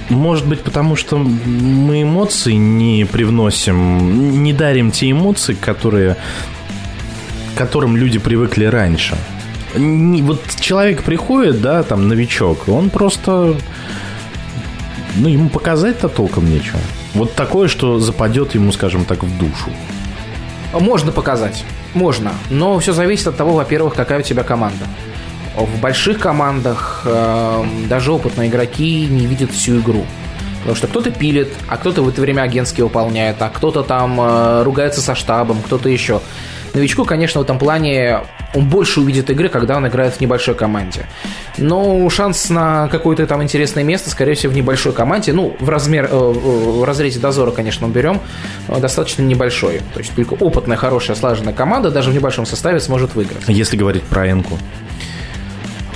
может 0.09 0.47
быть, 0.47 0.61
потому 0.61 0.95
что 0.95 1.17
мы 1.17 2.03
эмоции 2.03 2.53
не 2.53 3.05
привносим, 3.05 4.43
не 4.43 4.53
дарим 4.53 4.91
те 4.91 5.11
эмоции, 5.11 5.53
которые, 5.53 6.17
которым 7.55 7.97
люди 7.97 8.19
привыкли 8.19 8.65
раньше. 8.65 9.15
Вот 9.75 10.41
человек 10.59 11.03
приходит, 11.03 11.61
да, 11.61 11.83
там, 11.83 12.07
новичок, 12.07 12.67
он 12.69 12.89
просто 12.89 13.55
ну, 15.15 15.27
ему 15.27 15.49
показать-то 15.49 16.09
толком 16.09 16.49
нечего. 16.49 16.79
Вот 17.13 17.33
такое, 17.33 17.67
что 17.67 17.99
западет 17.99 18.55
ему, 18.55 18.71
скажем 18.71 19.05
так, 19.05 19.23
в 19.23 19.37
душу. 19.37 19.69
Можно 20.73 21.11
показать, 21.11 21.63
можно. 21.93 22.33
Но 22.49 22.79
все 22.79 22.93
зависит 22.93 23.27
от 23.27 23.37
того, 23.37 23.53
во-первых, 23.53 23.93
какая 23.93 24.19
у 24.19 24.23
тебя 24.23 24.43
команда. 24.43 24.85
В 25.55 25.79
больших 25.79 26.17
командах 26.19 27.03
э, 27.05 27.65
даже 27.87 28.11
опытные 28.11 28.49
игроки 28.49 29.05
не 29.05 29.27
видят 29.27 29.51
всю 29.51 29.79
игру. 29.79 30.03
Потому 30.59 30.75
что 30.75 30.87
кто-то 30.87 31.11
пилит, 31.11 31.49
а 31.67 31.77
кто-то 31.77 32.01
в 32.01 32.09
это 32.09 32.21
время 32.21 32.41
агентский 32.41 32.81
выполняет, 32.81 33.39
а 33.41 33.49
кто-то 33.49 33.83
там 33.83 34.19
э, 34.19 34.63
ругается 34.63 35.01
со 35.01 35.13
штабом, 35.13 35.61
кто-то 35.61 35.89
еще. 35.89 36.21
Новичку, 36.73 37.05
конечно, 37.05 37.39
в 37.39 37.43
этом 37.43 37.59
плане 37.59 38.21
он 38.55 38.67
больше 38.67 39.01
увидит 39.01 39.29
игры, 39.29 39.49
когда 39.49 39.77
он 39.77 39.87
играет 39.87 40.15
в 40.15 40.21
небольшой 40.21 40.55
команде. 40.55 41.07
Но 41.57 42.09
шанс 42.09 42.49
на 42.49 42.87
какое-то 42.87 43.27
там 43.27 43.43
интересное 43.43 43.83
место, 43.83 44.09
скорее 44.09 44.33
всего, 44.33 44.53
в 44.53 44.55
небольшой 44.55 44.91
команде, 44.91 45.33
ну, 45.33 45.55
в, 45.59 45.69
размер, 45.69 46.09
э, 46.11 46.15
в 46.15 46.83
разрезе 46.83 47.19
дозора, 47.19 47.51
конечно, 47.51 47.87
мы 47.87 47.93
берем, 47.93 48.19
э, 48.67 48.79
достаточно 48.79 49.21
небольшой. 49.21 49.81
То 49.93 49.99
есть 49.99 50.15
только 50.15 50.33
опытная, 50.33 50.77
хорошая, 50.77 51.15
слаженная 51.15 51.53
команда 51.53 51.91
даже 51.91 52.09
в 52.09 52.13
небольшом 52.13 52.45
составе 52.45 52.79
сможет 52.79 53.15
выиграть. 53.15 53.43
Если 53.47 53.77
говорить 53.77 54.03
про 54.03 54.29
Энку? 54.29 54.57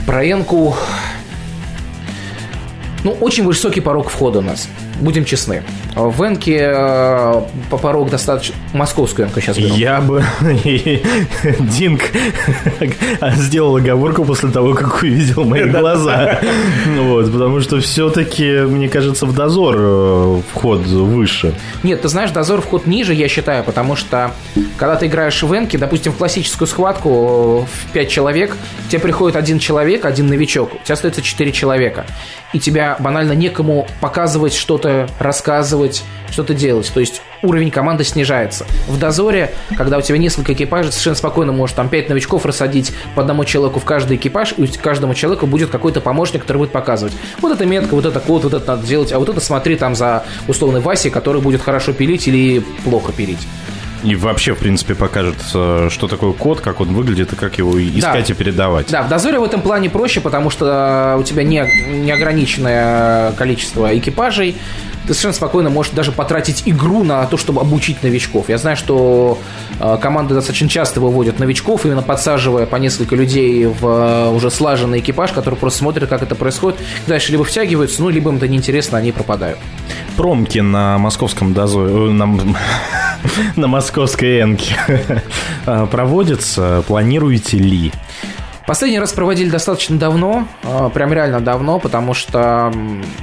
Про 0.06 0.24
Энку... 0.30 0.76
Ну, 3.04 3.12
очень 3.12 3.46
высокий 3.46 3.80
порог 3.80 4.10
входа 4.10 4.40
у 4.40 4.42
нас 4.42 4.68
будем 5.00 5.26
честны. 5.26 5.64
В 5.98 6.24
Энке 6.24 6.72
э, 6.74 7.42
по 7.70 7.78
порог 7.78 8.10
достаточно... 8.10 8.56
Московскую 8.74 9.28
Энку 9.28 9.42
сейчас 9.42 9.58
беру. 9.58 9.76
Я 9.76 10.02
бы... 10.02 10.24
Динг 11.60 12.02
сделал 13.36 13.76
оговорку 13.78 14.26
после 14.26 14.50
того, 14.50 14.74
как 14.74 15.02
увидел 15.04 15.44
мои 15.44 15.66
глаза. 15.66 16.40
Вот, 16.98 17.32
потому 17.32 17.62
что 17.62 17.80
все-таки, 17.80 18.62
мне 18.62 18.90
кажется, 18.90 19.26
в 19.26 19.34
дозор 19.34 19.76
э, 19.78 20.42
вход 20.54 20.86
выше. 20.86 21.54
Нет, 21.84 22.02
ты 22.02 22.08
знаешь, 22.08 22.32
дозор 22.32 22.62
вход 22.62 22.88
ниже, 22.88 23.14
я 23.14 23.28
считаю, 23.28 23.64
потому 23.64 23.96
что 23.96 24.32
когда 24.78 24.96
ты 24.96 25.08
играешь 25.08 25.42
в 25.44 25.54
Энке, 25.54 25.78
допустим, 25.78 26.12
в 26.12 26.18
классическую 26.18 26.68
схватку 26.68 27.62
в 27.62 27.92
5 27.94 28.10
человек, 28.10 28.56
тебе 28.90 29.00
приходит 29.00 29.36
один 29.36 29.60
человек, 29.60 30.06
один 30.06 30.28
новичок, 30.28 30.74
у 30.74 30.84
тебя 30.84 30.94
остается 30.94 31.22
4 31.22 31.52
человека. 31.52 32.06
И 32.54 32.60
тебя 32.60 32.96
банально 33.00 33.34
некому 33.34 33.88
показывать 34.00 34.54
что-то 34.54 34.88
что-то 34.88 35.08
рассказывать, 35.88 36.04
что-то 36.32 36.54
делать. 36.54 36.92
То 36.94 37.00
есть 37.00 37.22
уровень 37.42 37.72
команды 37.72 38.04
снижается. 38.04 38.66
В 38.88 39.00
дозоре, 39.00 39.54
когда 39.78 39.98
у 39.98 40.02
тебя 40.02 40.18
несколько 40.18 40.54
экипажей, 40.54 40.92
совершенно 40.92 41.16
спокойно 41.16 41.52
можешь 41.52 41.76
там 41.76 41.90
5 41.90 42.10
новичков 42.10 42.46
рассадить 42.46 42.94
по 43.16 43.22
одному 43.22 43.46
человеку 43.46 43.80
в 43.80 43.86
каждый 43.86 44.18
экипаж, 44.18 44.54
и 44.58 44.68
каждому 44.68 45.14
человеку 45.14 45.48
будет 45.48 45.70
какой-то 45.70 46.02
помощник, 46.02 46.42
который 46.42 46.58
будет 46.58 46.72
показывать. 46.72 47.14
Вот 47.40 47.52
эта 47.52 47.66
метка, 47.66 47.96
вот 47.96 48.06
это 48.06 48.20
код, 48.20 48.44
вот 48.44 48.54
это 48.54 48.76
надо 48.76 48.86
делать, 48.86 49.12
а 49.12 49.20
вот 49.20 49.30
это 49.30 49.40
смотри 49.40 49.76
там 49.76 49.96
за 49.96 50.26
условной 50.48 50.82
Васей, 50.82 51.12
который 51.12 51.42
будет 51.42 51.62
хорошо 51.62 51.94
пилить 51.94 52.28
или 52.28 52.64
плохо 52.84 53.12
пилить. 53.12 53.48
И 54.04 54.16
вообще, 54.16 54.54
в 54.54 54.60
принципе, 54.60 54.94
покажет, 54.94 55.36
э, 55.54 55.90
что 55.92 56.08
такое 56.08 56.32
код, 56.32 56.62
как 56.62 56.82
он 56.82 56.94
выглядит 56.94 57.34
и 57.34 57.36
как 57.36 57.58
его 57.58 57.82
искать 57.82 58.28
да. 58.28 58.34
и 58.34 58.38
передавать. 58.38 58.88
Да, 58.92 59.02
в 59.02 59.10
дозоре 59.10 59.40
в 59.40 59.44
этом 59.44 59.62
плане 59.62 59.90
проще, 59.90 60.22
потому 60.22 60.50
что 60.50 61.16
э, 61.16 61.20
у 61.20 61.24
тебя 61.24 61.44
не, 61.44 61.66
неограниченное 62.06 63.32
количество 63.34 63.98
экипажей. 63.98 64.56
Ты 65.08 65.14
совершенно 65.14 65.34
спокойно 65.34 65.70
можешь 65.70 65.94
даже 65.94 66.12
потратить 66.12 66.64
игру 66.66 67.04
на 67.04 67.26
то, 67.26 67.38
чтобы 67.38 67.62
обучить 67.62 68.04
новичков. 68.04 68.50
Я 68.50 68.58
знаю, 68.58 68.76
что 68.76 69.40
э, 69.80 69.98
команды 70.02 70.34
достаточно 70.34 70.68
часто 70.68 71.00
выводят 71.00 71.40
новичков, 71.40 71.86
именно 71.86 72.02
подсаживая 72.02 72.66
по 72.66 72.76
несколько 72.76 73.16
людей 73.16 73.66
в 73.66 74.32
уже 74.36 74.52
слаженный 74.52 75.00
экипаж, 75.00 75.32
который 75.32 75.56
просто 75.56 75.80
смотрит, 75.80 76.10
как 76.10 76.22
это 76.24 76.36
происходит. 76.36 76.80
Дальше 77.08 77.32
либо 77.32 77.44
втягиваются, 77.46 78.02
ну, 78.02 78.10
либо 78.10 78.30
им 78.32 78.38
это 78.38 78.48
неинтересно, 78.50 78.98
они 78.98 79.12
пропадают. 79.14 79.58
промки 80.18 80.60
на 80.60 80.98
московском 80.98 81.54
дозо... 81.54 81.80
э, 81.82 82.10
На, 82.12 82.26
на 83.56 83.68
московской 83.68 84.42
Энке 84.42 84.76
а, 85.66 85.86
проводятся. 85.86 86.84
Планируете 86.88 87.58
ли? 87.58 87.92
Последний 88.68 89.00
раз 89.00 89.14
проводили 89.14 89.50
достаточно 89.50 89.98
давно, 89.98 90.46
э, 90.64 90.90
прям 90.94 91.14
реально 91.14 91.40
давно, 91.40 91.80
потому 91.80 92.14
что 92.14 92.70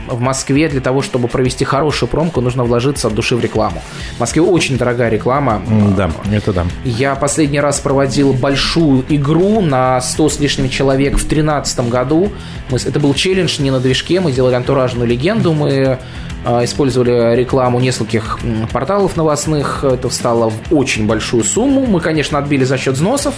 в 0.09 0.19
Москве 0.19 0.71
для 0.71 0.81
того, 0.81 1.03
чтобы 1.03 1.29
провести 1.29 1.67
хорошую 1.67 2.09
промку, 2.09 2.41
нужно 2.41 2.65
вложиться 2.65 3.09
от 3.09 3.15
души 3.15 3.37
в 3.37 3.41
рекламу. 3.41 3.83
В 4.17 4.21
Москве 4.21 4.41
очень 4.41 4.79
дорогая 4.79 5.11
реклама. 5.11 5.61
Да, 5.99 6.11
это 6.33 6.55
да. 6.55 6.65
Я 6.87 7.15
последний 7.15 7.61
раз 7.61 7.79
проводил 7.79 8.33
большую 8.33 9.05
игру 9.11 9.61
на 9.61 10.01
100 10.01 10.31
с 10.31 10.41
лишним 10.41 10.71
человек 10.71 11.17
в 11.17 11.29
2013 11.29 11.91
году. 11.91 12.33
Мы 12.71 12.79
это 12.79 12.99
был 12.99 13.13
челлендж 13.13 13.61
не 13.61 13.71
на 13.71 13.81
движке, 13.81 14.21
мы 14.21 14.33
делали 14.33 14.55
антуражную 14.55 15.07
легенду, 15.07 15.53
мы 15.53 15.99
э, 16.47 16.65
использовали 16.65 17.37
рекламу 17.37 17.81
нескольких 17.81 18.39
порталов 18.73 19.15
новостных, 19.19 19.85
это 19.85 20.09
встало 20.09 20.49
в 20.49 20.75
очень 20.75 21.07
большую 21.07 21.45
сумму. 21.45 21.85
Мы, 21.85 22.01
конечно, 22.01 22.39
отбили 22.39 22.65
за 22.65 22.79
счет 22.79 22.95
взносов, 22.95 23.35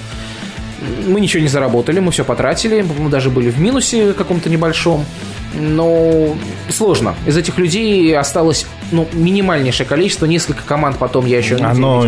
мы 1.06 1.20
ничего 1.20 1.42
не 1.42 1.48
заработали, 1.48 2.00
мы 2.00 2.12
все 2.12 2.24
потратили, 2.24 2.82
мы 2.98 3.10
даже 3.10 3.30
были 3.30 3.50
в 3.50 3.60
минусе 3.60 4.12
каком-то 4.12 4.50
небольшом. 4.50 5.04
Но 5.54 6.36
сложно. 6.68 7.14
Из 7.26 7.36
этих 7.36 7.58
людей 7.58 8.16
осталось 8.16 8.66
ну, 8.92 9.08
минимальнейшее 9.12 9.86
количество, 9.86 10.26
несколько 10.26 10.62
команд 10.62 10.98
потом 10.98 11.26
я 11.26 11.38
еще 11.38 11.56
Оно, 11.56 12.02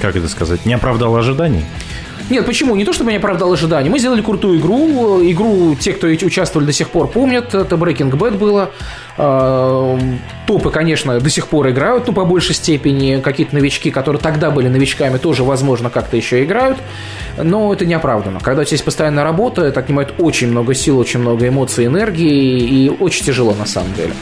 как 0.00 0.16
это 0.16 0.28
сказать, 0.28 0.66
не 0.66 0.74
оправдало 0.74 1.18
ожиданий? 1.18 1.64
Нет, 2.30 2.46
почему? 2.46 2.74
Не 2.74 2.84
то, 2.84 2.92
чтобы 2.92 3.10
я 3.10 3.18
не 3.18 3.18
оправдал 3.18 3.52
ожиданий. 3.52 3.90
Мы 3.90 3.98
сделали 3.98 4.22
крутую 4.22 4.58
игру. 4.58 5.20
Игру 5.22 5.76
те, 5.78 5.92
кто 5.92 6.06
участвовали 6.06 6.66
до 6.66 6.72
сих 6.72 6.88
пор, 6.88 7.08
помнят. 7.08 7.54
Это 7.54 7.76
Breaking 7.76 8.10
Bad 8.10 8.38
было. 8.38 8.70
Э, 9.18 9.98
Топы, 10.46 10.70
конечно, 10.70 11.20
до 11.20 11.30
сих 11.30 11.48
пор 11.48 11.70
играют, 11.70 12.06
ну, 12.06 12.12
по 12.12 12.24
большей 12.24 12.54
степени. 12.54 13.20
Какие-то 13.20 13.54
новички, 13.54 13.90
которые 13.90 14.20
тогда 14.20 14.50
были 14.50 14.68
новичками, 14.68 15.18
тоже, 15.18 15.44
возможно, 15.44 15.90
как-то 15.90 16.16
еще 16.16 16.42
играют. 16.44 16.78
Но 17.42 17.72
это 17.72 17.84
не 17.84 17.94
оправдано. 17.94 18.38
Когда 18.40 18.62
у 18.62 18.64
тебя 18.64 18.74
есть 18.74 18.84
постоянная 18.84 19.24
работа, 19.24 19.62
это 19.62 19.80
отнимает 19.80 20.14
очень 20.18 20.48
много 20.50 20.74
сил, 20.74 20.98
очень 20.98 21.20
много 21.20 21.48
эмоций, 21.48 21.86
энергии, 21.86 22.58
и 22.60 22.88
очень 22.88 23.24
тяжело 23.24 23.54
на 23.54 23.66
самом 23.66 23.92
деле. 23.94 24.12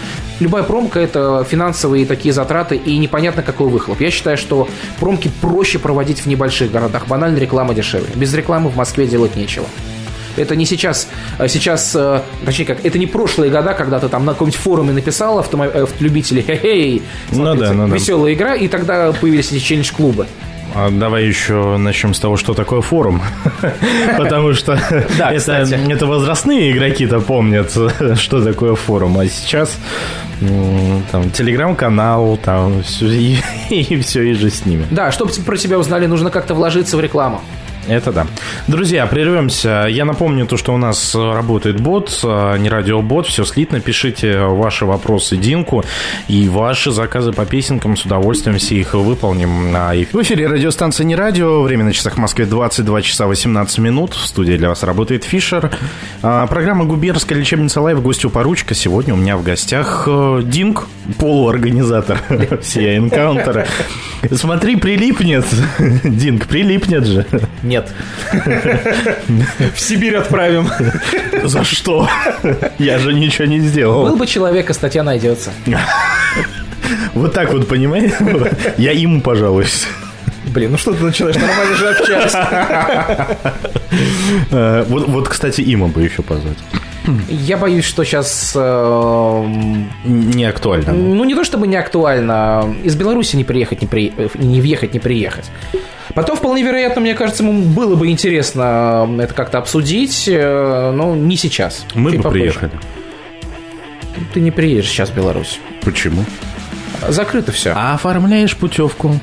Любая 0.41 0.63
промка– 0.63 0.99
это 1.01 1.45
финансовые 1.49 2.07
такие 2.07 2.33
затраты, 2.33 2.77
и 2.77 2.97
непонятно, 2.99 3.43
какой 3.43 3.69
выхлоп. 3.69 4.01
Я 4.01 4.11
считаю, 4.11 4.37
что 4.37 4.69
промки 4.99 5.31
проще 5.41 5.79
проводить 5.79 6.21
в 6.21 6.27
небольших 6.27 6.71
городах. 6.73 7.07
Банально 7.07 7.39
реклама 7.39 7.75
дешевле. 7.75 8.09
Без 8.15 8.33
рекламы 8.35 8.71
в 8.71 8.77
Москве 8.77 9.07
делать 9.07 9.37
нечего. 9.37 9.67
Это 10.37 10.57
не 10.57 10.65
сейчас, 10.65 11.09
а 11.39 11.47
сейчас, 11.47 11.95
э, 11.95 12.23
точнее 12.47 12.65
как, 12.65 12.83
это 12.87 12.99
не 12.99 13.07
прошлые 13.07 13.51
года, 13.51 13.75
когда 13.75 13.99
ты 14.01 14.09
там 14.09 14.25
на 14.25 14.33
каком-нибудь 14.33 14.59
форуме 14.59 14.93
написал 14.95 15.39
автомо- 15.39 15.71
э, 15.73 15.87
любители, 16.01 16.41
хе-хей, 16.41 17.03
Ну 17.33 17.55
да, 17.55 17.73
ну 17.75 17.87
да. 17.87 17.95
веселая 17.95 18.33
игра, 18.33 18.55
и 18.55 18.67
тогда 18.69 19.13
появились 19.13 19.53
эти 19.53 19.59
челлендж-клубы. 19.63 20.27
А 20.75 20.91
давай 20.91 21.27
еще 21.27 21.77
начнем 21.77 22.15
с 22.15 22.19
того, 22.21 22.37
что 22.37 22.55
такое 22.55 22.81
форум. 22.81 23.21
Потому 24.17 24.55
что 24.55 24.73
это, 24.73 26.07
возрастные 26.07 26.73
игроки-то 26.73 27.21
помнят, 27.21 27.71
что 28.19 28.43
такое 28.45 28.75
форум. 28.75 29.19
А 29.19 29.27
сейчас 29.27 29.77
м, 30.41 31.05
там 31.11 31.31
телеграм-канал, 31.31 32.39
там 32.43 32.81
и 33.01 34.01
все, 34.03 34.23
и 34.23 34.33
же 34.35 34.51
с 34.51 34.65
ними. 34.65 34.87
Да, 34.91 35.13
чтобы 35.13 35.33
про 35.45 35.57
тебя 35.57 35.79
узнали, 35.79 36.07
нужно 36.07 36.31
как-то 36.31 36.55
вложиться 36.55 36.97
в 36.97 37.01
рекламу. 37.01 37.41
Это 37.89 38.13
да. 38.13 38.27
Друзья, 38.69 39.07
прервемся. 39.07 39.87
Я 39.91 40.05
напомню 40.05 40.47
то, 40.47 40.57
что 40.57 40.73
у 40.73 40.77
нас 40.77 41.15
работает 41.17 41.81
бот, 41.81 42.21
э, 42.23 42.57
не 42.59 42.69
радиобот, 42.69 43.27
все 43.27 43.45
слитно. 43.45 43.81
Пишите 43.81 44.39
ваши 44.39 44.87
вопросы 44.87 45.37
Динку 45.37 45.85
и 46.29 46.49
ваши 46.49 46.93
заказы 46.93 47.33
по 47.33 47.45
песенкам. 47.45 47.97
С 47.97 48.05
удовольствием 48.05 48.59
все 48.59 48.77
их 48.77 48.95
выполним. 48.95 49.73
на 49.73 49.95
эф- 49.97 50.13
В 50.13 50.23
эфире 50.23 50.47
радиостанция 50.47 51.05
«Не 51.05 51.17
радио». 51.17 51.63
Время 51.63 51.85
на 51.85 51.93
часах 51.93 52.15
в 52.15 52.19
Москве 52.19 52.47
22 52.47 53.03
часа 53.03 53.27
18 53.27 53.79
минут. 53.79 54.15
В 54.15 54.27
студии 54.27 54.55
для 54.57 54.69
вас 54.69 54.85
работает 54.85 55.25
Фишер. 55.25 55.71
А, 56.23 56.47
Программа 56.47 56.85
«Губерская 56.85 57.37
лечебница 57.37 57.81
live». 57.81 58.01
Гости 58.01 58.26
у 58.26 58.31
поручика. 58.31 58.75
Сегодня 58.75 59.15
у 59.15 59.17
меня 59.17 59.37
в 59.37 59.43
гостях 59.43 60.05
э, 60.07 60.43
Динк, 60.45 60.87
полуорганизатор 61.19 62.19
всей 62.63 62.97
энкаунтера. 62.99 63.67
Смотри, 64.31 64.77
прилипнет. 64.77 65.45
Динк, 66.05 66.47
прилипнет 66.47 67.05
же. 67.07 67.27
Нет. 67.73 67.89
В 69.75 69.81
Сибирь 69.81 70.17
отправим. 70.17 70.69
За 71.45 71.65
что? 71.65 72.07
Я 72.79 72.99
же 72.99 73.15
ничего 73.15 73.47
не 73.47 73.61
сделал. 73.61 74.05
Был 74.05 74.17
бы 74.17 74.27
человек, 74.27 74.69
а 74.71 74.75
статья 74.75 75.03
найдется. 75.03 75.51
Вот 77.15 77.33
так 77.33 77.53
вот, 77.53 77.67
понимаете? 77.69 78.15
Я 78.77 78.93
ему 78.93 79.21
пожалуюсь. 79.23 79.87
Блин, 80.47 80.73
ну 80.73 80.77
что 80.77 80.93
ты 80.93 81.03
начинаешь? 81.03 81.37
Нормально 81.37 81.77
же 81.77 81.89
общаешься. 81.89 82.49
Э, 84.51 84.85
Вот, 84.89 85.09
вот, 85.09 85.29
кстати, 85.29 85.63
има 85.63 85.89
бы 85.89 86.03
еще 86.03 86.23
позвать. 86.23 86.59
Я 87.29 87.57
боюсь, 87.57 87.85
что 87.85 88.05
сейчас... 88.05 88.55
Не 88.55 90.45
актуально. 90.45 90.93
Ну, 90.93 91.25
не 91.25 91.35
то 91.35 91.45
чтобы 91.45 91.67
не 91.67 91.77
актуально. 91.77 92.75
Из 92.85 92.95
Беларуси 92.97 93.37
не 93.37 93.45
приехать, 93.45 93.81
не, 93.83 93.89
при... 93.89 94.13
э, 94.17 94.29
не 94.35 94.61
въехать, 94.61 94.95
не 94.95 95.01
приехать. 95.01 95.51
Потом, 96.15 96.37
вполне 96.37 96.63
вероятно, 96.63 97.01
мне 97.01 97.15
кажется, 97.15 97.43
ему 97.43 97.63
было 97.63 97.97
бы 97.97 98.09
интересно 98.09 99.07
э, 99.19 99.23
это 99.23 99.33
как-то 99.35 99.59
обсудить, 99.59 100.25
э, 100.29 100.93
но 100.95 101.15
не 101.15 101.37
сейчас. 101.37 101.87
Мы 101.95 102.11
Чуть 102.11 102.19
бы 102.19 102.25
попозже. 102.25 102.41
приехали. 102.41 102.73
Ты 104.35 104.41
не 104.41 104.51
приедешь 104.51 104.89
сейчас 104.89 105.09
в 105.11 105.15
Беларусь. 105.15 105.59
Почему? 105.83 106.25
Закрыто 107.09 107.51
все. 107.53 107.73
А 107.75 107.95
оформляешь 107.95 108.57
путевку 108.57 109.19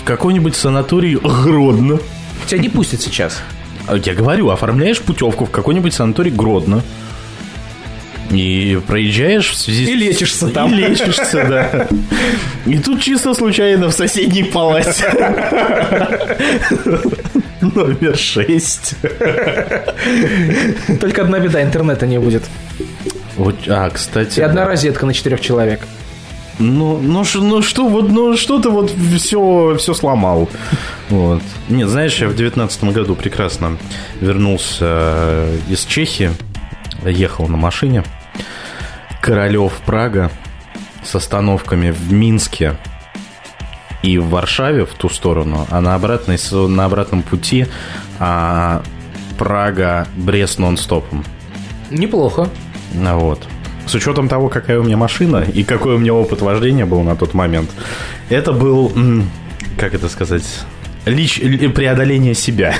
в 0.00 0.04
какой-нибудь 0.04 0.54
санаторий 0.54 1.16
Гродно. 1.16 1.98
Тебя 2.46 2.60
не 2.60 2.68
пустят 2.68 3.00
сейчас. 3.00 3.42
А 3.88 3.96
Я 3.96 4.14
говорю, 4.14 4.50
оформляешь 4.50 5.00
путевку 5.00 5.46
в 5.46 5.50
какой-нибудь 5.50 5.92
санаторий 5.92 6.30
Гродно. 6.30 6.82
И 8.30 8.78
проезжаешь 8.86 9.50
в 9.50 9.56
связи 9.56 9.86
с- 9.86 9.88
И 9.88 9.94
лечишься 9.94 10.48
там. 10.48 10.72
И 10.72 10.76
лечишься, 10.76 11.44
да. 11.48 11.88
И 12.66 12.78
тут 12.78 13.00
чисто 13.02 13.34
случайно 13.34 13.88
в 13.88 13.92
соседней 13.92 14.44
палате. 14.44 15.04
Номер 17.60 18.16
6. 18.16 18.94
Только 21.00 21.22
одна 21.22 21.38
беда, 21.40 21.62
интернета 21.62 22.06
не 22.06 22.18
будет. 22.18 22.42
Вот, 23.36 23.56
а, 23.68 23.88
кстати. 23.90 24.38
И 24.40 24.42
одна 24.42 24.62
да. 24.62 24.68
розетка 24.68 25.06
на 25.06 25.14
четырех 25.14 25.40
человек. 25.40 25.80
Ну, 26.58 26.98
ну, 26.98 27.24
ш- 27.24 27.38
ну 27.40 27.62
что, 27.62 27.88
вот, 27.88 28.10
ну 28.10 28.36
что 28.36 28.58
ты 28.60 28.68
вот 28.68 28.92
все, 29.16 29.76
все 29.78 29.94
сломал. 29.94 30.48
Вот. 31.08 31.42
Нет, 31.68 31.88
знаешь, 31.88 32.18
я 32.20 32.28
в 32.28 32.36
девятнадцатом 32.36 32.92
году 32.92 33.14
прекрасно 33.14 33.78
вернулся 34.20 34.84
э, 34.84 35.56
из 35.70 35.84
Чехии, 35.86 36.32
ехал 37.04 37.48
на 37.48 37.56
машине. 37.56 38.04
Королев, 39.20 39.72
Прага, 39.84 40.30
с 41.04 41.14
остановками 41.14 41.90
в 41.90 42.12
Минске 42.12 42.76
и 44.02 44.16
в 44.18 44.30
Варшаве 44.30 44.86
в 44.86 44.94
ту 44.94 45.08
сторону, 45.08 45.66
а 45.70 45.80
на, 45.80 45.94
обратной, 45.94 46.38
на 46.68 46.84
обратном 46.86 47.22
пути 47.22 47.66
а, 48.18 48.82
Прага, 49.38 50.06
Брест 50.16 50.58
нон-стопом. 50.58 51.24
Неплохо. 51.90 52.48
Ну 52.94 53.18
Вот. 53.18 53.46
С 53.86 53.94
учетом 53.94 54.28
того, 54.28 54.48
какая 54.48 54.78
у 54.78 54.84
меня 54.84 54.96
машина 54.96 55.38
и 55.52 55.64
какой 55.64 55.96
у 55.96 55.98
меня 55.98 56.14
опыт 56.14 56.42
вождения 56.42 56.86
был 56.86 57.02
на 57.02 57.16
тот 57.16 57.34
момент, 57.34 57.70
это 58.28 58.52
был, 58.52 58.92
как 59.76 59.94
это 59.94 60.08
сказать, 60.08 60.44
лич, 61.06 61.40
л- 61.42 61.70
преодоление 61.72 62.34
себя. 62.34 62.74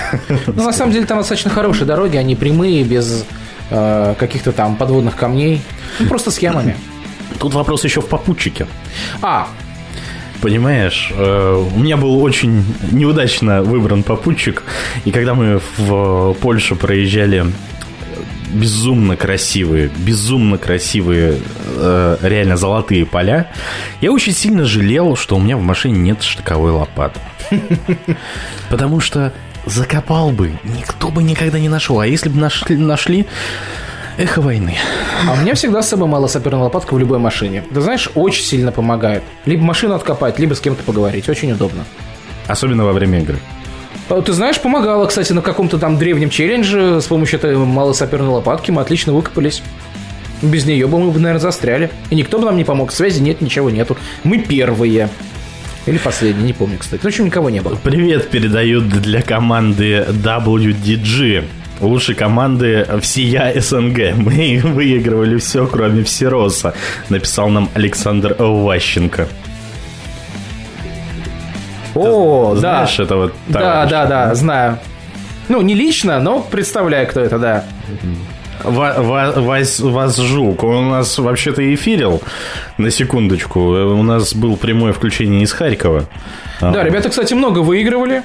Ну, 0.47 0.62
на 0.64 0.72
самом 0.72 0.93
деле, 0.93 1.06
там 1.06 1.18
достаточно 1.18 1.51
хорошие 1.51 1.85
дороги, 1.86 2.16
они 2.16 2.36
прямые, 2.36 2.85
без 2.85 3.24
э, 3.70 4.14
каких-то 4.18 4.52
там 4.52 4.76
подводных 4.76 5.16
камней. 5.16 5.62
Ну, 5.98 6.06
просто 6.09 6.30
схемами. 6.30 6.76
Тут 7.38 7.55
вопрос 7.55 7.84
еще 7.84 8.01
в 8.01 8.06
попутчике. 8.06 8.66
А, 9.22 9.48
Понимаешь, 10.40 11.12
э, 11.14 11.66
у 11.74 11.78
меня 11.78 11.98
был 11.98 12.22
очень 12.22 12.64
неудачно 12.92 13.62
выбран 13.62 14.02
попутчик, 14.02 14.62
и 15.05 15.10
когда 15.10 15.34
мы 15.34 15.60
в 15.76 16.32
Польшу 16.40 16.76
проезжали 16.76 17.44
безумно 18.52 19.16
красивые, 19.16 19.90
безумно 19.98 20.56
красивые, 20.56 21.40
э, 21.76 22.16
реально 22.22 22.56
золотые 22.56 23.05
поля, 23.05 23.52
я 24.01 24.12
очень 24.12 24.32
сильно 24.32 24.64
жалел, 24.64 25.14
что 25.14 25.36
у 25.36 25.40
меня 25.40 25.59
в 25.59 25.62
машине 25.62 25.98
нет 25.98 26.22
штыковой 26.22 26.72
лопаты. 26.72 27.20
Потому 28.70 29.01
что 29.01 29.32
закопал 29.70 30.30
бы, 30.30 30.52
никто 30.64 31.09
бы 31.09 31.22
никогда 31.22 31.59
не 31.59 31.68
нашел. 31.68 32.01
А 32.01 32.06
если 32.06 32.28
бы 32.28 32.38
нашли, 32.40 32.76
нашли 32.76 33.26
эхо 34.18 34.40
войны. 34.40 34.76
а 35.28 35.32
у 35.32 35.36
меня 35.36 35.55
всегда 35.55 35.82
с 35.82 35.88
собой 35.88 36.09
малосаперная 36.09 36.64
лопатка 36.64 36.94
в 36.94 36.98
любой 36.98 37.18
машине. 37.18 37.64
Ты 37.72 37.80
знаешь, 37.80 38.10
очень 38.14 38.44
сильно 38.44 38.72
помогает. 38.72 39.22
Либо 39.47 39.62
машину 39.62 39.94
откопать, 39.94 40.38
либо 40.38 40.55
с 40.55 40.60
кем-то 40.60 40.82
поговорить. 40.82 41.28
Очень 41.28 41.52
удобно. 41.52 41.84
Особенно 42.47 42.84
во 42.84 42.92
время 42.92 43.20
игры. 43.20 43.38
А 44.09 44.20
Ты 44.20 44.32
знаешь, 44.32 44.60
помогало, 44.60 45.06
кстати, 45.06 45.32
на 45.32 45.40
каком-то 45.40 45.78
там 45.78 45.97
древнем 45.97 46.30
челлендже 46.30 47.01
с 47.01 47.06
помощью 47.06 47.38
этой 47.38 47.56
малосаперной 47.56 48.28
лопатки 48.28 48.70
мы 48.70 48.82
отлично 48.82 49.12
выкопались. 49.12 49.62
Без 50.42 50.64
нее 50.64 50.86
бы 50.86 50.98
мы 50.98 51.10
бы, 51.10 51.20
наверное, 51.20 51.40
застряли. 51.40 51.90
И 52.09 52.14
никто 52.14 52.38
бы 52.38 52.47
нам 52.47 52.56
не 52.56 52.64
помог. 52.64 52.92
Связи 52.92 53.20
нет, 53.20 53.40
ничего 53.40 53.70
нету. 53.70 53.97
Мы 54.24 54.38
первые. 54.38 55.10
Или 55.86 55.98
последние, 55.98 56.44
не 56.47 56.52
помню, 56.52 56.78
кстати. 56.78 57.01
В 57.02 57.07
общем, 57.07 57.24
никого 57.27 57.48
не 57.51 57.61
было. 57.61 57.77
Привет 57.82 58.28
передают 58.28 58.89
для 58.89 59.23
команды 59.23 60.05
WDG. 60.09 61.44
Лучшей 61.81 62.15
команды 62.15 62.86
всея 63.01 63.59
СНГ. 63.59 64.15
Мы 64.16 64.61
выигрывали 64.65 65.39
все, 65.39 65.66
кроме 65.66 66.05
Всероса, 66.05 66.74
написал 67.09 67.48
нам 67.48 67.70
Александр 67.74 68.36
Ващенко. 68.39 69.27
О, 71.94 72.55
Ты 72.55 72.61
да. 72.61 72.85
Знаешь 72.85 73.01
этого 73.01 73.32
Да, 73.48 73.61
товарища? 73.61 73.90
да, 73.90 74.07
да, 74.07 74.35
знаю. 74.35 74.78
Ну, 75.48 75.61
не 75.62 75.74
лично, 75.74 76.20
но 76.20 76.40
представляю, 76.40 77.09
кто 77.09 77.20
это, 77.20 77.39
да. 77.39 77.65
Ва- 77.89 78.15
ва- 78.65 79.32
Вась, 79.37 79.81
Вас 79.81 80.16
Жук, 80.16 80.65
он 80.65 80.87
у 80.87 80.91
нас 80.91 81.19
вообще-то 81.19 81.74
эфирил, 81.74 82.23
на 82.78 82.91
секундочку. 82.91 83.61
У 83.61 84.03
нас 84.03 84.35
был 84.35 84.57
прямое 84.57 84.93
включение 84.93 85.43
из 85.43 85.53
Харькова. 85.53 86.05
А, 86.61 86.73
Да, 86.73 86.82
ребята, 86.85 87.09
кстати, 87.09 87.35
много 87.35 87.61
выигрывали. 87.61 88.23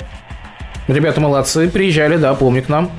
Ребята 0.88 1.20
молодцы, 1.22 1.68
приезжали, 1.70 2.18
да, 2.18 2.34
помню 2.36 2.62
к 2.64 2.70
нам. 2.70 2.92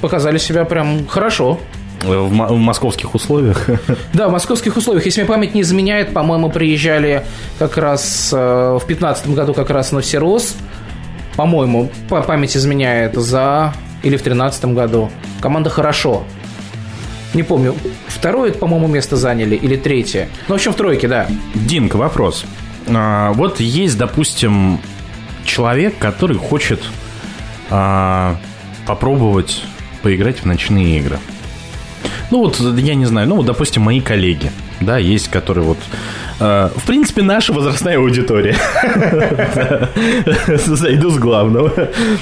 Показали 0.00 0.38
себя 0.38 0.64
прям 0.64 1.06
хорошо. 1.06 1.58
В, 2.02 2.28
в 2.28 2.56
московских 2.56 3.14
условиях. 3.14 3.66
Да, 4.12 4.28
в 4.28 4.32
московских 4.32 4.76
условиях, 4.76 5.06
если 5.06 5.22
мне 5.22 5.28
память 5.28 5.54
не 5.54 5.62
изменяет, 5.62 6.12
по-моему, 6.12 6.50
приезжали 6.50 7.24
как 7.58 7.78
раз 7.78 8.30
э, 8.32 8.78
в 8.80 8.86
15 8.86 9.28
году 9.30 9.54
как 9.54 9.70
раз 9.70 9.90
на 9.92 10.00
Всерос. 10.02 10.54
По-моему, 11.36 11.90
по 12.08 12.20
память 12.22 12.56
изменяет 12.56 13.14
за... 13.14 13.72
Или 14.02 14.16
в 14.18 14.22
13 14.22 14.66
году. 14.66 15.10
Команда 15.40 15.70
хорошо. 15.70 16.24
Не 17.34 17.42
помню, 17.42 17.74
второе, 18.06 18.52
по-моему, 18.52 18.86
место 18.86 19.16
заняли 19.16 19.56
или 19.56 19.76
третье. 19.76 20.28
Ну, 20.48 20.54
в 20.54 20.56
общем, 20.56 20.72
в 20.72 20.76
тройке, 20.76 21.08
да. 21.08 21.26
Динк, 21.54 21.94
вопрос. 21.96 22.44
А, 22.86 23.32
вот 23.32 23.60
есть, 23.60 23.98
допустим, 23.98 24.80
человек, 25.44 25.98
который 25.98 26.36
хочет 26.36 26.80
а, 27.70 28.36
попробовать 28.86 29.62
поиграть 30.02 30.40
в 30.40 30.44
ночные 30.44 30.98
игры. 30.98 31.18
Ну 32.30 32.38
вот, 32.38 32.60
я 32.60 32.94
не 32.94 33.06
знаю, 33.06 33.28
ну 33.28 33.36
вот, 33.36 33.46
допустим, 33.46 33.82
мои 33.82 34.00
коллеги, 34.00 34.52
да, 34.80 34.98
есть, 34.98 35.28
которые 35.28 35.64
вот... 35.64 35.78
э, 36.40 36.70
в 36.76 36.86
принципе, 36.86 37.22
наша 37.22 37.52
возрастная 37.52 37.98
аудитория. 37.98 38.56
Зайду 40.66 41.10
с 41.10 41.18
главного. 41.18 41.72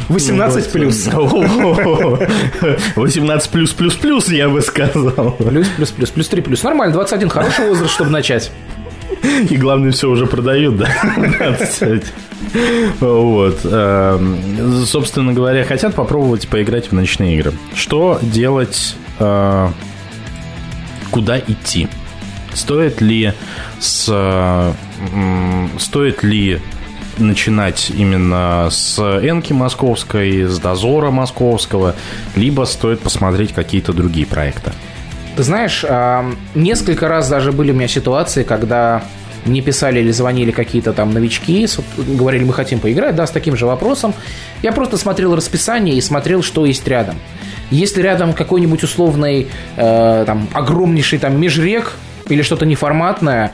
18 0.08 0.72
плюс. 0.72 1.06
18 2.96 3.50
плюс 3.50 3.72
плюс 3.72 3.94
плюс, 3.94 4.28
я 4.30 4.48
бы 4.48 4.60
сказал. 4.62 5.32
Плюс, 5.32 5.68
плюс, 5.68 5.90
плюс, 5.90 6.10
плюс 6.10 6.28
3 6.28 6.42
плюс. 6.42 6.62
Нормально, 6.62 6.94
21 6.94 7.28
хороший 7.28 7.68
возраст, 7.68 7.92
чтобы 7.92 8.10
начать. 8.10 8.50
И 9.50 9.56
главное, 9.56 9.92
все 9.92 10.08
уже 10.08 10.26
продают, 10.26 10.78
да. 10.78 10.88
Вот. 13.00 13.60
Эм, 13.64 14.84
Собственно 14.84 15.32
говоря, 15.32 15.64
хотят 15.64 15.94
попробовать 15.94 16.48
поиграть 16.48 16.88
в 16.88 16.92
ночные 16.92 17.36
игры. 17.36 17.52
Что 17.74 18.18
делать? 18.20 18.96
э, 19.20 19.68
Куда 21.10 21.38
идти? 21.38 21.88
Стоит 22.54 23.00
ли 23.00 23.32
с... 23.80 24.74
Стоит 25.78 26.22
ли 26.22 26.60
начинать 27.18 27.90
именно 27.90 28.68
с 28.70 28.98
Энки 28.98 29.52
Московской, 29.52 30.44
с 30.44 30.58
Дозора 30.58 31.10
Московского, 31.10 31.94
либо 32.36 32.64
стоит 32.64 33.00
посмотреть 33.00 33.52
какие-то 33.52 33.92
другие 33.92 34.26
проекты? 34.26 34.72
Ты 35.36 35.42
знаешь, 35.42 35.84
а, 35.88 36.30
несколько 36.54 37.08
раз 37.08 37.28
даже 37.28 37.52
были 37.52 37.70
у 37.70 37.74
меня 37.74 37.88
ситуации, 37.88 38.42
когда 38.42 39.02
мне 39.46 39.60
писали 39.60 40.00
или 40.00 40.10
звонили 40.12 40.50
какие-то 40.50 40.92
там 40.92 41.12
новички, 41.12 41.66
говорили, 41.96 42.44
мы 42.44 42.52
хотим 42.52 42.80
поиграть, 42.80 43.16
да, 43.16 43.26
с 43.26 43.30
таким 43.30 43.56
же 43.56 43.66
вопросом. 43.66 44.14
Я 44.62 44.72
просто 44.72 44.96
смотрел 44.96 45.34
расписание 45.34 45.96
и 45.96 46.00
смотрел, 46.00 46.42
что 46.42 46.66
есть 46.66 46.86
рядом. 46.86 47.16
Если 47.70 48.02
рядом 48.02 48.34
какой-нибудь 48.34 48.82
условный, 48.82 49.48
э, 49.76 50.24
там, 50.26 50.48
огромнейший 50.52 51.18
там 51.18 51.40
межрек 51.40 51.94
или 52.28 52.42
что-то 52.42 52.66
неформатное, 52.66 53.52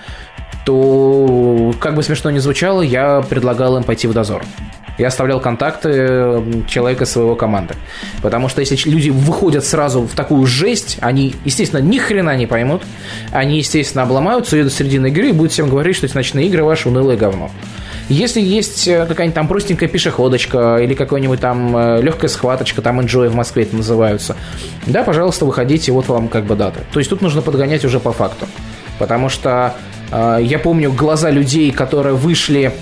то, 0.65 1.73
как 1.81 1.95
бы 1.95 2.03
смешно 2.03 2.31
ни 2.31 2.39
звучало, 2.39 2.83
я 2.83 3.23
предлагал 3.23 3.77
им 3.77 3.85
пойти 3.85 4.07
в 4.07 4.13
дозор. 4.13 4.45
Я 4.99 5.09
оставлял 5.09 5.41
контакты 5.41 6.43
человека 6.67 7.07
своего 7.07 7.37
команды. 7.37 7.75
Потому 8.21 8.49
что 8.49 8.61
если 8.61 8.77
люди 8.91 9.11
выходят 9.11 9.65
сразу 9.65 10.03
в 10.03 10.15
такую 10.15 10.45
жесть, 10.47 10.99
они, 11.01 11.35
естественно, 11.45 11.81
ни 11.81 11.99
хрена 11.99 12.37
не 12.37 12.47
поймут. 12.47 12.83
Они, 13.31 13.59
естественно, 13.59 14.03
обломаются, 14.03 14.57
едут 14.57 14.73
в 14.73 14.77
середину 14.77 15.07
игры 15.07 15.29
и 15.29 15.33
будут 15.33 15.53
всем 15.53 15.71
говорить, 15.71 15.97
что 15.97 16.07
эти 16.07 16.15
ночные 16.15 16.49
игры 16.49 16.65
ваши 16.65 16.89
унылое 16.89 17.17
говно. 17.17 17.51
Если 18.09 18.41
есть 18.41 18.89
э, 18.89 19.05
какая-нибудь 19.07 19.35
там 19.35 19.49
простенькая 19.49 19.89
пешеходочка 19.89 20.79
или 20.79 20.95
какой-нибудь 20.95 21.41
там 21.41 21.77
э, 21.77 22.01
легкая 22.01 22.31
схваточка, 22.31 22.81
там 22.81 23.01
enjoy 23.01 23.29
в 23.29 23.35
Москве 23.35 23.65
это 23.65 23.77
называются, 23.77 24.35
да, 24.87 25.05
пожалуйста, 25.05 25.45
выходите, 25.45 25.93
вот 25.93 26.09
вам 26.09 26.29
как 26.29 26.45
бы 26.45 26.57
дата. 26.57 26.81
То 26.91 27.01
есть 27.01 27.11
тут 27.11 27.21
нужно 27.21 27.43
подгонять 27.43 27.85
уже 27.85 28.01
по 28.01 28.13
факту. 28.13 28.47
Потому 28.99 29.29
что 29.29 29.75
э, 30.11 30.39
я 30.41 30.59
помню 30.59 30.91
глаза 30.91 31.31
людей, 31.31 31.71
которые 31.71 32.15
вышли 32.15 32.73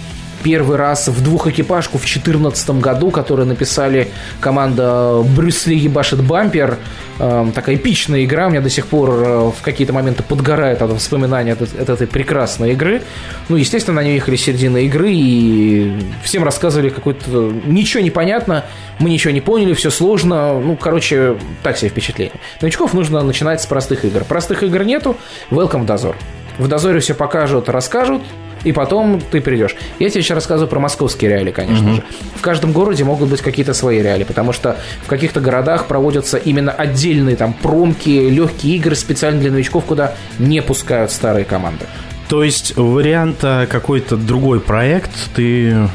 первый 0.42 0.76
раз 0.76 1.08
в 1.08 1.22
двухэкипажку 1.22 1.98
в 1.98 2.02
2014 2.02 2.70
году, 2.80 3.10
которые 3.10 3.46
написали 3.46 4.08
команда 4.40 5.22
Брюс 5.36 5.66
ебашит 5.66 6.22
бампер. 6.22 6.78
Э, 7.18 7.46
такая 7.54 7.76
эпичная 7.76 8.24
игра. 8.24 8.46
У 8.46 8.50
меня 8.50 8.60
до 8.60 8.70
сих 8.70 8.86
пор 8.86 9.10
э, 9.10 9.50
в 9.56 9.62
какие-то 9.62 9.92
моменты 9.92 10.22
подгорает 10.22 10.82
от 10.82 10.90
воспоминания 10.90 11.52
от, 11.52 11.62
этой 11.62 12.06
прекрасной 12.06 12.72
игры. 12.72 13.02
Ну, 13.48 13.56
естественно, 13.56 14.00
они 14.00 14.14
ехали 14.14 14.36
с 14.36 14.42
середины 14.42 14.86
игры 14.86 15.12
и 15.12 15.98
всем 16.22 16.44
рассказывали 16.44 16.90
какой-то... 16.90 17.52
Ничего 17.64 18.02
не 18.02 18.10
понятно, 18.10 18.64
мы 18.98 19.10
ничего 19.10 19.32
не 19.32 19.40
поняли, 19.40 19.74
все 19.74 19.90
сложно. 19.90 20.60
Ну, 20.60 20.76
короче, 20.76 21.36
так 21.62 21.76
себе 21.76 21.90
впечатление. 21.90 22.36
Новичков 22.60 22.94
нужно 22.94 23.22
начинать 23.22 23.62
с 23.62 23.66
простых 23.66 24.04
игр. 24.04 24.24
Простых 24.24 24.62
игр 24.62 24.84
нету, 24.84 25.16
welcome 25.50 25.82
в 25.82 25.86
дозор. 25.86 26.16
В 26.58 26.68
дозоре 26.68 27.00
все 27.00 27.14
покажут, 27.14 27.68
расскажут, 27.68 28.22
и 28.66 28.72
потом 28.72 29.20
ты 29.30 29.40
придешь. 29.40 29.76
Я 30.00 30.10
тебе 30.10 30.22
сейчас 30.22 30.34
рассказываю 30.34 30.68
про 30.68 30.80
московские 30.80 31.30
реалии, 31.30 31.52
конечно 31.52 31.94
же. 31.94 32.02
В 32.34 32.40
каждом 32.40 32.72
городе 32.72 33.04
могут 33.04 33.28
быть 33.28 33.40
какие-то 33.40 33.74
свои 33.74 34.02
реалии, 34.02 34.24
потому 34.24 34.52
что 34.52 34.76
в 35.04 35.08
каких-то 35.08 35.40
городах 35.40 35.86
проводятся 35.86 36.36
именно 36.36 36.72
отдельные 36.72 37.36
там 37.36 37.52
промки, 37.52 38.08
легкие 38.28 38.76
игры 38.76 38.96
специально 38.96 39.40
для 39.40 39.52
новичков, 39.52 39.84
куда 39.84 40.14
не 40.40 40.60
пускают 40.62 41.12
старые 41.12 41.44
команды. 41.44 41.84
То 42.28 42.42
есть 42.42 42.76
варианта 42.76 43.68
какой-то 43.70 44.16
другой 44.16 44.58
проект 44.58 45.12
ты... 45.34 45.88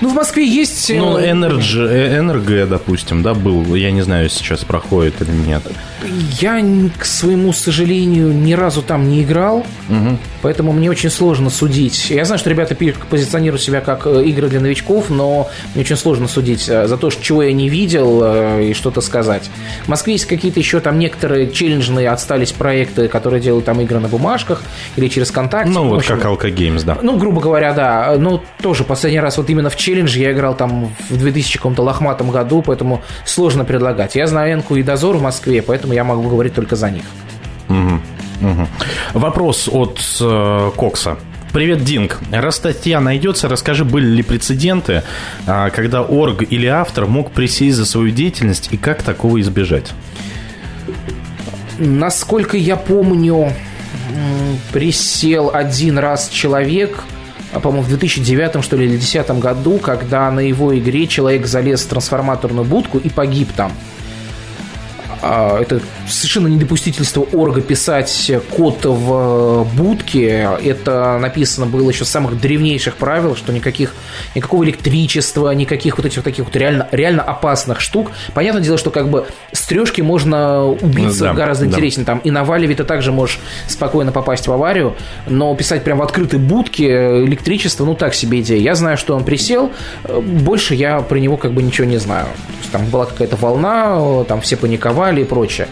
Ну, 0.00 0.08
в 0.08 0.14
Москве 0.14 0.46
есть... 0.46 0.88
э, 0.90 0.98
Ну, 0.98 1.18
Energy, 1.18 1.86
э, 1.86 2.20
Energy, 2.20 2.64
допустим, 2.66 3.22
да, 3.22 3.34
был. 3.34 3.74
Я 3.74 3.90
не 3.90 4.02
знаю, 4.02 4.30
сейчас 4.30 4.64
проходит 4.64 5.20
или 5.20 5.32
нет. 5.32 5.62
Я, 6.40 6.62
к 6.98 7.04
своему 7.04 7.52
сожалению, 7.52 8.32
ни 8.32 8.52
разу 8.52 8.82
там 8.82 9.08
не 9.08 9.22
играл, 9.22 9.66
поэтому 10.42 10.72
мне 10.72 10.90
очень 10.90 11.10
сложно 11.10 11.50
судить. 11.50 12.10
Я 12.10 12.24
знаю, 12.24 12.38
что 12.38 12.50
ребята 12.50 12.76
позиционируют 13.08 13.62
себя 13.62 13.80
как 13.80 14.06
э, 14.06 14.24
игры 14.24 14.48
для 14.48 14.60
новичков, 14.60 15.10
но 15.10 15.48
мне 15.74 15.82
очень 15.82 15.96
сложно 15.96 16.28
судить 16.28 16.68
э, 16.68 16.86
за 16.86 16.96
то, 16.96 17.10
чего 17.10 17.42
я 17.42 17.52
не 17.52 17.68
видел 17.68 18.20
э, 18.22 18.70
и 18.70 18.74
что-то 18.74 19.00
сказать. 19.00 19.50
В 19.84 19.88
Москве 19.88 20.14
есть 20.14 20.26
какие-то 20.26 20.60
еще 20.60 20.80
там 20.80 20.98
некоторые 20.98 21.50
челленджные 21.50 22.08
отстались 22.08 22.52
проекты, 22.52 23.08
которые 23.08 23.40
делают 23.40 23.64
там 23.64 23.80
игры 23.80 23.98
на 23.98 24.08
бумажках 24.08 24.62
или 24.96 25.08
через 25.08 25.30
контакт. 25.30 25.68
Ну, 25.68 25.88
вот 25.88 26.04
как 26.04 26.24
Alka 26.24 26.52
Games, 26.52 26.84
да. 26.84 26.98
Ну, 27.02 27.16
грубо 27.16 27.40
говоря, 27.40 27.72
да. 27.72 28.16
Ну, 28.18 28.42
тоже 28.62 28.84
последний 28.84 29.20
раз 29.20 29.36
вот 29.36 29.50
именно 29.50 29.70
в 29.70 29.76
челлендже 29.76 30.20
я 30.20 30.32
играл 30.32 30.54
там 30.54 30.94
в 31.08 31.16
2000 31.16 31.58
каком-то 31.58 31.82
лохматом 31.82 32.30
году, 32.30 32.62
поэтому 32.62 33.02
сложно 33.24 33.64
предлагать. 33.64 34.14
Я 34.14 34.26
знаю 34.26 34.54
Энку 34.54 34.76
и 34.76 34.82
Дозор 34.82 35.16
в 35.16 35.22
Москве, 35.22 35.62
поэтому 35.62 35.89
я 35.92 36.04
могу 36.04 36.28
говорить 36.28 36.54
только 36.54 36.76
за 36.76 36.90
них. 36.90 37.04
Мгм, 37.68 38.02
мгм. 38.40 38.68
Вопрос 39.14 39.68
от 39.70 40.00
э, 40.20 40.70
Кокса. 40.76 41.16
Привет, 41.52 41.82
Динг. 41.82 42.20
Раз 42.30 42.56
статья 42.56 43.00
найдется, 43.00 43.48
расскажи, 43.48 43.84
были 43.84 44.06
ли 44.06 44.22
прецеденты, 44.22 45.02
а, 45.46 45.70
когда 45.70 46.02
орг 46.02 46.44
или 46.48 46.66
автор 46.66 47.06
мог 47.06 47.32
присесть 47.32 47.76
за 47.76 47.86
свою 47.86 48.10
деятельность 48.10 48.68
и 48.70 48.76
как 48.76 49.02
такого 49.02 49.40
избежать? 49.40 49.92
Насколько 51.78 52.56
я 52.56 52.76
помню, 52.76 53.52
присел 54.72 55.50
один 55.52 55.98
раз 55.98 56.28
человек, 56.28 57.02
а, 57.52 57.58
по-моему, 57.58 57.84
в 57.84 57.88
2009 57.88 58.62
что 58.62 58.76
ли, 58.76 58.84
или 58.84 58.92
2010 58.92 59.40
году, 59.40 59.78
когда 59.78 60.30
на 60.30 60.40
его 60.40 60.78
игре 60.78 61.08
человек 61.08 61.46
залез 61.46 61.82
в 61.82 61.88
трансформаторную 61.88 62.64
будку 62.64 62.98
и 62.98 63.08
погиб 63.08 63.48
там. 63.56 63.72
А, 65.22 65.60
это 65.60 65.80
совершенно 66.08 66.48
недопустительство 66.48 67.26
орга 67.32 67.60
писать 67.60 68.32
код 68.56 68.84
в 68.84 69.66
будке. 69.76 70.48
Это 70.64 71.18
написано 71.20 71.66
было 71.66 71.90
еще 71.90 72.04
с 72.04 72.08
самых 72.08 72.40
древнейших 72.40 72.96
правил, 72.96 73.36
что 73.36 73.52
никаких, 73.52 73.94
никакого 74.34 74.64
электричества, 74.64 75.50
никаких 75.50 75.96
вот 75.98 76.06
этих 76.06 76.18
вот 76.18 76.24
таких 76.24 76.44
вот 76.46 76.56
реально, 76.56 76.88
реально 76.90 77.22
опасных 77.22 77.80
штук. 77.80 78.12
Понятное 78.34 78.62
дело, 78.62 78.78
что 78.78 78.90
как 78.90 79.08
бы 79.08 79.26
с 79.52 79.60
трешки 79.66 80.00
можно 80.00 80.66
убиться 80.66 81.24
Да, 81.24 81.34
гораздо 81.34 81.66
да. 81.66 81.72
интереснее. 81.72 82.06
Там 82.06 82.18
и 82.18 82.30
на 82.30 82.44
валеве 82.44 82.74
ты 82.74 82.84
также 82.84 83.12
можешь 83.12 83.40
спокойно 83.68 84.12
попасть 84.12 84.48
в 84.48 84.52
аварию, 84.52 84.96
но 85.26 85.54
писать 85.54 85.84
прям 85.84 85.98
в 85.98 86.02
открытой 86.02 86.38
будке 86.38 87.24
электричество, 87.24 87.84
ну 87.84 87.94
так 87.94 88.14
себе 88.14 88.40
идея. 88.40 88.60
Я 88.60 88.74
знаю, 88.74 88.96
что 88.96 89.14
он 89.14 89.24
присел, 89.24 89.70
э, 90.04 90.20
больше 90.20 90.74
я 90.74 91.00
про 91.00 91.18
него 91.18 91.36
как 91.36 91.52
бы 91.52 91.62
ничего 91.62 91.86
не 91.86 91.98
знаю. 91.98 92.26
Там 92.72 92.86
была 92.86 93.06
какая-то 93.06 93.36
волна, 93.36 93.96
э, 93.98 94.24
там 94.28 94.40
все 94.40 94.56
паниковали 94.56 95.09
и 95.18 95.24
прочее. 95.24 95.68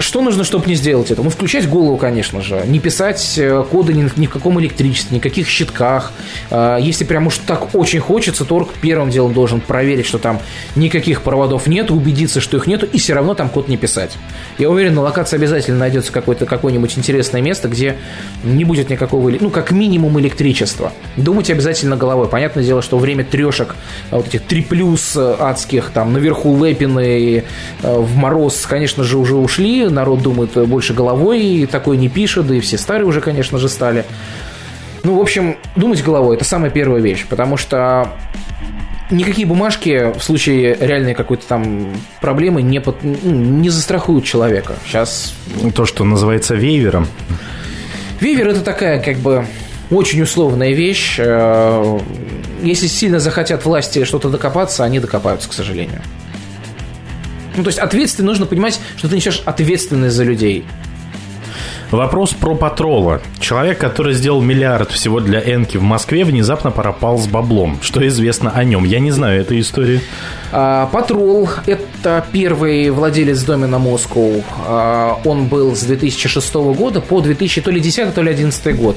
Что 0.00 0.22
нужно, 0.22 0.44
чтобы 0.44 0.66
не 0.66 0.76
сделать 0.76 1.10
это? 1.10 1.22
Ну, 1.22 1.28
включать 1.28 1.68
голову, 1.68 1.98
конечно 1.98 2.40
же. 2.40 2.62
Не 2.66 2.80
писать 2.80 3.34
э, 3.36 3.62
коды 3.70 3.92
ни, 3.92 4.10
ни 4.16 4.24
в 4.24 4.30
каком 4.30 4.58
электричестве, 4.58 5.16
никаких 5.16 5.46
щитках. 5.46 6.12
Э, 6.50 6.78
Если 6.80 7.04
прям 7.04 7.26
уж 7.26 7.36
так 7.36 7.74
очень 7.74 8.00
хочется, 8.00 8.46
то 8.46 8.56
орг 8.56 8.70
первым 8.80 9.10
делом 9.10 9.34
должен 9.34 9.60
проверить, 9.60 10.06
что 10.06 10.16
там 10.18 10.40
никаких 10.74 11.20
проводов 11.20 11.66
нет, 11.66 11.90
убедиться, 11.90 12.40
что 12.40 12.56
их 12.56 12.66
нету, 12.66 12.86
и 12.90 12.98
все 12.98 13.12
равно 13.12 13.34
там 13.34 13.50
код 13.50 13.68
не 13.68 13.76
писать. 13.76 14.16
Я 14.56 14.70
уверен, 14.70 14.94
на 14.94 15.02
локации 15.02 15.36
обязательно 15.36 15.78
найдется 15.78 16.12
какое-то, 16.12 16.46
какое-нибудь 16.46 16.96
интересное 16.96 17.42
место, 17.42 17.68
где 17.68 17.96
не 18.42 18.64
будет 18.64 18.88
никакого, 18.88 19.30
ну, 19.38 19.50
как 19.50 19.70
минимум 19.70 20.18
электричества. 20.18 20.94
Думайте 21.18 21.52
обязательно 21.52 21.98
головой. 21.98 22.26
Понятное 22.28 22.64
дело, 22.64 22.80
что 22.80 22.96
время 22.98 23.22
трешек, 23.22 23.74
а, 24.10 24.16
вот 24.16 24.28
этих 24.28 24.44
три 24.44 24.62
плюс 24.62 25.14
э, 25.14 25.36
адских, 25.38 25.90
там, 25.92 26.14
наверху 26.14 26.52
лэпины 26.52 27.20
и, 27.20 27.44
э, 27.82 27.98
в 27.98 28.16
мороз, 28.16 28.64
конечно 28.64 29.04
же, 29.04 29.18
уже 29.18 29.36
ушли. 29.36 29.89
Народ 29.90 30.22
думает 30.22 30.52
больше 30.68 30.94
головой, 30.94 31.42
и 31.42 31.66
такой 31.66 31.96
не 31.96 32.08
пишет, 32.08 32.46
да 32.46 32.54
и 32.54 32.60
все 32.60 32.78
старые 32.78 33.06
уже, 33.06 33.20
конечно 33.20 33.58
же, 33.58 33.68
стали. 33.68 34.04
Ну, 35.04 35.16
в 35.16 35.20
общем, 35.20 35.56
думать 35.76 36.02
головой– 36.02 36.36
это 36.38 36.44
самая 36.44 36.70
первая 36.70 37.00
вещь, 37.00 37.26
потому 37.28 37.56
что 37.56 38.08
никакие 39.10 39.46
бумажки 39.46 40.12
в 40.16 40.22
случае 40.22 40.76
реальной 40.80 41.14
какой-то 41.14 41.46
там 41.46 41.88
проблемы 42.20 42.62
не, 42.62 42.80
под- 42.80 43.02
ну, 43.02 43.16
не 43.32 43.68
застрахуют 43.70 44.24
человека. 44.24 44.74
Сейчас 44.86 45.34
То, 45.74 45.84
что 45.86 46.04
называется 46.04 46.54
вейвером. 46.54 47.06
Вивер 48.20 48.48
это 48.48 48.60
такая 48.60 49.00
как 49.02 49.16
бы 49.16 49.46
очень 49.90 50.20
условная 50.22 50.72
вещь. 50.72 51.16
Э, 51.18 51.98
Если 52.62 52.86
сильно 52.86 53.18
захотят 53.18 53.64
власти 53.64 54.04
что-то 54.04 54.28
докопаться, 54.28 54.84
они 54.84 55.00
докопаются, 55.00 55.48
к 55.48 55.52
сожалению. 55.54 56.02
Ну, 57.56 57.62
то 57.62 57.68
есть 57.68 57.78
ответственность, 57.78 58.26
нужно 58.26 58.46
понимать, 58.46 58.80
что 58.96 59.08
ты 59.08 59.16
несешь 59.16 59.42
ответственность 59.44 60.16
за 60.16 60.24
людей. 60.24 60.64
Вопрос 61.90 62.34
про 62.34 62.54
патрола. 62.54 63.20
Человек, 63.40 63.78
который 63.78 64.14
сделал 64.14 64.40
миллиард 64.40 64.92
всего 64.92 65.18
для 65.18 65.40
Энки 65.40 65.76
в 65.76 65.82
Москве, 65.82 66.24
внезапно 66.24 66.70
пропал 66.70 67.18
с 67.18 67.26
баблом. 67.26 67.78
Что 67.82 68.06
известно 68.06 68.52
о 68.52 68.62
нем? 68.62 68.84
Я 68.84 69.00
не 69.00 69.10
знаю 69.10 69.40
этой 69.40 69.58
истории. 69.60 70.00
А, 70.52 70.86
Патрол– 70.86 71.48
это 71.66 72.24
первый 72.30 72.90
владелец 72.90 73.42
домена 73.42 73.76
Moscow. 73.76 74.44
А, 74.66 75.20
Он 75.24 75.46
был 75.46 75.74
с 75.74 75.82
2006 75.82 76.54
года 76.54 77.00
по 77.00 77.20
2000, 77.20 77.60
то 77.60 77.72
ли 77.72 77.80
10, 77.80 78.14
то 78.14 78.22
ли 78.22 78.30
11 78.30 78.76
год. 78.76 78.96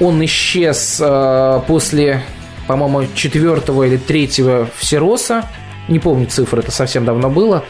Он 0.00 0.24
исчез 0.24 0.98
а, 1.00 1.60
после, 1.60 2.24
по-моему, 2.66 3.06
четвертого 3.14 3.84
или 3.84 3.96
третьего 3.96 4.68
Всероса. 4.76 5.44
Не 5.88 5.98
помню 5.98 6.26
цифры, 6.26 6.60
это 6.60 6.70
совсем 6.70 7.04
давно 7.04 7.30
было. 7.30 7.64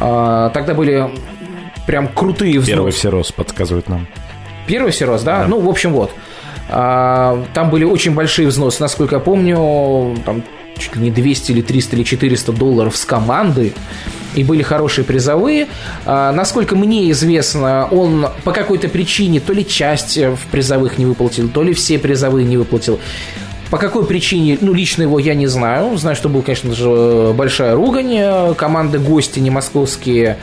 А, 0.00 0.50
Тогда 0.50 0.74
были 0.74 1.10
прям 1.86 2.08
крутые 2.08 2.54
взносы. 2.54 2.70
Первый 2.72 2.92
всерос 2.92 3.32
подсказывает 3.32 3.88
нам. 3.88 4.06
Первый 4.66 4.92
Сирос, 4.92 5.22
да? 5.22 5.44
Ну, 5.48 5.60
в 5.60 5.68
общем, 5.68 5.92
вот. 5.92 6.12
А, 6.70 7.42
Там 7.52 7.70
были 7.70 7.84
очень 7.84 8.14
большие 8.14 8.46
взносы, 8.48 8.80
насколько 8.80 9.16
я 9.16 9.20
помню, 9.20 10.16
там 10.24 10.42
чуть 10.78 10.96
ли 10.96 11.02
не 11.02 11.10
200 11.10 11.52
или 11.52 11.62
300 11.62 11.96
или 11.96 12.02
400 12.04 12.52
долларов 12.52 12.96
с 12.96 13.04
команды. 13.04 13.72
И 14.34 14.44
были 14.44 14.62
хорошие 14.62 15.04
призовые. 15.04 15.66
А, 16.06 16.32
Насколько 16.32 16.76
мне 16.76 17.10
известно, 17.10 17.86
он 17.90 18.28
по 18.44 18.52
какой-то 18.52 18.88
причине 18.88 19.40
то 19.40 19.52
ли 19.52 19.66
часть 19.66 20.16
в 20.16 20.38
призовых 20.50 20.96
не 20.98 21.06
выплатил, 21.06 21.48
то 21.48 21.62
ли 21.62 21.74
все 21.74 21.98
призовые 21.98 22.46
не 22.46 22.56
выплатил. 22.56 23.00
По 23.72 23.78
какой 23.78 24.04
причине, 24.04 24.58
ну, 24.60 24.74
лично 24.74 25.04
его 25.04 25.18
я 25.18 25.32
не 25.34 25.46
знаю. 25.46 25.96
Знаю, 25.96 26.14
что 26.14 26.28
был, 26.28 26.42
конечно 26.42 26.74
же, 26.74 27.32
большая 27.32 27.74
ругань. 27.74 28.54
Команды 28.54 28.98
гости 28.98 29.38
не 29.38 29.48
московские, 29.48 30.36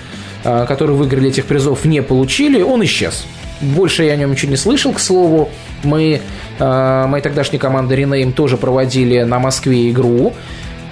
а, 0.44 0.66
которые 0.66 0.98
выиграли 0.98 1.30
этих 1.30 1.46
призов, 1.46 1.86
не 1.86 2.02
получили. 2.02 2.64
Он 2.64 2.84
исчез. 2.86 3.28
Больше 3.62 4.04
я 4.04 4.14
о 4.14 4.16
нем 4.16 4.32
ничего 4.32 4.50
не 4.50 4.58
слышал, 4.58 4.94
к 4.94 5.00
слову. 5.00 5.50
Мы, 5.84 6.22
э, 6.58 7.06
мои 7.06 7.22
тогдашние 7.22 7.60
команды 7.60 7.96
Ренейм 7.96 8.34
тоже 8.34 8.58
проводили 8.58 9.22
на 9.22 9.38
Москве 9.38 9.92
игру, 9.92 10.34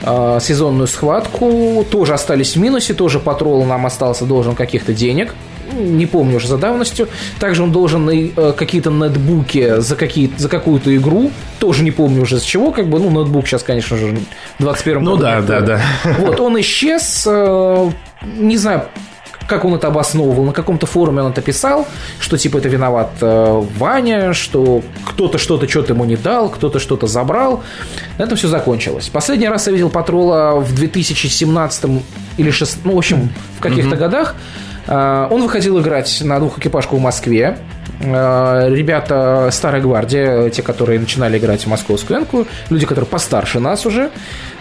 э, 0.03 0.37
сезонную 0.39 0.85
схватку. 0.85 1.87
Тоже 1.89 2.13
остались 2.13 2.55
в 2.55 2.59
минусе, 2.59 2.93
тоже 2.93 3.19
патрол 3.19 3.65
нам 3.65 3.83
остался 3.87 4.25
должен 4.25 4.53
каких-то 4.53 4.93
денег. 4.93 5.33
Не 5.73 6.05
помню 6.05 6.37
уже 6.37 6.47
за 6.47 6.57
давностью. 6.57 7.07
Также 7.39 7.63
он 7.63 7.71
должен 7.71 8.05
на, 8.05 8.11
э, 8.11 8.53
какие-то 8.55 8.89
нетбуки 8.91 9.79
за, 9.79 9.95
какие, 9.95 10.31
за 10.37 10.49
какую-то 10.49 10.95
игру. 10.95 11.31
Тоже 11.59 11.83
не 11.83 11.91
помню 11.91 12.21
уже 12.21 12.39
с 12.39 12.43
чего. 12.43 12.71
Как 12.71 12.87
бы, 12.87 12.99
ну, 12.99 13.09
ноутбук 13.09 13.47
сейчас, 13.47 13.63
конечно 13.63 13.97
же, 13.97 14.17
в 14.59 14.61
21 14.63 15.03
Ну 15.03 15.11
году 15.11 15.23
да, 15.23 15.39
не 15.39 15.45
да, 15.47 15.57
актуален. 15.57 15.81
да. 16.03 16.15
Вот, 16.19 16.39
он 16.39 16.59
исчез. 16.61 17.25
э, 17.29 17.91
Не 18.37 18.57
знаю, 18.57 18.83
как 19.47 19.63
он 19.63 19.73
это 19.75 19.87
обосновывал. 19.87 20.43
На 20.43 20.51
каком-то 20.51 20.85
форуме 20.87 21.21
он 21.21 21.31
это 21.31 21.41
писал, 21.41 21.87
что 22.19 22.37
типа 22.37 22.57
это 22.57 22.67
виноват 22.67 23.11
э, 23.21 23.63
Ваня, 23.77 24.33
что 24.33 24.81
кто-то 25.05 25.37
что-то 25.37 25.69
что-то 25.69 25.93
ему 25.93 26.03
не 26.05 26.17
дал, 26.17 26.49
кто-то 26.49 26.79
что-то 26.79 27.07
забрал. 27.07 27.63
На 28.17 28.23
этом 28.23 28.37
все 28.37 28.47
закончилось. 28.49 29.07
Последний 29.07 29.47
раз 29.47 29.67
я 29.67 29.73
видел 29.73 29.89
Патрола 29.89 30.59
в 30.59 30.75
2017 30.75 31.85
или 32.37 32.51
6, 32.51 32.79
ну, 32.83 32.95
в 32.95 32.97
общем, 32.97 33.29
в 33.57 33.61
каких-то 33.61 33.95
годах. 33.95 34.35
Э, 34.87 35.27
Он 35.29 35.41
выходил 35.43 35.79
играть 35.79 36.21
на 36.23 36.39
двух-экипажку 36.39 36.95
в 36.97 36.99
Москве. 37.01 37.57
Э, 38.01 38.67
Ребята 38.69 39.49
Старой 39.51 39.81
Гвардии, 39.81 40.49
те, 40.49 40.61
которые 40.61 40.99
начинали 40.99 41.37
играть 41.37 41.63
в 41.63 41.67
московскую 41.67 42.19
энку, 42.19 42.47
люди, 42.69 42.85
которые 42.85 43.07
постарше 43.07 43.59
нас 43.59 43.85
уже, 43.85 44.11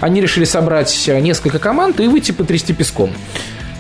они 0.01 0.21
решили 0.21 0.45
собрать 0.45 1.09
несколько 1.21 1.59
команд 1.59 2.01
и 2.01 2.09
выйти 2.09 2.33
потрясти 2.33 2.73
песком. 2.73 3.11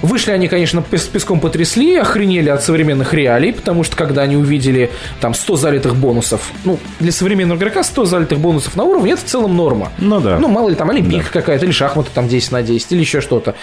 Вышли 0.02 0.31
они, 0.31 0.47
конечно, 0.47 0.82
пес- 0.82 1.06
песком 1.06 1.40
потрясли, 1.40 1.97
охренели 1.97 2.51
от 2.51 2.62
современных 2.62 3.14
реалий, 3.14 3.51
потому 3.55 3.82
что 3.82 3.97
когда 3.97 4.23
они 4.23 4.36
увидели 4.36 4.90
там 5.23 5.32
100 5.32 5.56
залитых 5.56 5.97
бонусов, 5.97 6.51
ну, 6.64 6.78
для 7.01 7.10
современного 7.10 7.56
игрока 7.59 7.82
100 7.82 8.05
залитых 8.05 8.39
бонусов 8.39 8.77
на 8.77 8.85
уровне, 8.85 9.12
это 9.12 9.23
в 9.23 9.24
целом 9.24 9.56
норма. 9.56 9.90
Ну 9.97 10.20
да. 10.20 10.39
Ну, 10.39 10.48
мало 10.48 10.68
ли, 10.68 10.74
там 10.74 10.90
олимпийка 10.90 11.32
какая-то, 11.32 11.64
или 11.64 11.73
шахматы 11.73 12.10
там 12.12 12.28
10 12.28 12.52
на 12.52 12.62
10, 12.62 12.93
или 12.93 13.01
еще 13.01 13.23
что-то. 13.23 13.55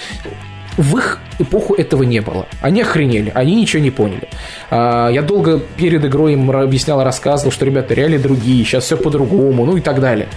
В 0.77 0.97
их 0.97 1.19
эпоху 1.39 1.75
этого 1.75 2.03
не 2.03 2.19
было. 2.19 2.47
Они 2.61 2.81
охренели, 2.81 3.31
они 3.35 3.55
ничего 3.55 3.81
не 3.83 3.91
поняли. 3.91 4.27
А, 4.71 5.09
Я 5.09 5.21
долго 5.21 5.59
перед 5.59 6.03
игрой 6.05 6.33
им 6.33 6.49
объяснял, 6.49 7.03
рассказывал, 7.03 7.51
что, 7.51 7.65
ребята, 7.65 7.93
реалии 7.93 8.17
другие, 8.17 8.63
сейчас 8.65 8.85
все 8.85 8.97
по-другому, 8.97 9.65
ну 9.65 9.77
и 9.77 9.81
так 9.81 9.99
далее. 9.99 10.27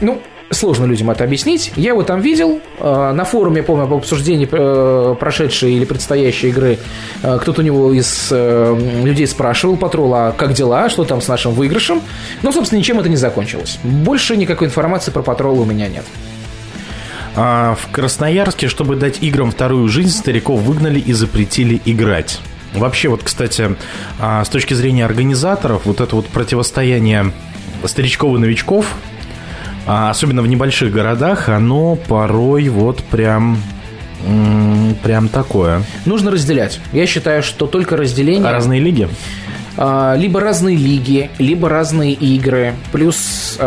Ну, 0.00 0.20
сложно 0.50 0.84
людям 0.86 1.10
это 1.10 1.24
объяснить. 1.24 1.72
Я 1.76 1.90
его 1.90 2.02
там 2.04 2.20
видел. 2.20 2.60
А, 2.80 3.12
На 3.12 3.24
форуме, 3.24 3.62
помню, 3.62 3.84
об 3.84 3.92
обсуждении 3.94 4.48
э, 4.50 5.14
прошедшей 5.16 5.74
или 5.74 5.84
предстоящей 5.84 6.48
игры 6.48 6.78
э, 7.22 7.38
кто-то 7.40 7.60
у 7.60 7.64
него 7.64 7.92
из 7.92 8.28
э, 8.30 8.78
людей 9.04 9.26
спрашивал, 9.26 9.76
Патрол, 9.76 10.14
а 10.14 10.32
как 10.32 10.54
дела, 10.54 10.88
что 10.88 11.04
там 11.04 11.20
с 11.20 11.28
нашим 11.28 11.52
выигрышем? 11.52 12.00
Ну, 12.42 12.50
собственно, 12.52 12.78
ничем 12.78 12.98
это 12.98 13.08
не 13.10 13.16
закончилось. 13.16 13.78
Больше 13.82 14.36
никакой 14.38 14.68
информации 14.68 15.10
про 15.10 15.22
Патрола 15.22 15.60
у 15.60 15.64
меня 15.66 15.88
нет. 15.88 16.04
А 17.38 17.74
в 17.74 17.90
Красноярске, 17.92 18.66
чтобы 18.66 18.96
дать 18.96 19.22
играм 19.22 19.50
вторую 19.50 19.88
жизнь, 19.88 20.16
стариков 20.16 20.60
выгнали 20.60 20.98
и 20.98 21.12
запретили 21.12 21.80
играть. 21.84 22.40
Вообще, 22.74 23.08
вот, 23.08 23.22
кстати, 23.22 23.76
а, 24.18 24.42
с 24.44 24.48
точки 24.48 24.74
зрения 24.74 25.04
организаторов, 25.04 25.82
вот 25.84 26.00
это 26.00 26.16
вот 26.16 26.26
противостояние 26.28 27.32
старичков 27.84 28.36
и 28.36 28.38
новичков, 28.38 28.86
а, 29.86 30.10
особенно 30.10 30.42
в 30.42 30.46
небольших 30.46 30.90
городах, 30.90 31.50
оно 31.50 31.96
порой 31.96 32.68
вот 32.68 33.02
прям, 33.04 33.58
прям 35.02 35.28
такое. 35.28 35.82
Нужно 36.06 36.30
разделять. 36.30 36.80
Я 36.92 37.06
считаю, 37.06 37.42
что 37.42 37.66
только 37.66 37.96
разделение... 37.96 38.48
А 38.48 38.52
разные 38.52 38.80
лиги? 38.80 39.08
Либо 39.76 40.40
разные 40.40 40.76
лиги, 40.76 41.30
либо 41.38 41.68
разные 41.68 42.14
игры. 42.14 42.74
Плюс, 42.92 43.58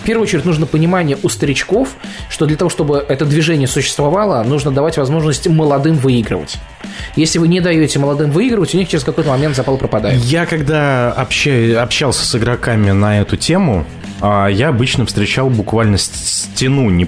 в 0.00 0.02
первую 0.02 0.24
очередь, 0.24 0.46
нужно 0.46 0.66
понимание 0.66 1.18
у 1.22 1.28
старичков, 1.28 1.90
что 2.30 2.46
для 2.46 2.56
того, 2.56 2.70
чтобы 2.70 3.04
это 3.06 3.26
движение 3.26 3.68
существовало, 3.68 4.42
нужно 4.42 4.70
давать 4.70 4.96
возможность 4.96 5.46
молодым 5.46 5.96
выигрывать. 5.96 6.56
Если 7.16 7.38
вы 7.38 7.48
не 7.48 7.60
даете 7.60 7.98
молодым 7.98 8.30
выигрывать, 8.30 8.74
у 8.74 8.78
них 8.78 8.88
через 8.88 9.04
какой-то 9.04 9.30
момент 9.30 9.56
запал 9.56 9.76
пропадает. 9.76 10.18
Я 10.22 10.46
когда 10.46 11.12
обща- 11.12 11.82
общался 11.82 12.24
с 12.24 12.34
игроками 12.34 12.92
на 12.92 13.20
эту 13.20 13.36
тему, 13.36 13.84
а 14.22 14.48
я 14.48 14.68
обычно 14.68 15.04
встречал 15.04 15.50
буквально 15.50 15.98
стену, 15.98 16.88
не, 16.88 17.06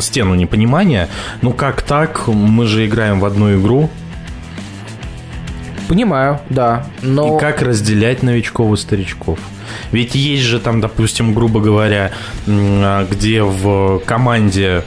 стену 0.00 0.34
непонимания. 0.34 1.08
Ну 1.42 1.52
как 1.52 1.82
так? 1.82 2.28
Мы 2.28 2.66
же 2.66 2.86
играем 2.86 3.18
в 3.18 3.24
одну 3.24 3.58
игру. 3.58 3.90
Понимаю, 5.88 6.40
да. 6.48 6.86
Но... 7.02 7.36
И 7.36 7.40
как 7.40 7.60
разделять 7.60 8.22
новичков 8.22 8.72
и 8.72 8.76
старичков? 8.76 9.38
Ведь 9.92 10.14
есть 10.14 10.44
же 10.44 10.60
там, 10.60 10.80
допустим, 10.80 11.34
грубо 11.34 11.60
говоря, 11.60 12.12
а, 12.46 13.06
где 13.10 13.42
в 13.42 14.00
команде 14.00 14.84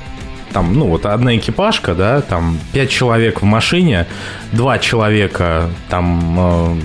там, 0.53 0.73
ну, 0.73 0.87
вот 0.87 1.05
одна 1.05 1.35
экипажка, 1.35 1.93
да, 1.93 2.21
там 2.21 2.57
пять 2.73 2.89
человек 2.89 3.41
в 3.41 3.45
машине, 3.45 4.07
два 4.51 4.79
человека 4.79 5.69
там 5.89 6.35
э, 6.39 6.81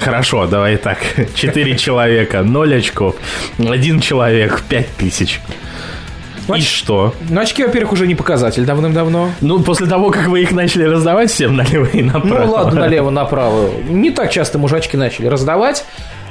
Хорошо, 0.00 0.46
давай 0.46 0.76
так. 0.76 0.98
Четыре 1.34 1.78
человека, 1.78 2.42
ноль 2.42 2.76
очков. 2.76 3.16
Один 3.58 4.00
человек, 4.00 4.62
пять 4.68 4.90
тысяч. 4.96 5.40
И 6.54 6.60
что? 6.60 7.14
Ну, 7.30 7.40
очки, 7.40 7.64
во-первых, 7.64 7.92
уже 7.92 8.06
не 8.06 8.14
показатель 8.14 8.66
давным-давно. 8.66 9.30
Ну, 9.40 9.60
после 9.60 9.86
того, 9.86 10.10
как 10.10 10.26
вы 10.26 10.42
их 10.42 10.52
начали 10.52 10.84
раздавать 10.84 11.30
всем 11.30 11.56
налево 11.56 11.86
и 11.86 12.02
направо. 12.02 12.44
Ну, 12.44 12.52
ладно, 12.52 12.80
налево-направо. 12.80 13.70
Не 13.88 14.10
так 14.10 14.30
часто 14.30 14.58
мы 14.58 14.66
уже 14.66 14.76
очки 14.76 14.98
начали 14.98 15.26
раздавать. 15.26 15.86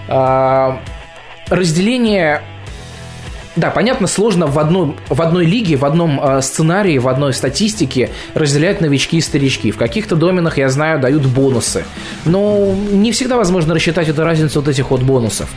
А, 0.07 0.79
разделение 1.53 2.41
да, 3.55 3.69
понятно, 3.69 4.07
сложно 4.07 4.47
в, 4.47 4.57
одной 4.57 4.95
в 5.09 5.21
одной 5.21 5.45
лиге, 5.45 5.75
в 5.75 5.85
одном 5.85 6.19
э, 6.23 6.41
сценарии, 6.41 6.97
в 6.97 7.07
одной 7.07 7.34
статистике 7.34 8.09
разделять 8.34 8.81
новички 8.81 9.17
и 9.17 9.21
старички. 9.21 9.71
В 9.71 9.77
каких-то 9.77 10.15
доменах, 10.15 10.57
я 10.57 10.69
знаю, 10.69 10.99
дают 10.99 11.25
бонусы. 11.25 11.85
Но 12.25 12.73
не 12.91 13.11
всегда 13.11 13.38
возможно 13.38 13.75
рассчитать 13.75 14.09
эту 14.09 14.23
разницу 14.23 14.59
вот 14.59 14.69
этих 14.69 14.89
вот 14.89 15.03
бонусов. 15.03 15.49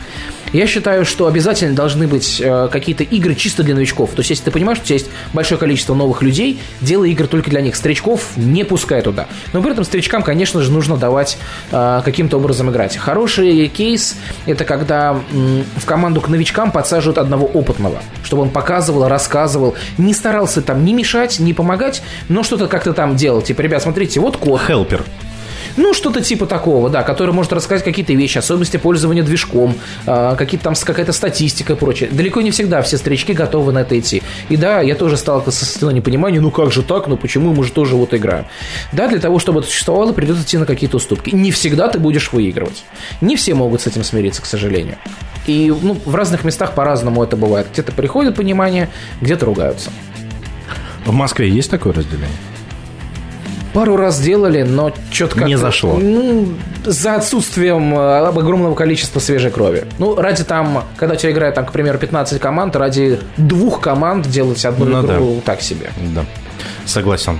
Я 0.53 0.65
считаю, 0.65 1.05
что 1.05 1.27
обязательно 1.27 1.75
должны 1.75 2.07
быть 2.07 2.39
э, 2.39 2.69
какие-то 2.71 3.03
игры 3.03 3.35
чисто 3.35 3.63
для 3.63 3.75
новичков. 3.75 4.11
То 4.11 4.19
есть, 4.19 4.29
если 4.29 4.45
ты 4.45 4.51
понимаешь, 4.51 4.77
что 4.77 4.85
у 4.85 4.87
тебя 4.87 4.95
есть 4.95 5.09
большое 5.33 5.59
количество 5.59 5.93
новых 5.93 6.21
людей, 6.21 6.59
делай 6.79 7.11
игры 7.11 7.27
только 7.27 7.49
для 7.49 7.61
них. 7.61 7.75
Старичков 7.75 8.37
не 8.37 8.63
пускай 8.63 9.01
туда. 9.01 9.27
Но 9.51 9.61
при 9.61 9.71
этом 9.71 9.83
старичкам, 9.83 10.23
конечно 10.23 10.61
же, 10.61 10.71
нужно 10.71 10.95
давать 10.95 11.37
э, 11.71 12.01
каким-то 12.05 12.37
образом 12.37 12.69
играть. 12.69 12.95
Хороший 12.95 13.67
кейс– 13.67 14.15
это 14.45 14.63
когда 14.63 15.19
м, 15.33 15.65
в 15.75 15.85
команду 15.85 16.21
к 16.21 16.29
новичкам 16.29 16.71
подсаживают 16.71 17.17
одного 17.17 17.45
опытного, 17.45 17.86
чтобы 18.23 18.43
он 18.43 18.49
показывал, 18.49 19.07
рассказывал, 19.07 19.75
не 19.97 20.13
старался 20.13 20.61
там 20.61 20.83
не 20.85 20.93
мешать, 20.93 21.39
не 21.39 21.53
помогать, 21.53 22.01
но 22.29 22.43
что-то 22.43 22.67
как-то 22.67 22.93
там 22.93 23.15
делал. 23.15 23.41
Типа, 23.41 23.61
ребят, 23.61 23.83
смотрите, 23.83 24.19
вот 24.19 24.37
код. 24.37 24.61
Хелпер. 24.67 25.03
Ну, 25.77 25.93
что-то 25.93 26.21
типа 26.21 26.47
такого, 26.47 26.89
да, 26.89 27.03
который 27.03 27.33
может 27.33 27.53
рассказать 27.53 27.83
какие-то 27.83 28.13
вещи, 28.13 28.39
особенности 28.39 28.77
пользования 28.77 29.23
движком, 29.23 29.75
э, 30.05 30.35
какие-то 30.37 30.65
там 30.65 30.73
какая-то 30.75 31.13
статистика 31.13 31.73
и 31.73 31.75
прочее. 31.75 32.09
Далеко 32.11 32.41
не 32.41 32.51
всегда 32.51 32.81
все 32.81 32.97
старички 32.97 33.33
готовы 33.33 33.71
на 33.71 33.79
это 33.79 33.97
идти. 33.97 34.23
И 34.49 34.57
да, 34.57 34.81
я 34.81 34.95
тоже 34.95 35.17
сталкивался 35.17 35.65
со 35.65 35.77
стеной 35.77 35.93
непонимания, 35.93 36.41
ну 36.41 36.49
как 36.49 36.71
же 36.71 36.81
так, 36.81 37.07
ну 37.07 37.15
почему 37.15 37.53
мы 37.53 37.63
же 37.63 37.71
тоже 37.71 37.95
вот 37.95 38.13
играем. 38.13 38.45
Да, 38.91 39.07
для 39.07 39.19
того, 39.19 39.37
чтобы 39.39 39.59
это 39.59 39.69
существовало, 39.69 40.13
придется 40.13 40.43
идти 40.43 40.57
на 40.57 40.65
какие-то 40.65 40.97
уступки. 40.97 41.29
Не 41.29 41.51
всегда 41.51 41.87
ты 41.87 41.99
будешь 41.99 42.31
выигрывать. 42.31 42.83
Не 43.21 43.35
все 43.35 43.53
могут 43.53 43.81
с 43.81 43.87
этим 43.87 44.03
смириться, 44.03 44.41
к 44.41 44.45
сожалению. 44.45 44.97
И 45.45 45.73
ну, 45.81 45.97
в 46.05 46.15
разных 46.15 46.43
местах 46.43 46.73
по-разному 46.73 47.23
это 47.23 47.37
бывает. 47.37 47.67
Где-то 47.71 47.91
приходит 47.91 48.35
понимание, 48.35 48.89
где-то 49.21 49.45
ругаются. 49.45 49.91
В 51.05 51.13
Москве 51.13 51.49
есть 51.49 51.69
такое 51.69 51.93
разделение? 51.93 52.35
Пару 53.77 53.95
раз 53.95 54.19
делали, 54.19 54.63
но 54.63 54.91
что-то 55.11 55.43
Не 55.43 55.55
зашло. 55.55 55.99
Ну, 56.01 56.47
за 56.83 57.13
отсутствием 57.13 57.93
э, 57.93 58.25
огромного 58.25 58.73
количества 58.73 59.19
свежей 59.19 59.51
крови. 59.51 59.85
Ну, 59.99 60.15
ради 60.15 60.43
там, 60.43 60.83
когда 60.95 61.13
у 61.13 61.17
тебя 61.17 61.31
играет, 61.31 61.53
там, 61.53 61.67
к 61.67 61.71
примеру, 61.71 61.99
15 61.99 62.41
команд, 62.41 62.75
ради 62.75 63.19
двух 63.37 63.79
команд 63.79 64.27
делать 64.27 64.65
одну 64.65 64.85
ну, 64.85 65.05
игру 65.05 65.35
да. 65.35 65.41
так 65.53 65.61
себе. 65.61 65.91
Да, 66.15 66.25
согласен. 66.85 67.37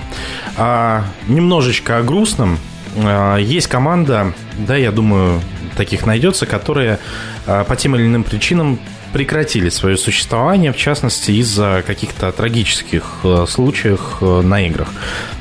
А, 0.56 1.02
немножечко 1.26 1.98
о 1.98 2.02
грустном. 2.04 2.60
А, 2.98 3.36
есть 3.38 3.66
команда, 3.66 4.32
да, 4.58 4.76
я 4.76 4.92
думаю, 4.92 5.40
таких 5.76 6.06
найдется, 6.06 6.46
которые 6.46 7.00
а, 7.48 7.64
по 7.64 7.74
тем 7.74 7.96
или 7.96 8.06
иным 8.06 8.22
причинам 8.22 8.78
прекратили 9.12 9.68
свое 9.68 9.96
существование, 9.96 10.72
в 10.72 10.76
частности, 10.76 11.32
из-за 11.32 11.82
каких-то 11.86 12.30
трагических 12.32 13.04
э, 13.24 13.46
случаев 13.48 14.18
э, 14.20 14.40
на 14.42 14.66
играх. 14.66 14.88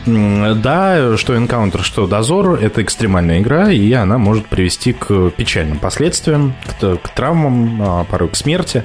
Да, 0.06 1.18
что 1.18 1.36
Encounter, 1.36 1.84
что 1.84 2.08
Дозор– 2.08 2.60
это 2.62 2.82
экстремальная 2.82 3.40
игра, 3.42 3.72
и 3.72 3.92
она 3.92 4.18
может 4.18 4.48
привести 4.48 4.94
к 4.94 5.32
печальным 5.32 5.80
последствиям, 5.80 6.56
к, 6.80 6.98
к 6.98 7.10
травмам, 7.10 7.82
а, 7.82 8.04
порой 8.06 8.30
к 8.30 8.36
смерти. 8.38 8.84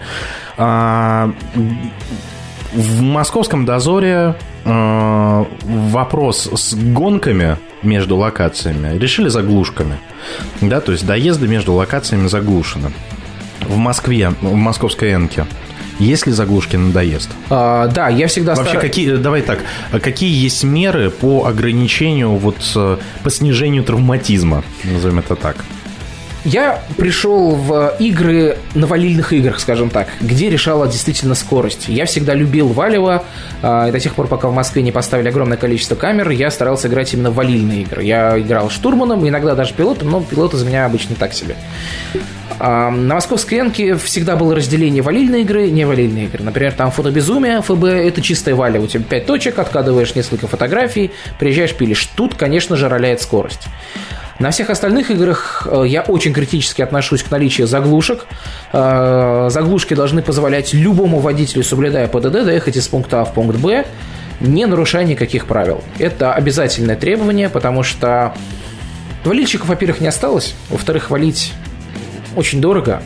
А, 0.57 1.33
в 2.73 3.03
московском 3.03 3.65
дозоре 3.65 4.35
э, 4.65 5.45
вопрос 5.63 6.49
с 6.53 6.75
гонками 6.75 7.59
между 7.83 8.17
локациями 8.17 8.99
решили 8.99 9.29
заглушками. 9.29 9.99
Да, 10.61 10.81
то 10.81 10.93
есть 10.93 11.07
доезды 11.07 11.47
между 11.49 11.75
локациями 11.75 12.29
заглушены 12.29 12.93
в 13.69 13.77
Москве, 13.77 14.31
в 14.41 14.55
московской 14.55 15.15
Энке, 15.15 15.47
есть 15.99 16.27
ли 16.27 16.33
заглушки 16.33 16.77
на 16.77 16.93
доезд? 16.93 17.31
А, 17.51 17.87
да, 17.89 18.09
я 18.09 18.27
всегда 18.27 18.55
Вообще, 18.55 18.73
стар... 18.73 18.83
какие, 18.83 19.17
давай 19.17 19.43
так, 19.43 19.61
какие 20.03 20.33
есть 20.33 20.65
меры 20.65 21.11
по 21.11 21.47
ограничению, 21.47 22.31
вот, 22.37 22.57
э, 22.75 22.97
по 23.23 23.31
снижению 23.31 23.85
травматизма, 23.85 24.65
назовем 24.85 25.21
это 25.21 25.37
так? 25.37 25.57
Я 26.45 26.83
пришел 26.97 27.55
в 27.55 27.95
игры 28.01 28.59
на 28.75 28.89
валильных 28.89 29.33
играх, 29.33 29.61
скажем 29.61 29.91
так, 29.91 30.09
где 30.21 30.51
решала 30.51 30.89
действительно 30.89 31.37
скорость. 31.37 31.89
Я 31.89 32.05
всегда 32.05 32.35
любил 32.35 32.69
Валево, 32.69 33.25
а, 33.63 33.89
и 33.89 33.93
до 33.93 34.01
тех 34.01 34.15
пор, 34.15 34.27
пока 34.27 34.49
в 34.49 34.55
Москве 34.55 34.83
не 34.83 34.91
поставили 34.91 35.29
огромное 35.29 35.57
количество 35.57 35.95
камер, 35.95 36.31
я 36.31 36.51
старался 36.51 36.89
играть 36.89 37.15
именно 37.15 37.31
в 37.31 37.35
валильные 37.35 37.83
игры. 37.83 38.03
Я 38.03 38.39
играл 38.41 38.71
штурманом, 38.71 39.27
иногда 39.27 39.55
даже 39.55 39.73
пилотом, 39.73 40.11
но 40.11 40.21
пилот 40.21 40.55
из 40.55 40.65
меня 40.65 40.85
обычно 40.87 41.15
так 41.15 41.33
себе. 41.33 41.55
А, 42.59 42.91
на 42.91 43.15
московской 43.15 43.61
Энке 43.61 43.95
всегда 43.95 44.35
было 44.35 44.55
разделение 44.55 45.03
валильные 45.03 45.43
игры, 45.43 45.71
не 45.71 45.85
валильные 45.85 46.25
игры. 46.25 46.43
Например, 46.43 46.73
там 46.73 46.91
фотобезумие, 46.91 47.63
ФБ, 47.63 47.85
это 47.85 48.21
чистая 48.21 48.57
валя. 48.57 48.81
У 48.81 48.89
тебя 48.89 49.05
5 49.05 49.27
точек, 49.27 49.59
откладываешь 49.61 50.15
несколько 50.17 50.49
фотографий, 50.49 51.13
приезжаешь, 51.39 51.75
пилишь. 51.75 52.07
Тут, 52.17 52.35
конечно 52.35 52.77
же, 52.77 52.89
роляет 52.89 53.23
скорость. 53.23 53.69
На 54.43 54.51
всех 54.51 54.71
остальных 54.71 55.13
играх 55.13 55.69
э, 55.71 55.85
я 55.87 56.03
очень 56.03 56.33
критически 56.33 56.83
отношусь 56.83 57.23
к 57.23 57.31
наличию 57.31 57.69
заглушек. 57.69 58.27
Э, 58.73 59.47
заглушки 59.51 59.95
должны 59.95 60.21
позволять 60.21 60.75
любому 60.75 61.21
водителю, 61.21 61.63
соблюдая 61.63 62.09
ПДД, 62.09 62.45
доехать 62.45 62.77
из 62.77 62.89
пункта 62.89 63.21
А 63.21 63.25
в 63.25 63.35
пункт 63.35 63.57
Б, 63.59 63.87
не 64.41 64.67
нарушая 64.67 65.05
никаких 65.05 65.47
правил. 65.47 65.85
Это 66.01 66.35
обязательное 66.35 66.97
требование, 66.97 67.51
потому 67.51 67.85
что 67.85 68.35
валильщиков, 69.25 69.69
во-первых, 69.69 70.01
не 70.01 70.09
осталось, 70.09 70.57
во-вторых, 70.71 71.11
валить 71.11 71.53
очень 72.35 72.61
дорого, 72.61 73.01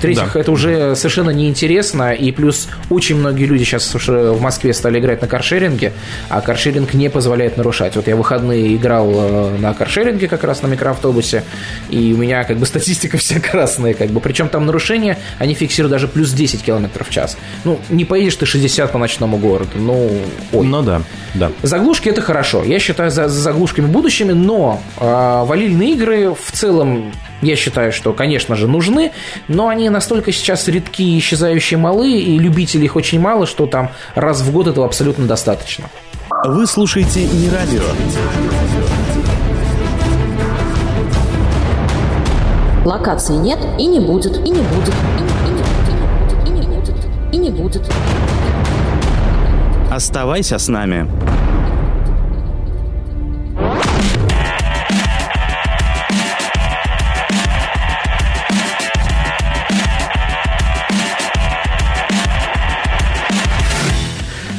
в-третьих, 0.00 0.32
да. 0.32 0.40
это 0.40 0.50
уже 0.50 0.96
совершенно 0.96 1.30
неинтересно, 1.30 2.12
и 2.12 2.32
плюс 2.32 2.68
очень 2.88 3.16
многие 3.16 3.44
люди 3.44 3.64
сейчас 3.64 3.94
уже 3.94 4.32
в 4.32 4.40
Москве 4.40 4.72
стали 4.72 4.98
играть 4.98 5.20
на 5.20 5.28
каршеринге, 5.28 5.92
а 6.30 6.40
каршеринг 6.40 6.94
не 6.94 7.10
позволяет 7.10 7.58
нарушать. 7.58 7.96
Вот 7.96 8.08
я 8.08 8.16
в 8.16 8.18
выходные 8.18 8.76
играл 8.76 9.10
э, 9.12 9.58
на 9.58 9.74
каршеринге 9.74 10.26
как 10.26 10.42
раз 10.44 10.62
на 10.62 10.68
микроавтобусе, 10.68 11.44
и 11.90 12.14
у 12.14 12.16
меня 12.16 12.44
как 12.44 12.56
бы 12.56 12.64
статистика 12.64 13.18
вся 13.18 13.40
красная, 13.40 13.92
как 13.92 14.08
бы. 14.08 14.20
Причем 14.20 14.48
там 14.48 14.64
нарушения, 14.64 15.18
они 15.38 15.52
фиксируют 15.52 15.92
даже 15.92 16.08
плюс 16.08 16.32
10 16.32 16.62
км 16.62 17.04
в 17.04 17.10
час. 17.10 17.36
Ну, 17.64 17.78
не 17.90 18.06
поедешь 18.06 18.36
ты 18.36 18.46
60 18.46 18.90
по 18.90 18.98
ночному 18.98 19.36
городу, 19.36 19.72
ну, 19.76 20.10
ой. 20.52 20.66
Ну 20.66 20.82
да, 20.82 21.02
да. 21.34 21.52
Заглушки 21.62 22.08
это 22.08 22.22
хорошо. 22.22 22.64
Я 22.64 22.78
считаю 22.78 23.10
за, 23.10 23.28
за 23.28 23.40
заглушками 23.40 23.86
будущими, 23.86 24.32
но 24.32 24.80
э, 24.96 25.44
валильные 25.44 25.92
игры 25.92 26.34
в 26.34 26.52
целом 26.52 27.12
я 27.42 27.56
считаю, 27.56 27.92
что, 27.92 28.12
конечно 28.12 28.56
же, 28.56 28.68
нужны, 28.68 29.12
но 29.48 29.68
они 29.68 29.88
настолько 29.90 30.32
сейчас 30.32 30.68
редкие, 30.68 31.18
исчезающие 31.18 31.78
малы, 31.78 32.12
и 32.12 32.38
любителей 32.38 32.84
их 32.84 32.96
очень 32.96 33.20
мало, 33.20 33.46
что 33.46 33.66
там 33.66 33.90
раз 34.14 34.40
в 34.42 34.52
год 34.52 34.66
этого 34.66 34.86
абсолютно 34.86 35.26
достаточно. 35.26 35.86
Вы 36.44 36.66
слушаете 36.66 37.26
не 37.26 37.50
радио. 37.50 37.82
Локации 42.84 43.34
нет 43.34 43.58
и 43.78 43.86
не 43.86 44.00
будет, 44.00 44.36
и 44.36 44.50
не 44.50 44.62
будет, 44.62 44.94
и 45.18 45.22
не, 45.22 45.52
будет, 45.52 46.46
и 46.46 46.50
не 46.50 46.62
будет, 46.62 46.96
и 47.32 47.36
не 47.36 47.50
будет. 47.50 47.82
Оставайся 49.90 50.58
с 50.58 50.68
нами. 50.68 51.06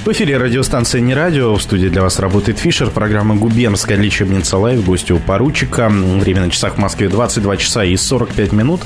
В 0.03 0.07
эфире 0.13 0.37
радиостанция 0.37 0.99
«Не 0.99 1.13
радио». 1.13 1.53
В 1.53 1.61
студии 1.61 1.87
для 1.87 2.01
вас 2.01 2.17
работает 2.17 2.57
Фишер. 2.57 2.89
Программа 2.89 3.35
«Губернская 3.35 3.99
лечебница 3.99 4.57
live». 4.57 4.83
Гости 4.83 5.17
у 5.17 5.19
поручика. 5.19 5.89
Время 5.89 6.41
на 6.41 6.49
часах 6.49 6.73
в 6.73 6.77
Москве 6.79 7.07
22 7.07 7.57
часа 7.57 7.83
и 7.85 7.95
45 7.95 8.51
минут. 8.51 8.81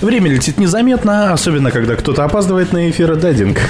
Время 0.00 0.30
летит 0.30 0.58
незаметно, 0.58 1.32
особенно 1.32 1.72
когда 1.72 1.96
кто-то 1.96 2.22
опаздывает 2.22 2.72
на 2.72 2.88
эфир. 2.88 3.16
Да, 3.16 3.32
Динка? 3.32 3.62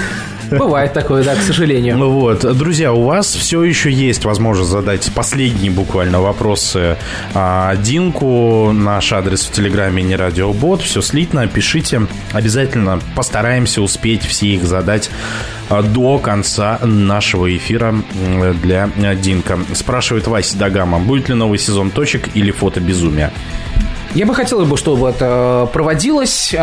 Бывает 0.51 0.93
такое, 0.93 1.23
да, 1.23 1.35
к 1.35 1.41
сожалению. 1.41 1.97
Вот, 1.97 2.39
друзья, 2.57 2.93
у 2.93 3.03
вас 3.03 3.33
все 3.33 3.63
еще 3.63 3.91
есть 3.91 4.25
возможность 4.25 4.69
задать 4.69 5.09
последние 5.13 5.71
буквально 5.71 6.21
вопросы 6.21 6.97
а, 7.33 7.75
Динку. 7.75 8.71
Наш 8.73 9.13
адрес 9.13 9.43
в 9.43 9.51
Телеграме 9.51 10.03
не 10.03 10.15
радиобот. 10.15 10.81
Все 10.81 11.01
слитно, 11.01 11.47
пишите. 11.47 12.01
Обязательно 12.33 12.99
постараемся 13.15 13.81
успеть 13.81 14.23
все 14.23 14.47
их 14.47 14.63
задать 14.65 15.09
а, 15.69 15.81
до 15.81 16.17
конца 16.19 16.79
нашего 16.83 17.55
эфира 17.55 17.95
для 18.61 18.89
Динка. 19.15 19.59
Спрашивает 19.73 20.27
Вася 20.27 20.57
Дагама, 20.57 20.99
будет 20.99 21.29
ли 21.29 21.35
новый 21.35 21.59
сезон 21.59 21.91
точек 21.91 22.29
или 22.33 22.51
фото 22.51 22.79
безумия? 22.79 23.31
Я 24.13 24.25
бы 24.25 24.35
хотел, 24.35 24.75
чтобы 24.75 25.09
это 25.09 25.69
проводилось. 25.71 26.53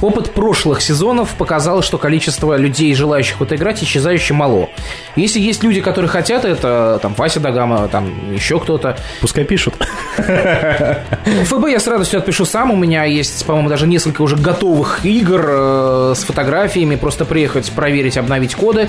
Опыт 0.00 0.32
прошлых 0.32 0.80
сезонов 0.80 1.34
показал, 1.34 1.82
что 1.82 1.98
количество 1.98 2.56
людей, 2.56 2.94
желающих 2.94 3.40
это 3.40 3.56
играть, 3.56 3.82
исчезающе 3.82 4.34
мало. 4.34 4.68
Если 5.16 5.40
есть 5.40 5.64
люди, 5.64 5.80
которые 5.80 6.08
хотят 6.08 6.44
это, 6.44 6.98
там, 7.02 7.14
Вася 7.14 7.40
Дагама, 7.40 7.88
там, 7.88 8.32
еще 8.32 8.60
кто-то... 8.60 8.96
Пускай 9.20 9.44
пишут. 9.44 9.74
ФБ 10.16 11.68
я 11.68 11.80
с 11.80 11.86
радостью 11.86 12.18
отпишу 12.20 12.44
сам. 12.44 12.70
У 12.70 12.76
меня 12.76 13.04
есть, 13.04 13.44
по-моему, 13.44 13.68
даже 13.68 13.86
несколько 13.86 14.22
уже 14.22 14.36
готовых 14.36 15.04
игр 15.04 15.44
э, 15.48 16.14
с 16.16 16.22
фотографиями. 16.22 16.96
Просто 16.96 17.24
приехать, 17.24 17.70
проверить, 17.72 18.16
обновить 18.16 18.54
коды. 18.54 18.88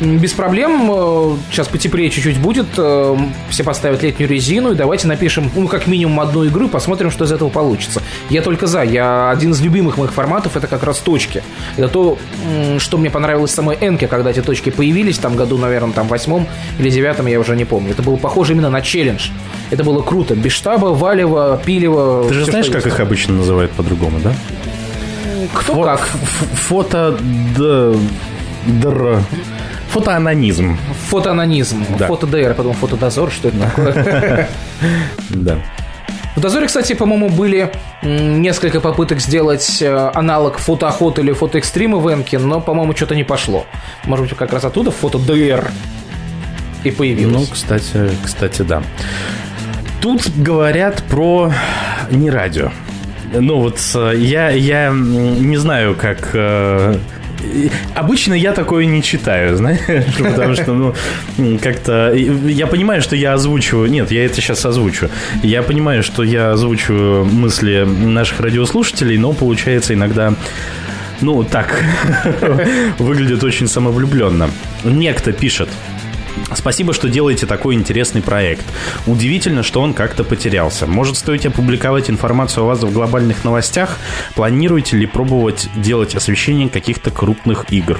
Без 0.00 0.32
проблем. 0.32 0.90
Э, 0.92 1.36
сейчас 1.50 1.68
потеплее 1.68 2.10
чуть-чуть 2.10 2.38
будет. 2.38 2.66
Э, 2.76 3.16
все 3.48 3.64
поставят 3.64 4.02
летнюю 4.02 4.28
резину. 4.28 4.72
И 4.72 4.74
давайте 4.74 5.08
напишем, 5.08 5.50
ну, 5.54 5.66
как 5.66 5.86
минимум 5.86 6.20
одну 6.20 6.46
игру 6.46 6.66
и 6.66 6.70
посмотрим, 6.70 7.10
что 7.10 7.24
из 7.24 7.32
этого 7.32 7.48
получится. 7.48 8.02
Я 8.30 8.42
только 8.42 8.66
за. 8.66 8.82
Я 8.82 9.30
один 9.30 9.52
из 9.52 9.60
любимых 9.60 9.96
моих 9.96 10.12
форматов 10.12 10.43
это 10.56 10.66
как 10.66 10.82
раз 10.82 10.98
точки. 10.98 11.42
Это 11.76 11.88
то, 11.88 12.18
что 12.78 12.98
мне 12.98 13.10
понравилось 13.10 13.50
в 13.50 13.54
самой 13.54 13.76
Энке, 13.80 14.06
когда 14.08 14.30
эти 14.30 14.42
точки 14.42 14.70
появились, 14.70 15.18
там 15.18 15.36
году, 15.36 15.58
наверное, 15.58 15.92
там 15.92 16.08
восьмом 16.08 16.46
или 16.78 16.90
девятом, 16.90 17.26
я 17.26 17.38
уже 17.40 17.56
не 17.56 17.64
помню. 17.64 17.92
Это 17.92 18.02
было 18.02 18.16
похоже 18.16 18.52
именно 18.52 18.70
на 18.70 18.82
челлендж. 18.82 19.28
Это 19.70 19.84
было 19.84 20.02
круто. 20.02 20.34
Без 20.34 20.52
штаба, 20.52 20.86
валево, 20.86 21.60
пилево. 21.64 22.28
Ты 22.28 22.34
же 22.34 22.44
знаешь, 22.44 22.68
как 22.70 22.86
их 22.86 23.00
обычно 23.00 23.34
называют 23.34 23.70
по-другому, 23.72 24.18
да? 24.20 24.32
Кто 25.54 25.74
Фо- 25.74 25.84
как? 25.84 26.00
Фото... 26.68 27.18
Др... 28.66 29.20
Фотоанонизм. 29.90 30.76
Фотоанонизм. 31.08 31.84
Да. 31.98 32.06
Фото-ДР, 32.08 32.54
подумал, 32.54 32.74
фотодозор, 32.76 33.30
что 33.30 33.48
это 33.48 33.58
такое? 33.58 34.48
Да. 35.30 35.58
В 36.36 36.40
Дозоре, 36.40 36.66
кстати, 36.66 36.94
по-моему, 36.94 37.28
были 37.28 37.70
несколько 38.02 38.80
попыток 38.80 39.20
сделать 39.20 39.80
э, 39.80 40.10
аналог 40.14 40.58
фотоохоты 40.58 41.20
или 41.20 41.32
фотоэкстрима 41.32 41.98
в 41.98 42.12
Энке, 42.12 42.38
но, 42.38 42.60
по-моему, 42.60 42.94
что-то 42.96 43.14
не 43.14 43.22
пошло. 43.22 43.66
Может 44.04 44.26
быть, 44.26 44.36
как 44.36 44.52
раз 44.52 44.64
оттуда 44.64 44.90
фото 44.90 45.18
ДР 45.18 45.70
и 46.82 46.90
появилось. 46.90 47.32
Ну, 47.32 47.46
кстати, 47.46 48.10
кстати, 48.24 48.62
да. 48.62 48.82
Тут 50.00 50.28
говорят 50.36 51.04
про 51.04 51.52
не 52.10 52.30
радио. 52.30 52.72
Ну 53.32 53.60
вот 53.60 53.78
э, 53.94 54.14
я, 54.16 54.50
я 54.50 54.90
не 54.92 55.56
знаю, 55.56 55.94
как 55.94 56.30
э, 56.34 56.96
Обычно 57.94 58.34
я 58.34 58.52
такое 58.52 58.84
не 58.84 59.02
читаю, 59.02 59.56
знаешь, 59.56 59.80
потому 60.18 60.54
что, 60.54 60.72
ну, 60.72 60.94
как-то... 61.60 62.12
Я 62.14 62.66
понимаю, 62.66 63.02
что 63.02 63.16
я 63.16 63.34
озвучиваю... 63.34 63.90
Нет, 63.90 64.10
я 64.10 64.24
это 64.24 64.36
сейчас 64.36 64.64
озвучу. 64.64 65.08
Я 65.42 65.62
понимаю, 65.62 66.02
что 66.02 66.22
я 66.22 66.52
озвучиваю 66.52 67.24
мысли 67.24 67.84
наших 67.84 68.40
радиослушателей, 68.40 69.18
но 69.18 69.32
получается 69.32 69.94
иногда... 69.94 70.34
Ну, 71.20 71.44
так, 71.44 71.82
выглядит 72.98 73.44
очень 73.44 73.68
самовлюбленно. 73.68 74.50
Некто 74.82 75.32
пишет, 75.32 75.68
Спасибо, 76.54 76.92
что 76.92 77.08
делаете 77.08 77.46
такой 77.46 77.74
интересный 77.74 78.22
проект. 78.22 78.64
Удивительно, 79.06 79.62
что 79.62 79.80
он 79.80 79.94
как-то 79.94 80.24
потерялся. 80.24 80.86
Может, 80.86 81.16
стоит 81.16 81.46
опубликовать 81.46 82.10
информацию 82.10 82.64
о 82.64 82.66
вас 82.66 82.82
в 82.82 82.92
глобальных 82.92 83.44
новостях? 83.44 83.98
Планируете 84.34 84.96
ли 84.96 85.06
пробовать 85.06 85.68
делать 85.76 86.14
освещение 86.14 86.68
каких-то 86.68 87.10
крупных 87.10 87.66
игр? 87.70 87.98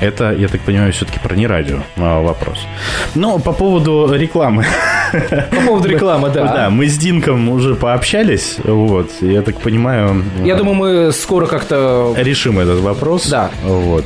Это, 0.00 0.32
я 0.32 0.48
так 0.48 0.60
понимаю, 0.60 0.92
все-таки 0.92 1.18
про 1.18 1.34
не 1.34 1.46
радио 1.46 1.78
а, 1.96 2.20
вопрос. 2.20 2.58
Но 3.14 3.38
по 3.38 3.52
поводу 3.52 4.12
рекламы. 4.12 4.66
По 5.12 5.60
поводу 5.66 5.88
рекламы, 5.88 6.30
да. 6.30 6.52
Да, 6.52 6.70
мы 6.70 6.88
с 6.88 6.98
Динком 6.98 7.48
уже 7.48 7.74
пообщались, 7.74 8.56
вот, 8.64 9.10
я 9.20 9.42
так 9.42 9.60
понимаю... 9.60 10.24
Я 10.42 10.56
думаю, 10.56 10.74
мы 10.74 11.12
скоро 11.12 11.46
как-то... 11.46 12.12
Решим 12.18 12.58
этот 12.58 12.80
вопрос. 12.80 13.28
Да. 13.28 13.50
Вот. 13.62 14.04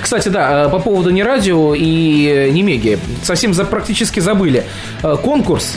Кстати, 0.00 0.28
да, 0.28 0.68
по 0.68 0.78
поводу 0.78 1.10
не 1.10 1.22
радио 1.22 1.74
и 1.74 2.50
не 2.52 2.62
меги. 2.62 2.98
Совсем 3.22 3.54
за, 3.54 3.64
практически 3.64 4.20
забыли. 4.20 4.64
Конкурс 5.22 5.76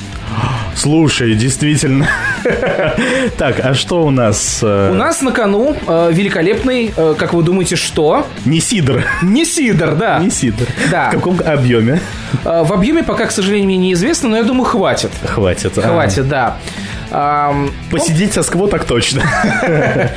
Слушай, 0.75 1.35
действительно. 1.35 2.07
Так, 3.37 3.59
а 3.63 3.73
что 3.73 4.03
у 4.03 4.09
нас? 4.09 4.59
Э? 4.61 4.91
У 4.91 4.95
нас 4.95 5.21
на 5.21 5.31
кону 5.31 5.75
э, 5.87 6.09
великолепный, 6.11 6.93
э, 6.95 7.15
как 7.17 7.33
вы 7.33 7.43
думаете, 7.43 7.75
что? 7.75 8.27
Не 8.45 8.59
сидр. 8.59 9.05
Не 9.21 9.45
сидр, 9.45 9.95
да. 9.95 10.19
Не 10.19 10.29
сидр. 10.29 10.65
Да. 10.91 11.09
В 11.09 11.13
каком 11.13 11.39
объеме? 11.45 12.01
В 12.43 12.73
объеме 12.73 13.03
пока, 13.03 13.25
к 13.25 13.31
сожалению, 13.31 13.65
мне 13.65 13.77
неизвестно, 13.77 14.29
но 14.29 14.37
я 14.37 14.43
думаю, 14.43 14.65
хватит. 14.65 15.11
Хватит. 15.25 15.73
Хватит, 15.75 16.27
да. 16.27 16.57
Посидеть 17.91 18.33
со 18.33 18.43
скво 18.43 18.67
так 18.67 18.85
точно. 18.85 19.23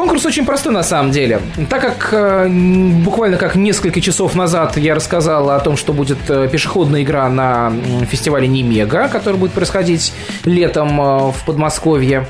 Конкурс 0.00 0.24
очень 0.24 0.46
простой 0.46 0.72
на 0.72 0.82
самом 0.82 1.10
деле. 1.10 1.42
Так 1.68 1.82
как 1.82 2.08
э, 2.14 2.48
буквально 2.48 3.36
как 3.36 3.54
несколько 3.54 4.00
часов 4.00 4.34
назад 4.34 4.78
я 4.78 4.94
рассказал 4.94 5.50
о 5.50 5.60
том, 5.60 5.76
что 5.76 5.92
будет 5.92 6.16
э, 6.30 6.48
пешеходная 6.50 7.02
игра 7.02 7.28
на 7.28 7.70
фестивале 8.10 8.48
Немега, 8.48 9.08
который 9.08 9.36
будет 9.36 9.52
происходить 9.52 10.14
летом 10.46 10.98
э, 10.98 11.32
в 11.32 11.44
Подмосковье. 11.44 12.26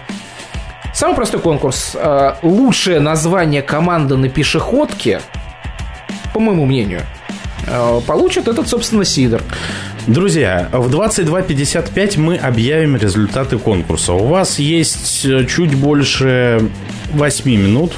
Самый 0.93 1.15
простой 1.15 1.39
конкурс. 1.41 1.97
Лучшее 2.43 2.99
название 2.99 3.63
команды 3.63 4.17
на 4.17 4.29
пешеходке, 4.29 5.21
по 6.35 6.41
моему 6.41 6.67
мнению, 6.67 7.03
э, 7.71 8.01
получит 8.07 8.49
этот, 8.49 8.69
собственно, 8.69 9.05
Сидор. 9.05 9.43
Друзья, 10.07 10.69
в 10.73 10.89
22.55 10.89 12.19
мы 12.19 12.37
объявим 12.37 12.97
результаты 12.97 13.59
конкурса. 13.59 14.13
У 14.13 14.27
вас 14.27 14.59
есть 14.59 15.25
э, 15.25 15.47
чуть 15.47 15.75
больше 15.75 16.69
8 17.13 17.51
минут 17.51 17.93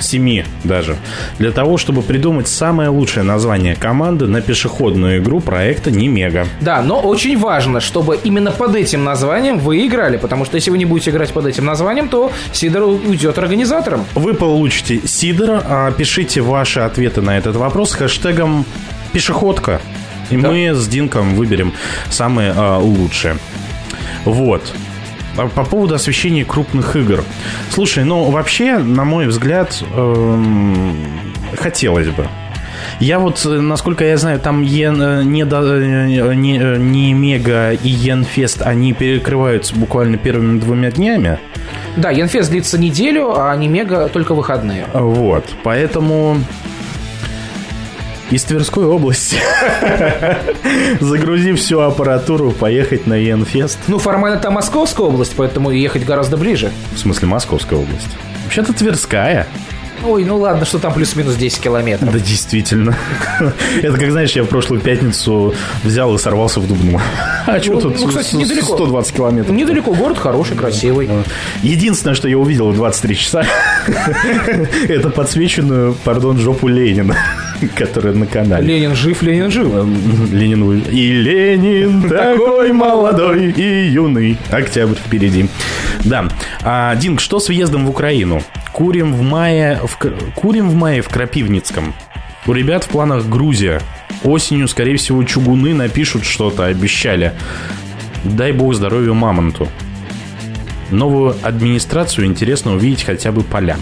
7 0.00 0.44
даже, 0.64 0.96
для 1.38 1.50
того, 1.50 1.76
чтобы 1.76 2.02
придумать 2.02 2.48
самое 2.48 2.88
лучшее 2.88 3.24
название 3.24 3.74
команды 3.74 4.26
на 4.26 4.40
пешеходную 4.40 5.18
игру 5.18 5.40
проекта 5.40 5.90
Немега. 5.90 6.46
Да, 6.60 6.82
но 6.82 7.00
очень 7.00 7.38
важно, 7.38 7.80
чтобы 7.80 8.18
именно 8.22 8.50
под 8.50 8.74
этим 8.74 9.04
названием 9.04 9.58
вы 9.58 9.86
играли, 9.86 10.16
потому 10.16 10.44
что 10.44 10.56
если 10.56 10.70
вы 10.70 10.78
не 10.78 10.84
будете 10.84 11.10
играть 11.10 11.32
под 11.32 11.46
этим 11.46 11.64
названием, 11.64 12.08
то 12.08 12.30
Сидор 12.52 12.82
уйдет 12.82 13.38
организатором. 13.38 14.04
Вы 14.14 14.34
получите 14.34 15.00
Сидор, 15.06 15.62
а 15.64 15.90
пишите 15.92 16.40
ваши 16.40 16.80
ответы 16.80 17.20
на 17.20 17.36
этот 17.38 17.56
вопрос 17.56 17.92
хэштегом 17.92 18.64
«Пешеходка». 19.16 19.80
И 20.28 20.36
да. 20.36 20.50
мы 20.50 20.74
с 20.74 20.86
Динком 20.86 21.36
выберем 21.36 21.72
самые 22.10 22.52
а, 22.54 22.76
лучшие. 22.76 23.38
Вот. 24.26 24.74
А 25.38 25.48
по 25.48 25.64
поводу 25.64 25.94
освещения 25.94 26.44
крупных 26.44 26.96
игр. 26.96 27.24
Слушай, 27.70 28.04
ну 28.04 28.30
вообще, 28.30 28.76
на 28.76 29.04
мой 29.04 29.26
взгляд, 29.26 29.82
эм, 29.94 30.94
хотелось 31.56 32.08
бы. 32.08 32.28
Я 33.00 33.18
вот, 33.18 33.42
насколько 33.46 34.04
я 34.04 34.18
знаю, 34.18 34.38
там 34.38 34.60
Йен, 34.60 35.00
э, 35.00 35.22
не, 35.22 35.44
э, 35.44 36.34
не, 36.34 36.58
э, 36.58 36.76
не 36.76 37.14
Мега 37.14 37.72
и 37.72 37.88
Йенфест, 37.88 38.60
они 38.60 38.92
перекрываются 38.92 39.74
буквально 39.74 40.18
первыми 40.18 40.60
двумя 40.60 40.90
днями. 40.90 41.38
Да, 41.96 42.10
Йенфест 42.10 42.50
длится 42.50 42.78
неделю, 42.78 43.32
а 43.34 43.56
не 43.56 43.68
Мега 43.68 44.10
только 44.12 44.34
выходные. 44.34 44.84
Вот, 44.92 45.46
поэтому 45.62 46.36
из 48.30 48.42
Тверской 48.44 48.84
области. 48.86 49.38
Загрузив 51.00 51.58
всю 51.58 51.80
аппаратуру, 51.80 52.50
поехать 52.52 53.06
на 53.06 53.14
Енфест. 53.14 53.78
Ну, 53.86 53.98
формально 53.98 54.38
там 54.38 54.54
Московская 54.54 55.06
область, 55.06 55.34
поэтому 55.36 55.70
ехать 55.70 56.04
гораздо 56.04 56.36
ближе. 56.36 56.70
В 56.94 56.98
смысле 56.98 57.28
Московская 57.28 57.76
область? 57.76 58.08
Вообще-то 58.44 58.72
Тверская. 58.72 59.46
Ой, 60.04 60.24
ну 60.24 60.36
ладно, 60.36 60.64
что 60.66 60.78
там 60.78 60.92
плюс-минус 60.92 61.36
10 61.36 61.58
километров. 61.60 62.12
Да, 62.12 62.18
действительно. 62.18 62.96
Это 63.82 63.98
как, 63.98 64.10
знаешь, 64.10 64.32
я 64.32 64.44
в 64.44 64.46
прошлую 64.46 64.80
пятницу 64.80 65.54
взял 65.82 66.14
и 66.14 66.18
сорвался 66.18 66.60
в 66.60 66.68
Дубну. 66.68 67.00
А 67.46 67.60
что 67.60 67.74
Ну, 67.74 67.80
тут 67.80 68.00
ну, 68.00 68.08
кстати, 68.08 68.34
недалеко. 68.34 68.74
120 68.74 69.14
километров? 69.16 69.54
Недалеко, 69.56 69.94
город 69.94 70.18
хороший, 70.18 70.56
красивый. 70.56 71.08
Единственное, 71.62 72.14
что 72.14 72.28
я 72.28 72.38
увидел 72.38 72.70
в 72.70 72.74
23 72.74 73.16
часа, 73.16 73.44
это 74.88 75.10
подсвеченную, 75.10 75.94
пардон, 76.04 76.38
жопу 76.38 76.66
Ленина, 76.68 77.16
которая 77.74 78.14
на 78.14 78.26
канале. 78.26 78.66
Ленин 78.66 78.94
жив, 78.94 79.22
Ленин 79.22 79.50
жив. 79.50 79.66
Ленин 80.32 80.64
вы- 80.64 80.78
И 80.90 81.12
Ленин 81.12 82.02
такой 82.08 82.72
молодой 82.72 83.50
и 83.50 83.88
юный. 83.88 84.36
Октябрь 84.50 84.94
впереди. 84.96 85.48
Да. 86.04 86.28
А, 86.62 86.94
Динг, 86.96 87.20
что 87.20 87.40
с 87.40 87.48
въездом 87.48 87.86
в 87.86 87.90
Украину? 87.90 88.42
Курим 88.72 89.14
в 89.14 89.22
мае 89.22 89.80
в, 89.84 89.96
курим 90.34 90.68
в 90.68 90.74
мае 90.74 91.02
в 91.02 91.08
Крапивницком. 91.08 91.94
У 92.46 92.52
ребят 92.52 92.84
в 92.84 92.88
планах 92.88 93.26
Грузия. 93.26 93.80
Осенью, 94.22 94.68
скорее 94.68 94.96
всего, 94.96 95.22
чугуны 95.24 95.74
напишут 95.74 96.24
что-то, 96.24 96.64
обещали. 96.66 97.32
Дай 98.24 98.52
бог 98.52 98.74
здоровью 98.74 99.14
Мамонту. 99.14 99.68
Новую 100.90 101.36
администрацию 101.42 102.26
интересно 102.26 102.74
увидеть 102.74 103.02
хотя 103.04 103.32
бы 103.32 103.42
полям. 103.42 103.80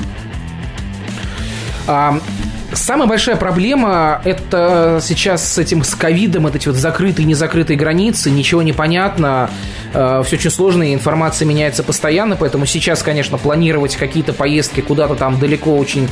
А, 1.86 2.18
самая 2.74 3.09
большая 3.09 3.36
проблема 3.36 4.20
это 4.24 5.01
сейчас 5.02 5.52
с 5.52 5.59
этим 5.59 5.82
с 5.84 5.94
ковидом, 5.94 6.44
вот 6.44 6.56
эти 6.56 6.68
вот 6.68 6.76
закрытые, 6.76 7.26
незакрытые 7.26 7.76
границы, 7.76 8.30
ничего 8.30 8.62
не 8.62 8.72
понятно, 8.72 9.51
все 9.92 10.22
очень 10.32 10.51
сложно, 10.51 10.82
и 10.82 10.94
информация 10.94 11.46
меняется 11.46 11.82
постоянно, 11.82 12.36
поэтому 12.36 12.66
сейчас, 12.66 13.02
конечно, 13.02 13.38
планировать 13.38 13.96
какие-то 13.96 14.32
поездки 14.32 14.80
куда-то 14.80 15.14
там 15.14 15.38
далеко 15.38 15.76
очень 15.76 16.09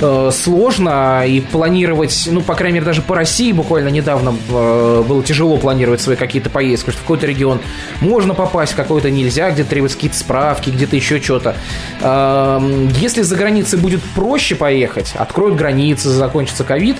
э, 0.00 0.30
сложно, 0.32 1.24
и 1.26 1.40
планировать, 1.40 2.28
ну, 2.30 2.40
по 2.40 2.54
крайней 2.54 2.76
мере, 2.76 2.86
даже 2.86 3.02
по 3.02 3.14
России 3.14 3.52
буквально 3.52 3.88
недавно 3.88 4.34
э, 4.50 5.04
было 5.06 5.22
тяжело 5.22 5.56
планировать 5.56 6.00
свои 6.00 6.16
какие-то 6.16 6.50
поездки, 6.50 6.90
что 6.90 6.98
в 6.98 7.02
какой-то 7.02 7.26
регион 7.26 7.60
можно 8.00 8.34
попасть, 8.34 8.72
в 8.72 8.76
какой-то 8.76 9.10
нельзя, 9.10 9.50
где 9.50 9.64
требуются 9.64 9.96
какие-то 9.96 10.16
справки, 10.18 10.70
где-то 10.70 10.96
еще 10.96 11.20
что-то. 11.20 11.56
Эм, 12.00 12.88
Если 12.88 13.22
за 13.22 13.36
границей 13.36 13.78
будет 13.78 14.02
проще 14.14 14.54
поехать, 14.54 15.12
откроют 15.14 15.56
границы, 15.56 16.10
закончится 16.10 16.64
ковид, 16.64 16.96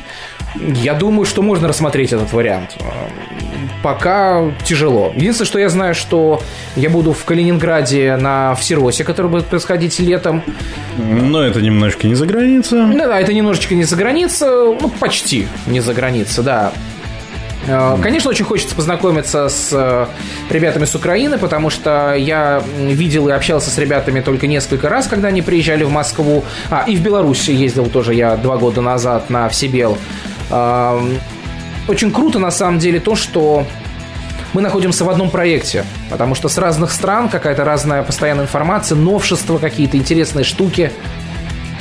я 0.61 0.95
думаю, 0.95 1.25
что 1.27 1.43
можно 1.43 1.69
рассмотреть 1.69 2.13
этот 2.13 2.33
вариант. 2.33 2.77
Пока 3.83 4.53
тяжело. 4.65 5.13
Единственное, 5.15 5.47
что 5.47 5.59
я 5.59 5.69
знаю, 5.69 5.95
что 5.95 6.43
я 6.75 6.91
буду 6.91 7.13
в 7.13 7.25
Калининграде 7.25 8.17
на 8.17 8.55
Всеросе, 8.55 9.05
который 9.05 9.31
будет 9.31 9.47
происходить 9.47 9.99
летом. 10.01 10.43
Но 10.97 11.43
это 11.43 11.61
немножко 11.61 12.07
не 12.07 12.15
за 12.15 12.27
граница. 12.27 12.77
Ну 12.77 12.97
да, 12.97 13.21
это 13.21 13.33
немножечко 13.33 13.75
не 13.75 13.85
за 13.85 13.97
граница, 13.97 14.47
ну 14.49 14.89
почти 14.99 15.47
не 15.67 15.81
за 15.81 15.95
граница, 15.95 16.43
да. 16.43 16.73
Э, 17.67 17.97
Конечно, 18.03 18.31
очень 18.31 18.45
хочется 18.45 18.75
познакомиться 18.75 19.49
с 19.49 19.71
э, 19.73 20.07
ребятами 20.51 20.85
с 20.85 20.95
Украины, 20.95 21.39
потому 21.39 21.71
что 21.71 22.15
я 22.15 22.63
видел 22.79 23.29
и 23.29 23.33
общался 23.33 23.71
с 23.71 23.79
ребятами 23.79 24.21
только 24.21 24.47
несколько 24.47 24.89
раз, 24.89 25.07
когда 25.07 25.29
они 25.29 25.43
приезжали 25.43 25.85
в 25.85 25.91
Москву. 25.91 26.45
А, 26.71 26.85
и 26.87 26.97
в 26.97 27.01
Беларусь 27.01 27.49
ездил 27.49 27.87
тоже 27.87 28.15
я 28.15 28.37
два 28.37 28.57
года 28.57 28.81
назад 28.81 29.31
на 29.31 29.49
Всебел. 29.49 29.99
Очень 30.51 32.11
круто, 32.13 32.39
на 32.39 32.51
самом 32.51 32.79
деле, 32.79 32.99
то, 33.01 33.15
что 33.15 33.67
мы 34.53 34.61
находимся 34.63 35.05
в 35.05 35.11
одном 35.11 35.31
проекте, 35.31 35.85
потому 36.11 36.35
что 36.35 36.49
с 36.49 36.59
разных 36.59 36.91
стран 36.91 37.29
какая-то 37.29 37.65
разная 37.65 38.03
постоянная 38.03 38.45
информация, 38.45 38.97
новшества 38.97 39.59
какие-то, 39.59 39.97
интересные 39.97 40.45
штуки. 40.45 40.91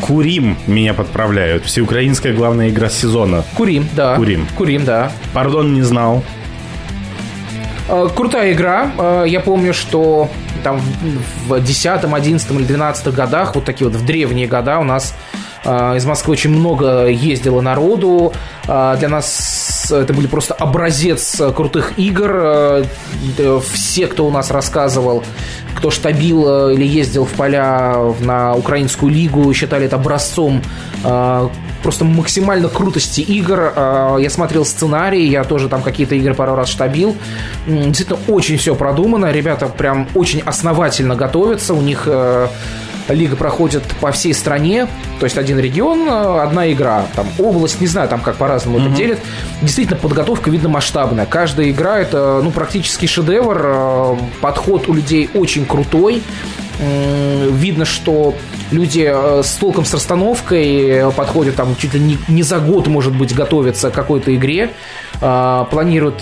Курим 0.02 0.58
меня 0.68 0.94
подправляют. 0.94 1.66
Всеукраинская 1.66 2.34
главная 2.34 2.70
игра 2.70 2.90
сезона. 2.90 3.44
Курим, 3.56 3.88
да. 3.94 4.16
Курим. 4.16 4.46
Курим, 4.56 4.84
да. 4.86 5.12
Пардон, 5.34 5.74
не 5.74 5.82
знал. 5.82 6.24
Э, 7.88 8.08
Крутая 8.16 8.52
игра. 8.54 8.92
Э, 8.98 9.24
Я 9.28 9.40
помню, 9.40 9.74
что 9.74 10.30
там 10.64 10.80
в- 11.48 11.54
в 11.56 11.64
10, 11.64 12.14
11 12.14 12.52
или 12.60 12.64
12 12.66 13.14
годах, 13.14 13.56
вот 13.56 13.64
такие 13.66 13.90
вот 13.90 13.98
в 13.98 14.06
древние 14.06 14.48
года 14.48 14.80
у 14.80 14.84
нас 14.84 15.16
из 15.66 16.06
Москвы 16.06 16.34
очень 16.34 16.52
много 16.52 17.08
ездило 17.08 17.62
народу. 17.62 18.34
Э, 18.68 18.96
Для 19.00 19.10
нас 19.10 19.92
это 19.92 20.14
были 20.14 20.28
просто 20.28 20.54
образец 20.54 21.42
крутых 21.56 21.98
игр. 21.98 22.86
Да, 23.38 23.60
Все, 23.74 24.08
кто 24.08 24.26
у 24.26 24.32
нас 24.32 24.52
рассказывал, 24.52 25.24
кто 25.76 25.92
штабил 25.92 26.70
или 26.70 26.86
ездил 26.86 27.26
в 27.26 27.32
поля 27.32 27.96
на 28.20 28.56
украинскую 28.56 29.12
лигу, 29.12 29.54
считали 29.54 29.86
это 29.86 29.96
образцом 29.98 30.62
просто 31.84 32.04
максимально 32.04 32.68
крутости 32.68 33.22
игр. 33.22 33.72
Я 34.18 34.30
смотрел 34.32 34.66
сценарий, 34.66 35.28
я 35.28 35.44
тоже 35.44 35.70
там 35.70 35.84
какие-то 35.84 36.16
игры 36.16 36.34
пару 36.34 36.56
раз 36.56 36.70
штабил. 36.70 37.16
Действительно, 37.68 38.18
очень 38.28 38.58
все 38.58 38.74
продумано. 38.74 39.32
Ребята 39.32 39.68
прям 39.68 40.08
очень 40.16 40.40
основательно 40.42 41.16
готовятся. 41.16 41.76
У 41.76 41.82
них 41.82 42.04
э, 42.08 42.48
лига 43.14 43.36
проходит 43.36 43.84
по 44.02 44.12
всей 44.12 44.34
стране. 44.34 44.88
То 45.20 45.26
есть 45.26 45.38
один 45.38 45.60
регион, 45.60 46.08
э, 46.08 46.42
одна 46.42 46.72
игра. 46.72 47.06
Там 47.16 47.28
область, 47.38 47.82
не 47.82 47.88
знаю, 47.88 48.10
там 48.10 48.22
как 48.22 48.36
по-разному 48.36 48.80
это 48.80 48.90
делят. 48.90 49.20
Действительно, 49.62 49.98
подготовка, 49.98 50.50
видно, 50.50 50.70
масштабная. 50.70 51.26
Каждая 51.26 51.70
игра 51.70 52.00
это 52.00 52.42
ну, 52.44 52.52
практически 52.52 53.06
шедевр. 53.06 53.62
Э, 53.66 54.16
Подход 54.42 54.88
у 54.90 54.94
людей 54.94 55.30
очень 55.34 55.66
крутой. 55.66 56.22
Видно, 56.78 57.86
что 57.86 58.36
люди 58.72 59.08
э, 59.08 59.44
с 59.44 59.52
толком 59.56 59.86
с 59.86 59.94
расстановкой 59.94 61.12
подходят 61.16 61.56
там 61.56 61.76
чуть 61.78 61.94
ли 61.94 62.00
не, 62.00 62.18
не 62.28 62.44
за 62.44 62.60
год, 62.60 62.88
может 62.88 63.16
быть, 63.16 63.34
готовятся 63.34 63.92
к 63.92 63.94
какой-то 63.94 64.36
игре, 64.36 64.72
планируют 65.20 66.20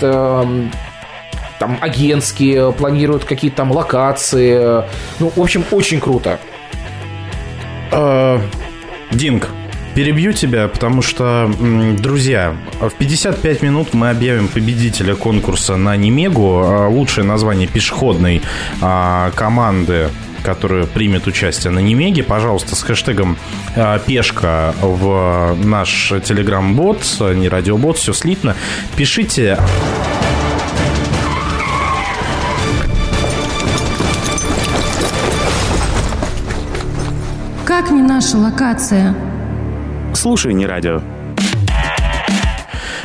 там 1.58 1.78
агентские, 1.80 2.72
планируют 2.72 3.24
какие-то 3.24 3.58
там 3.58 3.72
локации. 3.72 4.84
Ну, 5.18 5.32
в 5.34 5.40
общем, 5.40 5.64
очень 5.72 5.98
круто. 5.98 6.38
Э, 7.92 8.40
Динг, 9.10 9.48
перебью 9.94 10.32
тебя, 10.32 10.68
потому 10.68 11.02
что, 11.02 11.50
друзья, 11.98 12.56
в 12.80 12.90
55 12.90 13.62
минут 13.62 13.94
мы 13.94 14.10
объявим 14.10 14.48
победителя 14.48 15.14
конкурса 15.14 15.76
на 15.76 15.96
Немегу. 15.96 16.62
А, 16.64 16.88
Лучшее 16.88 17.24
название 17.24 17.68
пешеходной 17.68 18.42
а, 18.80 19.30
команды 19.34 20.10
которая 20.42 20.84
примет 20.84 21.26
участие 21.26 21.70
на 21.70 21.78
Немеге, 21.78 22.22
пожалуйста, 22.22 22.76
с 22.76 22.82
хэштегом 22.82 23.38
а, 23.76 23.98
«Пешка» 23.98 24.74
в 24.82 25.56
наш 25.64 26.12
телеграм-бот, 26.22 27.02
не 27.34 27.48
радиобот, 27.48 27.96
все 27.96 28.12
слитно. 28.12 28.54
Пишите 28.94 29.58
Как 37.66 37.90
не 37.90 38.02
наша 38.02 38.36
локация? 38.36 39.14
Слушай, 40.14 40.54
не 40.54 40.66
радио. 40.66 41.00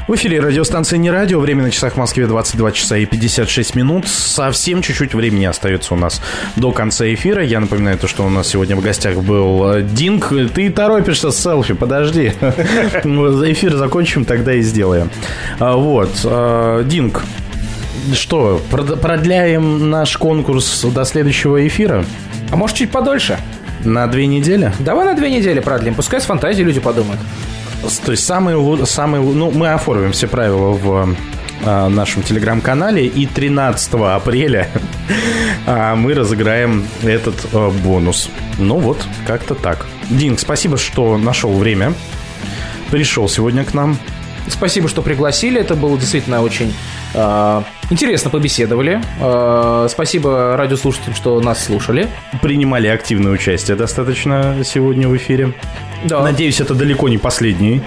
В 0.08 0.16
эфире 0.16 0.40
радиостанция 0.40 0.98
«Не 0.98 1.12
радио». 1.12 1.40
Время 1.40 1.62
на 1.62 1.70
часах 1.70 1.94
в 1.94 1.98
Москве 1.98 2.26
22 2.26 2.72
часа 2.72 2.98
и 2.98 3.06
56 3.06 3.76
минут. 3.76 4.08
Совсем 4.08 4.82
чуть-чуть 4.82 5.14
времени 5.14 5.46
остается 5.46 5.94
у 5.94 5.98
нас 5.98 6.20
до 6.56 6.72
конца 6.72 7.06
эфира. 7.14 7.44
Я 7.44 7.60
напоминаю 7.60 7.96
то, 8.00 8.08
что 8.08 8.26
у 8.26 8.30
нас 8.30 8.48
сегодня 8.48 8.76
в 8.76 8.82
гостях 8.82 9.18
был 9.18 9.72
э, 9.72 9.84
Динг. 9.84 10.34
Ты 10.56 10.72
торопишься 10.72 11.30
с 11.30 11.38
селфи, 11.40 11.76
подожди. 11.76 12.30
Эфир 12.42 13.76
закончим, 13.78 14.26
тогда 14.26 14.56
и 14.56 14.62
сделаем. 14.62 15.12
А, 15.60 15.76
Вот. 15.76 16.10
э, 16.24 16.84
Динг, 16.88 17.24
что, 18.16 18.60
прод- 18.72 18.98
продляем 19.00 19.92
наш 19.92 20.18
конкурс 20.18 20.86
до 20.86 21.06
следующего 21.06 21.68
эфира? 21.68 22.04
А 22.50 22.56
может, 22.56 22.78
чуть 22.78 22.90
подольше? 22.90 23.38
На 23.84 24.08
две 24.08 24.28
недели? 24.28 24.74
Давай 24.80 25.06
на 25.06 25.16
две 25.16 25.30
недели 25.30 25.60
продлим. 25.60 25.96
Пускай 25.96 26.20
с 26.20 26.26
фантазией 26.26 26.66
люди 26.66 26.80
подумают. 26.80 27.20
То 28.06 28.12
есть 28.12 28.26
самые, 28.26 28.86
самые, 28.86 29.24
ну, 29.24 29.52
мы 29.52 29.72
оформим 29.72 30.12
все 30.12 30.28
правила 30.28 30.72
в 30.72 31.16
э, 31.64 31.88
нашем 31.88 32.24
телеграм-канале, 32.24 33.06
и 33.06 33.26
13 33.26 33.94
апреля 33.94 34.68
а, 35.66 35.96
мы 35.96 36.14
разыграем 36.14 36.86
этот 37.04 37.36
э, 37.54 37.70
бонус. 37.84 38.30
Ну 38.58 38.78
вот, 38.80 39.02
как-то 39.26 39.56
так. 39.56 39.86
Динг, 40.10 40.40
спасибо, 40.40 40.78
что 40.78 41.18
нашел 41.18 41.54
время. 41.54 41.94
Пришел 42.92 43.30
сегодня 43.30 43.64
к 43.64 43.74
нам. 43.74 43.98
Спасибо, 44.50 44.90
что 44.90 45.02
пригласили. 45.02 45.62
Это 45.62 45.76
было 45.76 45.98
действительно 45.98 46.42
очень 46.42 46.74
интересно 47.90 48.30
побеседовали. 48.30 49.02
Э, 49.20 49.88
спасибо 49.90 50.56
радиослушателям, 50.58 51.16
что 51.16 51.40
нас 51.42 51.64
слушали. 51.66 52.08
Принимали 52.42 52.88
активное 52.88 53.32
участие 53.32 53.76
достаточно 53.76 54.58
сегодня 54.64 55.08
в 55.08 55.16
эфире. 55.18 55.54
Да. 56.06 56.22
Надеюсь, 56.22 56.62
это 56.62 56.76
далеко 56.76 57.10
не 57.10 57.18
последний 57.18 57.82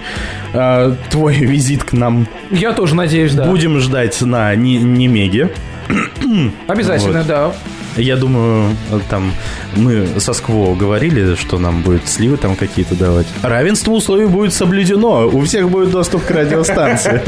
э, 0.53 0.94
твой 1.11 1.35
визит 1.39 1.85
к 1.85 1.93
нам. 1.93 2.27
Я 2.51 2.73
тоже 2.73 2.94
надеюсь, 2.94 3.32
да. 3.35 3.44
Будем 3.44 3.78
ждать 3.78 4.20
на 4.20 4.55
Не- 4.55 4.77
Немеге. 4.78 5.51
Обязательно, 6.69 7.19
Вот. 7.19 7.27
да. 7.27 7.53
Я 7.97 8.16
думаю, 8.16 8.74
там 9.10 9.32
мы 9.77 10.06
со 10.19 10.32
Скво 10.32 10.74
говорили, 10.74 11.35
что 11.35 11.59
нам 11.59 11.82
будет 11.82 12.09
сливы 12.09 12.36
там 12.36 12.56
какие-то 12.56 12.94
давать. 12.94 13.27
Равенство 13.43 13.93
условий 13.93 14.27
будет 14.27 14.55
соблюдено. 14.55 15.28
У 15.28 15.43
всех 15.43 15.69
будет 15.69 15.90
доступ 15.90 16.24
к 16.24 16.31
радиостанции. 16.31 17.20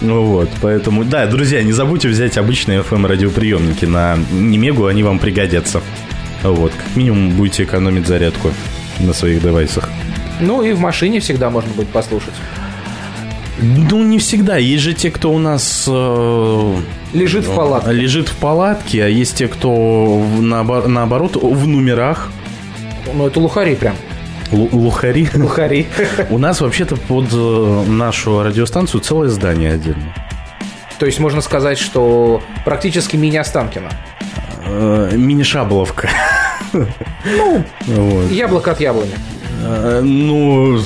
Ну 0.00 0.24
вот, 0.24 0.48
поэтому, 0.60 1.04
да, 1.04 1.26
друзья, 1.26 1.62
не 1.62 1.72
забудьте 1.72 2.08
взять 2.08 2.36
обычные 2.36 2.80
FM-радиоприемники 2.80 3.84
на 3.84 4.16
Немегу, 4.32 4.86
они 4.86 5.04
вам 5.04 5.20
пригодятся. 5.20 5.80
Вот, 6.42 6.72
как 6.72 6.96
минимум 6.96 7.30
будете 7.30 7.62
экономить 7.62 8.08
зарядку 8.08 8.50
на 8.98 9.12
своих 9.12 9.42
девайсах. 9.42 9.88
Ну 10.40 10.62
и 10.62 10.72
в 10.72 10.80
машине 10.80 11.20
всегда 11.20 11.50
можно 11.50 11.72
будет 11.72 11.88
послушать. 11.88 12.34
Ну, 13.62 14.02
не 14.02 14.18
всегда. 14.18 14.56
Есть 14.56 14.82
же 14.82 14.92
те, 14.92 15.10
кто 15.10 15.32
у 15.32 15.38
нас... 15.38 15.84
Э, 15.88 16.76
лежит 17.12 17.44
в 17.44 17.54
палатке. 17.54 17.92
Лежит 17.92 18.28
в 18.28 18.36
палатке, 18.36 19.04
а 19.04 19.08
есть 19.08 19.36
те, 19.36 19.46
кто 19.48 19.70
в, 20.18 20.42
наобор- 20.42 20.88
наоборот 20.88 21.36
в 21.36 21.66
номерах. 21.66 22.30
Ну, 23.14 23.26
это 23.28 23.38
лухари 23.40 23.74
прям. 23.76 23.94
Лу- 24.50 24.68
лухари? 24.72 25.28
Лухари. 25.34 25.86
У 26.30 26.38
нас 26.38 26.60
вообще-то 26.60 26.96
под 26.96 27.26
э, 27.32 27.84
нашу 27.88 28.42
радиостанцию 28.42 29.00
целое 29.00 29.28
здание 29.28 29.72
отдельно. 29.74 30.12
То 30.98 31.06
есть 31.06 31.18
можно 31.20 31.40
сказать, 31.40 31.78
что 31.78 32.42
практически 32.64 33.16
мини-Останкино. 33.16 33.90
Э, 34.66 35.10
Мини-шабловка. 35.14 36.08
Ну, 36.72 38.22
яблоко 38.30 38.72
от 38.72 38.80
яблони. 38.80 39.12
Э, 39.62 40.00
Ну, 40.02 40.78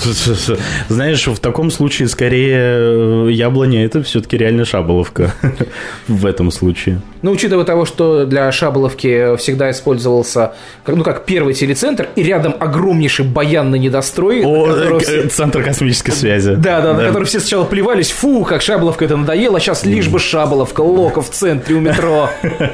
знаешь, 0.88 1.26
в 1.26 1.38
таком 1.38 1.70
случае 1.70 2.08
скорее 2.08 2.58
э, 2.58 3.28
яблоня 3.32 3.84
это 3.84 4.02
все-таки 4.02 4.36
реально 4.36 4.64
шаболовка 4.64 5.32
в 6.08 6.26
этом 6.26 6.50
случае. 6.50 7.00
Ну, 7.22 7.32
учитывая 7.32 7.64
того, 7.64 7.86
что 7.86 8.24
для 8.24 8.52
Шаболовки 8.52 9.36
всегда 9.36 9.70
использовался, 9.70 10.52
ну, 10.86 11.02
как 11.02 11.24
первый 11.24 11.54
телецентр, 11.54 12.08
и 12.14 12.22
рядом 12.22 12.54
огромнейший 12.60 13.24
недострой. 13.24 14.42
на 14.42 14.48
О, 14.48 14.66
которого 14.66 14.98
э, 14.98 15.02
все- 15.02 15.28
Центр 15.28 15.62
космической 15.62 16.12
связи. 16.12 16.54
Да, 16.56 16.80
да, 16.80 16.92
на 16.94 17.04
который 17.06 17.24
все 17.24 17.40
сначала 17.40 17.64
плевались, 17.64 18.10
фу, 18.10 18.44
как 18.44 18.62
Шаболовка 18.62 19.06
это 19.06 19.16
надоело, 19.16 19.56
а 19.56 19.60
сейчас 19.60 19.84
лишь 19.84 20.08
бы 20.08 20.18
Шаболовка, 20.18 20.82
локо 20.82 21.22
в 21.22 21.30
центре 21.30 21.74
у 21.76 21.80
метро. 21.80 22.30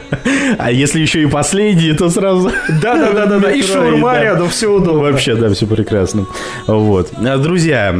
А 0.58 0.70
если 0.70 1.00
еще 1.00 1.22
и 1.22 1.26
последний, 1.26 1.92
то 1.94 2.10
сразу... 2.10 2.50
Да, 2.82 2.94
да, 2.94 3.26
да, 3.26 3.38
да, 3.38 3.50
и 3.52 3.62
шаурма 3.62 4.20
рядом, 4.20 4.48
все 4.50 4.68
удобно. 4.70 5.00
Вообще, 5.10 5.34
да, 5.34 5.48
все 5.54 5.66
прекрасно. 5.66 5.91
Вот. 6.66 7.12
А, 7.16 7.38
Друзья, 7.38 7.94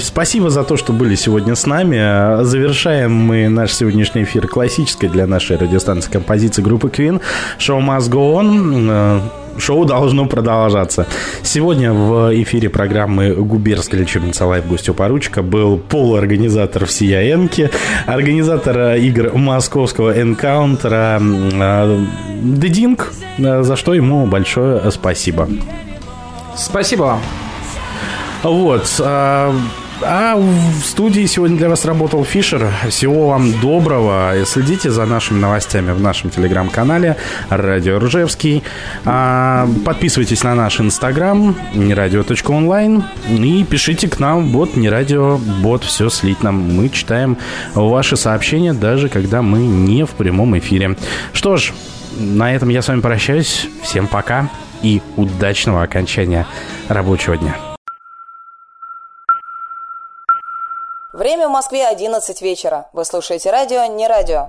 спасибо 0.00 0.50
за 0.50 0.64
то, 0.64 0.76
что 0.76 0.92
были 0.92 1.14
сегодня 1.14 1.54
с 1.54 1.66
нами. 1.66 2.42
Завершаем 2.44 3.12
мы 3.12 3.48
наш 3.48 3.72
сегодняшний 3.72 4.24
эфир 4.24 4.46
классической 4.48 5.08
для 5.08 5.26
нашей 5.26 5.56
радиостанции 5.56 6.10
композиции 6.10 6.62
группы 6.62 6.88
Queen 6.88 7.20
«Show 7.58 7.80
must 7.80 8.10
go 8.10 8.34
on». 8.40 9.22
Шоу 9.58 9.84
должно 9.84 10.26
продолжаться. 10.26 11.06
Сегодня 11.42 11.92
в 11.92 12.34
эфире 12.42 12.68
программы 12.68 13.34
«Губерская 13.34 14.00
лечебница 14.00 14.46
Лайв» 14.46 14.66
гостю 14.66 14.94
поручика 14.94 15.42
был 15.42 15.78
полуорганизатор 15.78 16.86
всея 16.86 17.34
Энки, 17.34 17.70
организатор 18.06 18.76
э, 18.78 19.00
игр 19.00 19.32
московского 19.34 20.20
энкаунтера 20.20 21.20
э, 21.20 22.04
Дединг, 22.42 23.12
э, 23.38 23.62
за 23.62 23.76
что 23.76 23.94
ему 23.94 24.26
большое 24.26 24.90
спасибо. 24.90 25.48
Спасибо 26.56 27.02
вам. 27.02 27.20
Вот. 28.42 29.00
А, 29.00 29.54
а 30.02 30.36
в 30.36 30.84
студии 30.84 31.24
сегодня 31.24 31.56
для 31.56 31.68
вас 31.68 31.84
работал 31.84 32.24
Фишер. 32.24 32.70
Всего 32.90 33.28
вам 33.28 33.58
доброго. 33.60 34.34
Следите 34.44 34.90
за 34.90 35.06
нашими 35.06 35.38
новостями 35.38 35.92
в 35.92 36.00
нашем 36.00 36.30
телеграм-канале 36.30 37.16
Радио 37.48 37.98
Ржевский. 37.98 38.62
А, 39.04 39.66
Подписывайтесь 39.84 40.42
на 40.42 40.54
наш 40.54 40.80
инстаграм 40.80 41.56
нерадио.онлайн 41.74 43.04
и 43.28 43.64
пишите 43.64 44.08
к 44.08 44.18
нам 44.18 44.50
бот 44.50 44.76
не 44.76 44.90
радио, 44.90 45.38
бот 45.38 45.84
все 45.84 46.10
слить 46.10 46.42
нам. 46.42 46.56
Мы 46.56 46.90
читаем 46.90 47.38
ваши 47.74 48.16
сообщения, 48.16 48.74
даже 48.74 49.08
когда 49.08 49.42
мы 49.42 49.60
не 49.60 50.04
в 50.04 50.10
прямом 50.10 50.58
эфире. 50.58 50.96
Что 51.32 51.56
ж, 51.56 51.72
на 52.18 52.54
этом 52.54 52.68
я 52.68 52.82
с 52.82 52.88
вами 52.88 53.00
прощаюсь. 53.00 53.68
Всем 53.82 54.06
пока 54.06 54.50
и 54.84 55.02
удачного 55.16 55.82
окончания 55.82 56.46
рабочего 56.88 57.36
дня. 57.36 57.56
Время 61.12 61.48
в 61.48 61.52
Москве 61.52 61.86
11 61.86 62.42
вечера. 62.42 62.86
Вы 62.92 63.04
слушаете 63.04 63.50
радио 63.50 63.86
«Не 63.86 64.06
радио». 64.06 64.48